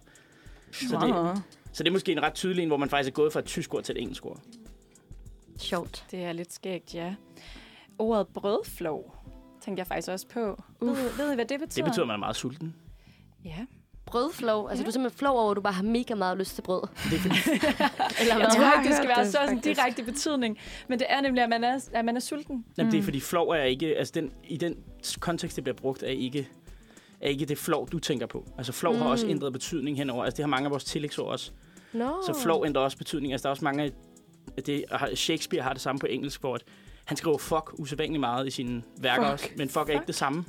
Så 0.72 0.98
det, 1.02 1.44
så 1.74 1.84
det 1.84 1.90
er 1.90 1.94
måske 1.94 2.12
en 2.12 2.24
ret 2.24 2.34
tydelig 2.34 2.62
en, 2.62 2.68
hvor 2.68 2.78
man 2.78 2.90
faktisk 2.90 3.12
er 3.12 3.16
gået 3.16 3.34
fra 3.34 3.40
et 3.40 3.46
tysk 3.46 3.74
ord 3.74 3.84
til 3.84 3.96
et 3.96 4.02
engelsk 4.02 4.26
ord. 4.26 4.40
Sjovt. 5.58 6.06
Det 6.12 6.20
er 6.24 6.34
lidt 6.34 6.54
skægt, 6.54 6.96
ja. 6.96 7.16
Ordet 8.00 8.28
brødflov 8.28 9.16
tænkte 9.66 9.80
jeg 9.80 9.88
faktisk 9.88 10.08
også 10.10 10.28
på. 10.28 10.64
Ved, 10.82 10.96
ved 11.18 11.32
I, 11.32 11.36
hvad 11.36 11.46
det 11.46 11.60
betyder? 11.60 11.84
Det 11.84 11.92
betyder, 11.92 12.02
at 12.04 12.08
man 12.08 12.14
er 12.14 12.20
meget 12.20 12.36
sulten. 12.36 12.76
Ja. 13.46 13.66
Brødflov. 14.12 14.70
Altså, 14.70 14.82
Ja. 14.82 14.86
du 14.86 14.90
er 14.90 14.92
simpelthen 14.92 15.18
flov 15.20 15.38
over, 15.40 15.52
at 15.52 15.56
du 15.56 15.62
bare 15.62 15.74
har 15.74 15.84
mega 15.84 16.16
meget 16.16 16.38
lyst 16.38 16.56
til 16.56 16.62
brød. 16.62 16.82
Det 16.82 17.14
er 17.14 17.24
Eller 18.20 18.36
Jeg 18.36 18.36
hvad? 18.38 18.56
tror 18.56 18.64
har 18.64 18.82
ikke, 18.82 18.90
det 18.90 18.98
skal 18.98 19.10
være 19.10 19.24
det, 19.24 19.32
så 19.32 19.38
sådan 19.46 19.60
direkte 19.60 20.04
betydning. 20.04 20.58
Men 20.88 21.00
det 21.00 21.08
er 21.10 21.22
nemlig, 21.22 21.44
at 21.44 21.50
man 21.50 21.64
er, 21.64 21.80
at 21.94 22.06
man 22.06 22.16
er 22.16 22.20
sulten. 22.20 22.66
jamen, 22.78 22.92
det 22.92 22.98
er 22.98 23.02
Mm. 23.02 23.06
fordi 23.06 23.20
flov 23.20 23.50
er 23.50 23.64
ikke, 23.64 23.98
altså 23.98 24.12
den, 24.16 24.32
i 24.48 24.58
den 24.58 24.76
kontekst, 25.20 25.56
det 25.56 25.64
bliver 25.64 25.76
brugt, 25.78 26.04
er 26.04 26.08
ikke, 26.08 26.48
er 27.22 27.30
ikke 27.30 27.46
det 27.46 27.58
flov, 27.58 27.90
du 27.90 28.00
tænker 28.00 28.26
på. 28.26 28.46
Altså 28.58 28.72
flov 28.74 28.94
mm. 28.94 29.02
har 29.02 29.10
også 29.10 29.26
Mm. 29.26 29.32
ændret 29.32 29.54
betydning 29.54 29.98
henover. 29.98 30.24
Altså 30.24 30.38
det 30.38 30.44
har 30.44 30.50
mange 30.50 30.66
af 30.66 30.72
vores 30.72 30.84
tillægsord 30.84 31.28
også. 31.32 31.52
Nå. 31.94 32.22
Så 32.26 32.40
flov 32.44 32.66
ændrer 32.66 32.82
også 32.82 32.98
betydning. 32.98 33.34
Altså 33.34 33.44
der 33.44 33.50
er 33.50 33.52
også 33.52 33.64
mange 33.66 33.84
af 33.84 33.92
det, 34.66 34.84
og 34.92 35.00
Shakespeare 35.16 35.64
har 35.64 35.74
det 35.74 35.82
samme 35.82 36.00
på 36.00 36.06
engelsk, 36.10 36.42
hvor 36.42 36.56
at 36.56 36.64
han 37.06 37.18
skriver 37.18 37.38
fuck 37.38 37.74
usædvanligt 37.80 38.20
meget 38.20 38.48
i 38.48 38.52
sine 38.52 38.82
værker 39.02 39.24
Fuck. 39.24 39.34
også, 39.34 39.50
men 39.58 39.70
fuck, 39.70 39.90
er 39.90 39.94
ikke 39.94 40.08
det 40.08 40.16
samme. 40.16 40.46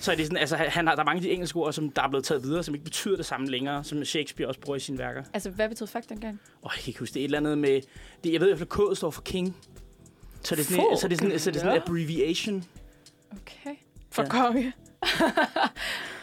Så 0.00 0.12
er 0.12 0.16
det 0.16 0.26
sådan, 0.26 0.38
altså, 0.38 0.56
han 0.56 0.86
har, 0.86 0.94
der 0.94 1.02
er 1.02 1.06
mange 1.06 1.16
af 1.18 1.22
de 1.22 1.30
engelske 1.30 1.56
ord, 1.58 1.72
som 1.72 1.90
der 1.90 2.02
er 2.02 2.08
blevet 2.08 2.24
taget 2.24 2.42
videre, 2.42 2.62
som 2.62 2.74
ikke 2.74 2.84
betyder 2.84 3.16
det 3.16 3.26
samme 3.26 3.46
længere, 3.50 3.84
som 3.84 4.04
Shakespeare 4.04 4.48
også 4.48 4.60
bruger 4.60 4.76
i 4.76 4.80
sine 4.80 4.98
værker. 4.98 5.22
Altså, 5.34 5.50
hvad 5.50 5.68
betød 5.68 5.86
fuck 5.86 6.08
dengang? 6.08 6.40
Åh, 6.64 6.70
jeg 6.76 6.82
kan 6.82 6.90
ikke 6.90 7.00
huske, 7.00 7.14
det 7.14 7.20
er 7.20 7.24
et 7.24 7.24
eller 7.24 7.38
andet 7.38 7.58
med... 7.58 7.80
Det, 8.24 8.32
jeg 8.32 8.40
ved 8.40 8.48
i 8.48 8.50
hvert 8.56 8.68
fald, 8.78 8.92
K 8.94 8.96
står 8.96 9.10
for 9.10 9.22
king. 9.22 9.56
Så 10.42 10.54
det 10.54 10.60
er 10.60 10.64
sådan, 10.64 10.96
så 11.00 11.08
det 11.08 11.14
er 11.14 11.24
sådan, 11.24 11.38
så 11.38 11.50
det 11.50 11.56
er 11.56 11.60
sådan 11.60 11.76
en 11.76 11.82
abbreviation. 11.82 12.64
Okay. 13.32 13.76
For 14.10 14.22
Ja. 14.22 14.28
konge. 14.28 14.72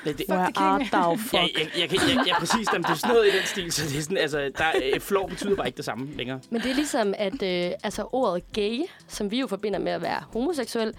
Det, 0.06 0.18
det, 0.18 0.26
Where 0.30 0.52
art 0.58 0.82
thou, 0.92 1.10
Ja, 1.12 1.16
fuck? 1.16 1.34
jeg, 1.34 1.50
jeg, 1.80 1.90
kan, 1.90 2.00
jeg, 2.10 2.24
jeg, 2.28 2.36
præcis, 2.40 2.68
jamen, 2.74 2.84
det 2.84 2.90
er 2.92 2.94
sådan 2.96 3.16
noget 3.16 3.28
i 3.34 3.38
den 3.38 3.46
stil, 3.46 3.72
så 3.72 3.84
det 3.90 3.98
er 3.98 4.02
sådan, 4.02 4.18
altså, 4.18 4.52
der, 4.58 4.64
er- 4.64 5.00
flår 5.00 5.28
betyder 5.28 5.56
bare 5.56 5.68
ikke 5.68 5.78
det 5.78 5.86
samme 5.86 6.08
længere. 6.18 6.40
Men 6.50 6.62
det 6.62 6.72
er 6.72 6.76
ligesom, 6.76 7.14
at 7.18 7.44
øh, 7.44 7.72
altså, 7.84 8.08
ordet 8.12 8.44
gay, 8.54 8.80
som 9.08 9.32
vi 9.32 9.40
jo 9.40 9.48
forbinder 9.48 9.80
med 9.80 9.92
at 9.92 10.02
være 10.02 10.24
homoseksuel, 10.34 10.94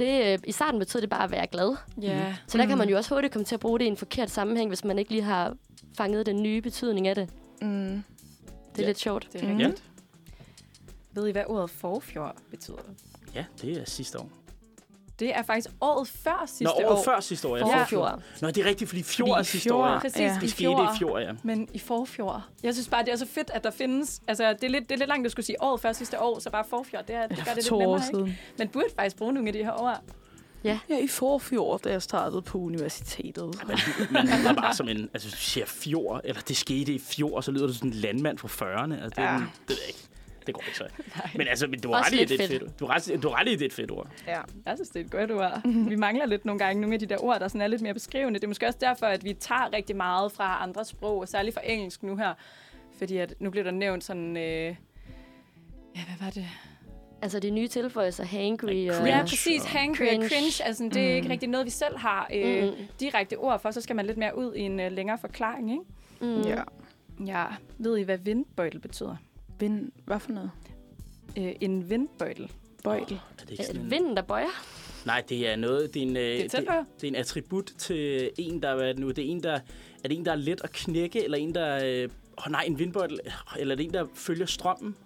det, 0.00 0.32
øh, 0.32 0.38
i 0.46 0.52
starten 0.52 0.78
betød 0.78 1.00
det 1.00 1.10
bare 1.10 1.24
at 1.24 1.30
være 1.30 1.46
glad. 1.46 1.76
Ja. 2.02 2.34
Så 2.46 2.58
der 2.58 2.66
kan 2.66 2.78
man 2.78 2.88
jo 2.88 2.96
også 2.96 3.14
hurtigt 3.14 3.32
komme 3.32 3.44
til 3.44 3.54
at 3.54 3.60
bruge 3.60 3.78
det 3.78 3.84
i 3.84 3.88
en 3.88 3.96
forkert 3.96 4.30
sammenhæng, 4.30 4.70
hvis 4.70 4.84
man 4.84 4.98
ikke 4.98 5.10
lige 5.10 5.22
har 5.22 5.56
fanget 5.96 6.26
den 6.26 6.42
nye 6.42 6.60
betydning 6.62 7.08
af 7.08 7.14
det. 7.14 7.28
Mm. 7.62 7.68
Det 7.68 8.78
er 8.78 8.82
Ja. 8.82 8.86
lidt 8.86 8.98
sjovt. 8.98 9.28
Det 9.32 9.42
er 9.42 9.48
Mhm. 9.48 9.56
rigtigt. 9.56 9.82
Ved 11.12 11.26
I, 11.28 11.32
hvad 11.32 11.44
ordet 11.46 11.70
forfjord 11.70 12.36
betyder? 12.50 12.76
Ja, 13.34 13.44
det 13.62 13.76
er 13.80 13.84
sidste 13.84 14.18
år. 14.18 14.28
Det 15.20 15.36
er 15.36 15.42
faktisk 15.42 15.68
året 15.80 16.08
før 16.08 16.44
sidste 16.46 16.64
Nå, 16.64 16.70
året 16.86 16.98
år. 16.98 17.04
før 17.04 17.20
sidste 17.20 17.48
år. 17.48 17.56
Ja. 17.56 17.64
Forfjord. 17.80 18.22
Nå, 18.40 18.48
det 18.48 18.58
er 18.58 18.64
rigtigt, 18.64 18.88
fordi 18.90 19.02
Fordi 19.02 19.30
er 19.30 19.42
sidste 19.42 19.74
år. 19.74 19.86
Ja. 19.86 19.98
Præcis, 19.98 20.18
Ja. 20.20 20.24
ja. 20.26 20.36
i 20.38 20.40
Det 20.40 20.52
fjor. 20.52 20.92
i 20.94 20.98
fjor, 20.98 21.18
ja. 21.18 21.32
Men 21.42 21.68
i 21.74 21.78
forfjord. 21.78 22.42
Jeg 22.62 22.74
synes 22.74 22.88
bare, 22.88 23.04
det 23.04 23.12
er 23.12 23.16
så 23.16 23.26
fedt, 23.26 23.50
at 23.54 23.64
der 23.64 23.70
findes... 23.70 24.20
Altså, 24.28 24.52
det 24.52 24.64
er 24.64 24.68
lidt, 24.68 24.88
det 24.88 24.94
er 24.94 24.98
lidt 24.98 25.08
langt 25.08 25.26
at 25.26 25.32
skulle 25.32 25.46
sige 25.46 25.62
året 25.62 25.80
før 25.80 25.92
sidste 25.92 26.20
år, 26.20 26.38
så 26.38 26.50
bare 26.50 26.64
forfjord, 26.68 27.06
det, 27.06 27.16
er, 27.16 27.26
det 27.26 27.36
gør 27.36 27.44
det 27.44 27.54
lidt 27.56 27.72
år 27.72 27.78
nemmere, 27.80 28.26
ikke? 28.28 28.38
Man 28.58 28.68
burde 28.68 28.86
faktisk 28.96 29.16
bruge 29.16 29.32
nogle 29.32 29.48
af 29.48 29.52
de 29.52 29.64
her 29.64 29.82
ord. 29.82 30.00
Ja, 30.64 30.78
i 30.88 31.08
forfjord, 31.08 31.80
da 31.82 31.90
jeg 31.90 32.02
startede 32.02 32.42
på 32.42 32.58
universitetet. 32.58 33.44
Men 33.66 33.76
man 34.10 34.26
lyder 34.38 34.52
bare 34.54 34.74
som 34.74 34.88
en, 34.88 35.08
altså 35.14 35.28
du 35.30 35.36
siger 35.36 35.66
fjord, 35.66 36.20
eller 36.24 36.42
det 36.42 36.56
skete 36.56 36.92
i 36.92 36.98
fjord, 36.98 37.42
så 37.42 37.52
lyder 37.52 37.66
du 37.66 37.74
som 37.74 37.88
en 37.88 37.94
landmand 37.94 38.38
fra 38.38 38.48
40'erne. 38.48 38.92
Altså, 39.02 39.08
det, 39.08 39.18
er, 39.18 39.22
Ja. 39.22 39.32
ja. 39.32 39.40
det 39.68 39.76
ikke. 39.88 39.98
Det 40.52 40.54
går 40.54 40.62
ikke 40.66 40.78
så. 40.78 40.84
Men 41.38 41.48
altså, 41.48 41.66
men 41.66 41.80
du 41.80 41.92
har 41.92 42.06
ret 42.06 42.12
i, 42.12 42.16
det 42.24 42.30
er 42.40 42.44
et 42.44 42.48
fedt. 42.50 42.62
fedt. 42.62 42.80
Du 42.80 42.86
har 42.86 42.94
ret, 42.94 43.22
du 43.22 43.28
har 43.28 43.40
ret 43.40 43.48
i, 43.48 43.52
det 43.52 43.62
er 43.62 43.66
et 43.66 43.72
fedt 43.72 43.90
ord. 43.90 44.08
Ja. 44.26 44.40
Jeg 44.66 44.76
synes, 44.76 44.88
det 44.88 45.00
er 45.00 45.04
et 45.04 45.10
godt 45.10 45.30
ord. 45.32 45.60
Vi 45.88 45.96
mangler 45.96 46.26
lidt 46.26 46.44
nogle 46.44 46.58
gange 46.58 46.80
nogle 46.80 46.94
af 46.94 47.00
de 47.00 47.06
der 47.06 47.24
ord, 47.24 47.40
der 47.40 47.48
sådan 47.48 47.60
er 47.60 47.66
lidt 47.66 47.82
mere 47.82 47.94
beskrivende. 47.94 48.38
Det 48.38 48.44
er 48.44 48.48
måske 48.48 48.66
også 48.66 48.78
derfor, 48.80 49.06
at 49.06 49.24
vi 49.24 49.32
tager 49.32 49.72
rigtig 49.72 49.96
meget 49.96 50.32
fra 50.32 50.62
andre 50.62 50.84
sprog, 50.84 51.18
og 51.20 51.28
særligt 51.28 51.54
fra 51.54 51.62
engelsk 51.64 52.02
nu 52.02 52.16
her. 52.16 52.34
Fordi 52.98 53.16
at 53.16 53.34
nu 53.38 53.50
bliver 53.50 53.64
der 53.64 53.70
nævnt 53.70 54.04
sådan... 54.04 54.36
Øh, 54.36 54.42
ja, 55.96 56.00
hvad 56.06 56.16
var 56.20 56.30
det? 56.30 56.46
Altså 57.22 57.40
de 57.40 57.50
nye 57.50 57.68
tilføjelser, 57.68 58.24
hangry 58.24 58.88
og... 58.88 58.94
Cringe. 58.94 59.16
Ja, 59.16 59.20
præcis. 59.22 59.62
og- 59.62 59.68
Hangry 59.68 59.96
Cringe. 59.96 60.24
og 60.24 60.30
cringe. 60.30 60.64
Altså, 60.64 60.90
det 60.94 61.10
er 61.10 61.14
ikke 61.14 61.28
rigtig 61.28 61.48
noget, 61.48 61.66
vi 61.66 61.70
selv 61.70 61.98
har 61.98 62.28
øh, 62.34 62.64
Mm. 62.64 62.70
direkte 63.00 63.34
ord 63.38 63.60
for. 63.60 63.70
Så 63.70 63.80
skal 63.80 63.96
man 63.96 64.06
lidt 64.06 64.18
mere 64.18 64.38
ud 64.38 64.54
i 64.54 64.60
en 64.60 64.80
øh, 64.80 64.92
længere 64.92 65.18
forklaring, 65.18 65.70
ikke? 65.70 65.84
Mm. 66.20 66.40
ja. 66.42 66.62
Ja. 67.26 67.44
Ved 67.78 67.98
I, 67.98 68.02
hvad 68.02 68.18
vindbøjtel 68.18 68.80
betyder? 68.80 69.16
Vind, 69.60 69.92
hvad 70.04 70.20
for 70.20 70.32
noget? 70.32 70.50
Øh, 71.38 71.52
en 71.60 71.90
vindbøjtel. 71.90 72.52
Bøjtel. 72.84 73.14
Er 73.38 73.42
det 73.42 73.50
ikke 73.50 73.62
Er 73.62 73.66
sådan 73.66 73.80
det 73.80 73.84
en, 73.84 73.90
vinden, 73.90 74.16
der 74.16 74.22
bøjer? 74.22 74.64
nej, 75.06 75.22
det 75.28 75.48
er 75.48 75.56
noget, 75.56 75.94
det 75.94 76.02
er 76.02 76.06
en, 76.06 76.16
øh, 76.16 76.22
Det 76.22 76.44
er 76.44 76.48
tæt 76.48 76.60
det, 76.60 76.68
det 77.00 77.04
er 77.04 77.08
en 77.08 77.16
attribut 77.16 77.72
til 77.78 78.30
en, 78.38 78.62
der 78.62 78.68
er 78.68 78.86
det 78.86 78.98
nu, 78.98 79.08
det 79.10 79.18
er 79.18 79.28
en, 79.28 79.42
der, 79.42 79.52
er 80.04 80.08
det 80.08 80.18
en, 80.18 80.24
der 80.24 80.32
er 80.32 80.36
let 80.36 80.60
at 80.64 80.72
knække, 80.72 81.24
eller 81.24 81.38
en, 81.38 81.54
der, 81.54 81.80
øh, 81.84 82.08
oh, 82.46 82.52
nej, 82.52 82.64
en 82.66 82.78
vindbøjtel, 82.78 83.18
eller 83.58 83.74
er 83.74 83.76
det 83.76 83.84
en, 83.86 83.92
der 83.94 84.06
følger 84.14 84.46
strømmen? 84.46 84.96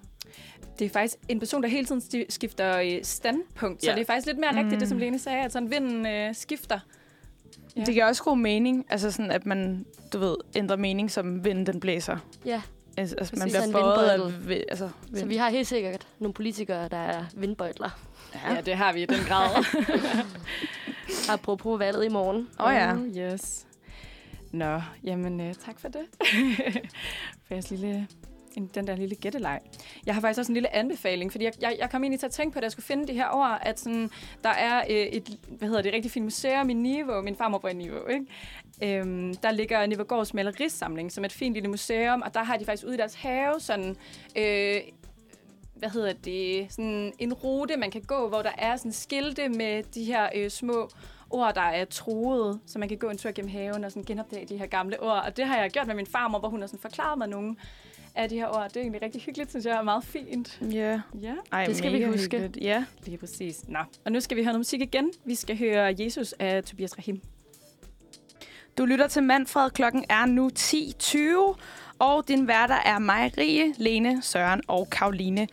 Det 0.78 0.84
er 0.84 0.88
faktisk 0.88 1.16
en 1.28 1.38
person, 1.38 1.62
der 1.62 1.68
hele 1.68 1.86
tiden 1.86 2.24
skifter 2.28 2.78
øh, 2.80 2.98
standpunkt. 3.02 3.82
Så 3.82 3.90
Ja. 3.90 3.94
det 3.94 4.00
er 4.00 4.06
faktisk 4.06 4.26
lidt 4.26 4.38
mere 4.38 4.50
rigtigt, 4.50 4.72
Mm. 4.72 4.78
det 4.78 4.88
som 4.88 4.98
Lene 4.98 5.18
sagde, 5.18 5.44
at 5.44 5.52
sådan 5.52 5.70
vinden 5.70 6.06
øh, 6.06 6.34
skifter. 6.34 6.80
Ja. 7.76 7.80
Det 7.84 7.94
giver 7.94 8.06
også 8.06 8.22
god 8.22 8.36
mening, 8.36 8.86
altså 8.88 9.10
sådan, 9.10 9.30
at 9.30 9.46
man, 9.46 9.86
du 10.12 10.18
ved, 10.18 10.36
ændrer 10.56 10.76
mening, 10.76 11.10
som 11.10 11.44
vinden 11.44 11.66
den 11.66 11.80
blæser. 11.80 12.16
Ja, 12.46 12.62
Altså, 12.96 13.16
altså 13.18 13.36
man 13.38 13.48
bliver 13.48 13.72
båret 13.72 14.08
af 14.08 14.18
vindbøjtel. 14.18 14.48
vi- 14.48 14.64
altså, 14.68 14.88
vind. 15.08 15.18
så 15.18 15.26
vi 15.26 15.36
har 15.36 15.50
helt 15.50 15.66
sikkert 15.66 16.06
nogle 16.18 16.34
politikere, 16.34 16.88
der 16.88 16.96
er 16.96 17.24
vindbøjtler. 17.34 17.90
Ja, 18.48 18.60
det 18.60 18.74
har 18.76 18.92
vi 18.92 19.02
i 19.02 19.06
den 19.06 19.24
grad. 19.28 19.64
Apropos 21.28 21.78
valget 21.78 22.04
i 22.04 22.08
morgen. 22.08 22.48
Åh 22.60 22.66
oh, 22.66 22.74
ja. 22.74 22.92
Oh, 22.92 23.06
yes. 23.06 23.66
Nå, 24.52 24.80
jamen 25.04 25.40
øh, 25.40 25.54
tak 25.54 25.80
for 25.80 25.88
det. 25.88 26.02
for 27.46 27.54
jeres 27.54 27.70
lille, 27.70 28.08
en, 28.56 28.70
den 28.74 28.86
der 28.86 28.96
lille 28.96 29.14
gætteleg. 29.14 29.60
Jeg 30.06 30.14
har 30.14 30.20
faktisk 30.20 30.38
også 30.38 30.52
en 30.52 30.54
lille 30.54 30.74
anbefaling, 30.76 31.32
fordi 31.32 31.44
jeg, 31.44 31.52
jeg, 31.60 31.76
jeg 31.80 31.90
kom 31.90 32.02
egentlig 32.04 32.20
til 32.20 32.26
at 32.26 32.32
tænke 32.32 32.52
på, 32.52 32.58
at 32.58 32.62
jeg 32.62 32.72
skulle 32.72 32.86
finde 32.86 33.06
det 33.06 33.14
her 33.14 33.28
ord, 33.32 33.58
at 33.62 33.80
sådan, 33.80 34.10
der 34.44 34.50
er 34.50 34.78
øh, 34.90 34.96
et, 34.96 35.38
hvad 35.48 35.68
hedder 35.68 35.82
det, 35.82 35.92
rigtig 35.92 36.10
fint 36.10 36.24
museum 36.24 36.70
i 36.70 36.74
Niveau, 36.74 37.22
min 37.22 37.36
farmor 37.36 37.58
bor 37.58 37.68
i 37.68 37.74
Niveau, 37.74 38.06
ikke? 38.08 38.26
Øhm, 38.84 39.34
der 39.34 39.50
ligger 39.50 39.86
Nivegårds 39.86 40.34
malerisamling, 40.34 41.12
som 41.12 41.24
er 41.24 41.26
et 41.26 41.32
fint 41.32 41.54
lille 41.54 41.68
museum, 41.68 42.22
og 42.22 42.34
der 42.34 42.42
har 42.42 42.56
de 42.56 42.64
faktisk 42.64 42.86
ude 42.86 42.94
i 42.94 42.98
deres 42.98 43.14
have 43.14 43.60
sådan... 43.60 43.96
Øh, 44.36 44.80
hvad 45.74 45.90
hedder 45.90 46.12
det, 46.12 46.72
sådan 46.72 47.12
en 47.18 47.32
rute, 47.32 47.76
man 47.76 47.90
kan 47.90 48.02
gå, 48.02 48.28
hvor 48.28 48.42
der 48.42 48.50
er 48.58 48.76
sådan 48.76 48.92
skilte 48.92 49.48
med 49.48 49.82
de 49.82 50.04
her 50.04 50.28
øh, 50.34 50.50
små 50.50 50.88
ord, 51.30 51.54
der 51.54 51.60
er 51.60 51.84
troede, 51.84 52.60
så 52.66 52.78
man 52.78 52.88
kan 52.88 52.98
gå 52.98 53.08
en 53.08 53.18
tur 53.18 53.30
gennem 53.32 53.50
haven 53.50 53.84
og 53.84 53.90
sådan 53.90 54.04
genopdage 54.04 54.46
de 54.46 54.56
her 54.56 54.66
gamle 54.66 55.00
ord. 55.02 55.22
Og 55.26 55.36
det 55.36 55.46
har 55.46 55.60
jeg 55.60 55.70
gjort 55.70 55.86
med 55.86 55.94
min 55.94 56.06
farmor, 56.06 56.38
hvor 56.38 56.48
hun 56.48 56.60
har 56.60 56.66
sådan 56.66 56.80
forklaret 56.80 57.18
mig 57.18 57.28
nogle 57.28 57.56
af 58.14 58.28
de 58.28 58.34
her 58.36 58.46
ord. 58.48 58.68
Det 58.68 58.76
er 58.76 58.80
egentlig 58.80 59.02
rigtig 59.02 59.22
hyggeligt, 59.22 59.50
synes 59.50 59.66
jeg, 59.66 59.76
er 59.76 59.82
meget 59.82 60.04
fint. 60.04 60.60
Ja. 60.72 61.00
Ja, 61.22 61.34
Ej, 61.52 61.64
Det 61.64 61.76
skal 61.76 61.92
vi 61.92 62.02
huske. 62.04 62.20
hyggeligt. 62.38 62.56
Ja. 62.64 62.84
lige 63.04 63.18
præcis. 63.18 63.68
Nå, 63.68 63.78
og 64.04 64.12
nu 64.12 64.20
skal 64.20 64.36
vi 64.36 64.42
høre 64.42 64.52
noget 64.52 64.60
musik 64.60 64.80
igen. 64.80 65.10
Vi 65.24 65.34
skal 65.34 65.58
høre 65.58 65.94
Jesus 65.98 66.32
af 66.32 66.64
Tobias 66.64 66.98
Rahim. 66.98 67.20
Du 68.78 68.84
lytter 68.84 69.06
til 69.06 69.22
Manfred. 69.22 69.70
Klokken 69.70 70.04
er 70.08 70.26
nu 70.26 70.50
10.20, 70.58 71.56
og 71.98 72.28
din 72.28 72.48
værter 72.48 72.74
er 72.74 72.98
mig, 72.98 73.32
Rie, 73.38 73.74
Lene, 73.76 74.22
Søren 74.22 74.62
og 74.68 74.90
Karoline. 74.90 75.48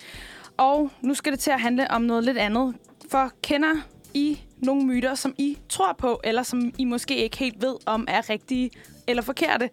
Og 0.57 0.91
nu 1.01 1.13
skal 1.13 1.31
det 1.31 1.39
til 1.39 1.51
at 1.51 1.61
handle 1.61 1.91
om 1.91 2.01
noget 2.01 2.23
lidt 2.23 2.37
andet. 2.37 2.75
For 3.11 3.31
kender 3.43 3.73
I 4.13 4.41
nogle 4.57 4.85
myter, 4.85 5.15
som 5.15 5.35
I 5.37 5.57
tror 5.69 5.93
på, 5.97 6.21
eller 6.23 6.43
som 6.43 6.71
I 6.77 6.85
måske 6.85 7.15
ikke 7.15 7.37
helt 7.37 7.61
ved, 7.61 7.75
om 7.85 8.05
er 8.09 8.29
rigtige 8.29 8.71
eller 9.07 9.23
forkerte? 9.23 9.69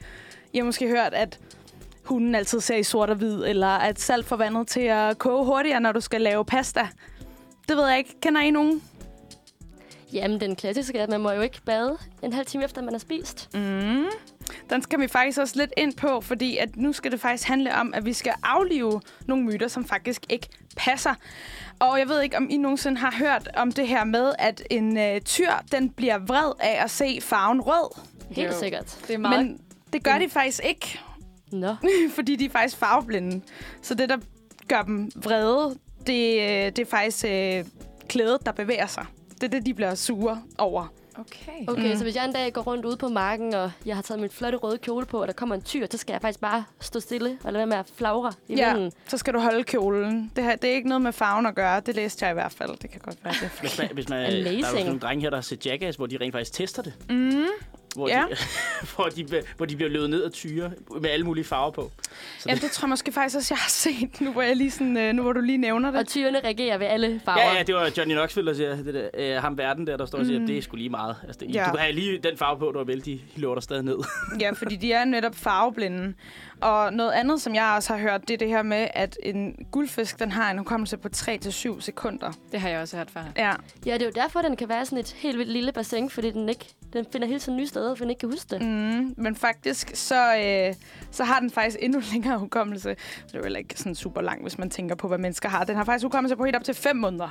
I 0.53 0.59
har 0.59 0.65
måske 0.65 0.89
hørt, 0.89 1.15
at 1.15 1.39
hunden 2.05 2.35
altid 2.35 2.61
ser 2.61 2.77
i 2.77 2.83
sort 2.83 3.11
og 3.11 3.17
hvid, 3.17 3.45
eller 3.45 3.69
at 3.69 4.01
salt 4.01 4.27
får 4.27 4.37
vandet 4.37 4.69
til 4.69 4.81
at 4.81 5.19
koge 5.19 5.45
hurtigere, 5.45 5.81
når 5.81 5.93
du 5.93 6.01
skal 6.01 6.21
lave 6.21 6.45
pasta. 6.45 6.89
Det 7.69 7.77
ved 7.77 7.87
jeg 7.89 7.99
ikke. 7.99 8.21
Kender 8.21 8.41
I 8.41 8.51
nogen? 8.51 8.83
Jamen, 10.13 10.41
den 10.41 10.57
klassiske 10.57 10.99
er, 10.99 11.03
at 11.03 11.09
man 11.09 11.21
må 11.21 11.31
jo 11.31 11.41
ikke 11.41 11.61
bade 11.65 11.99
en 12.23 12.33
halv 12.33 12.47
time 12.47 12.65
efter, 12.65 12.83
man 12.83 12.95
har 12.95 12.99
spist. 12.99 13.49
Mm. 13.55 14.05
Den 14.71 14.83
skal 14.83 15.01
vi 15.01 15.09
faktisk 15.09 15.39
også 15.39 15.55
lidt 15.57 15.73
ind 15.77 15.95
på, 15.97 16.21
fordi 16.21 16.57
at 16.57 16.77
nu 16.77 16.93
skal 16.93 17.13
det 17.13 17.21
faktisk 17.21 17.49
handle 17.49 17.75
om, 17.75 17.95
at 17.95 18.05
vi 18.05 18.13
skal 18.13 18.33
aflive 18.43 19.01
nogle 19.27 19.45
myter, 19.45 19.69
som 19.69 19.85
faktisk 19.85 20.23
ikke 20.29 20.49
passer. 20.77 21.15
Og 21.79 21.99
jeg 21.99 22.09
ved 22.09 22.23
ikke, 22.23 22.37
om 22.37 22.47
I 22.51 22.57
nogensinde 22.57 22.99
har 23.01 23.15
hørt 23.19 23.49
om 23.57 23.73
det 23.73 23.89
her 23.89 24.05
med, 24.05 24.33
at 24.39 24.63
en 24.71 24.99
øh, 24.99 25.21
tyr, 25.21 25.51
den 25.73 25.91
bliver 25.91 26.19
vred 26.19 26.53
af 26.61 26.85
at 26.85 26.91
se 26.91 27.19
farven 27.23 27.61
rød. 27.61 28.01
Helt 28.31 28.49
Jo. 28.53 28.59
sikkert. 28.59 28.99
Det 29.09 29.15
er 29.15 29.19
meget... 29.19 29.47
Men 29.47 29.61
det 29.93 30.05
gør 30.05 30.19
de 30.19 30.29
faktisk 30.29 30.61
ikke, 30.65 31.01
Nå. 31.53 31.75
fordi 32.15 32.37
de 32.37 32.45
er 32.45 32.51
faktisk 32.51 32.77
farveblinde. 32.77 33.41
Så 33.83 33.95
det, 33.95 34.09
der 34.09 34.17
gør 34.69 34.83
dem 34.83 35.11
vrede, 35.17 35.79
det, 36.07 36.41
øh, 36.41 36.67
det 36.67 36.79
er 36.79 36.87
faktisk 36.91 37.25
øh, 37.25 37.65
klædet, 38.09 38.47
der 38.47 38.53
bevæger 38.53 38.87
sig. 38.87 39.07
Det 39.39 39.47
er 39.47 39.51
det, 39.59 39.67
de 39.67 39.75
bliver 39.75 39.95
sure 39.95 40.43
over. 40.59 40.93
Okay. 41.19 41.53
Okay, 41.69 41.91
Mm. 41.93 41.97
så 41.97 42.03
hvis 42.05 42.17
jeg 42.17 42.25
en 42.25 42.33
dag 42.33 42.53
går 42.53 42.61
rundt 42.63 42.85
ude 42.85 42.97
på 42.97 43.09
marken, 43.09 43.55
og 43.55 43.71
jeg 43.87 43.95
har 43.97 44.03
taget 44.03 44.21
min 44.21 44.31
flotte 44.31 44.59
røde 44.59 44.79
kjole 44.79 45.07
på, 45.07 45.21
og 45.21 45.27
der 45.27 45.33
kommer 45.33 45.55
en 45.55 45.63
tyr, 45.63 45.87
så 45.91 45.99
skal 45.99 46.13
jeg 46.13 46.21
faktisk 46.21 46.41
bare 46.41 46.65
stå 46.81 47.01
stille 47.01 47.39
og 47.45 47.53
lade 47.53 47.59
være 47.59 47.67
med 47.67 47.77
at 47.77 47.91
flagre 47.97 48.33
i 48.49 48.55
Ja. 48.55 48.73
vinden. 48.75 48.93
Så 49.07 49.19
skal 49.19 49.35
du 49.35 49.39
holde 49.39 49.65
kjolen. 49.65 50.33
Det, 50.37 50.45
her, 50.45 50.57
det 50.57 50.71
er 50.71 50.75
ikke 50.75 50.89
noget 50.89 51.03
med 51.03 51.13
farven 51.13 51.47
at 51.47 51.55
gøre. 51.55 51.81
Det 51.81 51.95
læste 51.97 52.25
jeg 52.27 52.33
i 52.33 52.35
hvert 52.35 52.53
fald. 52.53 52.71
Det 52.83 52.91
kan 52.91 53.01
godt 53.05 53.25
være 53.25 53.35
det. 53.41 53.51
Hvis 53.61 53.79
man, 53.79 53.89
hvis 53.95 54.09
man, 54.09 54.19
der 54.33 54.51
er 54.51 54.53
Amazing. 54.59 54.85
nogle 54.87 55.01
drenge 55.01 55.23
her, 55.23 55.31
der 55.31 55.37
har 55.37 55.43
set 55.43 55.67
Jackass, 55.67 55.97
hvor 55.97 56.07
de 56.07 56.17
rent 56.21 56.35
faktisk 56.35 56.53
tester 56.53 56.83
det. 56.83 56.93
Mm. 57.11 57.45
Hvor, 57.95 58.09
Ja. 58.09 58.25
de, 58.31 58.37
hvor, 58.97 59.05
de, 59.05 59.27
hvor 59.57 59.67
de 59.67 59.77
bliver 59.77 59.91
løbet 59.91 60.11
ned 60.11 60.23
af 60.25 60.33
tyre 60.33 60.71
med 61.01 61.11
alle 61.11 61.27
mulige 61.27 61.45
farver 61.45 61.71
på. 61.71 61.91
Så 62.39 62.49
Ja, 62.49 62.55
det, 62.55 62.63
det 62.63 62.71
tror 62.71 62.87
jeg 62.87 62.91
måske 62.91 63.13
faktisk 63.13 63.37
også, 63.37 63.55
jeg 63.55 63.59
har 63.59 63.71
set, 63.71 64.21
nu 64.21 64.33
hvor, 64.33 64.43
jeg 64.43 64.57
lige 64.57 64.71
sådan, 64.71 64.97
øh, 64.97 65.13
nu 65.13 65.23
hvor 65.23 65.33
du 65.33 65.41
lige 65.41 65.59
nævner 65.59 65.91
det. 65.91 66.01
Og 66.01 66.07
tyrene 66.07 66.41
reagerer 66.45 66.79
ved 66.79 66.87
alle 66.87 67.21
farver. 67.25 67.41
ja, 67.41 67.55
ja, 67.57 67.63
det 67.63 67.75
var 67.75 67.91
Johnny 67.99 68.13
Knoxville, 68.15 68.51
der 68.51 68.57
siger, 68.57 68.77
det 68.77 68.95
der, 68.95 69.09
øh, 69.37 69.43
ham 69.43 69.59
verden 69.59 69.87
der, 69.87 69.97
der 69.97 70.07
står 70.07 70.19
og 70.19 70.27
siger, 70.27 70.41
Mm. 70.41 70.47
det 70.47 70.59
er 70.59 70.63
sgu 70.63 70.77
lige 70.77 70.89
meget. 70.91 71.17
Altså, 71.27 71.41
det, 71.47 71.55
Ja. 71.55 71.65
Du 71.65 71.71
kan 71.71 71.79
have 71.81 71.93
lige 71.93 72.19
den 72.19 72.37
farve 72.37 72.59
på, 72.59 72.71
du 72.73 72.79
har 72.79 72.85
vel, 72.85 73.05
de 73.05 73.21
løber 73.37 73.55
der 73.55 73.61
stadig 73.61 73.85
ned. 73.85 73.97
Ja, 74.41 74.51
fordi 74.51 74.77
de 74.77 74.93
er 74.93 75.05
netop 75.05 75.35
farveblinde. 75.35 76.15
Og 76.61 76.93
noget 76.93 77.13
andet, 77.13 77.41
som 77.41 77.55
jeg 77.55 77.73
også 77.77 77.93
har 77.93 78.01
hørt, 78.01 78.29
det 78.29 78.35
er 78.35 78.39
det 78.39 78.49
her 78.49 78.63
med, 78.63 78.89
at 78.95 79.17
en 79.23 79.67
guldfisk, 79.71 80.19
den 80.19 80.33
har 80.33 80.51
en 80.51 80.59
hukommelse 80.59 80.97
på 80.97 81.09
3-7 81.17 81.81
sekunder. 81.81 82.33
Det 82.53 82.61
har 82.61 82.69
jeg 82.69 82.81
også 82.81 82.97
hørt 82.97 83.11
før. 83.11 83.21
Ja, 83.37 83.55
Ja, 83.87 83.95
det 83.95 84.03
er 84.03 84.07
jo 84.07 84.13
derfor, 84.15 84.43
den 84.43 84.57
kan 84.57 84.69
være 84.69 84.85
sådan 84.85 84.99
et 84.99 85.11
helt 85.19 85.39
vildt 85.39 85.53
lille 85.53 85.73
bassin, 85.73 86.11
fordi 86.11 86.31
den 86.31 86.49
ikke 86.49 86.75
den 86.93 87.07
finder 87.13 87.27
hele 87.27 87.41
tiden 87.41 87.57
nye 87.57 87.67
steder, 87.67 87.95
for 87.95 88.05
den 88.05 88.11
ikke 88.11 88.21
kan 88.21 88.31
huske 88.31 88.51
det. 88.51 88.63
mm, 88.63 89.15
men 89.17 89.37
faktisk, 89.37 89.91
så, 89.95 90.37
øh, 90.37 90.75
så 91.11 91.25
har 91.25 91.41
den 91.41 91.51
faktisk 91.51 91.77
endnu 91.81 92.03
længere 92.13 92.39
hukommelse. 92.39 92.89
Det 92.89 93.35
er 93.35 93.39
jo 93.39 93.43
heller 93.43 93.59
ikke 93.59 93.75
sådan 93.79 93.95
super 93.95 94.21
lang, 94.21 94.43
hvis 94.43 94.59
man 94.59 94.71
tænker 94.71 94.95
på, 94.95 95.09
hvad 95.09 95.19
mennesker 95.19 95.49
har. 95.49 95.65
Den 95.65 95.77
har 95.77 95.85
faktisk 95.85 96.05
hukommelse 96.05 96.37
på 96.37 96.45
helt 96.45 96.57
op 96.57 96.65
til 96.65 96.75
5 96.75 96.97
måneder. 96.97 97.29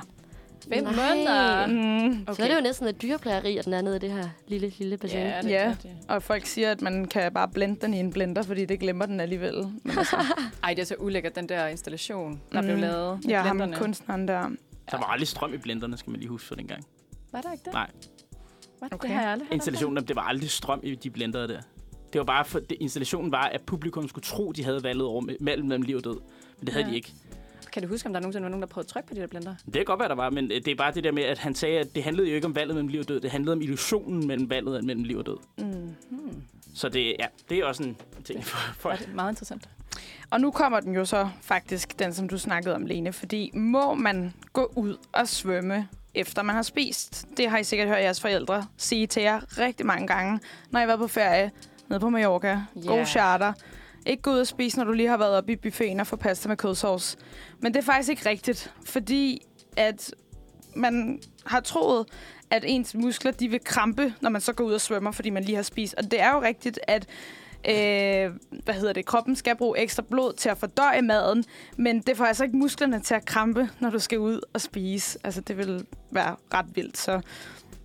Fem 0.74 0.84
Nej. 0.84 0.92
måneder? 0.92 1.66
Mm. 1.66 2.22
Okay. 2.22 2.34
Så 2.34 2.42
er 2.42 2.48
det 2.48 2.56
jo 2.56 2.60
næsten 2.60 2.86
et 2.88 3.02
dyreplageri, 3.02 3.56
at 3.58 3.64
den 3.64 3.72
er 3.72 3.82
nede 3.82 3.96
i 3.96 3.98
det 3.98 4.10
her 4.12 4.28
lille, 4.48 4.72
lille 4.78 4.96
bassin. 4.96 5.18
Ja, 5.18 5.42
det 5.42 5.50
Ja. 5.50 5.62
er 5.64 5.74
det. 5.74 5.90
Og 6.08 6.22
folk 6.22 6.46
siger, 6.46 6.70
at 6.70 6.82
man 6.82 7.04
kan 7.04 7.32
bare 7.32 7.48
blende 7.48 7.80
den 7.80 7.94
i 7.94 7.98
en 8.00 8.12
blender, 8.12 8.42
fordi 8.42 8.64
det 8.64 8.80
glemmer 8.80 9.06
den 9.06 9.20
alligevel. 9.20 9.54
Men 9.84 9.98
altså, 9.98 10.16
Ej, 10.64 10.74
det 10.74 10.82
er 10.82 10.86
så 10.86 10.94
ulækkert, 10.98 11.34
den 11.36 11.48
der 11.48 11.66
installation, 11.66 12.40
der 12.52 12.60
Mm. 12.60 12.66
blev 12.66 12.78
lavet. 12.78 13.20
ja, 13.28 13.40
ham 13.42 13.56
blenderne. 13.56 13.76
kunstneren 13.82 14.28
der. 14.28 14.42
Der 14.90 14.96
var 14.96 15.04
aldrig 15.04 15.28
strøm 15.28 15.54
i 15.54 15.56
blenderne, 15.56 15.96
skal 15.96 16.10
man 16.10 16.20
lige 16.20 16.30
huske 16.30 16.46
for 16.48 16.54
den 16.54 16.66
gang. 16.66 16.84
Var 17.32 17.40
der 17.40 17.52
ikke 17.52 17.64
det? 17.64 17.72
Nej. 17.72 17.90
What? 18.82 18.92
Okay. 18.94 19.08
Det 19.08 19.14
har 19.14 19.22
jeg 19.22 19.30
aldrig. 19.32 19.48
Installationen, 19.52 20.04
det 20.04 20.16
var 20.16 20.22
aldrig 20.22 20.50
strøm 20.50 20.80
i 20.82 20.94
de 20.94 21.10
blender 21.10 21.46
der. 21.46 21.60
Det 22.12 22.18
var 22.18 22.24
bare 22.24 22.44
for, 22.44 22.58
det, 22.58 22.76
installationen 22.80 23.32
var, 23.32 23.42
at 23.44 23.60
publikum 23.62 24.08
skulle 24.08 24.22
tro, 24.24 24.52
de 24.52 24.64
havde 24.64 24.82
valget 24.82 25.04
over 25.06 25.20
mellem, 25.20 25.64
mellem 25.66 25.82
liv 25.82 25.96
og 25.96 26.04
død. 26.04 26.20
Men 26.58 26.66
det 26.66 26.72
havde 26.74 26.86
Ja. 26.86 26.90
de 26.90 26.96
ikke. 26.96 27.12
Kan 27.72 27.82
du 27.82 27.88
huske, 27.88 28.06
om 28.06 28.12
der 28.12 28.20
nogensinde 28.20 28.42
var 28.42 28.48
nogen, 28.48 28.62
der 28.62 28.68
prøvede 28.68 28.86
at 28.86 28.88
trykke 28.88 29.08
på 29.08 29.14
de 29.14 29.20
der 29.20 29.26
blender? 29.26 29.54
Det 29.64 29.74
kan 29.74 29.84
godt 29.84 30.00
være, 30.00 30.08
der 30.08 30.14
var, 30.14 30.30
men 30.30 30.44
øh, 30.44 30.56
det 30.64 30.68
er 30.68 30.74
bare 30.74 30.92
det 30.94 31.04
der 31.04 31.12
med, 31.12 31.22
at 31.22 31.38
han 31.38 31.54
sagde, 31.54 31.78
at 31.78 31.94
det 31.94 32.02
handlede 32.02 32.28
jo 32.28 32.34
ikke 32.34 32.46
om 32.46 32.54
valget 32.54 32.74
mellem 32.74 32.88
liv 32.88 33.00
og 33.00 33.08
død. 33.08 33.20
Det 33.20 33.30
handlede 33.30 33.52
om 33.52 33.60
illusionen 33.62 34.26
mellem 34.26 34.50
valget 34.50 34.84
mellem 34.84 35.04
liv 35.04 35.18
og 35.18 35.26
død. 35.26 35.36
Mm. 35.58 35.94
Hmm. 36.10 36.42
Så 36.74 36.88
det, 36.88 37.16
ja, 37.18 37.26
det 37.48 37.58
er 37.58 37.64
også 37.64 37.82
en 37.82 37.96
ting 38.24 38.44
for, 38.44 38.58
for 38.78 38.90
det 38.90 39.14
meget 39.14 39.32
interessant. 39.32 39.68
Og 40.30 40.40
nu 40.40 40.50
kommer 40.50 40.80
den 40.80 40.94
jo 40.94 41.04
så 41.04 41.28
faktisk, 41.42 41.98
den 41.98 42.14
som 42.14 42.28
du 42.28 42.38
snakkede 42.38 42.74
om, 42.74 42.86
Lene. 42.86 43.12
Fordi 43.12 43.50
må 43.54 43.94
man 43.94 44.32
gå 44.52 44.72
ud 44.76 44.96
og 45.12 45.28
svømme, 45.28 45.88
efter 46.14 46.42
man 46.42 46.54
har 46.54 46.62
spist? 46.62 47.26
Det 47.36 47.50
har 47.50 47.58
I 47.58 47.64
sikkert 47.64 47.88
hørt 47.88 48.02
jeres 48.02 48.20
forældre 48.20 48.66
sige 48.76 49.06
til 49.06 49.22
jer 49.22 49.58
rigtig 49.58 49.86
mange 49.86 50.06
gange, 50.06 50.40
når 50.70 50.80
I 50.80 50.86
var 50.86 50.96
på 50.96 51.08
ferie 51.08 51.50
nede 51.88 52.00
på 52.00 52.10
Mallorca. 52.10 52.62
Yeah. 52.76 52.86
God 52.86 53.06
charter. 53.06 53.52
Ikke 54.06 54.22
gå 54.22 54.30
ud 54.30 54.38
og 54.38 54.46
spise, 54.46 54.78
når 54.78 54.84
du 54.84 54.92
lige 54.92 55.08
har 55.08 55.16
været 55.16 55.36
oppe 55.36 55.52
i 55.52 55.56
buffeten 55.56 56.00
og 56.00 56.06
få 56.06 56.16
pasta 56.16 56.48
med 56.48 56.56
kødsovs. 56.56 57.16
Men 57.58 57.74
det 57.74 57.80
er 57.80 57.84
faktisk 57.84 58.08
ikke 58.08 58.28
rigtigt, 58.28 58.72
fordi 58.84 59.42
at 59.76 60.14
man 60.74 61.20
har 61.46 61.60
troet, 61.60 62.06
at 62.50 62.64
ens 62.66 62.94
muskler 62.94 63.30
de 63.30 63.48
vil 63.48 63.60
krampe, 63.64 64.14
når 64.20 64.30
man 64.30 64.40
så 64.40 64.52
går 64.52 64.64
ud 64.64 64.72
og 64.72 64.80
svømmer, 64.80 65.10
fordi 65.10 65.30
man 65.30 65.44
lige 65.44 65.56
har 65.56 65.62
spist. 65.62 65.94
Og 65.94 66.10
det 66.10 66.20
er 66.20 66.34
jo 66.34 66.42
rigtigt, 66.42 66.80
at 66.82 67.06
øh, 67.68 68.32
hvad 68.64 68.74
hedder 68.74 68.92
det, 68.92 69.06
kroppen 69.06 69.36
skal 69.36 69.56
bruge 69.56 69.78
ekstra 69.78 70.02
blod 70.02 70.32
til 70.32 70.48
at 70.48 70.58
fordøje 70.58 71.02
maden, 71.02 71.44
men 71.76 72.00
det 72.00 72.16
får 72.16 72.24
altså 72.24 72.44
ikke 72.44 72.56
musklerne 72.56 73.00
til 73.00 73.14
at 73.14 73.24
krampe, 73.24 73.68
når 73.80 73.90
du 73.90 73.98
skal 73.98 74.18
ud 74.18 74.40
og 74.52 74.60
spise. 74.60 75.18
Altså, 75.24 75.40
det 75.40 75.56
vil 75.56 75.86
være 76.10 76.36
ret 76.54 76.66
vildt, 76.74 76.98
så 76.98 77.20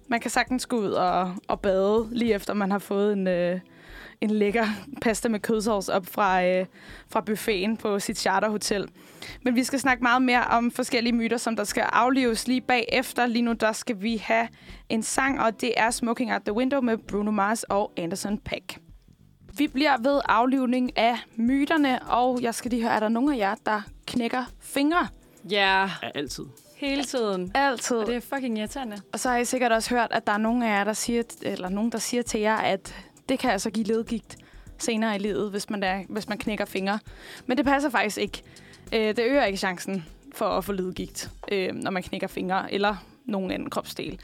man 0.07 0.20
kan 0.20 0.32
sagtens 0.32 0.66
gå 0.66 0.78
ud 0.78 0.91
og, 0.91 1.36
og 1.47 1.59
bade, 1.59 2.07
lige 2.11 2.34
efter 2.34 2.53
man 2.53 2.72
har 2.72 2.80
fået 2.80 3.14
en, 3.14 3.28
øh, 3.28 3.59
en 4.24 4.30
lækker 4.30 4.65
pasta 5.01 5.30
med 5.30 5.39
kødsovs 5.39 5.89
op 5.89 6.05
fra, 6.05 6.45
øh, 6.45 6.65
fra 7.09 7.21
buffeten 7.21 7.78
på 7.78 7.99
sit 7.99 8.17
charterhotel. 8.17 8.88
Men 9.41 9.55
vi 9.55 9.63
skal 9.63 9.80
snakke 9.80 10.03
meget 10.03 10.21
mere 10.21 10.43
om 10.43 10.71
forskellige 10.71 11.13
myter, 11.13 11.38
som 11.38 11.55
der 11.55 11.63
skal 11.63 11.82
aflives 11.82 12.47
lige 12.47 12.61
bagefter. 12.61 13.26
Lige 13.26 13.41
nu 13.41 13.53
der 13.53 13.71
skal 13.71 14.01
vi 14.01 14.17
have 14.17 14.47
en 14.89 15.03
sang, 15.03 15.41
og 15.41 15.61
det 15.61 15.74
er 15.78 15.91
Smoking 15.91 16.34
Out 16.34 16.41
the 16.41 16.53
Window 16.53 16.82
med 16.82 16.97
Bruno 16.97 17.32
Mars 17.32 17.63
og 17.63 17.91
Anderson 17.97 18.38
Peck. 18.38 18.78
Vi 19.57 19.67
bliver 19.67 19.97
ved 20.01 20.21
aflivning 20.26 20.97
af 20.97 21.17
myterne, 21.36 22.03
og 22.03 22.41
jeg 22.41 22.55
skal 22.55 22.71
lige 22.71 22.82
høre, 22.84 22.93
er 22.93 22.99
der 22.99 23.09
nogen 23.09 23.34
af 23.34 23.38
jer, 23.38 23.55
der 23.65 23.82
knækker 24.07 24.45
fingre? 24.59 25.07
Ja, 25.51 25.82
ja, 26.03 26.09
altid. 26.15 26.43
hele 26.76 27.03
tiden. 27.03 27.51
Altid. 27.55 27.97
Og 27.97 28.07
det 28.07 28.15
er 28.15 28.19
fucking 28.19 28.57
irriterende. 28.59 28.97
Og 29.13 29.19
så 29.19 29.30
har 29.30 29.38
I 29.38 29.45
sikkert 29.45 29.71
også 29.71 29.89
hørt, 29.89 30.07
at 30.11 30.28
der 30.28 30.34
er 30.34 30.38
nogen 30.38 30.63
af 30.63 30.67
jer, 30.78 30.84
der 30.84 30.93
siger, 30.93 31.24
eller 31.41 31.69
nogen, 31.69 31.91
der 31.91 31.97
siger 31.97 32.24
til 32.24 32.39
jer, 32.39 32.55
at 32.55 32.95
det 33.30 33.39
kan 33.39 33.51
altså 33.51 33.69
give 33.69 33.86
ledgigt 33.86 34.38
senere 34.78 35.15
i 35.15 35.19
livet, 35.19 35.51
hvis 35.51 35.69
man, 35.69 35.82
der, 35.82 36.03
hvis 36.09 36.30
man 36.30 36.38
knækker 36.38 36.65
fingre. 36.65 36.99
Men 37.45 37.57
det 37.57 37.65
passer 37.65 37.89
faktisk 37.89 38.17
ikke. 38.17 38.43
Øh, 38.93 39.07
det 39.07 39.19
øger 39.19 39.45
ikke 39.45 39.57
chancen 39.57 40.05
for 40.36 40.45
at 40.45 40.65
få 40.65 40.71
ledgigt, 40.71 41.32
øh, 41.51 41.76
når 41.76 41.91
man 41.91 42.03
knækker 42.03 42.28
fingre 42.28 42.74
eller 42.74 42.95
nogen 43.26 43.51
anden 43.51 43.69
kropsdel. 43.69 44.19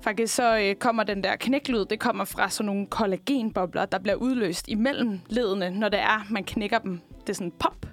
Faktisk 0.00 0.34
så 0.34 0.58
øh, 0.58 0.74
kommer 0.74 1.02
den 1.02 1.24
der 1.24 1.36
knæklyd, 1.36 1.84
det 1.84 2.00
kommer 2.00 2.24
fra 2.24 2.50
sådan 2.50 2.66
nogle 2.66 2.86
kollagenbobler, 2.86 3.84
der 3.84 3.98
bliver 3.98 4.14
udløst 4.14 4.68
imellem 4.68 5.20
ledene, 5.28 5.70
når 5.70 5.88
det 5.88 6.00
er, 6.00 6.26
man 6.30 6.44
knækker 6.44 6.78
dem. 6.78 7.00
Det 7.20 7.28
er 7.28 7.34
sådan 7.34 7.52
pop, 7.58 7.86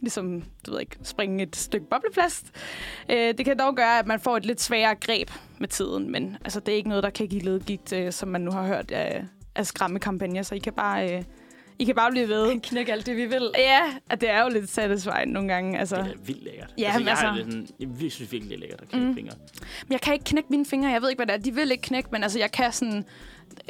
ligesom, 0.00 0.42
du 0.66 0.70
ved 0.70 0.80
ikke, 0.80 0.96
springe 1.02 1.42
et 1.42 1.56
stykke 1.56 1.86
bobleplast. 1.86 2.46
Øh, 3.10 3.34
det 3.38 3.44
kan 3.44 3.58
dog 3.58 3.76
gøre, 3.76 3.98
at 3.98 4.06
man 4.06 4.20
får 4.20 4.36
et 4.36 4.46
lidt 4.46 4.60
sværere 4.60 4.94
greb 4.94 5.30
med 5.58 5.68
tiden, 5.68 6.12
men 6.12 6.36
altså, 6.44 6.60
det 6.60 6.72
er 6.72 6.76
ikke 6.76 6.88
noget, 6.88 7.04
der 7.04 7.10
kan 7.10 7.28
give 7.28 7.42
ledgigt, 7.42 7.92
øh, 7.92 8.12
som 8.12 8.28
man 8.28 8.40
nu 8.40 8.50
har 8.50 8.66
hørt 8.66 8.90
af, 8.90 9.24
af 9.56 9.66
skræmmekampagner, 9.66 10.42
så 10.42 10.54
I 10.54 10.58
kan 10.58 10.72
bare, 10.72 11.16
øh, 11.16 11.22
I 11.78 11.84
kan 11.84 11.94
bare 11.94 12.10
blive 12.10 12.28
ved. 12.28 12.60
Knæk 12.70 12.88
alt 12.88 13.06
det, 13.06 13.16
vi 13.16 13.26
vil. 13.26 13.50
Ja, 13.58 13.80
at 14.10 14.20
det 14.20 14.30
er 14.30 14.42
jo 14.42 14.48
lidt 14.48 14.70
satisfying 14.70 15.26
nogle 15.32 15.48
gange. 15.48 15.78
Altså. 15.78 15.96
Det 15.96 16.04
er 16.04 16.18
vildt 16.26 16.44
lækkert. 16.44 16.70
Ja, 16.78 16.84
altså, 16.84 17.00
jeg, 17.08 17.16
har 17.16 17.28
altså- 17.28 17.44
det 17.44 17.68
sådan, 17.78 17.90
jeg 18.02 18.12
synes 18.12 18.32
virkelig, 18.32 18.50
det 18.50 18.56
er 18.56 18.60
lækkert 18.60 18.80
at 18.80 18.88
knække 18.88 19.04
Mm. 19.06 19.10
mm. 19.10 19.14
fingre. 19.16 19.32
Men 19.86 19.92
jeg 19.92 20.00
kan 20.00 20.12
ikke 20.12 20.24
knække 20.24 20.48
mine 20.50 20.66
fingre. 20.66 20.90
Jeg 20.90 21.02
ved 21.02 21.08
ikke, 21.10 21.18
hvad 21.18 21.26
det 21.26 21.34
er. 21.34 21.38
De 21.38 21.54
vil 21.54 21.70
ikke 21.70 21.82
knække, 21.82 22.08
men 22.12 22.22
altså, 22.22 22.38
jeg 22.38 22.52
kan 22.52 22.72
sådan 22.72 23.04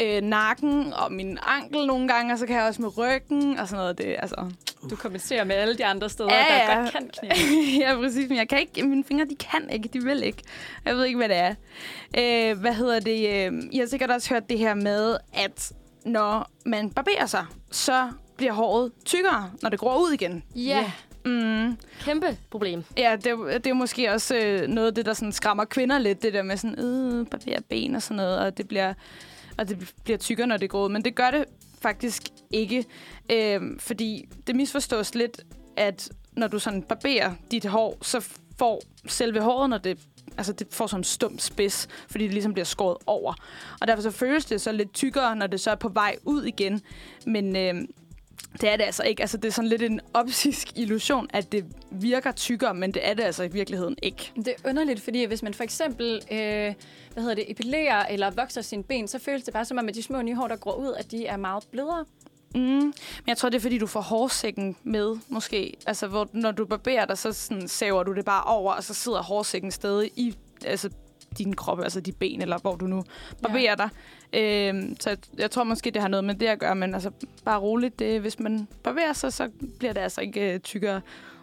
øh, 0.01 0.23
nakken 0.23 0.93
og 0.93 1.13
min 1.13 1.39
ankel 1.43 1.87
nogle 1.87 2.09
gange, 2.09 2.33
og 2.33 2.39
så 2.39 2.47
kan 2.47 2.57
jeg 2.57 2.65
også 2.65 2.83
med 2.83 2.99
ryggen 2.99 3.59
og 3.59 3.69
sådan 3.69 3.81
noget. 3.81 3.99
Det, 3.99 4.17
altså. 4.19 4.51
Du 4.91 4.97
kompenserer 4.97 5.45
med 5.45 5.57
alle 5.57 5.75
de 5.79 5.85
andre 5.85 6.11
steder, 6.11 6.35
Ja, 6.35 6.45
der 6.49 6.73
ja. 6.73 6.81
godt 6.81 6.93
kan 6.93 7.11
knække. 7.19 7.79
ja, 7.85 7.95
præcis. 7.97 8.29
Men 8.29 8.39
jeg 8.39 8.49
kan 8.49 8.61
ikke, 8.61 8.83
mine 8.83 9.05
fingre, 9.05 9.25
de 9.25 9.37
kan 9.37 9.71
ikke. 9.71 9.89
De 9.89 10.03
vil 10.05 10.23
ikke. 10.23 10.43
Jeg 10.85 10.97
ved 10.97 11.05
ikke, 11.05 11.17
hvad 11.17 11.29
det 11.29 11.37
er. 11.37 11.55
Øh, 12.19 12.59
hvad 12.61 12.75
hedder 12.75 13.01
det? 13.01 13.47
Øh, 13.53 13.63
I 13.73 13.79
har 13.79 13.87
sikkert 13.87 14.11
også 14.11 14.29
hørt 14.35 14.51
det 14.51 14.59
her 14.59 14.75
med, 14.75 15.17
at 15.33 15.73
når 16.05 16.51
man 16.67 16.91
barberer 16.91 17.27
sig, 17.27 17.45
så 17.71 18.11
bliver 18.37 18.53
håret 18.53 18.93
tykkere, 19.05 19.51
når 19.63 19.71
det 19.71 19.79
gror 19.79 19.99
ud 20.01 20.13
igen. 20.13 20.43
Ja, 20.55 20.93
Mm. 21.25 21.77
kæmpe 22.01 22.37
problem. 22.51 22.85
Ja, 22.97 23.17
det, 23.17 23.27
er 23.27 23.59
det 23.59 23.67
er 23.67 23.75
måske 23.75 24.13
også 24.13 24.37
øh, 24.37 24.69
noget 24.69 24.89
af 24.89 24.95
det, 24.95 25.07
der 25.07 25.13
sådan 25.13 25.33
skræmmer 25.33 25.65
kvinder 25.65 25.99
lidt, 25.99 26.23
det 26.23 26.33
der 26.33 26.43
med 26.43 26.57
sådan, 26.57 26.79
øh, 26.79 27.27
barbere 27.27 27.61
ben 27.69 27.95
og 27.95 28.03
sådan 28.03 28.17
noget, 28.17 28.39
og 28.39 28.59
det 28.59 28.69
bliver, 28.69 28.95
og 29.59 29.69
det 29.69 29.95
bliver 30.05 30.19
tykkere, 30.19 30.47
når 30.47 30.57
det 30.57 30.71
går 30.71 30.85
ud. 30.85 30.89
Men 30.89 31.05
det 31.05 31.15
gør 31.15 31.31
det 31.31 31.45
faktisk 31.83 32.23
ikke, 32.51 32.85
øh, 33.33 33.61
fordi 33.79 34.29
det 34.47 34.57
misforstås 34.57 35.15
lidt, 35.15 35.41
at 35.77 36.09
når 36.33 36.47
du 36.47 36.59
sådan 36.59 36.83
barberer 36.83 37.35
dit 37.51 37.65
hår, 37.65 37.99
så 38.03 38.29
får 38.59 38.83
selve 39.07 39.41
håret, 39.41 39.71
når 39.71 39.79
det 39.79 39.99
Altså, 40.39 40.53
det 40.53 40.67
får 40.71 40.87
sådan 40.87 41.01
en 41.01 41.05
stum 41.05 41.39
spids, 41.39 41.89
fordi 42.09 42.25
det 42.25 42.33
ligesom 42.33 42.53
bliver 42.53 42.65
skåret 42.65 42.97
over. 43.07 43.35
Og 43.81 43.87
derfor 43.87 44.03
så 44.03 44.11
føles 44.11 44.45
det 44.45 44.61
så 44.61 44.73
lidt 44.73 44.93
tykkere, 44.95 45.37
når 45.37 45.47
det 45.47 45.61
så 45.61 45.71
er 45.71 45.75
på 45.75 45.89
vej 45.89 46.17
ud 46.25 46.45
igen. 46.45 46.81
Men 47.27 47.57
øh, 47.57 47.75
det 48.61 48.69
er 48.69 48.77
det 48.77 48.85
altså 48.85 49.03
ikke. 49.03 49.23
Altså, 49.23 49.37
det 49.37 49.49
er 49.49 49.53
sådan 49.53 49.69
lidt 49.69 49.83
en 49.83 50.01
optisk 50.15 50.79
illusion, 50.79 51.27
at 51.33 51.53
det 51.53 51.65
virker 51.91 52.33
tykkere, 52.33 52.75
men 52.75 52.95
det 52.95 53.09
er 53.09 53.15
det 53.15 53.23
altså 53.23 53.43
i 53.43 53.49
virkeligheden 53.49 53.97
ikke. 54.03 54.33
Det 54.37 54.49
er 54.49 54.69
underligt, 54.69 55.01
fordi 55.01 55.25
hvis 55.25 55.43
man 55.43 55.55
for 55.55 55.65
eksempel 55.65 56.23
øh, 56.31 56.75
hvad 57.13 57.23
hedder 57.23 57.35
det, 57.35 57.51
epilerer 57.51 58.07
eller 58.07 58.31
vokser 58.31 58.63
sine 58.63 58.83
ben, 58.83 59.09
så 59.09 59.19
føles 59.19 59.45
det 59.45 59.55
bare 59.55 59.65
som 59.65 59.79
om, 59.79 59.89
at 59.89 59.95
de 59.95 60.03
små 60.03 60.23
nye 60.23 60.35
hår, 60.35 60.49
der 60.49 60.57
gror 60.57 60.75
ud, 60.75 60.95
at 60.99 61.11
de 61.11 61.27
er 61.27 61.37
meget 61.37 61.65
blødere. 61.71 62.05
Mm. 62.55 62.61
Men 62.61 62.95
jeg 63.27 63.37
tror, 63.37 63.49
det 63.49 63.57
er, 63.57 63.61
fordi 63.61 63.79
du 63.79 63.87
får 63.87 64.01
hårsækken 64.01 64.77
med, 64.83 65.17
måske. 65.29 65.75
Altså, 65.87 66.07
hvor, 66.07 66.29
når 66.33 66.51
du 66.51 66.65
barberer 66.65 67.05
dig, 67.07 67.19
så 67.19 67.33
sådan, 67.33 67.69
saver 67.69 68.03
du 68.03 68.15
det 68.15 68.25
bare 68.25 68.45
over, 68.45 68.73
og 68.73 68.85
så 68.85 68.95
sidder 68.95 69.23
hårsækken 69.23 69.71
stadig 69.71 70.11
i 70.17 70.35
altså, 70.65 70.91
din 71.39 71.53
krop, 71.53 71.81
altså 71.81 72.01
dit 72.01 72.17
ben, 72.17 72.43
eller 72.43 72.59
hvor 72.59 72.77
du 72.77 72.87
nu 72.87 73.05
barberer 73.43 73.75
dig. 73.75 73.89
Øhm, 74.33 74.97
så 75.01 75.11
jeg, 75.11 75.19
jeg 75.39 75.51
tror 75.51 75.65
måske, 75.65 75.91
det 75.91 76.03
har 76.03 76.09
noget 76.09 76.25
med 76.25 76.35
det 76.35 76.47
at 76.47 76.59
gøre, 76.59 76.75
men 76.75 76.95
altså, 76.95 77.11
bare 77.45 77.59
roligt. 77.59 77.99
Det, 77.99 78.21
hvis 78.21 78.41
man 78.41 78.69
barberer 78.83 79.13
sig, 79.13 79.33
så 79.33 79.51
bliver 79.79 79.93
det 79.93 80.01
altså 80.01 80.21
ikke 80.21 80.55
øh, 80.55 80.61
tykkere, 80.61 81.01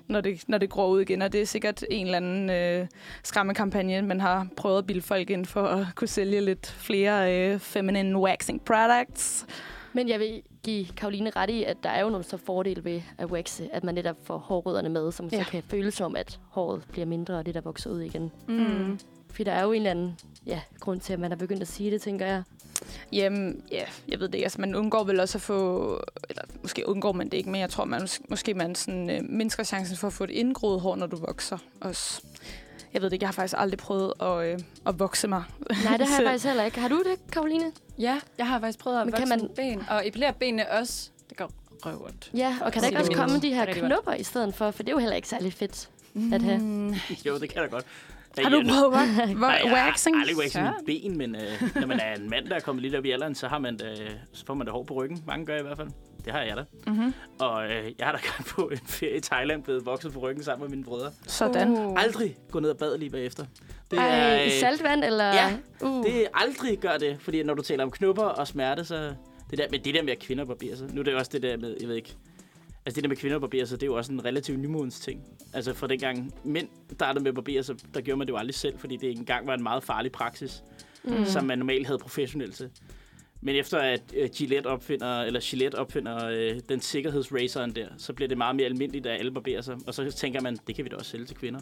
når 0.07 0.21
det, 0.21 0.43
når 0.47 0.57
det 0.57 0.69
gror 0.69 0.87
ud 0.87 1.01
igen. 1.01 1.21
Og 1.21 1.33
det 1.33 1.41
er 1.41 1.45
sikkert 1.45 1.83
en 1.89 2.05
eller 2.05 2.17
anden 2.17 2.49
øh, 2.49 2.87
skræmmekampagne, 3.23 4.01
man 4.01 4.21
har 4.21 4.47
prøvet 4.57 4.77
at 4.77 4.85
bilde 4.85 5.01
folk 5.01 5.29
ind 5.29 5.45
for 5.45 5.63
at 5.63 5.85
kunne 5.95 6.07
sælge 6.07 6.41
lidt 6.41 6.67
flere 6.67 7.33
øh, 7.33 7.59
feminine 7.59 8.19
waxing 8.19 8.61
products. 8.61 9.45
Men 9.93 10.09
jeg 10.09 10.19
vil 10.19 10.41
give 10.63 10.85
Karoline 10.85 11.29
ret 11.29 11.49
i, 11.49 11.63
at 11.63 11.77
der 11.83 11.89
er 11.89 12.01
jo 12.01 12.09
nogle 12.09 12.23
så 12.23 12.37
fordele 12.37 12.83
ved 12.83 13.01
at 13.17 13.27
waxe, 13.31 13.69
at 13.73 13.83
man 13.83 13.95
netop 13.95 14.17
får 14.23 14.37
hårrødderne 14.37 14.89
med, 14.89 15.11
som 15.11 15.27
ja. 15.31 15.37
Ja. 15.37 15.43
så 15.43 15.49
kan 15.49 15.63
føles 15.63 15.93
som, 15.93 16.15
at 16.15 16.39
håret 16.49 16.83
bliver 16.91 17.05
mindre, 17.05 17.37
og 17.37 17.45
det 17.45 17.55
der 17.55 17.61
vokser 17.61 17.89
ud 17.89 18.01
igen. 18.01 18.31
Mm. 18.47 18.99
Fordi 19.33 19.43
der 19.43 19.51
er 19.51 19.63
jo 19.63 19.71
en 19.71 19.75
eller 19.81 19.91
anden 19.91 20.19
ja, 20.45 20.61
grund 20.79 20.99
til, 21.01 21.13
at 21.13 21.19
man 21.19 21.31
har 21.31 21.35
begyndt 21.35 21.61
at 21.61 21.67
sige 21.67 21.91
det, 21.91 22.01
tænker 22.01 22.25
jeg. 22.25 22.43
Jamen, 23.11 23.63
ja, 23.71 23.83
jeg 24.07 24.19
ved 24.19 24.27
det 24.27 24.35
ikke. 24.35 24.45
Altså, 24.45 24.61
man 24.61 24.75
undgår 24.75 25.03
vel 25.03 25.19
også 25.19 25.37
at 25.37 25.41
få... 25.41 25.99
Eller 26.29 26.41
måske 26.61 26.89
undgår 26.89 27.11
man 27.11 27.29
det 27.29 27.37
ikke, 27.37 27.49
men 27.49 27.61
jeg 27.61 27.69
tror, 27.69 27.85
man 27.85 28.01
mås- 28.01 28.21
måske 28.29 28.53
man 28.53 28.75
sådan, 28.75 29.09
øh, 29.09 29.21
mindsker 29.29 29.63
chancen 29.63 29.97
for 29.97 30.07
at 30.07 30.13
få 30.13 30.23
et 30.23 30.29
indgroet 30.29 30.81
hår, 30.81 30.95
når 30.95 31.07
du 31.07 31.15
vokser 31.15 31.57
også. 31.81 32.21
Jeg 32.93 33.01
ved 33.01 33.09
det 33.09 33.13
ikke, 33.13 33.23
jeg 33.23 33.27
har 33.27 33.33
faktisk 33.33 33.55
aldrig 33.57 33.77
prøvet 33.79 34.13
at, 34.21 34.53
øh, 34.53 34.59
at 34.85 34.99
vokse 34.99 35.27
mig. 35.27 35.43
Nej, 35.83 35.97
det 35.97 36.07
har 36.07 36.15
jeg 36.21 36.27
faktisk 36.29 36.45
heller 36.45 36.63
ikke. 36.63 36.79
Har 36.79 36.87
du 36.87 36.97
det, 37.03 37.31
Karoline? 37.31 37.71
Ja, 37.99 38.19
jeg 38.37 38.47
har 38.47 38.59
faktisk 38.59 38.79
prøvet 38.79 38.99
at 38.99 39.05
Men 39.05 39.11
vokse 39.11 39.27
kan 39.27 39.39
man... 39.39 39.49
ben, 39.55 39.83
og 39.89 40.07
epilere 40.07 40.33
benene 40.33 40.71
også. 40.71 41.09
Det 41.29 41.37
går 41.37 41.51
røvondt. 41.85 42.31
Ja, 42.33 42.57
og 42.61 42.71
kan 42.71 42.81
der 42.81 42.87
ikke 42.87 42.99
også 42.99 43.11
komme 43.11 43.39
de 43.39 43.51
er 43.51 43.55
her 43.55 43.73
knopper 43.73 44.13
i 44.13 44.23
stedet 44.23 44.55
for? 44.55 44.71
For 44.71 44.83
det 44.83 44.89
er 44.89 44.93
jo 44.93 44.99
heller 44.99 45.15
ikke 45.15 45.27
særlig 45.27 45.53
fedt 45.53 45.89
at 46.33 46.41
have. 46.41 46.59
Mm. 46.59 46.93
Jo, 47.25 47.39
det 47.39 47.49
kan 47.49 47.61
da 47.61 47.67
godt. 47.67 47.85
Har 48.37 48.49
du 48.49 48.63
prøvet 48.69 48.93
wa- 48.95 49.33
Nej, 49.39 49.61
jeg 49.65 49.73
waxing? 49.73 50.17
har 50.17 50.25
aldrig 50.25 50.51
Søren. 50.51 50.73
mine 50.87 51.01
ben, 51.01 51.17
men 51.17 51.35
øh, 51.35 51.75
når 51.75 51.87
man 51.87 51.99
er 51.99 52.15
en 52.15 52.29
mand, 52.29 52.45
der 52.47 52.55
er 52.55 52.59
kommet 52.59 52.81
lidt 52.81 52.95
op 52.95 53.05
i 53.05 53.11
alderen, 53.11 53.35
så, 53.35 53.47
har 53.47 53.59
man 53.59 53.77
det, 53.77 54.19
så 54.33 54.45
får 54.45 54.53
man 54.53 54.65
det 54.67 54.73
hår 54.73 54.83
på 54.83 54.93
ryggen. 54.93 55.23
Mange 55.27 55.45
gør 55.45 55.59
i 55.59 55.61
hvert 55.61 55.77
fald. 55.77 55.87
Det 56.25 56.33
har 56.33 56.41
jeg 56.41 56.57
da. 56.57 56.63
Mm-hmm. 56.87 57.13
Og 57.39 57.65
øh, 57.65 57.91
jeg 57.99 58.07
har 58.07 58.11
da 58.11 58.17
gang 58.17 58.45
på 58.45 58.61
en 58.61 58.79
ferie 58.85 59.17
i 59.17 59.21
Thailand 59.21 59.63
blevet 59.63 59.85
vokset 59.85 60.13
på 60.13 60.19
ryggen 60.19 60.43
sammen 60.43 60.61
med 60.63 60.69
mine 60.69 60.83
brødre. 60.83 61.11
Sådan. 61.27 61.69
Uh. 61.71 62.01
Aldrig 62.01 62.35
gå 62.51 62.59
ned 62.59 62.69
og 62.69 62.77
bade 62.77 62.97
lige 62.97 63.09
bagefter. 63.09 63.45
Det 63.91 63.99
Ej, 63.99 64.39
øh, 64.41 64.47
i 64.47 64.59
saltvand, 64.59 65.03
eller? 65.03 65.25
ja, 65.25 65.49
uh. 65.81 66.03
Det 66.05 66.21
er 66.23 66.27
aldrig 66.33 66.77
gør 66.79 66.97
det, 66.97 67.17
fordi 67.21 67.43
når 67.43 67.53
du 67.53 67.61
taler 67.61 67.83
om 67.83 67.91
knupper 67.91 68.23
og 68.23 68.47
smerte, 68.47 68.85
så... 68.85 69.13
Det 69.49 69.57
der, 69.59 69.65
men 69.71 69.83
det 69.83 69.93
der 69.95 70.03
med, 70.03 70.11
at 70.11 70.19
kvinder 70.19 70.45
barberer 70.45 70.75
sig, 70.75 70.87
nu 70.93 70.99
er 70.99 71.03
det 71.03 71.15
også 71.15 71.29
det 71.33 71.41
der 71.41 71.57
med, 71.57 71.75
jeg 71.81 71.87
ved 71.89 71.95
ikke... 71.95 72.13
Altså 72.85 72.95
det 72.95 73.03
der 73.03 73.07
med 73.07 73.17
kvinder 73.17 73.39
barberer 73.39 73.65
sig, 73.65 73.79
det 73.79 73.85
er 73.85 73.91
jo 73.91 73.97
også 73.97 74.11
en 74.11 74.25
relativt 74.25 74.59
nymodens 74.59 74.99
ting. 74.99 75.23
Altså 75.53 75.73
fra 75.73 75.87
dengang 75.87 76.33
mænd 76.43 76.67
startede 76.93 77.23
med 77.23 77.29
at 77.29 77.35
barbere 77.35 77.63
sig, 77.63 77.75
der 77.93 78.01
gjorde 78.01 78.17
man 78.17 78.27
det 78.27 78.33
jo 78.33 78.37
aldrig 78.37 78.55
selv, 78.55 78.79
fordi 78.79 78.97
det 78.97 79.11
engang 79.11 79.47
var 79.47 79.53
en 79.53 79.63
meget 79.63 79.83
farlig 79.83 80.11
praksis, 80.11 80.63
mm. 81.03 81.25
som 81.25 81.45
man 81.45 81.57
normalt 81.57 81.85
havde 81.85 81.99
professionelt 81.99 82.55
til. 82.55 82.69
Men 83.41 83.55
efter 83.55 83.77
at 83.77 84.01
uh, 84.23 84.29
Gillette 84.35 84.67
opfinder, 84.67 85.21
eller 85.21 85.39
Gillette 85.43 85.75
opfinder 85.75 86.51
uh, 86.53 86.59
den 86.69 86.81
sikkerhedsraceren 86.81 87.75
der, 87.75 87.87
så 87.97 88.13
bliver 88.13 88.27
det 88.27 88.37
meget 88.37 88.55
mere 88.55 88.65
almindeligt, 88.65 89.05
at 89.05 89.19
alle 89.19 89.31
barberer 89.31 89.61
sig. 89.61 89.77
Og 89.87 89.93
så 89.93 90.11
tænker 90.11 90.41
man, 90.41 90.57
det 90.67 90.75
kan 90.75 90.85
vi 90.85 90.89
da 90.89 90.95
også 90.95 91.11
sælge 91.11 91.25
til 91.25 91.35
kvinder. 91.35 91.59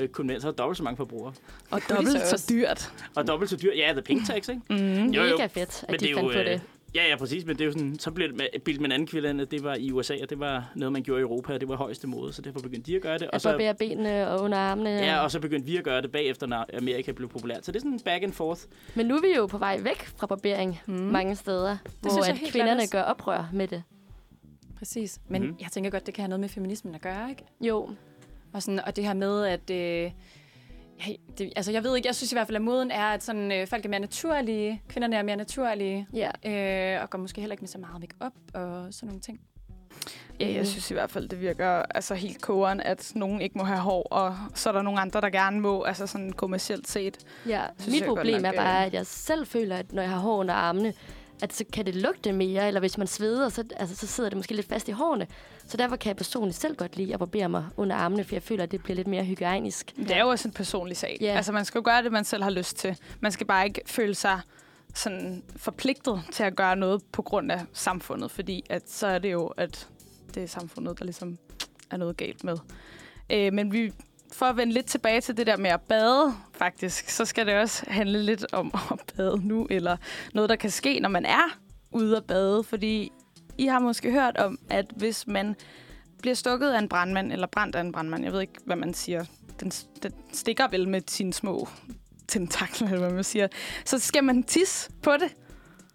Uh, 0.00 0.06
kun 0.06 0.26
mænd 0.26 0.40
så 0.40 0.48
der 0.48 0.54
dobbelt 0.54 0.76
så 0.76 0.82
mange 0.82 0.96
forbrugere. 0.96 1.34
Og 1.70 1.80
dobbelt 1.88 2.20
så 2.20 2.46
dyrt. 2.50 2.92
Og 3.14 3.26
dobbelt 3.26 3.50
så 3.50 3.56
dyrt. 3.56 3.76
Ja, 3.76 3.92
the 3.92 4.02
pink 4.02 4.26
tax, 4.26 4.48
ikke? 4.48 4.62
Mm. 4.70 5.06
Jo, 5.06 5.22
jo. 5.22 5.36
Mega 5.36 5.46
fedt, 5.46 5.84
Men 5.88 5.94
at 5.94 6.00
det 6.00 6.08
de 6.08 6.10
er 6.10 6.14
fandt 6.14 6.34
jo, 6.34 6.38
på 6.38 6.44
det. 6.44 6.60
Ja, 6.94 7.08
ja, 7.08 7.16
præcis. 7.16 7.46
Men 7.46 7.56
det 7.56 7.60
er 7.60 7.66
jo 7.66 7.72
sådan, 7.72 7.98
så 7.98 8.10
blev 8.10 8.28
det 8.28 8.36
med, 8.36 8.78
man 8.80 8.92
anden 8.92 9.06
kvinde, 9.06 9.44
det 9.44 9.64
var 9.64 9.74
i 9.74 9.92
USA, 9.92 10.14
og 10.22 10.30
det 10.30 10.38
var 10.40 10.72
noget, 10.76 10.92
man 10.92 11.02
gjorde 11.02 11.20
i 11.20 11.22
Europa, 11.22 11.54
og 11.54 11.60
det 11.60 11.68
var 11.68 11.76
højeste 11.76 12.06
mode, 12.06 12.32
så 12.32 12.42
derfor 12.42 12.60
begyndte 12.60 12.90
de 12.92 12.96
at 12.96 13.02
gøre 13.02 13.18
det. 13.18 13.28
Og 13.28 13.34
At 13.34 13.42
så, 13.42 13.50
barbere 13.50 13.74
benene 13.74 14.28
og 14.30 14.40
under 14.44 14.58
armene. 14.58 14.90
ja, 14.90 15.20
og 15.22 15.30
så 15.30 15.40
begyndte 15.40 15.66
vi 15.66 15.76
at 15.76 15.84
gøre 15.84 16.02
det 16.02 16.12
bagefter, 16.12 16.46
når 16.46 16.66
Amerika 16.78 17.12
blev 17.12 17.28
populært. 17.28 17.64
Så 17.66 17.72
det 17.72 17.76
er 17.78 17.80
sådan 17.80 18.00
back 18.04 18.22
and 18.24 18.32
forth. 18.32 18.60
Men 18.94 19.06
nu 19.06 19.16
er 19.16 19.20
vi 19.20 19.36
jo 19.36 19.46
på 19.46 19.58
vej 19.58 19.80
væk 19.82 20.04
fra 20.16 20.26
barbering 20.26 20.80
Mm. 20.86 20.94
mange 20.94 21.36
steder, 21.36 21.76
hvor 22.00 22.10
synes 22.10 22.26
jeg 22.26 22.34
at 22.34 22.40
helt 22.40 22.52
kvinderne 22.52 22.80
klart 22.86 22.90
gør 22.90 23.02
oprør 23.02 23.50
med 23.52 23.68
det. 23.68 23.82
Præcis. 24.78 25.20
Men 25.28 25.42
mm. 25.42 25.56
jeg 25.60 25.68
tænker 25.72 25.90
godt, 25.90 26.06
det 26.06 26.14
kan 26.14 26.22
have 26.22 26.28
noget 26.28 26.40
med 26.40 26.48
feminismen 26.48 26.94
at 26.94 27.00
gøre, 27.00 27.30
ikke? 27.30 27.44
Jo, 27.60 27.90
Og, 28.52 28.62
sådan, 28.62 28.80
og 28.86 28.96
det 28.96 29.04
her 29.04 29.14
med, 29.14 29.44
at... 29.44 29.70
Øh, 29.70 30.10
hey, 30.98 31.14
det, 31.38 31.52
altså, 31.56 31.72
jeg 31.72 31.84
ved 31.84 31.96
ikke, 31.96 32.06
jeg 32.06 32.14
synes 32.14 32.32
i 32.32 32.34
hvert 32.34 32.46
fald, 32.46 32.56
at 32.56 32.62
moden 32.62 32.90
er, 32.90 33.04
at 33.06 33.22
sådan, 33.22 33.52
øh, 33.52 33.66
folk 33.66 33.84
er 33.84 33.88
mere 33.88 34.00
naturlige. 34.00 34.82
Kvinderne 34.88 35.16
er 35.16 35.22
mere 35.22 35.36
naturlige. 35.36 36.06
ja. 36.12 36.30
Øh, 36.96 37.02
og 37.02 37.10
går 37.10 37.18
måske 37.18 37.40
heller 37.40 37.52
ikke 37.52 37.62
med 37.62 37.68
så 37.68 37.78
meget 37.78 38.00
make-up 38.00 38.32
og 38.54 38.94
sådan 38.94 39.06
nogle 39.06 39.20
ting. 39.20 39.40
Ja, 40.40 40.52
jeg 40.52 40.66
synes 40.66 40.90
i 40.90 40.94
hvert 40.94 41.10
fald, 41.10 41.28
det 41.28 41.40
virker 41.40 41.68
altså 41.70 42.14
helt 42.14 42.42
kogeren, 42.42 42.80
at 42.80 43.12
nogen 43.14 43.40
ikke 43.40 43.58
må 43.58 43.64
have 43.64 43.78
hår, 43.78 44.02
og 44.02 44.36
så 44.54 44.68
er 44.68 44.72
der 44.72 44.82
nogle 44.82 45.00
andre, 45.00 45.20
der 45.20 45.30
gerne 45.30 45.60
må, 45.60 45.82
altså 45.82 46.06
sådan 46.06 46.32
kommercielt 46.32 46.88
set. 46.88 47.18
ja. 47.48 47.62
Synes 47.78 48.00
Mit 48.00 48.08
problem 48.08 48.42
nok, 48.42 48.54
er 48.54 48.58
bare, 48.58 48.80
øh, 48.80 48.86
at 48.86 48.94
jeg 48.94 49.06
selv 49.06 49.46
føler, 49.46 49.76
at 49.76 49.92
når 49.92 50.02
jeg 50.02 50.10
har 50.10 50.18
hår 50.18 50.36
under 50.36 50.54
armene, 50.54 50.94
at 51.42 51.52
så 51.52 51.64
kan 51.72 51.86
det 51.86 51.94
lugte 51.94 52.32
mere, 52.32 52.66
eller 52.66 52.80
hvis 52.80 52.98
man 52.98 53.06
sveder, 53.06 53.48
så, 53.48 53.64
altså, 53.76 53.96
så 53.96 54.06
sidder 54.06 54.30
det 54.30 54.36
måske 54.36 54.54
lidt 54.54 54.68
fast 54.68 54.88
i 54.88 54.92
hårene. 54.92 55.26
Så 55.66 55.76
derfor 55.76 55.96
kan 55.96 56.08
jeg 56.08 56.16
personligt 56.16 56.58
selv 56.58 56.76
godt 56.76 56.96
lide 56.96 57.12
at 57.12 57.18
barbere 57.18 57.48
mig 57.48 57.66
under 57.76 57.96
armene, 57.96 58.24
for 58.24 58.34
jeg 58.34 58.42
føler, 58.42 58.62
at 58.62 58.72
det 58.72 58.82
bliver 58.82 58.96
lidt 58.96 59.06
mere 59.06 59.24
hygiejnisk. 59.24 59.96
Det 59.96 60.10
er 60.10 60.20
jo 60.20 60.28
også 60.28 60.48
en 60.48 60.54
personlig 60.54 60.96
sag. 60.96 61.18
Ja. 61.20 61.36
Altså, 61.36 61.52
man 61.52 61.64
skal 61.64 61.78
jo 61.78 61.82
gøre 61.84 62.02
det, 62.02 62.12
man 62.12 62.24
selv 62.24 62.42
har 62.42 62.50
lyst 62.50 62.76
til. 62.76 62.96
Man 63.20 63.32
skal 63.32 63.46
bare 63.46 63.66
ikke 63.66 63.80
føle 63.86 64.14
sig 64.14 64.40
sådan 64.94 65.42
forpligtet 65.56 66.22
til 66.32 66.42
at 66.42 66.56
gøre 66.56 66.76
noget 66.76 67.02
på 67.12 67.22
grund 67.22 67.52
af 67.52 67.60
samfundet, 67.72 68.30
fordi 68.30 68.64
at 68.70 68.90
så 68.90 69.06
er 69.06 69.18
det 69.18 69.32
jo, 69.32 69.46
at 69.46 69.88
det 70.34 70.42
er 70.42 70.46
samfundet, 70.46 70.98
der 70.98 71.04
ligesom 71.04 71.38
er 71.90 71.96
noget 71.96 72.16
galt 72.16 72.44
med. 72.44 72.56
Øh, 73.30 73.52
men 73.52 73.72
vi, 73.72 73.92
for 74.32 74.46
at 74.46 74.56
vende 74.56 74.72
lidt 74.72 74.86
tilbage 74.86 75.20
til 75.20 75.36
det 75.36 75.46
der 75.46 75.56
med 75.56 75.70
at 75.70 75.80
bade, 75.80 76.34
faktisk, 76.54 77.08
så 77.10 77.24
skal 77.24 77.46
det 77.46 77.54
også 77.54 77.84
handle 77.88 78.22
lidt 78.22 78.46
om 78.52 78.74
at 78.90 79.14
bade 79.16 79.48
nu, 79.48 79.66
eller 79.70 79.96
noget, 80.34 80.50
der 80.50 80.56
kan 80.56 80.70
ske, 80.70 81.00
når 81.00 81.08
man 81.08 81.24
er 81.24 81.58
ude 81.90 82.16
at 82.16 82.24
bade, 82.24 82.64
fordi 82.64 83.12
I 83.58 83.66
har 83.66 83.78
måske 83.78 84.12
hørt 84.12 84.36
om, 84.36 84.58
at 84.70 84.86
hvis 84.96 85.26
man 85.26 85.56
bliver 86.18 86.34
stukket 86.34 86.70
af 86.70 86.78
en 86.78 86.88
brandmand, 86.88 87.32
eller 87.32 87.46
brændt 87.46 87.76
af 87.76 87.80
en 87.80 87.92
brandmand, 87.92 88.24
jeg 88.24 88.32
ved 88.32 88.40
ikke, 88.40 88.60
hvad 88.64 88.76
man 88.76 88.94
siger, 88.94 89.24
den, 89.60 89.70
den 90.02 90.12
stikker 90.32 90.68
vel 90.68 90.88
med 90.88 91.02
sine 91.06 91.32
små 91.32 91.68
tentakler, 92.28 92.88
eller 92.88 93.00
hvad 93.00 93.14
man 93.14 93.24
siger, 93.24 93.48
så 93.84 93.98
skal 93.98 94.24
man 94.24 94.42
tisse 94.42 94.90
på 95.02 95.12
det. 95.12 95.36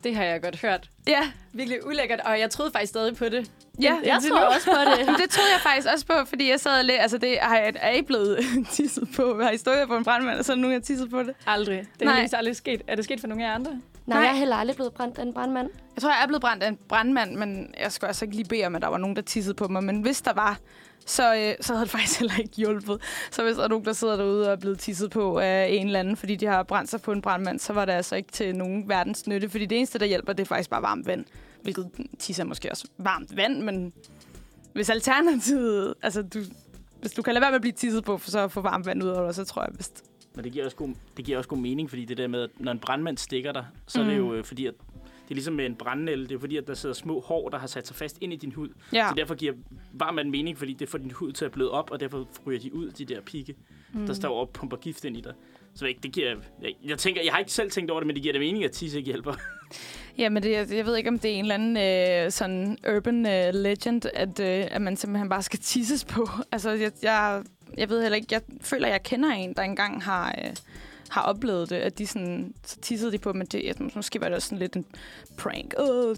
Det 0.04 0.16
har 0.16 0.24
jeg 0.24 0.42
godt 0.42 0.62
hørt. 0.62 0.90
Ja, 1.08 1.22
Virkelig 1.54 1.88
ulækkert, 1.88 2.20
og 2.20 2.40
jeg 2.40 2.50
troede 2.50 2.72
faktisk 2.72 2.90
stadig 2.90 3.16
på 3.16 3.26
det. 3.30 3.52
ja. 3.82 3.96
Jeg 4.06 4.20
tror 4.30 4.40
nu. 4.40 4.46
også 4.46 4.66
på 4.66 4.78
det. 4.92 5.08
Det 5.22 5.30
troede 5.30 5.50
jeg 5.54 5.62
faktisk 5.64 5.88
også 5.94 6.06
på, 6.06 6.14
fordi 6.26 6.50
jeg 6.50 6.60
sad 6.60 6.80
og 6.80 6.86
læ- 6.86 6.94
altså 6.98 7.18
det 7.18 7.38
har 7.42 7.58
jeg, 7.58 7.74
er 7.76 7.92
I 7.92 8.02
blevet 8.02 8.40
tisset 8.74 9.10
på? 9.16 9.40
Har 9.44 9.52
I 9.52 9.58
stået 9.58 9.88
på 9.88 9.98
en 9.98 10.04
brandmand, 10.04 10.40
og 10.40 10.46
så 10.46 10.52
er 10.52 10.56
nogen, 10.56 10.72
der 10.72 10.80
har 10.80 10.84
tisset 10.84 11.10
på 11.10 11.24
det? 11.24 11.36
Aldrig. 11.48 11.78
Det 12.00 12.06
er 12.06 12.10
heldigvis 12.10 12.34
aldrig 12.34 12.56
sket. 12.56 12.82
Er 12.88 12.96
det 12.96 13.04
sket 13.06 13.20
for 13.20 13.28
nogle 13.28 13.44
af 13.44 13.48
jer 13.50 13.56
andre? 13.56 13.72
Nej, 13.72 13.80
Nej. 14.06 14.20
jeg 14.20 14.30
er 14.30 14.38
heller 14.40 14.56
aldrig 14.56 14.76
blevet 14.76 14.94
brændt 14.94 15.18
af 15.18 15.24
en 15.24 15.34
brandmand. 15.34 15.70
Jeg 15.96 16.02
tror, 16.02 16.10
jeg 16.10 16.24
er 16.24 16.28
blevet 16.28 16.42
brændt 16.42 16.64
af 16.64 16.68
en 16.68 16.78
brandmand, 16.90 17.36
men 17.36 17.74
jeg 17.80 17.92
skulle 17.92 18.08
altså 18.08 18.26
ikke 18.26 18.36
lige 18.36 18.50
bede 18.50 18.66
om, 18.66 18.76
at 18.76 18.82
der 18.82 18.88
var 18.88 18.98
nogen, 18.98 19.16
der 19.16 19.22
tissede 19.22 19.56
på 19.56 19.68
mig. 19.68 19.84
Men 19.84 20.02
hvis 20.02 20.22
der 20.22 20.34
var, 20.34 20.58
så, 21.08 21.36
øh, 21.36 21.56
så 21.62 21.74
havde 21.74 21.84
det 21.84 21.92
faktisk 21.92 22.20
heller 22.20 22.38
ikke 22.38 22.56
hjulpet. 22.56 23.02
Så 23.32 23.44
hvis 23.44 23.56
der 23.56 23.64
er 23.64 23.68
nogen, 23.68 23.86
der 23.86 23.94
sidder 23.94 24.16
derude 24.18 24.46
og 24.48 24.52
er 24.52 24.56
blevet 24.56 24.80
tisset 24.80 25.12
på 25.12 25.40
af 25.40 25.68
en 25.72 25.86
eller 25.86 26.00
anden, 26.00 26.18
fordi 26.18 26.36
de 26.36 26.46
har 26.46 26.64
brændt 26.64 26.90
sig 26.90 27.02
på 27.02 27.12
en 27.12 27.22
brandmand, 27.22 27.60
så 27.60 27.74
var 27.74 27.86
det 27.86 27.94
altså 27.94 28.16
ikke 28.16 28.32
til 28.32 28.56
nogen 28.56 28.90
verdens 28.90 29.28
nytte. 29.28 29.50
Fordi 29.50 29.66
det 29.66 29.78
eneste, 29.78 30.00
der 30.00 30.06
hjælper, 30.06 30.34
det 30.34 30.44
er 30.44 30.48
faktisk 30.48 30.70
bare 30.70 30.82
varmt 30.82 31.08
vand. 31.08 31.26
Hvilket 31.62 31.90
tisser 32.20 32.44
er 32.44 32.48
måske 32.48 32.72
også 32.72 32.88
varmt 32.98 33.38
vand, 33.38 33.62
men 33.62 33.94
hvis 34.74 34.90
alternativet... 34.90 35.94
Altså, 36.04 36.22
du, 36.22 36.40
hvis 37.02 37.12
du 37.12 37.22
kan 37.22 37.34
lade 37.34 37.42
være 37.42 37.52
med 37.52 37.56
at 37.56 37.62
blive 37.62 37.72
tisset 37.72 38.04
på, 38.04 38.18
for 38.18 38.32
så 38.32 38.40
at 38.40 38.52
få 38.52 38.62
varmt 38.62 38.86
vand 38.86 39.04
ud 39.04 39.10
af 39.10 39.26
dig, 39.26 39.36
så 39.36 39.44
tror 39.46 39.62
jeg 39.62 39.72
vist... 39.78 40.04
Men 40.36 40.44
det 40.44 40.52
giver, 40.52 40.66
også 40.66 40.78
god, 40.78 40.90
det 41.18 41.26
giver 41.26 41.38
også 41.38 41.50
god 41.50 41.58
mening, 41.58 41.90
fordi 41.90 42.06
det 42.06 42.18
der 42.18 42.28
med, 42.28 42.42
at 42.42 42.50
når 42.60 42.72
en 42.72 42.80
brandmand 42.80 43.18
stikker 43.18 43.52
dig, 43.52 43.66
så 43.88 44.00
mm. 44.04 44.08
er 44.10 44.14
det 44.14 44.22
Mm. 44.22 44.28
jo 44.28 44.34
øh, 44.34 44.44
fordi, 44.44 44.66
at 44.66 44.74
det 45.28 45.32
er 45.32 45.36
ligesom 45.36 45.54
med 45.54 45.66
en 45.66 45.76
brændnæld, 45.76 46.28
det 46.28 46.36
er 46.36 46.40
fordi, 46.40 46.58
at 46.58 46.68
der 46.68 46.74
sidder 46.74 46.96
små 46.96 47.22
hår, 47.22 47.50
der 47.50 47.58
har 47.58 47.68
sat 47.68 47.88
sig 47.88 47.96
fast 47.96 48.18
ind 48.22 48.34
i 48.34 48.36
din 48.36 48.52
hud. 48.52 48.70
Ja. 48.94 49.08
Så 49.10 49.16
derfor 49.16 49.36
giver 49.36 49.54
varm 49.94 50.18
vand 50.18 50.30
mening, 50.30 50.58
fordi 50.58 50.74
det 50.74 50.90
får 50.90 50.98
din 50.98 51.12
hud 51.12 51.32
til 51.32 51.46
at 51.46 51.52
bløde 51.52 51.72
op, 51.72 51.92
og 51.92 52.00
derfor 52.00 52.28
ryger 52.46 52.60
de 52.60 52.74
ud, 52.74 52.92
de 52.92 53.06
der 53.06 53.22
pigge, 53.22 53.56
mm. 53.94 54.06
der 54.06 54.14
står 54.14 54.40
og 54.40 54.50
pumper 54.50 54.78
gift 54.78 55.06
ind 55.06 55.18
i 55.18 55.22
dig. 55.22 55.34
Så 55.76 55.86
ikke, 55.86 56.00
det 56.04 56.12
giver, 56.12 56.36
jeg, 56.62 56.74
jeg, 56.84 56.98
tænker, 56.98 57.22
jeg 57.24 57.34
har 57.34 57.40
ikke 57.40 57.52
selv 57.52 57.72
tænkt 57.72 57.92
over 57.92 58.00
det, 58.00 58.08
men 58.08 58.16
det 58.16 58.24
giver 58.24 58.34
da 58.34 58.40
mening, 58.40 58.64
at 58.64 58.72
tisse 58.72 58.98
ikke 58.98 59.08
hjælper. 59.08 59.34
Ja, 60.18 60.30
men 60.30 60.44
det, 60.44 60.52
jeg, 60.52 60.68
jeg 60.72 60.86
ved 60.86 60.96
ikke, 60.98 61.10
om 61.10 61.20
det 61.20 61.32
er 61.32 61.36
en 61.36 61.46
eller 61.46 61.56
anden 61.56 61.78
øh, 62.26 62.32
sådan 62.32 62.78
urban 62.96 63.26
øh, 63.26 63.54
legend, 63.54 64.06
at, 64.14 64.40
øh, 64.40 64.66
at 64.72 64.82
man 64.82 64.98
simpelthen 64.98 65.30
bare 65.30 65.44
skal 65.44 65.60
tisses 65.60 66.06
på. 66.06 66.30
Altså, 66.52 66.70
jeg, 66.72 66.92
jeg, 67.04 67.44
jeg 67.78 67.90
ved 67.90 68.02
heller 68.02 68.16
ikke, 68.16 68.28
jeg 68.32 68.42
føler, 68.62 68.88
jeg 68.88 69.04
kender 69.04 69.30
en, 69.30 69.54
der 69.54 69.62
engang 69.62 70.04
har, 70.04 70.36
øh, 70.44 70.56
har 71.10 71.22
oplevet 71.22 71.70
det, 71.70 71.76
at 71.76 71.98
de 71.98 72.08
sådan, 72.08 72.54
så 72.66 72.78
tissede 72.82 73.12
de 73.12 73.18
på, 73.18 73.34
men 73.34 73.48
det, 73.48 73.64
jeg, 73.66 73.76
måske 73.96 74.22
var 74.22 74.28
det 74.28 74.36
også 74.36 74.48
sådan 74.48 74.60
lidt 74.60 74.76
en 74.76 74.86
prank. 75.38 75.74
Oh, 75.78 76.16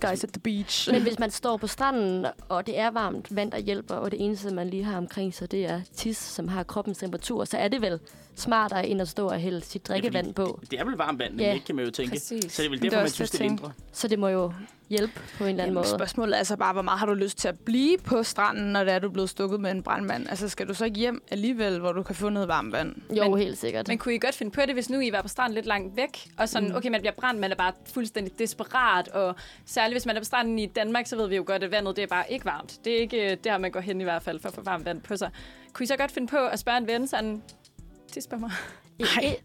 guys 0.00 0.24
at 0.24 0.30
the 0.32 0.40
beach. 0.40 0.92
Men 0.92 1.02
hvis 1.02 1.18
man 1.18 1.30
står 1.30 1.56
på 1.56 1.66
stranden, 1.66 2.26
og 2.48 2.66
det 2.66 2.78
er 2.78 2.90
varmt 2.90 3.36
vand, 3.36 3.52
der 3.52 3.58
hjælper, 3.58 3.94
og 3.94 4.10
det 4.10 4.24
eneste, 4.24 4.54
man 4.54 4.68
lige 4.70 4.84
har 4.84 4.96
omkring 4.96 5.34
sig, 5.34 5.50
det 5.50 5.64
er 5.64 5.80
tis, 5.96 6.16
som 6.16 6.48
har 6.48 6.62
kroppens 6.62 6.98
temperatur, 6.98 7.44
så 7.44 7.56
er 7.58 7.68
det 7.68 7.82
vel 7.82 8.00
smartere, 8.34 8.86
end 8.88 9.00
at 9.00 9.08
stå 9.08 9.28
og 9.28 9.38
hælde 9.38 9.60
sit 9.60 9.88
drikkevand 9.88 10.34
på. 10.34 10.60
Det 10.70 10.80
er 10.80 10.84
vel 10.84 10.94
varmt 10.94 11.18
vand, 11.18 11.32
men 11.32 11.40
Ja, 11.40 11.52
ikke 11.52 11.66
kan 11.66 11.74
man 11.76 11.84
jo 11.84 11.90
tænke. 11.90 12.10
præcis. 12.10 12.52
Så 12.52 12.62
det 12.62 12.66
er 12.66 12.70
vel 12.70 12.78
Men 12.78 12.82
det 12.82 12.90
derfor, 12.92 13.02
man 13.02 13.10
synes, 13.10 13.30
det, 13.30 13.40
er 13.40 13.44
mindre. 13.44 13.72
Så 13.92 14.08
det 14.08 14.18
må 14.18 14.28
jo 14.28 14.52
hjælpe 14.90 15.12
på 15.14 15.20
en 15.20 15.30
eller 15.34 15.48
anden 15.48 15.58
Jamen, 15.58 15.74
måde. 15.74 15.86
spørgsmålet 15.88 16.34
er 16.34 16.38
altså 16.38 16.56
bare, 16.56 16.72
hvor 16.72 16.82
meget 16.82 16.98
har 16.98 17.06
du 17.06 17.14
lyst 17.14 17.38
til 17.38 17.48
at 17.48 17.58
blive 17.58 17.98
på 17.98 18.22
stranden, 18.22 18.72
når 18.72 18.84
det 18.84 18.92
er, 18.94 18.98
du 18.98 19.08
er 19.08 19.12
blevet 19.12 19.30
stukket 19.30 19.60
med 19.60 19.70
en 19.70 19.82
brandmand? 19.82 20.26
Altså, 20.28 20.48
skal 20.48 20.68
du 20.68 20.74
så 20.74 20.84
ikke 20.84 20.98
hjem 21.00 21.22
alligevel, 21.30 21.78
hvor 21.80 21.92
du 21.92 22.02
kan 22.02 22.14
få 22.14 22.28
noget 22.28 22.48
varmt 22.48 22.72
vand? 22.72 22.96
Jo, 23.16 23.28
Men- 23.30 23.38
helt 23.38 23.58
sikkert. 23.58 23.88
Men 23.88 23.98
kunne 23.98 24.14
I 24.14 24.18
godt 24.18 24.34
finde 24.34 24.52
på 24.52 24.60
det, 24.60 24.74
hvis 24.74 24.90
nu 24.90 25.00
I 25.00 25.12
var 25.12 25.22
på 25.22 25.28
stranden 25.28 25.54
lidt 25.54 25.66
langt 25.66 25.96
væk, 25.96 26.28
og 26.38 26.48
sådan, 26.48 26.68
Mm. 26.68 26.74
okay, 26.74 26.88
man 26.88 27.00
bliver 27.00 27.14
brændt, 27.14 27.40
man 27.40 27.50
er 27.50 27.56
bare 27.56 27.72
fuldstændig 27.94 28.38
desperat, 28.38 29.08
og 29.08 29.34
særligt 29.66 29.94
hvis 29.94 30.06
man 30.06 30.16
er 30.16 30.20
på 30.20 30.24
stranden 30.24 30.58
i 30.58 30.66
Danmark, 30.66 31.06
så 31.06 31.16
ved 31.16 31.28
vi 31.28 31.36
jo 31.36 31.44
godt, 31.46 31.62
at 31.64 31.70
vandet 31.70 31.96
det 31.96 32.02
er 32.02 32.06
bare 32.06 32.32
ikke 32.32 32.44
varmt. 32.44 32.78
Det 32.84 32.92
er 32.96 32.98
ikke 33.00 33.30
øh, 33.30 33.36
der, 33.44 33.58
man 33.58 33.70
går 33.70 33.80
hen 33.80 34.00
i 34.00 34.04
hvert 34.04 34.22
fald 34.22 34.40
for 34.40 34.48
at 34.48 34.54
få 34.54 34.62
varmt 34.62 34.84
vand 34.84 35.00
på 35.02 35.16
sig. 35.16 35.30
Kunne 35.72 35.84
I 35.84 35.86
så 35.86 35.96
godt 35.96 36.10
finde 36.12 36.28
på 36.28 36.36
at 36.46 36.58
spørge 36.58 36.78
en 36.78 36.86
ven 36.86 37.06
sådan, 37.08 37.42
tis 38.12 38.26
på 38.26 38.36
mig? 38.36 38.50
Nej. 38.98 39.36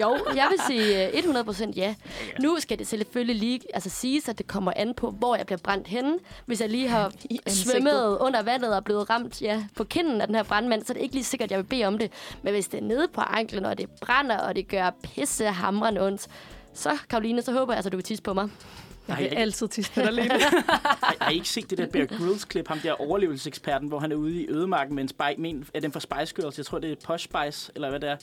Jo, 0.00 0.18
jeg 0.34 0.48
vil 0.50 0.60
sige 0.66 1.18
øh, 1.18 1.24
100% 1.24 1.72
ja. 1.76 1.94
Nu 2.40 2.56
skal 2.60 2.78
det 2.78 2.86
selvfølgelig 2.86 3.36
lige 3.36 3.60
altså, 3.74 3.90
siges, 3.90 4.28
at 4.28 4.38
det 4.38 4.46
kommer 4.46 4.72
an 4.76 4.94
på, 4.94 5.10
hvor 5.10 5.36
jeg 5.36 5.46
bliver 5.46 5.58
brændt 5.58 5.88
henne. 5.88 6.18
Hvis 6.46 6.60
jeg 6.60 6.68
lige 6.68 6.88
har 6.88 7.12
I 7.30 7.40
svømmet 7.46 8.18
under 8.20 8.42
vandet 8.42 8.76
og 8.76 8.84
blevet 8.84 9.10
ramt 9.10 9.42
ja, 9.42 9.64
på 9.76 9.84
kinden 9.84 10.20
af 10.20 10.26
den 10.26 10.36
her 10.36 10.42
brandmand, 10.42 10.84
så 10.84 10.92
er 10.92 10.94
det 10.94 11.02
ikke 11.02 11.14
lige 11.14 11.24
sikkert, 11.24 11.46
at 11.46 11.50
jeg 11.50 11.58
vil 11.58 11.64
bede 11.64 11.84
om 11.84 11.98
det. 11.98 12.12
Men 12.42 12.52
hvis 12.52 12.68
det 12.68 12.78
er 12.78 12.84
nede 12.84 13.08
på 13.08 13.20
anklen, 13.20 13.64
og 13.64 13.78
det 13.78 13.90
brænder, 14.00 14.38
og 14.38 14.56
det 14.56 14.68
gør 14.68 14.90
pisse 15.02 15.46
hamrende 15.46 16.06
ondt, 16.06 16.28
så, 16.74 16.98
Karoline, 17.10 17.42
så 17.42 17.52
håber 17.52 17.72
jeg, 17.72 17.86
at 17.86 17.92
du 17.92 17.96
vil 17.96 18.04
tisse 18.04 18.22
på 18.22 18.32
mig. 18.32 18.50
Jeg 19.08 19.16
vil 19.18 19.24
altid 19.24 19.68
tisse 19.68 19.92
på 19.92 20.00
dig, 20.00 20.12
Lene. 20.12 20.30
Har, 21.20 21.30
I 21.30 21.34
ikke 21.34 21.48
set 21.48 21.70
det 21.70 21.78
der 21.78 21.86
Bear 21.86 22.06
Grylls-klip, 22.06 22.68
ham 22.68 22.78
der 22.78 23.00
overlevelseseksperten, 23.00 23.88
hvor 23.88 23.98
han 23.98 24.12
er 24.12 24.16
ude 24.16 24.42
i 24.42 24.48
ødemarken 24.48 24.94
med 24.94 25.02
en 25.02 25.08
spike, 25.08 25.40
med 25.40 25.50
en, 25.50 25.66
er 25.74 25.80
den 25.80 25.92
fra 25.92 26.00
Spice 26.00 26.34
Girls? 26.34 26.58
Jeg 26.58 26.66
tror, 26.66 26.78
det 26.78 26.92
er 26.92 26.96
Posh 27.06 27.24
Spice, 27.24 27.72
eller 27.74 27.90
hvad 27.90 28.00
det 28.00 28.10
er. 28.10 28.16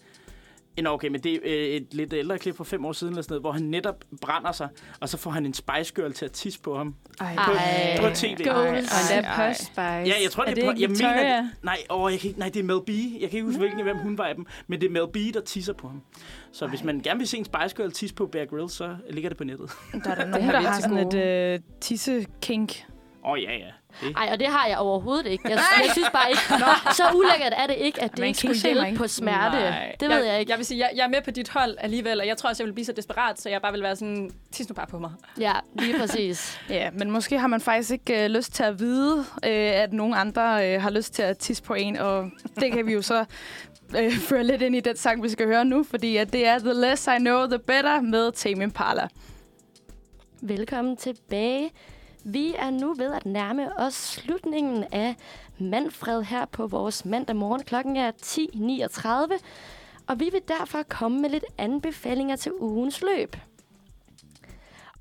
Nå, 0.82 0.90
okay, 0.90 1.08
men 1.08 1.22
det 1.24 1.34
er 1.34 1.40
øh, 1.44 1.52
et 1.52 1.94
lidt 1.94 2.14
ældre 2.14 2.38
klip 2.40 2.56
fra 2.58 2.64
fem 2.64 2.86
år 2.86 2.92
siden, 2.92 3.14
eller 3.14 3.22
sådan 3.22 3.32
noget, 3.34 3.42
hvor 3.44 3.52
han 3.52 3.62
netop 3.64 4.04
brænder 4.22 4.52
sig, 4.52 4.70
og 5.00 5.10
så 5.10 5.18
får 5.18 5.32
han 5.32 5.46
en 5.46 5.54
Spice 5.54 5.94
Girl 5.96 6.14
til 6.14 6.26
at 6.26 6.32
tisse 6.32 6.60
på 6.62 6.78
ham. 6.78 6.96
Ej, 7.20 7.36
På, 7.36 7.52
Ej. 7.52 7.98
på 8.00 8.16
tv. 8.16 8.26
Ej, 8.48 8.68
ej. 8.68 9.48
Posh 9.48 9.62
Spice. 9.66 9.80
Ja, 9.82 10.04
jeg 10.24 10.32
tror, 10.32 10.44
det 10.44 10.52
er, 10.52 10.56
det 10.56 10.64
på, 10.64 10.70
ikke 10.72 10.82
jeg 10.82 10.90
Victoria? 10.90 11.16
mener, 11.16 11.42
det, 11.42 11.52
nej, 11.64 11.78
åh, 11.90 12.12
jeg 12.12 12.20
kan 12.20 12.28
ikke, 12.28 12.40
nej, 12.40 12.50
det 12.50 12.60
er 12.60 12.64
Mel 12.64 12.82
B. 12.86 12.90
Jeg 13.22 13.30
kan 13.30 13.38
ikke 13.38 13.46
huske, 13.46 13.60
hvilken, 13.60 13.84
hvem 13.84 13.98
hun 13.98 14.18
var 14.18 14.24
af 14.26 14.36
dem, 14.36 14.46
men 14.68 14.82
det 14.82 14.88
er 14.88 14.92
Mel 14.92 15.08
B, 15.14 15.34
der 15.34 15.42
tisser 15.42 15.74
på 15.74 15.88
ham. 15.88 16.02
Så 16.52 16.68
hvis 16.68 16.84
man 16.84 17.00
gerne 17.02 17.18
vil 17.20 17.28
se 17.28 17.38
en 17.38 17.46
Spice 17.46 17.76
Girl 17.76 17.92
tisse 17.92 18.16
på 18.16 18.26
Bear 18.28 18.46
Grylls, 18.46 18.74
så 18.74 18.96
ligger 19.10 19.30
det 19.30 19.38
på 19.38 19.44
nettet. 19.44 19.72
Der 20.04 20.12
er 20.12 20.16
der 20.16 20.26
nogen, 20.26 20.44
har 20.46 20.52
der 20.52 20.60
har 20.62 20.74
til 20.74 20.84
sådan 20.84 21.04
gode. 21.04 21.54
et 21.54 21.54
øh, 21.54 21.60
tisse-kink. 21.82 22.84
Åh, 23.26 23.32
oh, 23.32 23.44
ja, 23.44 23.52
ja. 23.58 23.72
Det. 24.02 24.14
Ej, 24.18 24.30
og 24.32 24.40
det 24.40 24.48
har 24.48 24.68
jeg 24.68 24.78
overhovedet 24.78 25.26
ikke. 25.26 25.50
Jeg, 25.50 25.60
jeg 25.84 25.90
synes 25.92 26.10
bare 26.14 26.30
ikke, 26.30 26.42
så 26.96 27.04
ulækkert 27.16 27.54
er 27.58 27.68
det 27.68 27.76
ikke, 27.76 28.02
at 28.04 28.12
det 28.12 28.20
Man 28.20 28.28
ikke 28.28 28.40
skulle 28.40 28.56
hjælpe 28.62 28.86
ikke. 28.86 28.98
på 28.98 29.08
smerte. 29.08 29.60
Nej. 29.60 29.96
Det 30.00 30.10
ved 30.10 30.24
jeg 30.24 30.40
ikke. 30.40 30.50
Jeg 30.52 30.58
vil 30.58 30.66
sige, 30.66 30.78
jeg, 30.80 30.92
jeg 30.96 31.04
er 31.04 31.08
med 31.08 31.22
på 31.22 31.32
dit 31.32 31.50
hold 31.50 31.76
alligevel, 31.80 32.20
og 32.20 32.28
jeg 32.28 32.38
tror 32.38 32.50
også, 32.50 32.64
jeg 32.64 32.68
vil 32.68 32.74
blive 32.74 32.86
så 32.86 32.92
desperat, 32.92 33.42
så 33.42 33.50
jeg 33.50 33.62
bare 33.62 33.72
vil 33.72 33.84
være 33.84 33.96
sådan, 33.96 34.32
tis 34.52 34.70
nu 34.70 34.74
bare 34.76 34.88
på 34.88 35.00
mig. 35.00 35.12
Ja, 35.40 35.54
lige 35.74 36.00
præcis. 36.00 36.60
Ja, 36.70 36.90
men 36.94 37.12
måske 37.12 37.40
har 37.40 37.48
man 37.48 37.62
faktisk 37.62 37.92
ikke 37.92 38.24
øh, 38.24 38.30
lyst 38.30 38.54
til 38.54 38.64
at 38.64 38.80
vide, 38.80 39.18
øh, 39.46 39.52
at 39.84 39.94
nogen 39.94 40.14
andre 40.14 40.74
øh, 40.76 40.82
har 40.82 40.90
lyst 40.90 41.14
til 41.14 41.22
at 41.24 41.38
tisse 41.38 41.64
på 41.64 41.74
en, 41.74 41.98
og 41.98 42.30
det 42.60 42.72
kan 42.72 42.88
vi 42.88 42.94
jo 42.94 43.02
så 43.02 43.26
øh, 44.00 44.12
føre 44.30 44.44
lidt 44.44 44.62
ind 44.62 44.76
i 44.76 44.80
den 44.80 44.96
sang, 44.98 45.24
vi 45.24 45.30
skal 45.30 45.46
høre 45.46 45.66
nu, 45.66 45.84
fordi 45.84 46.18
at 46.18 46.34
det 46.34 46.48
er 46.48 46.60
The 46.60 46.74
Less 46.74 47.08
I 47.08 47.18
Know, 47.20 47.46
The 47.48 47.60
Better 47.60 48.02
med 48.02 48.32
Tame 48.32 48.64
Impala. 48.64 49.08
Velkommen 50.42 50.98
tilbage. 50.98 51.72
Vi 52.24 52.56
er 52.58 52.70
nu 52.70 52.94
ved 52.94 53.14
at 53.14 53.26
nærme 53.26 53.80
os 53.80 53.94
slutningen 53.94 54.86
af 54.92 55.16
Manfred 55.60 56.24
her 56.24 56.46
på 56.46 56.68
vores 56.68 57.06
mandag 57.06 57.36
morgen. 57.36 57.64
Klokken 57.64 57.96
er 57.98 58.12
10.39, 58.12 59.44
og 60.08 60.20
vi 60.20 60.30
vil 60.32 60.42
derfor 60.48 60.84
komme 60.84 61.22
med 61.22 61.30
lidt 61.30 61.46
anbefalinger 61.58 62.36
til 62.36 62.52
ugens 62.60 63.02
løb. 63.02 63.36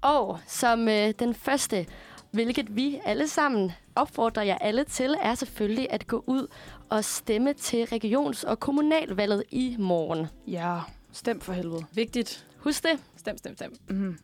Og 0.01 0.39
som 0.47 0.89
øh, 0.89 1.11
den 1.19 1.35
første, 1.35 1.87
hvilket 2.31 2.77
vi 2.77 3.01
alle 3.05 3.29
sammen 3.29 3.73
opfordrer 3.95 4.43
jer 4.43 4.59
alle 4.59 4.85
til, 4.85 5.17
er 5.21 5.35
selvfølgelig 5.35 5.87
at 5.91 6.07
gå 6.07 6.25
ud 6.27 6.47
og 6.89 7.05
stemme 7.05 7.53
til 7.53 7.85
regions- 7.85 8.45
og 8.45 8.61
kommunalvalget 8.61 9.43
i 9.51 9.77
morgen. 9.79 10.27
Ja, 10.47 10.81
stem 11.13 11.41
for 11.41 11.53
helvede. 11.53 11.85
Vigtigt. 11.95 12.47
Husk 12.59 12.83
det. 12.83 13.01
Stem, 13.17 13.39
stem, 13.39 13.57
stem. 13.57 13.75
Mm. 13.89 14.19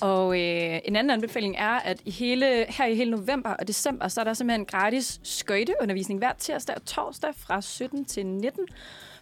Og 0.00 0.40
øh, 0.40 0.80
en 0.84 0.96
anden 0.96 1.10
anbefaling 1.10 1.56
er, 1.58 1.74
at 1.74 2.00
i 2.04 2.10
hele, 2.10 2.66
her 2.68 2.86
i 2.86 2.94
hele 2.94 3.10
november 3.10 3.50
og 3.50 3.68
december, 3.68 4.08
så 4.08 4.20
er 4.20 4.24
der 4.24 4.34
simpelthen 4.34 4.66
gratis 4.66 5.20
skøjteundervisning 5.22 6.18
hver 6.18 6.32
tirsdag 6.38 6.76
og 6.76 6.84
torsdag 6.84 7.34
fra 7.34 7.60
17 7.60 8.04
til 8.04 8.26
19 8.26 8.66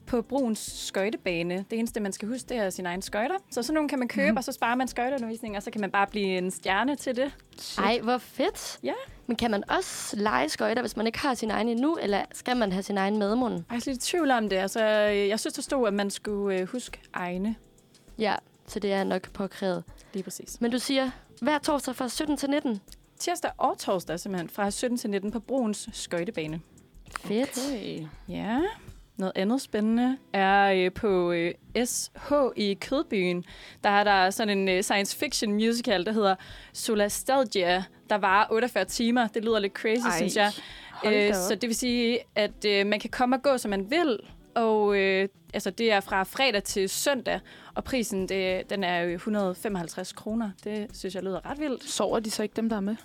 på 0.09 0.23
Bruns 0.23 0.87
skøjtebane. 0.87 1.65
Det 1.71 1.79
eneste, 1.79 2.01
man 2.01 2.13
skal 2.13 2.29
huske, 2.29 2.49
det 2.49 2.57
er 2.57 2.71
sine 2.71 2.89
egne 2.89 3.03
skøjter. 3.03 3.35
Så 3.51 3.63
sådan 3.63 3.75
nogle 3.75 3.89
kan 3.89 3.99
man 3.99 4.09
købe, 4.09 4.31
mm. 4.31 4.37
og 4.37 4.45
så 4.45 4.53
sparer 4.53 4.75
man 4.75 4.89
skøjteundervisning, 4.89 5.57
og 5.57 5.63
så 5.63 5.71
kan 5.71 5.81
man 5.81 5.91
bare 5.91 6.07
blive 6.07 6.39
en 6.39 6.51
stjerne 6.51 6.97
til 6.97 7.17
det. 7.17 7.33
Ej, 7.79 8.01
hvor 8.03 8.19
fedt. 8.19 8.79
Ja. 8.83 8.93
Men 9.27 9.37
kan 9.37 9.51
man 9.51 9.71
også 9.71 10.17
lege 10.17 10.49
skøjter, 10.49 10.83
hvis 10.83 10.97
man 10.97 11.07
ikke 11.07 11.19
har 11.19 11.35
sin 11.35 11.51
egen 11.51 11.69
endnu, 11.69 11.97
eller 12.03 12.23
skal 12.33 12.57
man 12.57 12.73
have 12.73 12.83
sin 12.83 12.99
egen 12.99 13.19
medmund? 13.19 13.55
Jeg 13.55 13.77
er 13.77 13.83
lidt 13.87 13.89
i 13.89 14.11
tvivl 14.11 14.31
om 14.31 14.49
det. 14.49 14.57
Altså, 14.57 14.85
øh, 14.85 15.29
jeg 15.29 15.41
synes, 15.41 15.55
der 15.55 15.63
stod, 15.63 15.89
at 15.89 15.95
man 15.95 16.11
skulle 16.11 16.59
øh, 16.59 16.69
huske 16.69 17.01
egne. 17.13 17.55
Ja, 18.19 18.35
så 18.67 18.81
det 18.81 18.93
er 18.93 19.05
nok 19.05 19.33
påkrævet. 19.33 19.85
Lige 20.19 20.25
præcis. 20.25 20.61
Men 20.61 20.71
du 20.71 20.79
siger, 20.79 21.11
hver 21.41 21.59
torsdag 21.59 21.97
fra 21.97 22.09
17 22.09 22.37
til 22.37 22.51
19? 22.51 22.81
Tirsdag 23.19 23.51
og 23.59 23.79
torsdag 23.79 24.21
simpelthen 24.21 24.49
fra 24.49 24.71
17 24.71 24.99
til 24.99 25.11
19 25.11 25.31
på 25.31 25.41
Bruns 25.41 25.89
skøjtebane. 25.93 26.61
Fedt. 27.25 27.59
Okay. 27.69 28.07
Ja. 28.29 28.61
Noget 29.17 29.33
andet 29.37 29.61
spændende 29.61 30.17
er 30.33 30.73
øh, 30.73 30.93
på 30.93 31.33
øh, 31.33 31.55
SH 31.85 32.33
i 32.57 32.75
Kødbyen. 32.75 33.45
Der 33.85 33.91
er 33.91 34.05
der 34.05 34.31
sådan 34.31 34.59
en 34.59 34.69
øh, 34.69 34.83
science 34.83 35.17
fiction 35.17 35.53
musical, 35.53 36.07
der 36.07 36.13
hedder 36.13 36.35
Solastalgia, 36.73 37.85
der 38.11 38.19
varer 38.19 38.47
48 38.51 38.85
timer. 38.85 39.27
Det 39.27 39.45
lyder 39.45 39.59
lidt 39.59 39.73
crazy, 39.73 40.07
Ej, 40.07 40.17
synes 40.17 40.37
jeg. 40.37 40.53
Øh, 41.07 41.35
så 41.35 41.55
det 41.61 41.69
vil 41.69 41.77
sige, 41.77 42.19
at 42.35 42.65
øh, 42.67 42.87
man 42.87 43.01
kan 43.01 43.11
komme 43.11 43.37
og 43.37 43.43
gå, 43.43 43.59
som 43.59 43.71
man 43.71 43.91
vil. 43.91 44.19
Og 44.59 44.97
øh, 44.99 45.29
altså, 45.55 45.71
det 45.71 45.93
er 45.93 46.01
fra 46.01 46.23
fredag 46.23 46.63
til 46.63 46.89
søndag, 46.89 47.41
og 47.75 47.85
prisen 47.85 48.29
det, 48.29 48.71
den 48.71 48.85
er 48.85 48.99
jo 49.01 49.11
155 49.15 50.13
kroner. 50.13 50.51
Det 50.65 50.87
synes 50.97 51.15
jeg 51.15 51.23
lyder 51.23 51.51
ret 51.51 51.61
vildt. 51.61 51.85
Sover 51.85 52.21
de 52.21 52.31
så 52.31 52.43
ikke 52.43 52.57
dem, 52.57 52.69
der 52.69 52.77
er 52.77 52.81
med? 52.81 52.97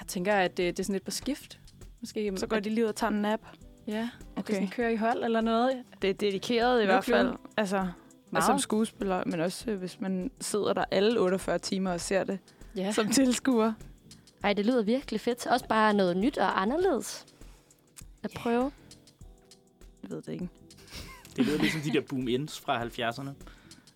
Jeg 0.00 0.06
tænker, 0.08 0.34
at 0.34 0.56
det, 0.56 0.76
det 0.76 0.82
er 0.82 0.84
sådan 0.84 0.92
lidt 0.94 1.04
på 1.04 1.10
skift. 1.10 1.60
Måske, 2.00 2.32
Så 2.36 2.46
går 2.46 2.60
de 2.60 2.70
lige 2.70 2.84
ud 2.84 2.88
og 2.88 2.96
tager 2.96 3.10
en 3.10 3.22
nap. 3.22 3.40
Ja, 3.86 4.00
at 4.02 4.08
okay. 4.36 4.46
det 4.46 4.54
sådan 4.54 4.68
kører 4.68 4.88
i 4.88 4.96
hold 4.96 5.24
eller 5.24 5.40
noget. 5.40 5.84
Det 6.02 6.10
er 6.10 6.14
dedikeret 6.14 6.82
i 6.82 6.84
hvert 6.84 7.04
fald. 7.04 7.32
Altså, 7.56 7.76
Meget. 7.76 7.92
altså 8.34 8.46
som 8.46 8.58
skuespiller, 8.58 9.22
men 9.26 9.40
også 9.40 9.70
øh, 9.70 9.78
hvis 9.78 10.00
man 10.00 10.30
sidder 10.40 10.72
der 10.72 10.84
alle 10.90 11.20
48 11.20 11.58
timer 11.58 11.92
og 11.92 12.00
ser 12.00 12.24
det 12.24 12.38
Ja. 12.76 12.92
som 12.92 13.08
tilskuer. 13.08 13.72
Ej, 14.44 14.52
det 14.52 14.66
lyder 14.66 14.82
virkelig 14.82 15.20
fedt. 15.20 15.46
Også 15.46 15.68
bare 15.68 15.94
noget 15.94 16.16
nyt 16.16 16.38
og 16.38 16.62
anderledes. 16.62 17.26
At 18.22 18.30
prøve. 18.36 18.72
Jeg 20.02 20.10
ved 20.10 20.22
det 20.22 20.32
ikke. 20.32 20.48
Det 21.40 21.48
lyder 21.48 21.58
ligesom 21.58 21.80
de 21.80 21.92
der 21.92 22.00
boom-ins 22.00 22.60
fra 22.60 22.84
70'erne 22.84 23.30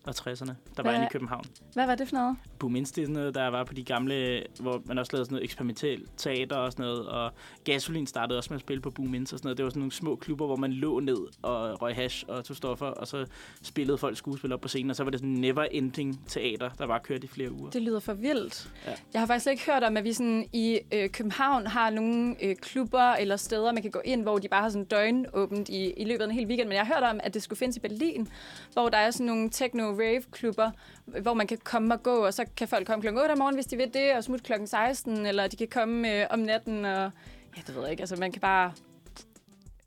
og 0.07 0.13
60'erne, 0.17 0.45
der 0.45 0.53
var 0.77 0.83
Hvad- 0.83 0.93
inde 0.95 1.05
i 1.05 1.09
København. 1.11 1.45
Hvad 1.73 1.85
var 1.85 1.95
det 1.95 2.07
for 2.09 2.15
noget? 2.15 2.35
Boom-ins, 2.59 2.91
det 2.91 3.01
er 3.01 3.05
sådan 3.05 3.13
noget, 3.13 3.35
der 3.35 3.47
var 3.47 3.63
på 3.63 3.73
de 3.73 3.83
gamle, 3.83 4.43
hvor 4.59 4.81
man 4.85 4.97
også 4.97 5.11
lavede 5.13 5.25
sådan 5.25 5.33
noget 5.35 5.43
eksperimentelt 5.43 6.09
teater 6.17 6.55
og 6.55 6.71
sådan 6.71 6.85
noget, 6.85 7.07
og 7.07 7.31
Gasolin 7.63 8.07
startede 8.07 8.37
også 8.39 8.47
med 8.53 8.55
at 8.55 8.61
spille 8.61 8.81
på 8.81 8.89
Boom-ins 8.89 9.21
og 9.33 9.39
sådan 9.39 9.39
noget. 9.43 9.57
Det 9.57 9.63
var 9.63 9.69
sådan 9.69 9.79
nogle 9.79 9.91
små 9.91 10.15
klubber, 10.15 10.45
hvor 10.45 10.55
man 10.55 10.73
lå 10.73 10.99
ned 10.99 11.17
og 11.41 11.81
røg 11.81 11.95
hash 11.95 12.25
og 12.27 12.45
tog 12.45 12.55
stoffer, 12.55 12.85
og 12.85 13.07
så 13.07 13.25
spillede 13.63 13.97
folk 13.97 14.17
skuespil 14.17 14.53
op 14.53 14.61
på 14.61 14.67
scenen, 14.67 14.89
og 14.89 14.95
så 14.95 15.03
var 15.03 15.11
det 15.11 15.19
sådan 15.19 15.33
en 15.35 15.43
never-ending 15.43 16.19
teater, 16.27 16.69
der 16.69 16.85
var 16.85 16.99
kørt 16.99 17.23
i 17.23 17.27
flere 17.27 17.51
uger. 17.51 17.69
Det 17.69 17.81
lyder 17.81 17.99
for 17.99 18.13
vildt. 18.13 18.69
Ja. 18.87 18.91
Jeg 19.13 19.21
har 19.21 19.25
faktisk 19.27 19.47
ikke 19.49 19.65
hørt 19.71 19.83
om, 19.83 19.97
at 19.97 20.03
vi 20.03 20.13
sådan 20.13 20.45
i 20.53 20.79
øh, 20.93 21.09
København 21.09 21.67
har 21.67 21.89
nogle 21.89 22.35
øh, 22.43 22.55
klubber 22.55 23.01
eller 23.13 23.35
steder, 23.37 23.71
man 23.71 23.81
kan 23.81 23.91
gå 23.91 24.01
ind, 24.05 24.21
hvor 24.21 24.37
de 24.37 24.47
bare 24.47 24.61
har 24.61 24.69
sådan 24.69 24.85
døgnåbent 24.85 25.69
i, 25.69 25.91
i 25.97 26.03
løbet 26.05 26.21
af 26.21 26.25
en 26.27 26.31
hel 26.33 26.47
weekend. 26.47 26.67
Men 26.67 26.75
jeg 26.77 26.85
har 26.85 26.93
hørt 26.95 27.03
om, 27.09 27.19
at 27.23 27.33
det 27.33 27.43
skulle 27.43 27.57
findes 27.59 27.77
i 27.77 27.79
Berlin, 27.79 28.27
hvor 28.73 28.89
der 28.89 28.97
er 28.97 29.11
sådan 29.11 29.25
nogle 29.25 29.49
techno-rave-klubber, 29.95 30.71
hvor 31.05 31.33
man 31.33 31.47
kan 31.47 31.57
komme 31.63 31.93
og 31.93 32.03
gå, 32.03 32.25
og 32.25 32.33
så 32.33 32.45
kan 32.57 32.67
folk 32.67 32.87
komme 32.87 33.01
klokken 33.01 33.21
8 33.21 33.31
om 33.31 33.37
morgenen, 33.37 33.55
hvis 33.55 33.65
de 33.65 33.77
vil 33.77 33.93
det, 33.93 34.15
og 34.15 34.23
smutte 34.23 34.45
klokken 34.45 34.67
16, 34.67 35.25
eller 35.25 35.47
de 35.47 35.57
kan 35.57 35.67
komme 35.67 36.13
øh, 36.13 36.27
om 36.29 36.39
natten, 36.39 36.85
og 36.85 37.11
ja, 37.57 37.61
det 37.67 37.75
ved 37.75 37.81
jeg 37.81 37.91
ikke. 37.91 38.01
Altså, 38.01 38.15
man 38.15 38.31
kan 38.31 38.41
bare 38.41 38.71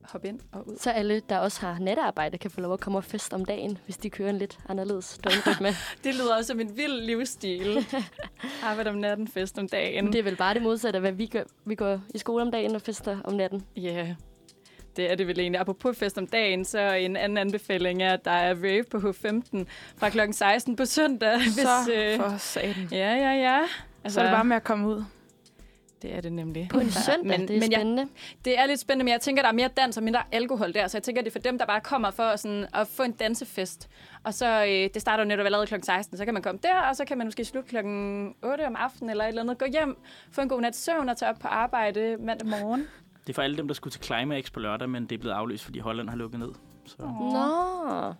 hoppe 0.03 0.29
ind 0.29 0.41
og 0.53 0.69
ud. 0.69 0.77
Så 0.77 0.91
alle, 0.91 1.21
der 1.29 1.39
også 1.39 1.61
har 1.61 1.79
natarbejde, 1.79 2.39
kan 2.39 2.51
få 2.51 2.61
lov 2.61 2.73
at 2.73 2.81
komme 2.81 2.99
og 2.99 3.05
fest 3.05 3.33
om 3.35 3.45
dagen, 3.45 3.79
hvis 3.85 3.97
de 3.97 4.11
kører 4.11 4.31
en 4.31 4.39
lidt 4.39 4.59
anderledes 4.69 5.21
døgnrytme. 5.25 5.69
Det 6.05 6.15
lyder 6.15 6.37
også 6.37 6.49
som 6.49 6.61
en 6.61 6.77
vild 6.77 7.01
livsstil. 7.01 7.87
Arbejde 8.63 8.91
om 8.91 8.97
natten, 8.97 9.29
fest 9.29 9.59
om 9.59 9.69
dagen. 9.69 10.07
Det 10.07 10.19
er 10.19 10.23
vel 10.23 10.37
bare 10.37 10.55
det 10.55 10.63
modsatte 10.63 10.97
af, 10.97 11.01
hvad 11.01 11.13
vi 11.13 11.27
gør. 11.27 11.45
Vi 11.65 11.75
går 11.75 12.01
i 12.15 12.19
skole 12.19 12.43
om 12.43 12.51
dagen 12.51 12.75
og 12.75 12.83
fester 12.83 13.19
om 13.25 13.35
natten. 13.35 13.65
Ja, 13.77 14.05
yeah. 14.05 14.15
Det 14.99 15.11
er 15.11 15.15
det 15.15 15.27
vel 15.27 15.41
egentlig. 15.41 15.61
Apropos 15.61 15.99
fest 15.99 16.19
om 16.19 16.27
dagen, 16.27 16.65
så 16.65 16.93
en 16.93 17.17
anden 17.17 17.39
anbefaling 17.39 18.03
er, 18.03 18.13
at 18.13 18.25
der 18.25 18.31
er 18.31 18.55
rave 18.55 18.85
på 18.85 18.99
H15 18.99 19.65
fra 19.97 20.09
kl. 20.09 20.21
16 20.33 20.77
på 20.77 20.85
søndag. 20.85 21.41
Så 21.43 21.93
øh, 21.95 22.17
for 22.17 22.37
satan. 22.39 22.89
Ja, 22.93 23.15
ja, 23.15 23.33
ja. 23.33 23.61
Altså, 24.05 24.15
så 24.15 24.21
er 24.21 24.25
det 24.25 24.35
bare 24.35 24.45
med 24.45 24.57
at 24.57 24.65
komme 24.65 24.89
ud. 24.89 25.05
Det 26.03 26.15
er 26.15 26.21
det 26.21 26.33
nemlig. 26.33 26.69
På 26.71 26.81
en 26.81 26.91
søndag, 26.91 27.39
Men, 27.39 27.49
det 27.49 27.57
er 27.57 27.61
men 27.61 27.73
jeg, 27.73 27.79
spændende. 27.79 28.09
det 28.45 28.59
er 28.59 28.67
lidt 28.67 28.81
spændende, 28.81 29.05
men 29.05 29.13
jeg 29.13 29.21
tænker, 29.21 29.43
der 29.43 29.49
er 29.49 29.55
mere 29.55 29.69
dans 29.69 29.97
og 29.97 30.03
mindre 30.03 30.23
alkohol 30.33 30.75
der, 30.75 30.87
så 30.87 30.99
jeg 30.99 31.03
tænker, 31.03 31.23
det 31.23 31.29
er 31.29 31.33
for 31.33 31.39
dem, 31.39 31.59
der 31.59 31.67
bare 31.67 31.81
kommer 31.81 32.11
for 32.11 32.37
sådan, 32.37 32.67
at 32.75 32.89
få 32.89 33.03
en 33.03 33.13
dansefest. 33.13 33.89
Og 34.25 34.35
så, 34.35 34.65
øh, 34.65 34.91
det 34.95 35.03
starter 35.03 35.25
jo 35.25 35.29
netop 35.29 35.47
allerede 35.47 35.67
kl. 35.67 35.75
16, 35.83 36.19
så 36.19 36.25
kan 36.25 36.35
man 36.35 36.43
komme 36.43 36.61
der, 36.63 36.81
og 36.81 36.97
så 36.97 37.05
kan 37.05 37.19
man 37.19 37.27
måske 37.27 37.45
slutte 37.45 37.69
klokken 37.69 38.35
8 38.43 38.67
om 38.67 38.77
aftenen 38.77 39.11
eller 39.11 39.25
et 39.25 39.29
eller 39.29 39.43
andet. 39.43 39.59
Gå 39.59 39.67
hjem, 39.73 39.97
få 40.33 40.41
en 40.41 40.49
god 40.49 40.61
nat 40.61 40.77
søvn 40.77 41.09
og 41.09 41.17
tage 41.17 41.31
op 41.31 41.39
på 41.39 41.49
arbejde 41.49 42.17
mandag 42.21 42.49
morgen. 42.49 42.89
Det 43.29 43.33
er 43.33 43.35
for 43.35 43.43
alle 43.43 43.57
dem, 43.57 43.69
der 43.69 43.75
skulle 43.75 43.93
til 43.93 44.03
Climax 44.03 44.53
på 44.53 44.61
lørdag, 44.61 44.91
men 44.91 45.07
det 45.07 45.13
er 45.15 45.19
blevet 45.19 45.35
aflyst, 45.35 45.65
fordi 45.65 45.79
Holland 45.79 46.09
har 46.09 46.17
lukket 46.17 46.41
ned. 46.41 46.49
Så. 46.87 46.97
Nå. 47.03 48.15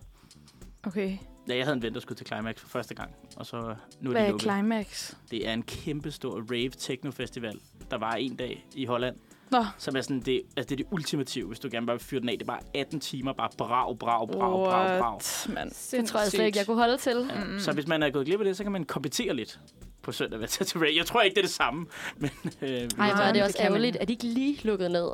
Okay. 0.87 1.17
Ja, 1.47 1.55
jeg 1.57 1.65
havde 1.65 1.75
en 1.75 1.81
ven, 1.81 1.93
der 1.93 1.99
skulle 1.99 2.17
til 2.17 2.27
Climax 2.27 2.59
for 2.59 2.67
første 2.67 2.95
gang, 2.95 3.11
og 3.35 3.45
så 3.45 3.75
nu 4.01 4.09
er 4.09 4.13
Hvad 4.13 4.21
de 4.21 4.27
er 4.27 4.31
lukket. 4.31 4.41
Climax? 4.41 5.13
Det 5.31 5.47
er 5.47 5.53
en 5.53 5.63
kæmpe 5.63 6.11
stor 6.11 6.43
rave 6.51 6.69
techno 6.69 7.11
festival, 7.11 7.59
der 7.91 7.97
var 7.97 8.13
en 8.13 8.35
dag 8.35 8.67
i 8.75 8.85
Holland. 8.85 9.15
Nå. 9.51 9.65
Som 9.77 9.95
er 9.95 10.01
sådan, 10.01 10.19
det, 10.19 10.41
altså 10.57 10.69
det 10.69 10.71
er 10.71 10.85
det 10.85 10.85
ultimative, 10.91 11.47
hvis 11.47 11.59
du 11.59 11.67
gerne 11.71 11.85
bare 11.85 11.97
vil 11.97 12.05
fyre 12.05 12.21
den 12.21 12.29
af. 12.29 12.37
Det 12.37 12.41
er 12.41 12.51
bare 12.51 12.61
18 12.73 12.99
timer, 12.99 13.33
bare 13.33 13.49
brav, 13.57 13.97
brav, 13.97 14.31
brav, 14.31 14.65
brav, 14.65 14.99
brav. 14.99 15.21
Mand? 15.49 15.91
Det 15.91 16.09
tror 16.09 16.19
jeg 16.19 16.29
slet 16.29 16.45
ikke, 16.45 16.57
jeg 16.57 16.65
kunne 16.65 16.77
holde 16.77 16.97
til. 16.97 17.29
Ja. 17.35 17.43
Mm. 17.43 17.59
Så 17.59 17.73
hvis 17.73 17.87
man 17.87 18.03
er 18.03 18.09
gået 18.09 18.25
glip 18.25 18.39
af 18.39 18.45
det, 18.45 18.57
så 18.57 18.63
kan 18.63 18.71
man 18.71 18.83
kompetere 18.83 19.33
lidt 19.35 19.59
på 20.01 20.11
søndag 20.11 20.39
ved 20.39 20.43
at 20.43 20.49
tage 20.49 20.65
til 20.65 20.79
rave. 20.79 20.95
Jeg 20.95 21.05
tror 21.05 21.21
ikke, 21.21 21.35
det 21.35 21.41
er 21.41 21.45
det 21.45 21.55
samme, 21.55 21.85
men... 22.17 22.29
Øh, 22.61 22.69
Ej, 22.69 22.87
hvor 22.95 23.23
er 23.23 23.33
det 23.33 23.43
også 23.43 23.57
ærgerligt, 23.59 23.95
at 23.95 24.07
de 24.07 24.13
ikke 24.13 24.25
lige 24.25 24.59
lukkede 24.63 24.89
ned. 24.89 25.09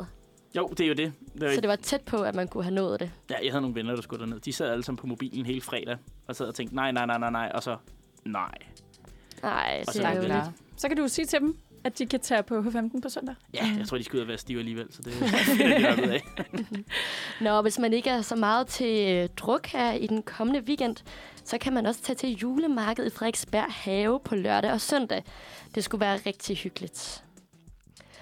jo, 0.55 0.67
det 0.67 0.79
er 0.79 0.87
jo 0.87 0.93
det. 0.93 1.13
det 1.33 1.43
er 1.43 1.55
Så 1.55 1.61
det 1.61 1.69
var 1.69 1.75
tæt 1.75 2.01
på, 2.01 2.17
at 2.21 2.35
man 2.35 2.47
kunne 2.47 2.63
have 2.63 2.75
nået 2.75 2.99
det. 2.99 3.11
Ja, 3.29 3.35
jeg 3.43 3.51
havde 3.51 3.61
nogle 3.61 3.75
venner, 3.75 3.95
der 3.95 4.01
skulle 4.01 4.19
derned. 4.25 4.39
De 4.39 4.53
sad 4.53 4.71
alle 4.71 4.83
sammen 4.83 4.97
på 4.97 5.07
mobilen 5.07 5.45
hele 5.45 5.61
fredag, 5.61 5.97
og 6.27 6.35
sad 6.35 6.47
og 6.47 6.55
tænkte, 6.55 6.75
nej, 6.75 6.91
nej, 6.91 7.05
nej, 7.05 7.17
nej, 7.17 7.29
nej, 7.29 7.51
og 7.55 7.63
så, 7.63 7.77
nej. 8.25 8.57
Nej, 9.43 9.83
så 9.83 10.03
er 10.03 10.07
er 10.07 10.27
der. 10.27 10.51
Så 10.77 10.87
kan 10.87 10.97
du 10.97 11.07
sige 11.07 11.25
til 11.25 11.39
dem, 11.39 11.57
at 11.85 11.99
de 11.99 12.05
kan 12.05 12.19
tage 12.19 12.43
på 12.43 12.59
H15 12.59 13.01
på 13.01 13.09
søndag. 13.09 13.35
Ja, 13.53 13.75
jeg 13.77 13.87
tror, 13.87 13.97
de 13.97 14.03
skal 14.03 14.17
ud 14.17 14.21
og 14.21 14.27
være 14.27 14.37
stive 14.37 14.59
alligevel, 14.59 14.87
så 14.89 15.01
det 15.05 15.13
finder 15.13 15.77
de 15.77 15.83
nok 15.83 15.99
ud 15.99 16.09
af. 16.09 16.23
Nå, 17.41 17.61
hvis 17.61 17.79
man 17.79 17.93
ikke 17.93 18.09
er 18.09 18.21
så 18.21 18.35
meget 18.35 18.67
til 18.67 19.11
øh, 19.11 19.29
druk 19.37 19.67
her 19.67 19.93
i 19.93 20.07
den 20.07 20.23
kommende 20.23 20.61
weekend, 20.61 20.95
så 21.43 21.57
kan 21.57 21.73
man 21.73 21.85
også 21.85 22.01
tage 22.01 22.15
til 22.15 22.29
julemarkedet 22.29 23.11
i 23.11 23.15
Frederiksberg 23.15 23.65
Have 23.69 24.19
på 24.19 24.35
lørdag 24.35 24.71
og 24.71 24.81
søndag. 24.81 25.23
Det 25.75 25.83
skulle 25.83 26.01
være 26.01 26.19
rigtig 26.25 26.57
hyggeligt. 26.57 27.23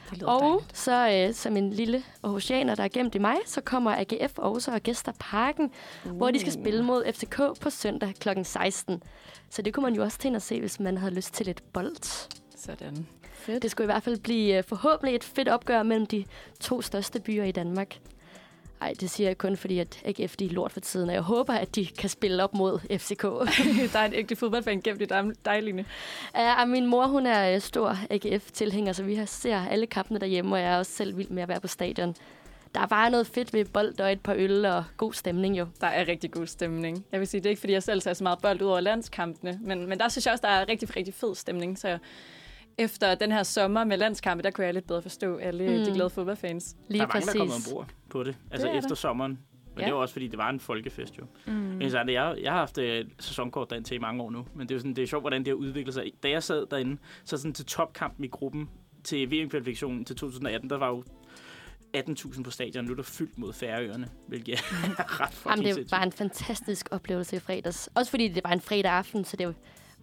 Det 0.10 0.24
Og 0.24 0.42
dejligt. 0.42 0.78
så 0.78 1.28
øh, 1.28 1.34
som 1.34 1.58
en 1.58 1.74
lille 1.74 2.04
Aarhusianer, 2.24 2.76
der 2.76 2.84
er 2.84 2.88
gemt 2.88 3.16
i 3.16 3.18
mig, 3.18 3.36
så 3.46 3.62
kommer 3.62 3.92
AGF 3.92 4.38
også 4.38 4.72
og 4.72 4.82
gæster 4.82 5.12
Parken, 5.20 5.72
uh. 6.06 6.12
hvor 6.12 6.32
de 6.32 6.40
skal 6.40 6.54
spille 6.54 6.84
mod 6.84 7.14
FCK 7.14 7.42
på 7.62 7.70
søndag 7.70 8.14
kl. 8.20 8.30
16. 8.44 9.04
Så 9.50 9.62
det 9.62 9.74
kunne 9.74 9.84
man 9.84 9.96
jo 9.96 10.04
også 10.04 10.18
til 10.18 10.36
at 10.36 10.42
se, 10.42 10.60
hvis 10.60 10.80
man 10.80 10.98
havde 10.98 11.14
lyst 11.14 11.34
til 11.34 11.46
lidt 11.46 11.74
bold. 11.74 12.30
Sådan. 12.58 13.08
Fedt. 13.46 13.64
Det 13.64 13.72
skulle 13.72 13.86
i 13.86 13.92
hvert 13.94 14.04
fald 14.04 14.20
blive 14.20 14.58
øh, 14.58 14.64
forhåbentlig 14.64 15.16
et 15.16 15.24
fedt 15.24 15.50
opgør 15.50 15.84
mellem 15.84 16.06
de 16.06 16.26
to 16.60 16.82
største 16.82 17.20
byer 17.20 17.44
i 17.44 17.52
Danmark. 17.52 17.96
Ej, 18.82 18.94
det 19.00 19.10
siger 19.10 19.30
jeg 19.30 19.38
kun 19.38 19.58
fordi, 19.58 19.80
at 19.80 20.02
AGF 20.06 20.36
de 20.36 20.46
er 20.46 20.50
lort 20.50 20.72
for 20.72 20.80
tiden, 20.80 21.10
og 21.10 21.14
jeg 21.16 21.22
håber, 21.22 21.54
at 21.54 21.76
de 21.76 21.86
kan 21.86 22.10
spille 22.10 22.44
op 22.44 22.54
mod 22.54 22.80
FCK. 22.80 23.22
der 23.94 24.00
er 24.00 24.06
en 24.06 24.14
ægte 24.14 24.36
fodboldfan 24.36 24.82
gemt 24.82 25.02
i 25.02 25.06
dig, 25.46 25.64
Line. 25.64 25.86
ja, 26.36 26.66
min 26.66 26.86
mor, 26.88 27.08
hun 27.08 27.26
er 27.26 27.56
øh, 27.56 27.62
stor 27.62 27.98
AGF-tilhænger, 28.10 28.94
så 28.94 29.04
vi 29.04 29.16
har- 29.16 29.26
ser 29.26 29.66
alle 29.66 29.86
kampene 29.88 30.20
derhjemme, 30.20 30.56
og 30.56 30.62
jeg 30.62 30.74
er 30.74 30.78
også 30.78 30.92
selv 30.92 31.18
vild 31.18 31.30
med 31.30 31.44
at 31.44 31.50
være 31.50 31.60
på 31.60 31.68
stadion. 31.68 32.16
Der 32.76 32.82
er 32.82 32.88
bare 32.88 33.10
noget 33.10 33.28
fedt 33.28 33.54
ved 33.54 33.66
bold 33.66 34.00
og 34.00 34.12
et 34.12 34.22
par 34.22 34.34
øl 34.38 34.66
og 34.66 34.84
god 34.98 35.14
stemning 35.14 35.60
jo. 35.60 35.68
Der 35.82 35.88
er 35.88 36.08
rigtig 36.08 36.32
god 36.32 36.48
stemning. 36.48 37.06
Jeg 37.12 37.20
vil 37.20 37.28
sige, 37.28 37.42
det 37.42 37.46
er 37.46 37.50
ikke, 37.50 37.60
fordi 37.60 37.74
jeg 37.74 37.84
selv 37.84 38.02
tager 38.02 38.14
så 38.14 38.24
meget 38.24 38.40
bold 38.42 38.62
ud 38.62 38.68
over 38.68 38.80
landskampene, 38.80 39.60
men, 39.62 39.90
men 39.90 40.00
der 40.00 40.10
synes 40.10 40.26
jeg 40.26 40.32
også, 40.32 40.42
der 40.42 40.48
er 40.54 40.70
rigtig, 40.70 40.96
rigtig 40.96 41.14
fed 41.14 41.36
stemning. 41.36 41.80
Så 41.80 41.98
efter 42.78 43.16
den 43.16 43.32
her 43.32 43.44
sommer 43.44 43.84
med 43.84 43.98
landskampe, 43.98 44.44
der 44.44 44.52
kunne 44.52 44.66
jeg 44.66 44.74
lidt 44.74 44.88
bedre 44.88 45.02
forstå 45.02 45.38
alle 45.38 45.68
mm. 45.70 45.78
Mm. 45.80 45.86
de 45.86 45.92
glade 45.94 46.10
fodboldfans. 46.10 46.76
Lige 46.90 47.00
der 47.00 47.06
er 47.06 47.08
mange, 47.08 47.14
præcis. 47.14 47.28
der 47.34 47.34
er 47.34 47.38
kommet 47.48 47.68
ombord 47.68 47.88
på 48.10 48.24
det. 48.24 48.38
Altså 48.52 48.68
Det 48.68 48.74
er 48.74 48.78
efter 48.78 48.88
der. 48.88 48.96
sommeren. 48.96 49.40
Men 49.76 49.80
Ja. 49.82 49.86
det 49.86 49.94
var 49.94 50.00
også, 50.00 50.14
fordi 50.14 50.28
det 50.28 50.38
var 50.38 50.50
en 50.50 50.60
folkefest 50.60 51.18
jo. 51.18 51.24
Mm. 51.48 51.54
Mm. 51.54 51.82
Jeg, 51.82 52.06
jeg 52.42 52.52
har 52.52 52.60
haft 52.60 52.78
øh, 52.78 53.06
sæsonkort 53.20 53.70
derind 53.70 53.86
til 53.86 53.96
i 53.96 54.00
mange 54.00 54.24
år 54.24 54.30
nu, 54.32 54.46
men 54.56 54.68
det 54.68 54.72
er, 54.72 54.76
jo 54.76 54.80
sådan, 54.80 54.96
det 54.96 55.02
er 55.04 55.08
sjovt, 55.08 55.24
hvordan 55.24 55.40
det 55.42 55.48
har 55.48 55.54
udviklet 55.56 55.94
sig. 55.94 56.12
Da 56.24 56.30
jeg 56.30 56.44
sad 56.44 56.66
derinde, 56.72 56.98
så 57.26 57.38
sådan 57.38 57.54
til 57.54 57.66
topkampen 57.66 58.26
i 58.26 58.28
gruppen 58.28 58.70
til 59.04 59.32
VM-kvalifikationen 59.32 60.06
til 60.06 60.16
2018, 60.16 60.70
der 60.70 60.78
var 60.78 60.88
jo 60.90 61.04
18.000 61.98 62.44
på 62.44 62.52
stadion. 62.52 62.86
Nu 62.86 62.92
er 62.92 62.96
der 62.96 63.04
fyldt 63.04 63.38
mod 63.38 63.54
Færøerne, 63.54 64.08
hvilket 64.28 64.54
er 64.54 64.58
ret 65.22 65.34
fucking 65.34 65.52
Jamen, 65.52 65.66
det 65.66 65.74
sindssygt. 65.76 65.92
var 65.92 66.04
en 66.04 66.12
fantastisk 66.12 66.88
oplevelse 66.92 67.36
i 67.36 67.40
fredags. 67.40 67.90
Også 67.96 68.10
fordi 68.10 68.28
det 68.28 68.44
var 68.44 68.50
en 68.52 68.62
fredag 68.62 68.92
aften, 68.92 69.26
så 69.26 69.38
det 69.38 69.48
var 69.48 69.54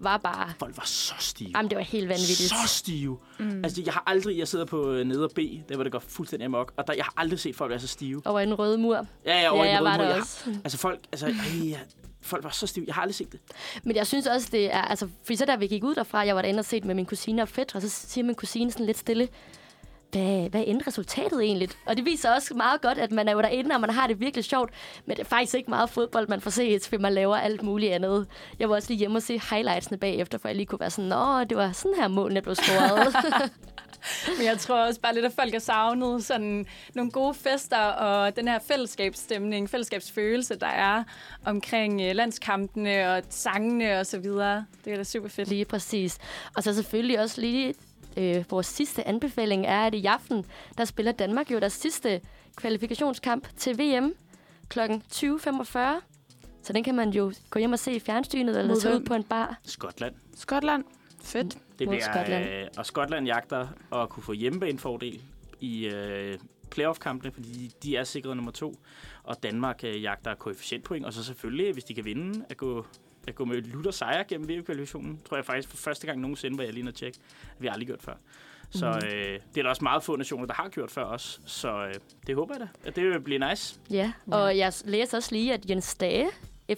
bare... 0.03 0.53
Folk 0.59 0.77
var 0.77 0.85
så 0.87 1.15
stive. 1.19 1.51
Jamen, 1.57 1.71
det 1.71 1.79
var 1.79 1.85
helt 1.85 2.09
vanvittigt. 2.09 2.39
Så 2.39 2.55
stive. 2.67 3.19
Mm. 3.39 3.65
Altså, 3.65 3.83
jeg 3.85 3.93
har 3.93 4.03
aldrig... 4.07 4.39
Jeg 4.39 4.49
sidder 4.49 4.65
på 4.65 4.91
øh, 4.91 5.07
neder 5.07 5.29
B, 5.29 5.39
der 5.69 5.75
hvor 5.75 5.83
det 5.85 5.93
går 5.93 5.99
fuldstændig 5.99 6.45
amok, 6.45 6.73
og 6.77 6.87
der, 6.87 6.93
jeg 6.93 7.05
har 7.05 7.15
aldrig 7.17 7.41
set 7.41 7.57
folk 7.57 7.71
være 7.71 7.81
så 7.81 7.87
stive. 7.87 8.23
Over 8.25 8.41
en 8.41 8.55
røde 8.55 8.79
mur. 8.79 9.07
Ja, 9.27 9.41
ja, 9.41 9.51
over 9.51 9.65
ja, 9.65 9.73
røde 9.73 9.85
var 9.85 9.97
mur. 9.97 10.05
der 10.05 10.11
Jeg 10.11 10.21
også. 10.21 10.45
Har, 10.45 10.53
altså, 10.65 10.79
folk... 10.79 11.01
Altså, 11.13 11.27
ej, 11.27 11.79
folk 12.23 12.45
var 12.45 12.51
så 12.51 12.67
stive. 12.67 12.85
Jeg 12.87 12.95
har 12.95 13.03
aldrig 13.03 13.15
set 13.15 13.33
det. 13.33 13.41
Men 13.83 13.97
jeg 13.97 14.07
synes 14.07 14.27
også, 14.27 14.49
det 14.53 14.75
er... 14.75 14.83
Altså, 14.83 15.09
fordi 15.25 15.37
så 15.37 15.45
da 15.45 15.57
vi 15.57 15.67
gik 15.67 15.85
ud 15.85 15.95
derfra, 15.95 16.19
jeg 16.19 16.37
var 16.37 16.43
derinde 16.43 16.61
og 16.61 16.65
set 16.65 16.85
med 16.85 16.95
min 16.95 17.07
kusine 17.07 17.43
og 17.43 17.49
fætter, 17.49 17.77
og 17.77 17.83
så 17.83 17.89
siger 17.89 18.25
min 18.25 18.35
kusine 18.35 18.73
sådan 18.73 18.87
lidt 18.87 18.99
stille, 18.99 19.29
hvad, 20.13 20.51
hvad 20.51 20.65
endte 20.67 20.87
resultatet 20.87 21.43
egentlig? 21.43 21.69
Og 21.87 21.97
det 21.97 22.05
viser 22.05 22.31
også 22.35 22.55
meget 22.55 22.81
godt, 22.81 22.99
at 22.99 23.13
man 23.13 23.29
er 23.29 23.33
jo 23.33 23.41
derinde, 23.41 23.75
og 23.75 23.81
man 23.81 23.91
har 23.91 24.07
det 24.07 24.21
virkelig 24.21 24.45
sjovt. 24.45 24.71
Men 25.07 25.17
det 25.17 25.23
er 25.23 25.29
faktisk 25.29 25.55
ikke 25.55 25.71
meget 25.71 25.91
fodbold, 25.91 26.29
man 26.29 26.41
får 26.41 26.51
set, 26.51 26.87
fordi 26.89 27.03
man 27.03 27.13
laver 27.13 27.37
alt 27.37 27.63
muligt 27.63 27.93
andet. 27.93 28.27
Jeg 28.59 28.69
var 28.69 28.75
også 28.75 28.89
lige 28.89 28.99
hjemme 28.99 29.19
og 29.19 29.23
se 29.23 29.41
highlightsene 29.51 29.99
bagefter, 29.99 30.39
for 30.39 30.49
jeg 30.49 30.57
lige 30.57 30.67
kunne 30.67 30.81
være 30.81 30.91
sådan, 30.91 31.09
nå, 31.09 31.45
det 31.45 31.57
var 31.57 31.73
sådan 31.73 31.97
her 32.01 32.09
målene 32.09 32.43
blev 32.43 32.55
scoret. 32.55 33.15
Men 34.39 34.47
jeg 34.47 34.59
tror 34.59 34.87
også 34.87 35.01
bare 35.01 35.15
lidt, 35.15 35.25
at 35.25 35.33
folk 35.33 35.53
har 35.53 35.59
savnet 35.59 36.25
sådan 36.25 36.67
nogle 36.95 37.11
gode 37.11 37.35
fester 37.35 37.79
og 37.79 38.37
den 38.37 38.49
her 38.49 38.59
fællesskabsstemning, 38.59 39.71
fællesskabsfølelse, 39.71 40.55
der 40.55 40.67
er 40.67 41.05
omkring 41.45 42.01
øh, 42.01 42.15
landskampene 42.15 43.15
og 43.15 43.23
sangene 43.29 43.99
og 43.99 44.07
så 44.07 44.19
videre. 44.19 44.67
Det 44.85 44.93
er 44.93 44.97
da 44.97 45.05
super 45.05 45.29
fedt. 45.29 45.49
Lige 45.49 45.65
præcis. 45.65 46.19
Og 46.57 46.63
så 46.63 46.75
selvfølgelig 46.75 47.21
også 47.21 47.41
lige 47.41 47.75
øh, 48.17 48.45
vores 48.51 48.67
sidste 48.67 49.09
anbefaling 49.09 49.67
er, 49.67 49.87
at 49.87 49.95
i 49.95 50.07
aften, 50.07 50.45
der 50.79 50.85
spiller 50.85 51.13
Danmark 51.13 51.51
jo 51.51 51.59
deres 51.59 51.73
sidste 51.73 52.21
kvalifikationskamp 52.57 53.49
til 53.57 53.79
VM 53.79 54.15
kl. 54.69 54.81
20.45. 54.81 55.79
Så 56.63 56.73
den 56.73 56.85
kan 56.85 56.95
man 56.95 57.11
jo 57.11 57.33
gå 57.51 57.59
hjem 57.59 57.73
og 57.73 57.79
se 57.79 57.93
i 57.93 58.01
fjernsynet, 58.01 58.59
eller 58.59 58.75
Mod 58.75 58.81
tage 58.81 58.95
ud 58.97 59.05
på 59.05 59.15
en 59.15 59.25
bar. 59.25 59.61
Skotland. 59.63 60.15
Skotland. 60.37 60.85
Fedt. 61.23 61.59
Det 61.79 61.89
bliver, 61.89 62.03
Skotland. 62.13 62.51
Øh, 62.51 62.67
og 62.79 62.87
Skotland 62.87 63.27
jagter 63.27 63.69
at 63.93 64.09
kunne 64.09 64.23
få 64.23 64.33
hjemmebanefordel 64.33 65.23
i 65.61 65.87
øh, 65.87 66.39
playoff-kampene, 66.71 67.33
fordi 67.33 67.73
de 67.83 67.97
er 67.97 68.05
sikret 68.05 68.37
nummer 68.37 68.53
to. 68.53 68.75
Og 69.23 69.43
Danmark 69.43 69.81
øh, 69.85 70.03
jagter 70.03 70.35
koefficientpoint, 70.35 71.07
og 71.07 71.13
så 71.13 71.25
selvfølgelig, 71.25 71.73
hvis 71.73 71.85
de 71.85 71.95
kan 71.95 72.05
vinde, 72.05 72.45
at 72.49 72.57
gå, 72.57 72.87
at 73.29 73.35
gå 73.35 73.45
med 73.45 73.57
lutter 73.63 73.91
sejr 73.91 74.23
gennem 74.23 74.49
VM-kvalifikationen. 74.49 75.21
Tror 75.29 75.37
jeg 75.37 75.45
faktisk 75.45 75.69
for 75.69 75.77
første 75.77 76.07
gang 76.07 76.21
nogensinde, 76.21 76.55
hvor 76.55 76.65
jeg 76.65 76.73
lige 76.75 76.89
at 76.89 76.95
tjekke. 76.95 77.19
at 77.43 77.57
Vi 77.63 77.67
har 77.67 77.73
aldrig 77.73 77.87
gjort 77.87 78.03
før. 78.03 78.15
Så 78.71 78.87
Mhm. 78.91 79.07
øh, 79.07 79.39
det 79.55 79.59
er 79.59 79.63
der 79.63 79.69
også 79.71 79.85
meget 79.85 80.03
få 80.03 80.17
nationer, 80.17 80.47
der 80.47 80.55
har 80.55 80.69
gjort 80.69 80.91
før 80.91 81.05
os. 81.05 81.41
Så 81.47 81.85
øh, 81.87 81.95
det 82.27 82.35
håber 82.35 82.55
jeg 82.55 82.61
da, 82.61 82.89
at 82.89 82.97
det 82.97 83.05
vil 83.05 83.21
blive 83.21 83.49
nice. 83.51 83.81
Ja, 83.91 84.13
og 84.27 84.59
jeg 84.59 84.73
læser 84.85 85.17
også 85.17 85.35
lige, 85.35 85.53
at 85.55 85.71
Jens 85.71 85.95
Dage, 85.95 86.29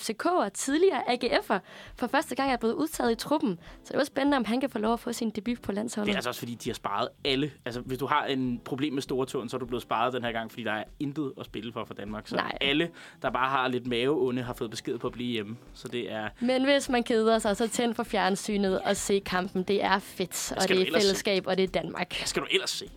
FCK 0.00 0.26
og 0.26 0.52
tidligere 0.52 1.02
AGF'er, 1.12 1.58
for 1.96 2.06
første 2.06 2.34
gang 2.34 2.52
er 2.52 2.56
blevet 2.56 2.74
udtaget 2.74 3.12
i 3.12 3.14
truppen. 3.14 3.58
Så 3.84 3.92
det 3.92 3.98
var 3.98 4.04
spændende, 4.04 4.36
om 4.36 4.44
han 4.44 4.60
kan 4.60 4.70
få 4.70 4.78
lov 4.78 4.92
at 4.92 5.00
få 5.00 5.12
sin 5.12 5.30
debut 5.30 5.62
på 5.62 5.72
Det 5.72 5.74
landsholdet. 5.76 6.10
er 6.12 6.16
altså 6.16 6.30
også, 6.30 6.38
fordi 6.38 6.54
de 6.54 6.68
har 6.68 6.74
sparet 6.74 7.08
alle. 7.24 7.52
Altså, 7.64 7.80
hvis 7.80 7.98
du 7.98 8.06
har 8.06 8.24
en 8.24 8.60
problem 8.64 8.92
med 8.92 9.02
store 9.02 9.26
tåen, 9.26 9.48
så 9.48 9.56
er 9.56 9.58
du 9.58 9.66
blevet 9.66 9.82
sparet 9.82 10.12
den 10.12 10.24
her 10.24 10.32
gang, 10.32 10.50
fordi 10.50 10.64
der 10.64 10.72
er 10.72 10.84
intet 11.00 11.32
at 11.40 11.46
spille 11.46 11.72
for 11.72 11.84
for 11.84 11.94
Danmark. 11.94 12.28
Så 12.28 12.36
Nej. 12.36 12.58
alle, 12.60 12.90
der 13.22 13.30
bare 13.30 13.48
har 13.50 13.68
lidt 13.68 13.86
maveonde, 13.86 14.42
har 14.42 14.52
fået 14.54 14.70
besked 14.70 14.98
på 14.98 15.06
at 15.06 15.12
blive 15.12 15.32
hjemme. 15.32 15.56
Så 15.74 15.88
det 15.88 16.12
er... 16.12 16.28
Men 16.40 16.64
hvis 16.64 16.88
man 16.88 17.02
keder 17.02 17.38
sig, 17.38 17.56
så 17.56 17.68
tænd 17.68 17.94
for 17.94 18.02
fjernsynet 18.02 18.80
og 18.80 18.96
se 18.96 19.18
kampen. 19.26 19.62
Det 19.62 19.84
er 19.84 19.98
fedt, 19.98 20.52
og 20.56 20.62
det 20.68 20.70
er 20.76 20.80
ellers 20.80 21.02
se? 21.02 21.06
fællesskab, 21.06 21.46
og 21.46 21.56
det 21.56 21.62
er 21.62 21.68
Danmark. 21.68 22.16
Hvad 22.18 22.26
skal 22.26 22.42
du 22.42 22.48
ellers 22.50 22.70
se? 22.70 22.90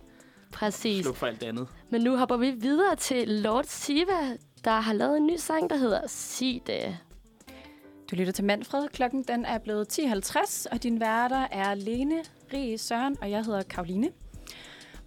Præcis. 0.52 1.04
Sluk 1.04 1.16
for 1.16 1.26
alt 1.26 1.40
det 1.40 1.46
andet. 1.46 1.68
Men 1.90 2.00
nu 2.00 2.16
hopper 2.16 2.36
vi 2.36 2.50
videre 2.50 2.96
til 2.96 3.28
Lord 3.28 3.64
Siva, 3.64 4.36
der 4.66 4.80
har 4.80 4.92
lavet 4.92 5.16
en 5.16 5.26
ny 5.26 5.36
sang, 5.36 5.70
der 5.70 5.76
hedder 5.76 6.00
Sig 6.06 6.62
det. 6.66 6.98
Du 8.10 8.16
lytter 8.16 8.32
til 8.32 8.44
Manfred. 8.44 8.88
Klokken 8.88 9.22
den 9.22 9.44
er 9.44 9.58
blevet 9.58 9.98
10.50, 9.98 10.66
og 10.72 10.82
din 10.82 11.00
værter 11.00 11.46
er 11.52 11.74
Lene, 11.74 12.16
Rie, 12.52 12.78
Søren, 12.78 13.16
og 13.22 13.30
jeg 13.30 13.44
hedder 13.44 13.62
Karoline. 13.62 14.08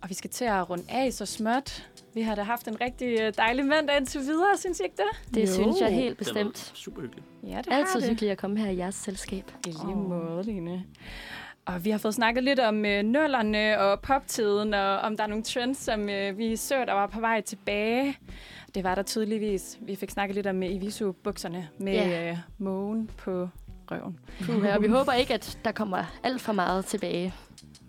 Og 0.02 0.10
vi 0.10 0.14
skal 0.14 0.30
til 0.30 0.46
at 0.46 0.70
runde 0.70 0.84
af 0.90 1.14
så 1.14 1.26
småt. 1.26 1.90
Vi 2.14 2.22
har 2.22 2.36
da 2.36 2.42
haft 2.44 2.68
en 2.68 2.82
rigtig 2.82 3.20
øh, 3.22 3.34
dejlig 3.38 3.66
mandag 3.66 3.98
indtil 3.98 4.22
videre, 4.22 4.58
synes 4.58 4.80
I 4.80 4.84
ikke 4.84 4.96
det? 4.98 5.34
Det 5.36 5.42
Jo. 5.50 5.54
synes 5.54 5.82
jeg 5.82 5.92
helt 5.94 6.10
Det 6.10 6.18
bestemt. 6.18 6.72
super 6.76 7.02
hyggeligt. 7.02 7.26
Ja, 7.44 7.58
det 7.58 7.68
Altid 7.74 7.94
har 7.94 8.00
det. 8.00 8.10
hyggeligt 8.10 8.32
at 8.32 8.38
komme 8.38 8.60
her 8.60 8.70
i 8.72 8.78
jeres 8.78 8.96
selskab. 8.96 9.52
I 9.68 9.70
lige 9.70 9.96
måde, 9.96 10.44
Line. 10.44 10.84
Og 11.66 11.86
vi 11.86 11.90
har 11.90 11.98
fået 11.98 12.14
snakket 12.14 12.44
lidt 12.44 12.60
om 12.60 12.86
øh, 12.86 13.04
nullerne 13.04 13.80
og 13.80 14.02
poptiden, 14.02 14.74
og 14.74 14.98
om 15.00 15.18
der 15.18 15.24
er 15.24 15.28
nogle 15.28 15.44
trends, 15.44 15.78
som 15.78 16.10
øh, 16.10 16.38
vi 16.38 16.56
så, 16.56 16.86
der 16.86 16.94
var 16.94 17.08
på 17.08 17.20
vej 17.20 17.42
tilbage. 17.42 18.18
Det 18.76 18.84
var 18.84 18.96
der 18.96 19.02
tydeligvis. 19.04 19.78
Vi 19.82 19.96
fik 19.96 20.10
snakket 20.10 20.36
lidt 20.36 20.48
om 20.48 20.64
Iviso-bukserne 20.64 21.70
med 21.78 21.94
Ja. 21.94 22.32
øh, 22.32 22.38
mågen 22.58 23.10
på 23.18 23.50
røven. 23.92 24.20
Puha, 24.46 24.76
og 24.76 24.82
vi 24.84 24.88
håber 24.88 25.14
ikke, 25.14 25.34
at 25.34 25.60
der 25.66 25.72
kommer 25.72 26.04
alt 26.24 26.42
for 26.42 26.54
meget 26.54 26.86
tilbage. 26.86 27.34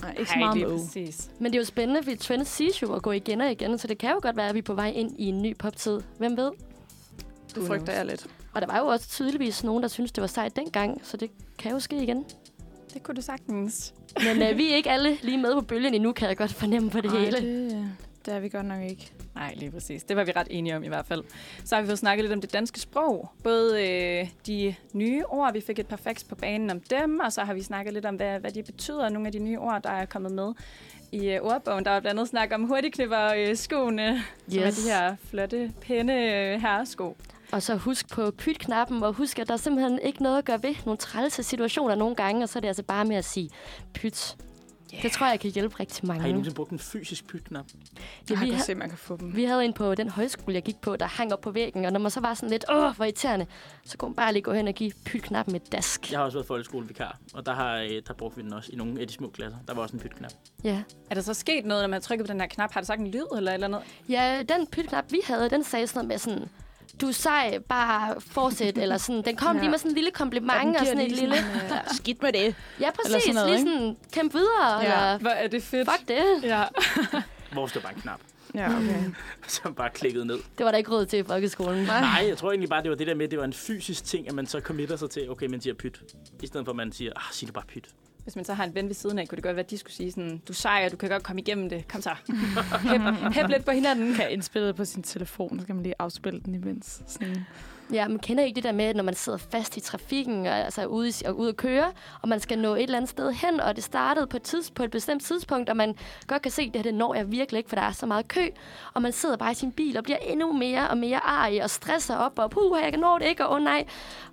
Nej, 0.02 0.15
ikke 0.19 0.31
så 0.31 0.39
meget 0.39 0.57
med. 0.61 0.78
præcis. 0.78 1.31
Men 1.39 1.52
det 1.52 1.59
er 1.59 1.61
jo 1.61 1.65
spændende, 1.66 2.02
fordi 2.02 2.16
trends 2.16 2.48
siges 2.48 2.82
jo 2.82 2.94
at 2.94 3.02
gå 3.02 3.11
igen 3.12 3.40
og 3.40 3.51
igen, 3.52 3.78
så 3.78 3.86
det 3.86 3.98
kan 3.98 4.11
jo 4.11 4.19
godt 4.23 4.36
være, 4.36 4.48
at 4.48 4.55
vi 4.55 4.59
er 4.59 4.62
på 4.62 4.74
vej 4.74 4.89
ind 4.97 5.12
i 5.19 5.24
en 5.24 5.43
ny 5.43 5.57
poptid. 5.59 6.01
Hvem 6.19 6.36
ved? 6.36 6.51
Det 7.55 7.66
frygter 7.66 7.93
jeg 7.93 8.07
lidt. 8.07 8.27
Og 8.55 8.61
der 8.61 8.66
var 8.66 8.78
jo 8.78 8.86
også 8.86 9.09
tydeligvis 9.09 9.65
nogen, 9.65 9.82
der 9.82 9.89
synes 9.89 10.12
det 10.12 10.20
var 10.20 10.27
sejt 10.28 10.57
dengang, 10.57 11.01
så 11.02 11.16
det 11.16 11.31
kan 11.59 11.73
jo 11.73 11.81
ske 11.81 12.02
igen. 12.02 12.24
Det 12.94 13.02
kunne 13.02 13.15
du 13.15 13.20
sagtens. 13.23 13.94
Men 14.16 14.43
øh, 14.43 14.59
vi 14.59 14.73
er 14.73 14.77
ikke 14.77 14.90
alle 14.90 15.19
lige 15.23 15.39
med 15.39 15.55
på 15.55 15.61
bølgen 15.61 15.94
endnu, 15.94 16.12
kan 16.12 16.28
jeg 16.28 16.36
godt 16.36 16.52
fornemme 16.52 16.90
på 16.90 17.01
det 17.01 17.11
Ej, 17.12 17.19
hele. 17.19 17.36
det, 17.36 17.93
det 18.27 18.35
er 18.35 18.41
vi 18.41 18.49
godt 18.49 18.67
nok 18.67 18.83
ikke. 18.83 19.13
Nej, 19.35 19.55
lige 19.57 19.71
præcis. 19.71 20.03
Det 20.03 20.17
var 20.17 20.25
vi 20.25 20.33
ret 20.37 20.47
enige 20.51 20.77
om 20.77 20.85
i 20.85 20.89
hvert 20.89 21.07
fald. 21.07 21.25
Så 21.65 21.75
har 21.75 21.83
vi 21.83 21.89
fået 21.89 21.99
snakket 21.99 22.25
lidt 22.25 22.33
om 22.33 22.41
det 22.41 22.53
danske 22.53 22.81
sprog. 22.81 23.31
Både 23.45 23.89
øh, 23.89 24.29
de 24.47 24.75
nye 24.93 25.25
ord, 25.29 25.53
vi 25.53 25.61
fik 25.61 25.79
et 25.79 25.87
par 25.87 25.97
facts 25.97 26.25
på 26.25 26.35
banen 26.35 26.71
om 26.71 26.81
dem, 26.81 27.21
og 27.21 27.33
så 27.33 27.45
har 27.45 27.55
vi 27.55 27.63
snakket 27.63 27.95
lidt 27.95 28.07
om, 28.07 28.17
hvad, 28.17 28.41
hvad 28.41 28.51
de 28.51 28.63
betyder, 28.63 29.09
nogle 29.09 29.29
af 29.29 29.33
de 29.33 29.39
nye 29.39 29.59
ord, 29.59 29.83
der 29.83 29.91
er 29.91 30.05
kommet 30.05 30.33
med 30.33 30.53
i 31.13 31.29
øh, 31.29 31.41
ordbogen. 31.43 31.85
Der 31.85 31.91
var 31.91 32.01
blandt 32.01 32.19
andet 32.19 32.29
snak 32.29 32.53
om 32.55 32.65
hurtigknipper 32.65 33.33
øh, 33.37 33.57
skoene, 33.57 34.23
yes. 34.49 34.55
som 34.55 34.63
er 34.63 34.71
de 34.71 34.83
her 34.83 35.17
flotte, 35.31 35.73
pæne 35.81 36.15
øh, 36.15 36.61
herresko. 36.61 37.17
Og 37.53 37.63
så 37.63 37.75
husk 37.75 38.11
på 38.11 38.31
pyt-knappen, 38.31 39.03
og 39.03 39.13
husk, 39.13 39.39
at 39.39 39.49
der 39.49 39.55
er 39.55 39.59
simpelthen 39.59 39.99
ikke 40.03 40.23
noget 40.23 40.39
at 40.39 40.45
gøre 40.45 40.63
ved 40.63 40.75
nogle 40.85 40.99
trælse 40.99 41.43
situationer 41.43 41.95
nogle 41.95 42.15
gange, 42.15 42.43
og 42.43 42.49
så 42.49 42.59
er 42.59 42.61
det 42.61 42.69
altså 42.69 42.83
bare 42.83 43.05
med 43.05 43.17
at 43.17 43.25
sige 43.25 43.51
pyt. 43.95 44.37
Yeah. 44.95 45.03
Det 45.03 45.12
tror 45.12 45.27
jeg 45.27 45.41
kan 45.41 45.51
hjælpe 45.51 45.81
rigtig 45.81 46.07
mange. 46.07 46.21
Har 46.21 46.29
I 46.29 46.33
nogensinde 46.33 46.55
brugt 46.55 46.71
en 46.71 46.79
fysisk 46.79 47.27
pytknap? 47.27 47.65
Ja, 47.75 47.81
Jeg 48.35 48.41
vi, 48.41 48.47
kan 48.47 48.55
ha- 48.55 48.62
se, 48.62 48.75
man 48.75 48.89
kan 48.89 48.99
få 48.99 49.17
dem. 49.17 49.37
vi 49.37 49.45
havde 49.45 49.65
en 49.65 49.73
på 49.73 49.95
den 49.95 50.09
højskole, 50.09 50.55
jeg 50.55 50.62
gik 50.62 50.81
på, 50.81 50.97
der 50.97 51.07
hang 51.07 51.33
op 51.33 51.41
på 51.41 51.51
væggen, 51.51 51.85
og 51.85 51.93
når 51.93 52.01
man 52.01 52.11
så 52.11 52.21
var 52.21 52.35
sådan 52.35 52.51
lidt, 52.51 52.65
åh, 52.73 52.97
hvor 52.97 53.05
irriterende, 53.05 53.47
så 53.85 53.99
kunne 53.99 54.09
man 54.09 54.17
bare 54.17 54.33
lige 54.33 54.43
gå 54.43 54.53
hen 54.53 54.69
og 54.69 54.75
give 54.75 54.93
pyt-knappen 55.05 55.55
et 55.57 55.73
dask. 55.73 56.11
Jeg 56.12 56.19
har 56.19 56.25
også 56.25 56.39
været 56.39 56.47
folkeskolevikar, 56.47 57.19
og 57.35 57.47
der, 57.47 57.53
har, 57.55 57.77
øh, 57.79 58.03
der 58.09 58.15
brugte 58.19 58.37
vi 58.37 58.43
den 58.43 58.53
også 58.53 58.71
i 58.73 58.77
nogle 58.77 59.01
af 59.01 59.07
de 59.07 59.12
små 59.12 59.29
klasser. 59.29 59.59
Der 59.69 59.75
var 59.75 59.83
også 59.83 59.97
en 59.97 60.01
pytknap. 60.03 60.33
Ja. 60.65 60.83
Er 61.11 61.15
der 61.15 61.23
så 61.23 61.35
sket 61.35 61.65
noget, 61.65 61.83
når 61.83 61.89
man 61.89 62.03
trykker 62.03 62.25
på 62.25 62.33
den 62.33 62.41
her 62.41 62.49
knap? 62.49 62.73
Har 62.73 62.81
det 62.81 62.87
sagt 62.87 63.01
en 63.01 63.07
lyd 63.11 63.25
eller 63.37 63.53
eller 63.53 63.67
andet? 63.67 63.81
ja, 64.09 64.43
den 64.49 64.67
pyt-knap, 64.67 65.05
vi 65.12 65.21
havde, 65.25 65.51
den 65.51 65.65
sagde 65.65 65.87
sådan 65.87 65.99
noget 65.99 66.09
med 66.09 66.19
sådan, 66.19 66.49
du 67.01 67.09
er 67.09 67.12
sej, 67.12 67.59
bare 67.68 68.20
fortsæt, 68.20 68.78
eller 68.78 68.97
sådan. 68.98 69.22
Den 69.24 69.36
kom 69.36 69.56
Ja. 69.56 69.62
lige 69.62 69.70
med 69.70 69.78
sådan 69.78 69.90
en 69.90 69.94
lille 69.94 70.10
kompliment 70.10 70.77
og 70.77 70.86
sådan 70.86 71.01
et 71.01 71.12
lille... 71.12 71.35
Uh, 71.70 71.77
skidt 71.97 72.22
med 72.22 72.32
det. 72.32 72.55
Ja, 72.81 72.90
præcis. 72.90 73.06
Eller 73.14 73.20
sådan 73.20 73.35
noget, 73.35 73.51
lige 73.51 73.60
sådan, 73.78 73.97
kæmp 74.12 74.35
videre, 74.35 74.81
Ja. 74.81 74.85
eller 74.85 75.18
Hvor 75.18 75.31
er 75.31 75.48
det 75.48 75.62
fedt. 75.62 75.89
fuck 75.90 76.09
det. 76.09 76.24
Ja. 76.43 76.64
Hvor 77.52 77.66
stod 77.66 77.82
bare 77.82 77.94
en 77.94 78.01
knap, 78.01 78.20
Ja, 78.55 78.77
okay. 78.77 79.02
som 79.47 79.74
bare 79.74 79.90
klikkede 79.90 80.24
ned. 80.27 80.39
Det 80.59 80.64
var 80.66 80.70
der 80.70 80.78
ikke 80.78 80.90
råd 80.90 81.06
til 81.06 81.18
i 81.18 81.22
folkeskolen. 81.22 81.85
Nej. 81.85 82.01
Nej, 82.01 82.24
jeg 82.28 82.39
tror 82.39 82.51
egentlig 82.51 82.68
bare, 82.70 82.82
det 82.82 82.90
var 82.90 82.97
det 82.97 83.06
der 83.06 83.14
med, 83.14 83.24
at 83.24 83.31
det 83.31 83.39
var 83.39 83.44
en 83.44 83.52
fysisk 83.52 84.05
ting, 84.05 84.28
at 84.28 84.35
man 84.35 84.47
så 84.47 84.60
committer 84.60 84.97
sig 84.97 85.10
til, 85.10 85.31
okay, 85.31 85.47
man 85.47 85.60
siger 85.60 85.74
pyt. 85.74 86.01
I 86.43 86.47
stedet 86.47 86.66
for, 86.66 86.72
at 86.72 86.77
man 86.77 86.93
siger, 86.93 87.12
ah, 87.16 87.22
sig 87.32 87.47
det 87.47 87.55
bare 87.55 87.64
pyt. 87.68 87.89
Hvis 88.23 88.37
man 88.37 88.45
så 88.45 88.55
har 88.55 88.65
en 88.65 88.75
ven 88.75 88.87
ved 88.87 88.95
siden 88.95 89.19
af, 89.19 89.29
kunne 89.29 89.37
det 89.37 89.45
godt 89.45 89.57
være, 89.57 89.65
at 89.65 89.71
de 89.71 89.79
skulle 89.79 89.93
sige 89.93 90.11
sådan, 90.11 90.43
du 90.49 90.53
sejrer, 90.53 90.89
du 90.89 90.97
kan 90.97 91.09
godt 91.09 91.23
komme 91.23 91.41
igennem 91.41 91.69
det, 91.69 91.89
kom 91.89 92.01
så. 92.03 92.11
hæb, 92.91 93.01
hæb 93.33 93.47
lidt 93.49 93.65
på 93.65 93.71
hinanden. 93.71 94.15
Kan 94.15 94.31
indspille 94.31 94.75
på 94.75 94.85
sin 94.85 95.03
telefon, 95.03 95.61
så 95.61 95.67
kan 95.67 95.75
man 95.75 95.83
lige 95.83 95.95
afspille 95.99 96.41
den 96.41 96.55
imens. 96.55 97.03
Sådan. 97.07 97.47
Ja, 97.93 98.09
man 98.09 98.19
kender 98.19 98.45
ikke 98.45 98.57
det 98.57 98.65
der 98.65 98.73
med, 98.73 98.95
når 98.95 99.03
man 99.03 99.15
sidder 99.15 99.39
fast 99.39 99.77
i 99.77 99.81
trafikken 99.81 100.47
og 100.47 100.59
altså 100.59 100.87
ude, 100.87 101.12
og 101.27 101.39
ude 101.39 101.49
at 101.49 101.57
køre, 101.57 101.93
og 102.23 102.29
man 102.29 102.41
skal 102.41 102.59
nå 102.59 102.75
et 102.75 102.83
eller 102.83 102.97
andet 102.97 103.11
sted 103.11 103.33
hen, 103.33 103.61
og 103.61 103.77
det 103.77 103.85
startede 103.85 104.27
på 104.27 104.37
et, 104.37 104.43
tids, 104.43 104.71
på 104.71 104.83
et 104.83 104.91
bestemt 104.91 105.23
tidspunkt, 105.23 105.71
og 105.71 105.77
man 105.77 105.97
godt 106.27 106.43
kan 106.43 106.53
se, 106.53 106.62
at 106.62 106.67
det 106.67 106.77
her 106.77 106.83
det 106.83 106.95
når 106.95 107.15
jeg 107.15 107.31
virkelig 107.33 107.59
ikke, 107.59 107.69
for 107.69 107.77
der 107.77 107.83
er 107.83 107.93
så 107.93 108.07
meget 108.07 108.29
kø, 108.29 108.47
og 108.95 109.03
man 109.03 109.12
sidder 109.12 109.37
bare 109.37 109.53
i 109.53 109.55
sin 109.55 109.73
bil 109.73 109.97
og 109.97 110.05
bliver 110.05 110.17
endnu 110.17 110.53
mere 110.53 110.89
og 110.89 110.99
mere 110.99 111.21
arg 111.25 111.62
og 111.62 111.71
stresser 111.71 112.17
op, 112.17 112.39
og 112.39 112.51
puh, 112.51 112.79
jeg 112.83 112.91
kan 112.93 113.01
nå 113.01 113.19
det 113.19 113.27
ikke, 113.27 113.47
og 113.47 113.51
åh 113.51 113.57
oh, 113.57 113.62
nej. 113.65 113.85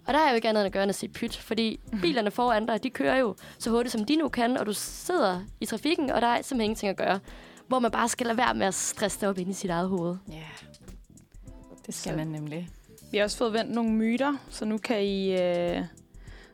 Og 0.06 0.14
der 0.14 0.20
er 0.20 0.30
jo 0.30 0.36
ikke 0.36 0.50
andet 0.50 0.62
end 0.62 0.66
at 0.66 0.74
gøre 0.74 0.84
end 0.84 0.90
at 0.90 0.96
sige 0.96 1.10
pyt, 1.10 1.38
fordi 1.38 1.80
bilerne 2.02 2.32
foran 2.32 2.66
dig, 2.66 2.84
de 2.84 2.90
kører 2.90 3.18
jo 3.18 3.36
så 3.60 3.70
hurtigt, 3.70 3.92
som 3.92 4.06
de 4.06 4.16
nu 4.16 4.30
kan, 4.30 4.58
og 4.58 4.66
du 4.66 4.74
sidder 4.74 5.42
i 5.60 5.66
trafikken, 5.66 6.10
og 6.10 6.22
der 6.22 6.28
er 6.28 6.36
simpelthen 6.36 6.62
ingenting 6.62 6.90
at 6.90 6.98
gøre. 6.98 7.20
Hvor 7.68 7.80
man 7.80 7.92
bare 7.92 8.10
skal 8.10 8.28
lade 8.28 8.38
være 8.38 8.54
med 8.54 8.68
at 8.68 8.74
stresse 8.74 9.20
det 9.22 9.30
op 9.30 9.38
ind 9.38 9.50
i 9.50 9.54
sit 9.54 9.70
eget 9.70 9.90
hoved. 9.90 10.16
Ja, 10.28 10.34
yeah. 10.34 10.44
det 11.86 11.96
skal 11.96 12.18
man 12.18 12.28
nemlig. 12.28 12.70
Vi 13.12 13.18
har 13.18 13.24
også 13.24 13.38
fået 13.38 13.54
vendt 13.54 13.72
nogle 13.72 13.92
myter, 13.92 14.34
så 14.50 14.66
nu 14.66 14.78
kan 14.78 15.04
I... 15.04 15.42
Øh 15.42 15.82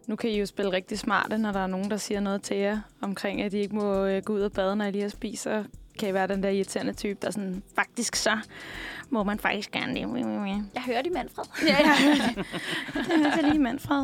nu 0.08 0.16
kan 0.16 0.30
I 0.30 0.40
jo 0.40 0.46
spille 0.46 0.72
rigtig 0.72 1.00
smarte, 1.00 1.38
når 1.38 1.52
der 1.52 1.60
er 1.60 1.68
nogen, 1.68 1.92
der 1.92 1.98
siger 1.98 2.20
noget 2.20 2.42
til 2.42 2.58
jer 2.58 2.80
omkring, 3.02 3.42
at 3.42 3.54
I 3.54 3.58
ikke 3.58 3.76
må 3.76 4.06
øh, 4.06 4.24
gå 4.24 4.34
ud 4.34 4.42
og 4.42 4.52
bade, 4.52 4.76
når 4.76 4.86
I 4.86 4.92
lige 4.92 5.02
har 5.02 5.10
spist. 5.10 5.44
Så 5.44 5.64
kan 6.00 6.10
I 6.10 6.14
være 6.14 6.28
den 6.28 6.44
der 6.44 6.50
irriterende 6.50 6.94
type, 6.94 7.18
der 7.22 7.28
er 7.28 7.32
sådan, 7.32 7.64
faktisk 7.76 8.16
så 8.16 8.38
må 9.10 9.24
man 9.24 9.40
faktisk 9.40 9.72
gerne 9.72 9.96
det. 9.96 10.02
Jeg 10.74 10.82
hørte 10.86 11.08
i 11.08 11.12
Manfred. 11.14 11.46
ja, 11.68 11.78
jeg 11.78 11.96
hørte 12.04 12.36
det. 12.36 12.46
Det 12.94 13.06
hørte 13.18 13.36
jeg 13.36 13.44
lige 13.44 13.60
Manfred. 13.60 14.04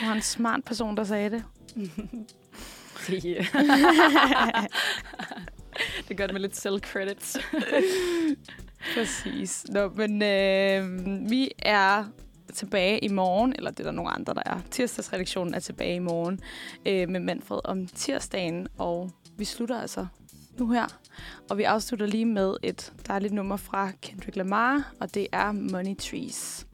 Det 0.00 0.06
var 0.06 0.12
en 0.12 0.22
smart 0.22 0.64
person, 0.64 0.96
der 0.96 1.04
sagde 1.04 1.30
det. 1.30 1.44
det 6.08 6.16
gør 6.16 6.26
det 6.26 6.32
med 6.32 6.40
lidt 6.40 6.66
self-credits. 6.66 7.40
Præcis. 8.94 9.66
Nå, 9.68 9.88
men 9.88 10.22
øh, 10.22 11.30
vi 11.30 11.50
er 11.58 12.04
tilbage 12.54 12.98
i 12.98 13.08
morgen, 13.08 13.54
eller 13.56 13.70
det 13.70 13.80
er 13.80 13.84
der 13.84 13.92
nogle 13.92 14.10
andre, 14.10 14.34
der 14.34 14.42
er. 14.46 14.60
Tirsdagsredaktionen 14.70 15.54
er 15.54 15.60
tilbage 15.60 15.94
i 15.94 15.98
morgen 15.98 16.40
øh, 16.86 17.08
med 17.08 17.20
Manfred 17.20 17.60
om 17.64 17.86
tirsdagen, 17.86 18.68
og 18.78 19.10
vi 19.36 19.44
slutter 19.44 19.80
altså 19.80 20.06
nu 20.58 20.70
her. 20.70 20.86
Og 21.50 21.58
vi 21.58 21.62
afslutter 21.62 22.06
lige 22.06 22.26
med 22.26 22.56
et 22.62 22.92
dejligt 23.06 23.34
nummer 23.34 23.56
fra 23.56 23.90
Kendrick 24.02 24.36
Lamar, 24.36 24.92
og 25.00 25.14
det 25.14 25.26
er 25.32 25.52
Money 25.52 25.96
Trees. 25.96 26.67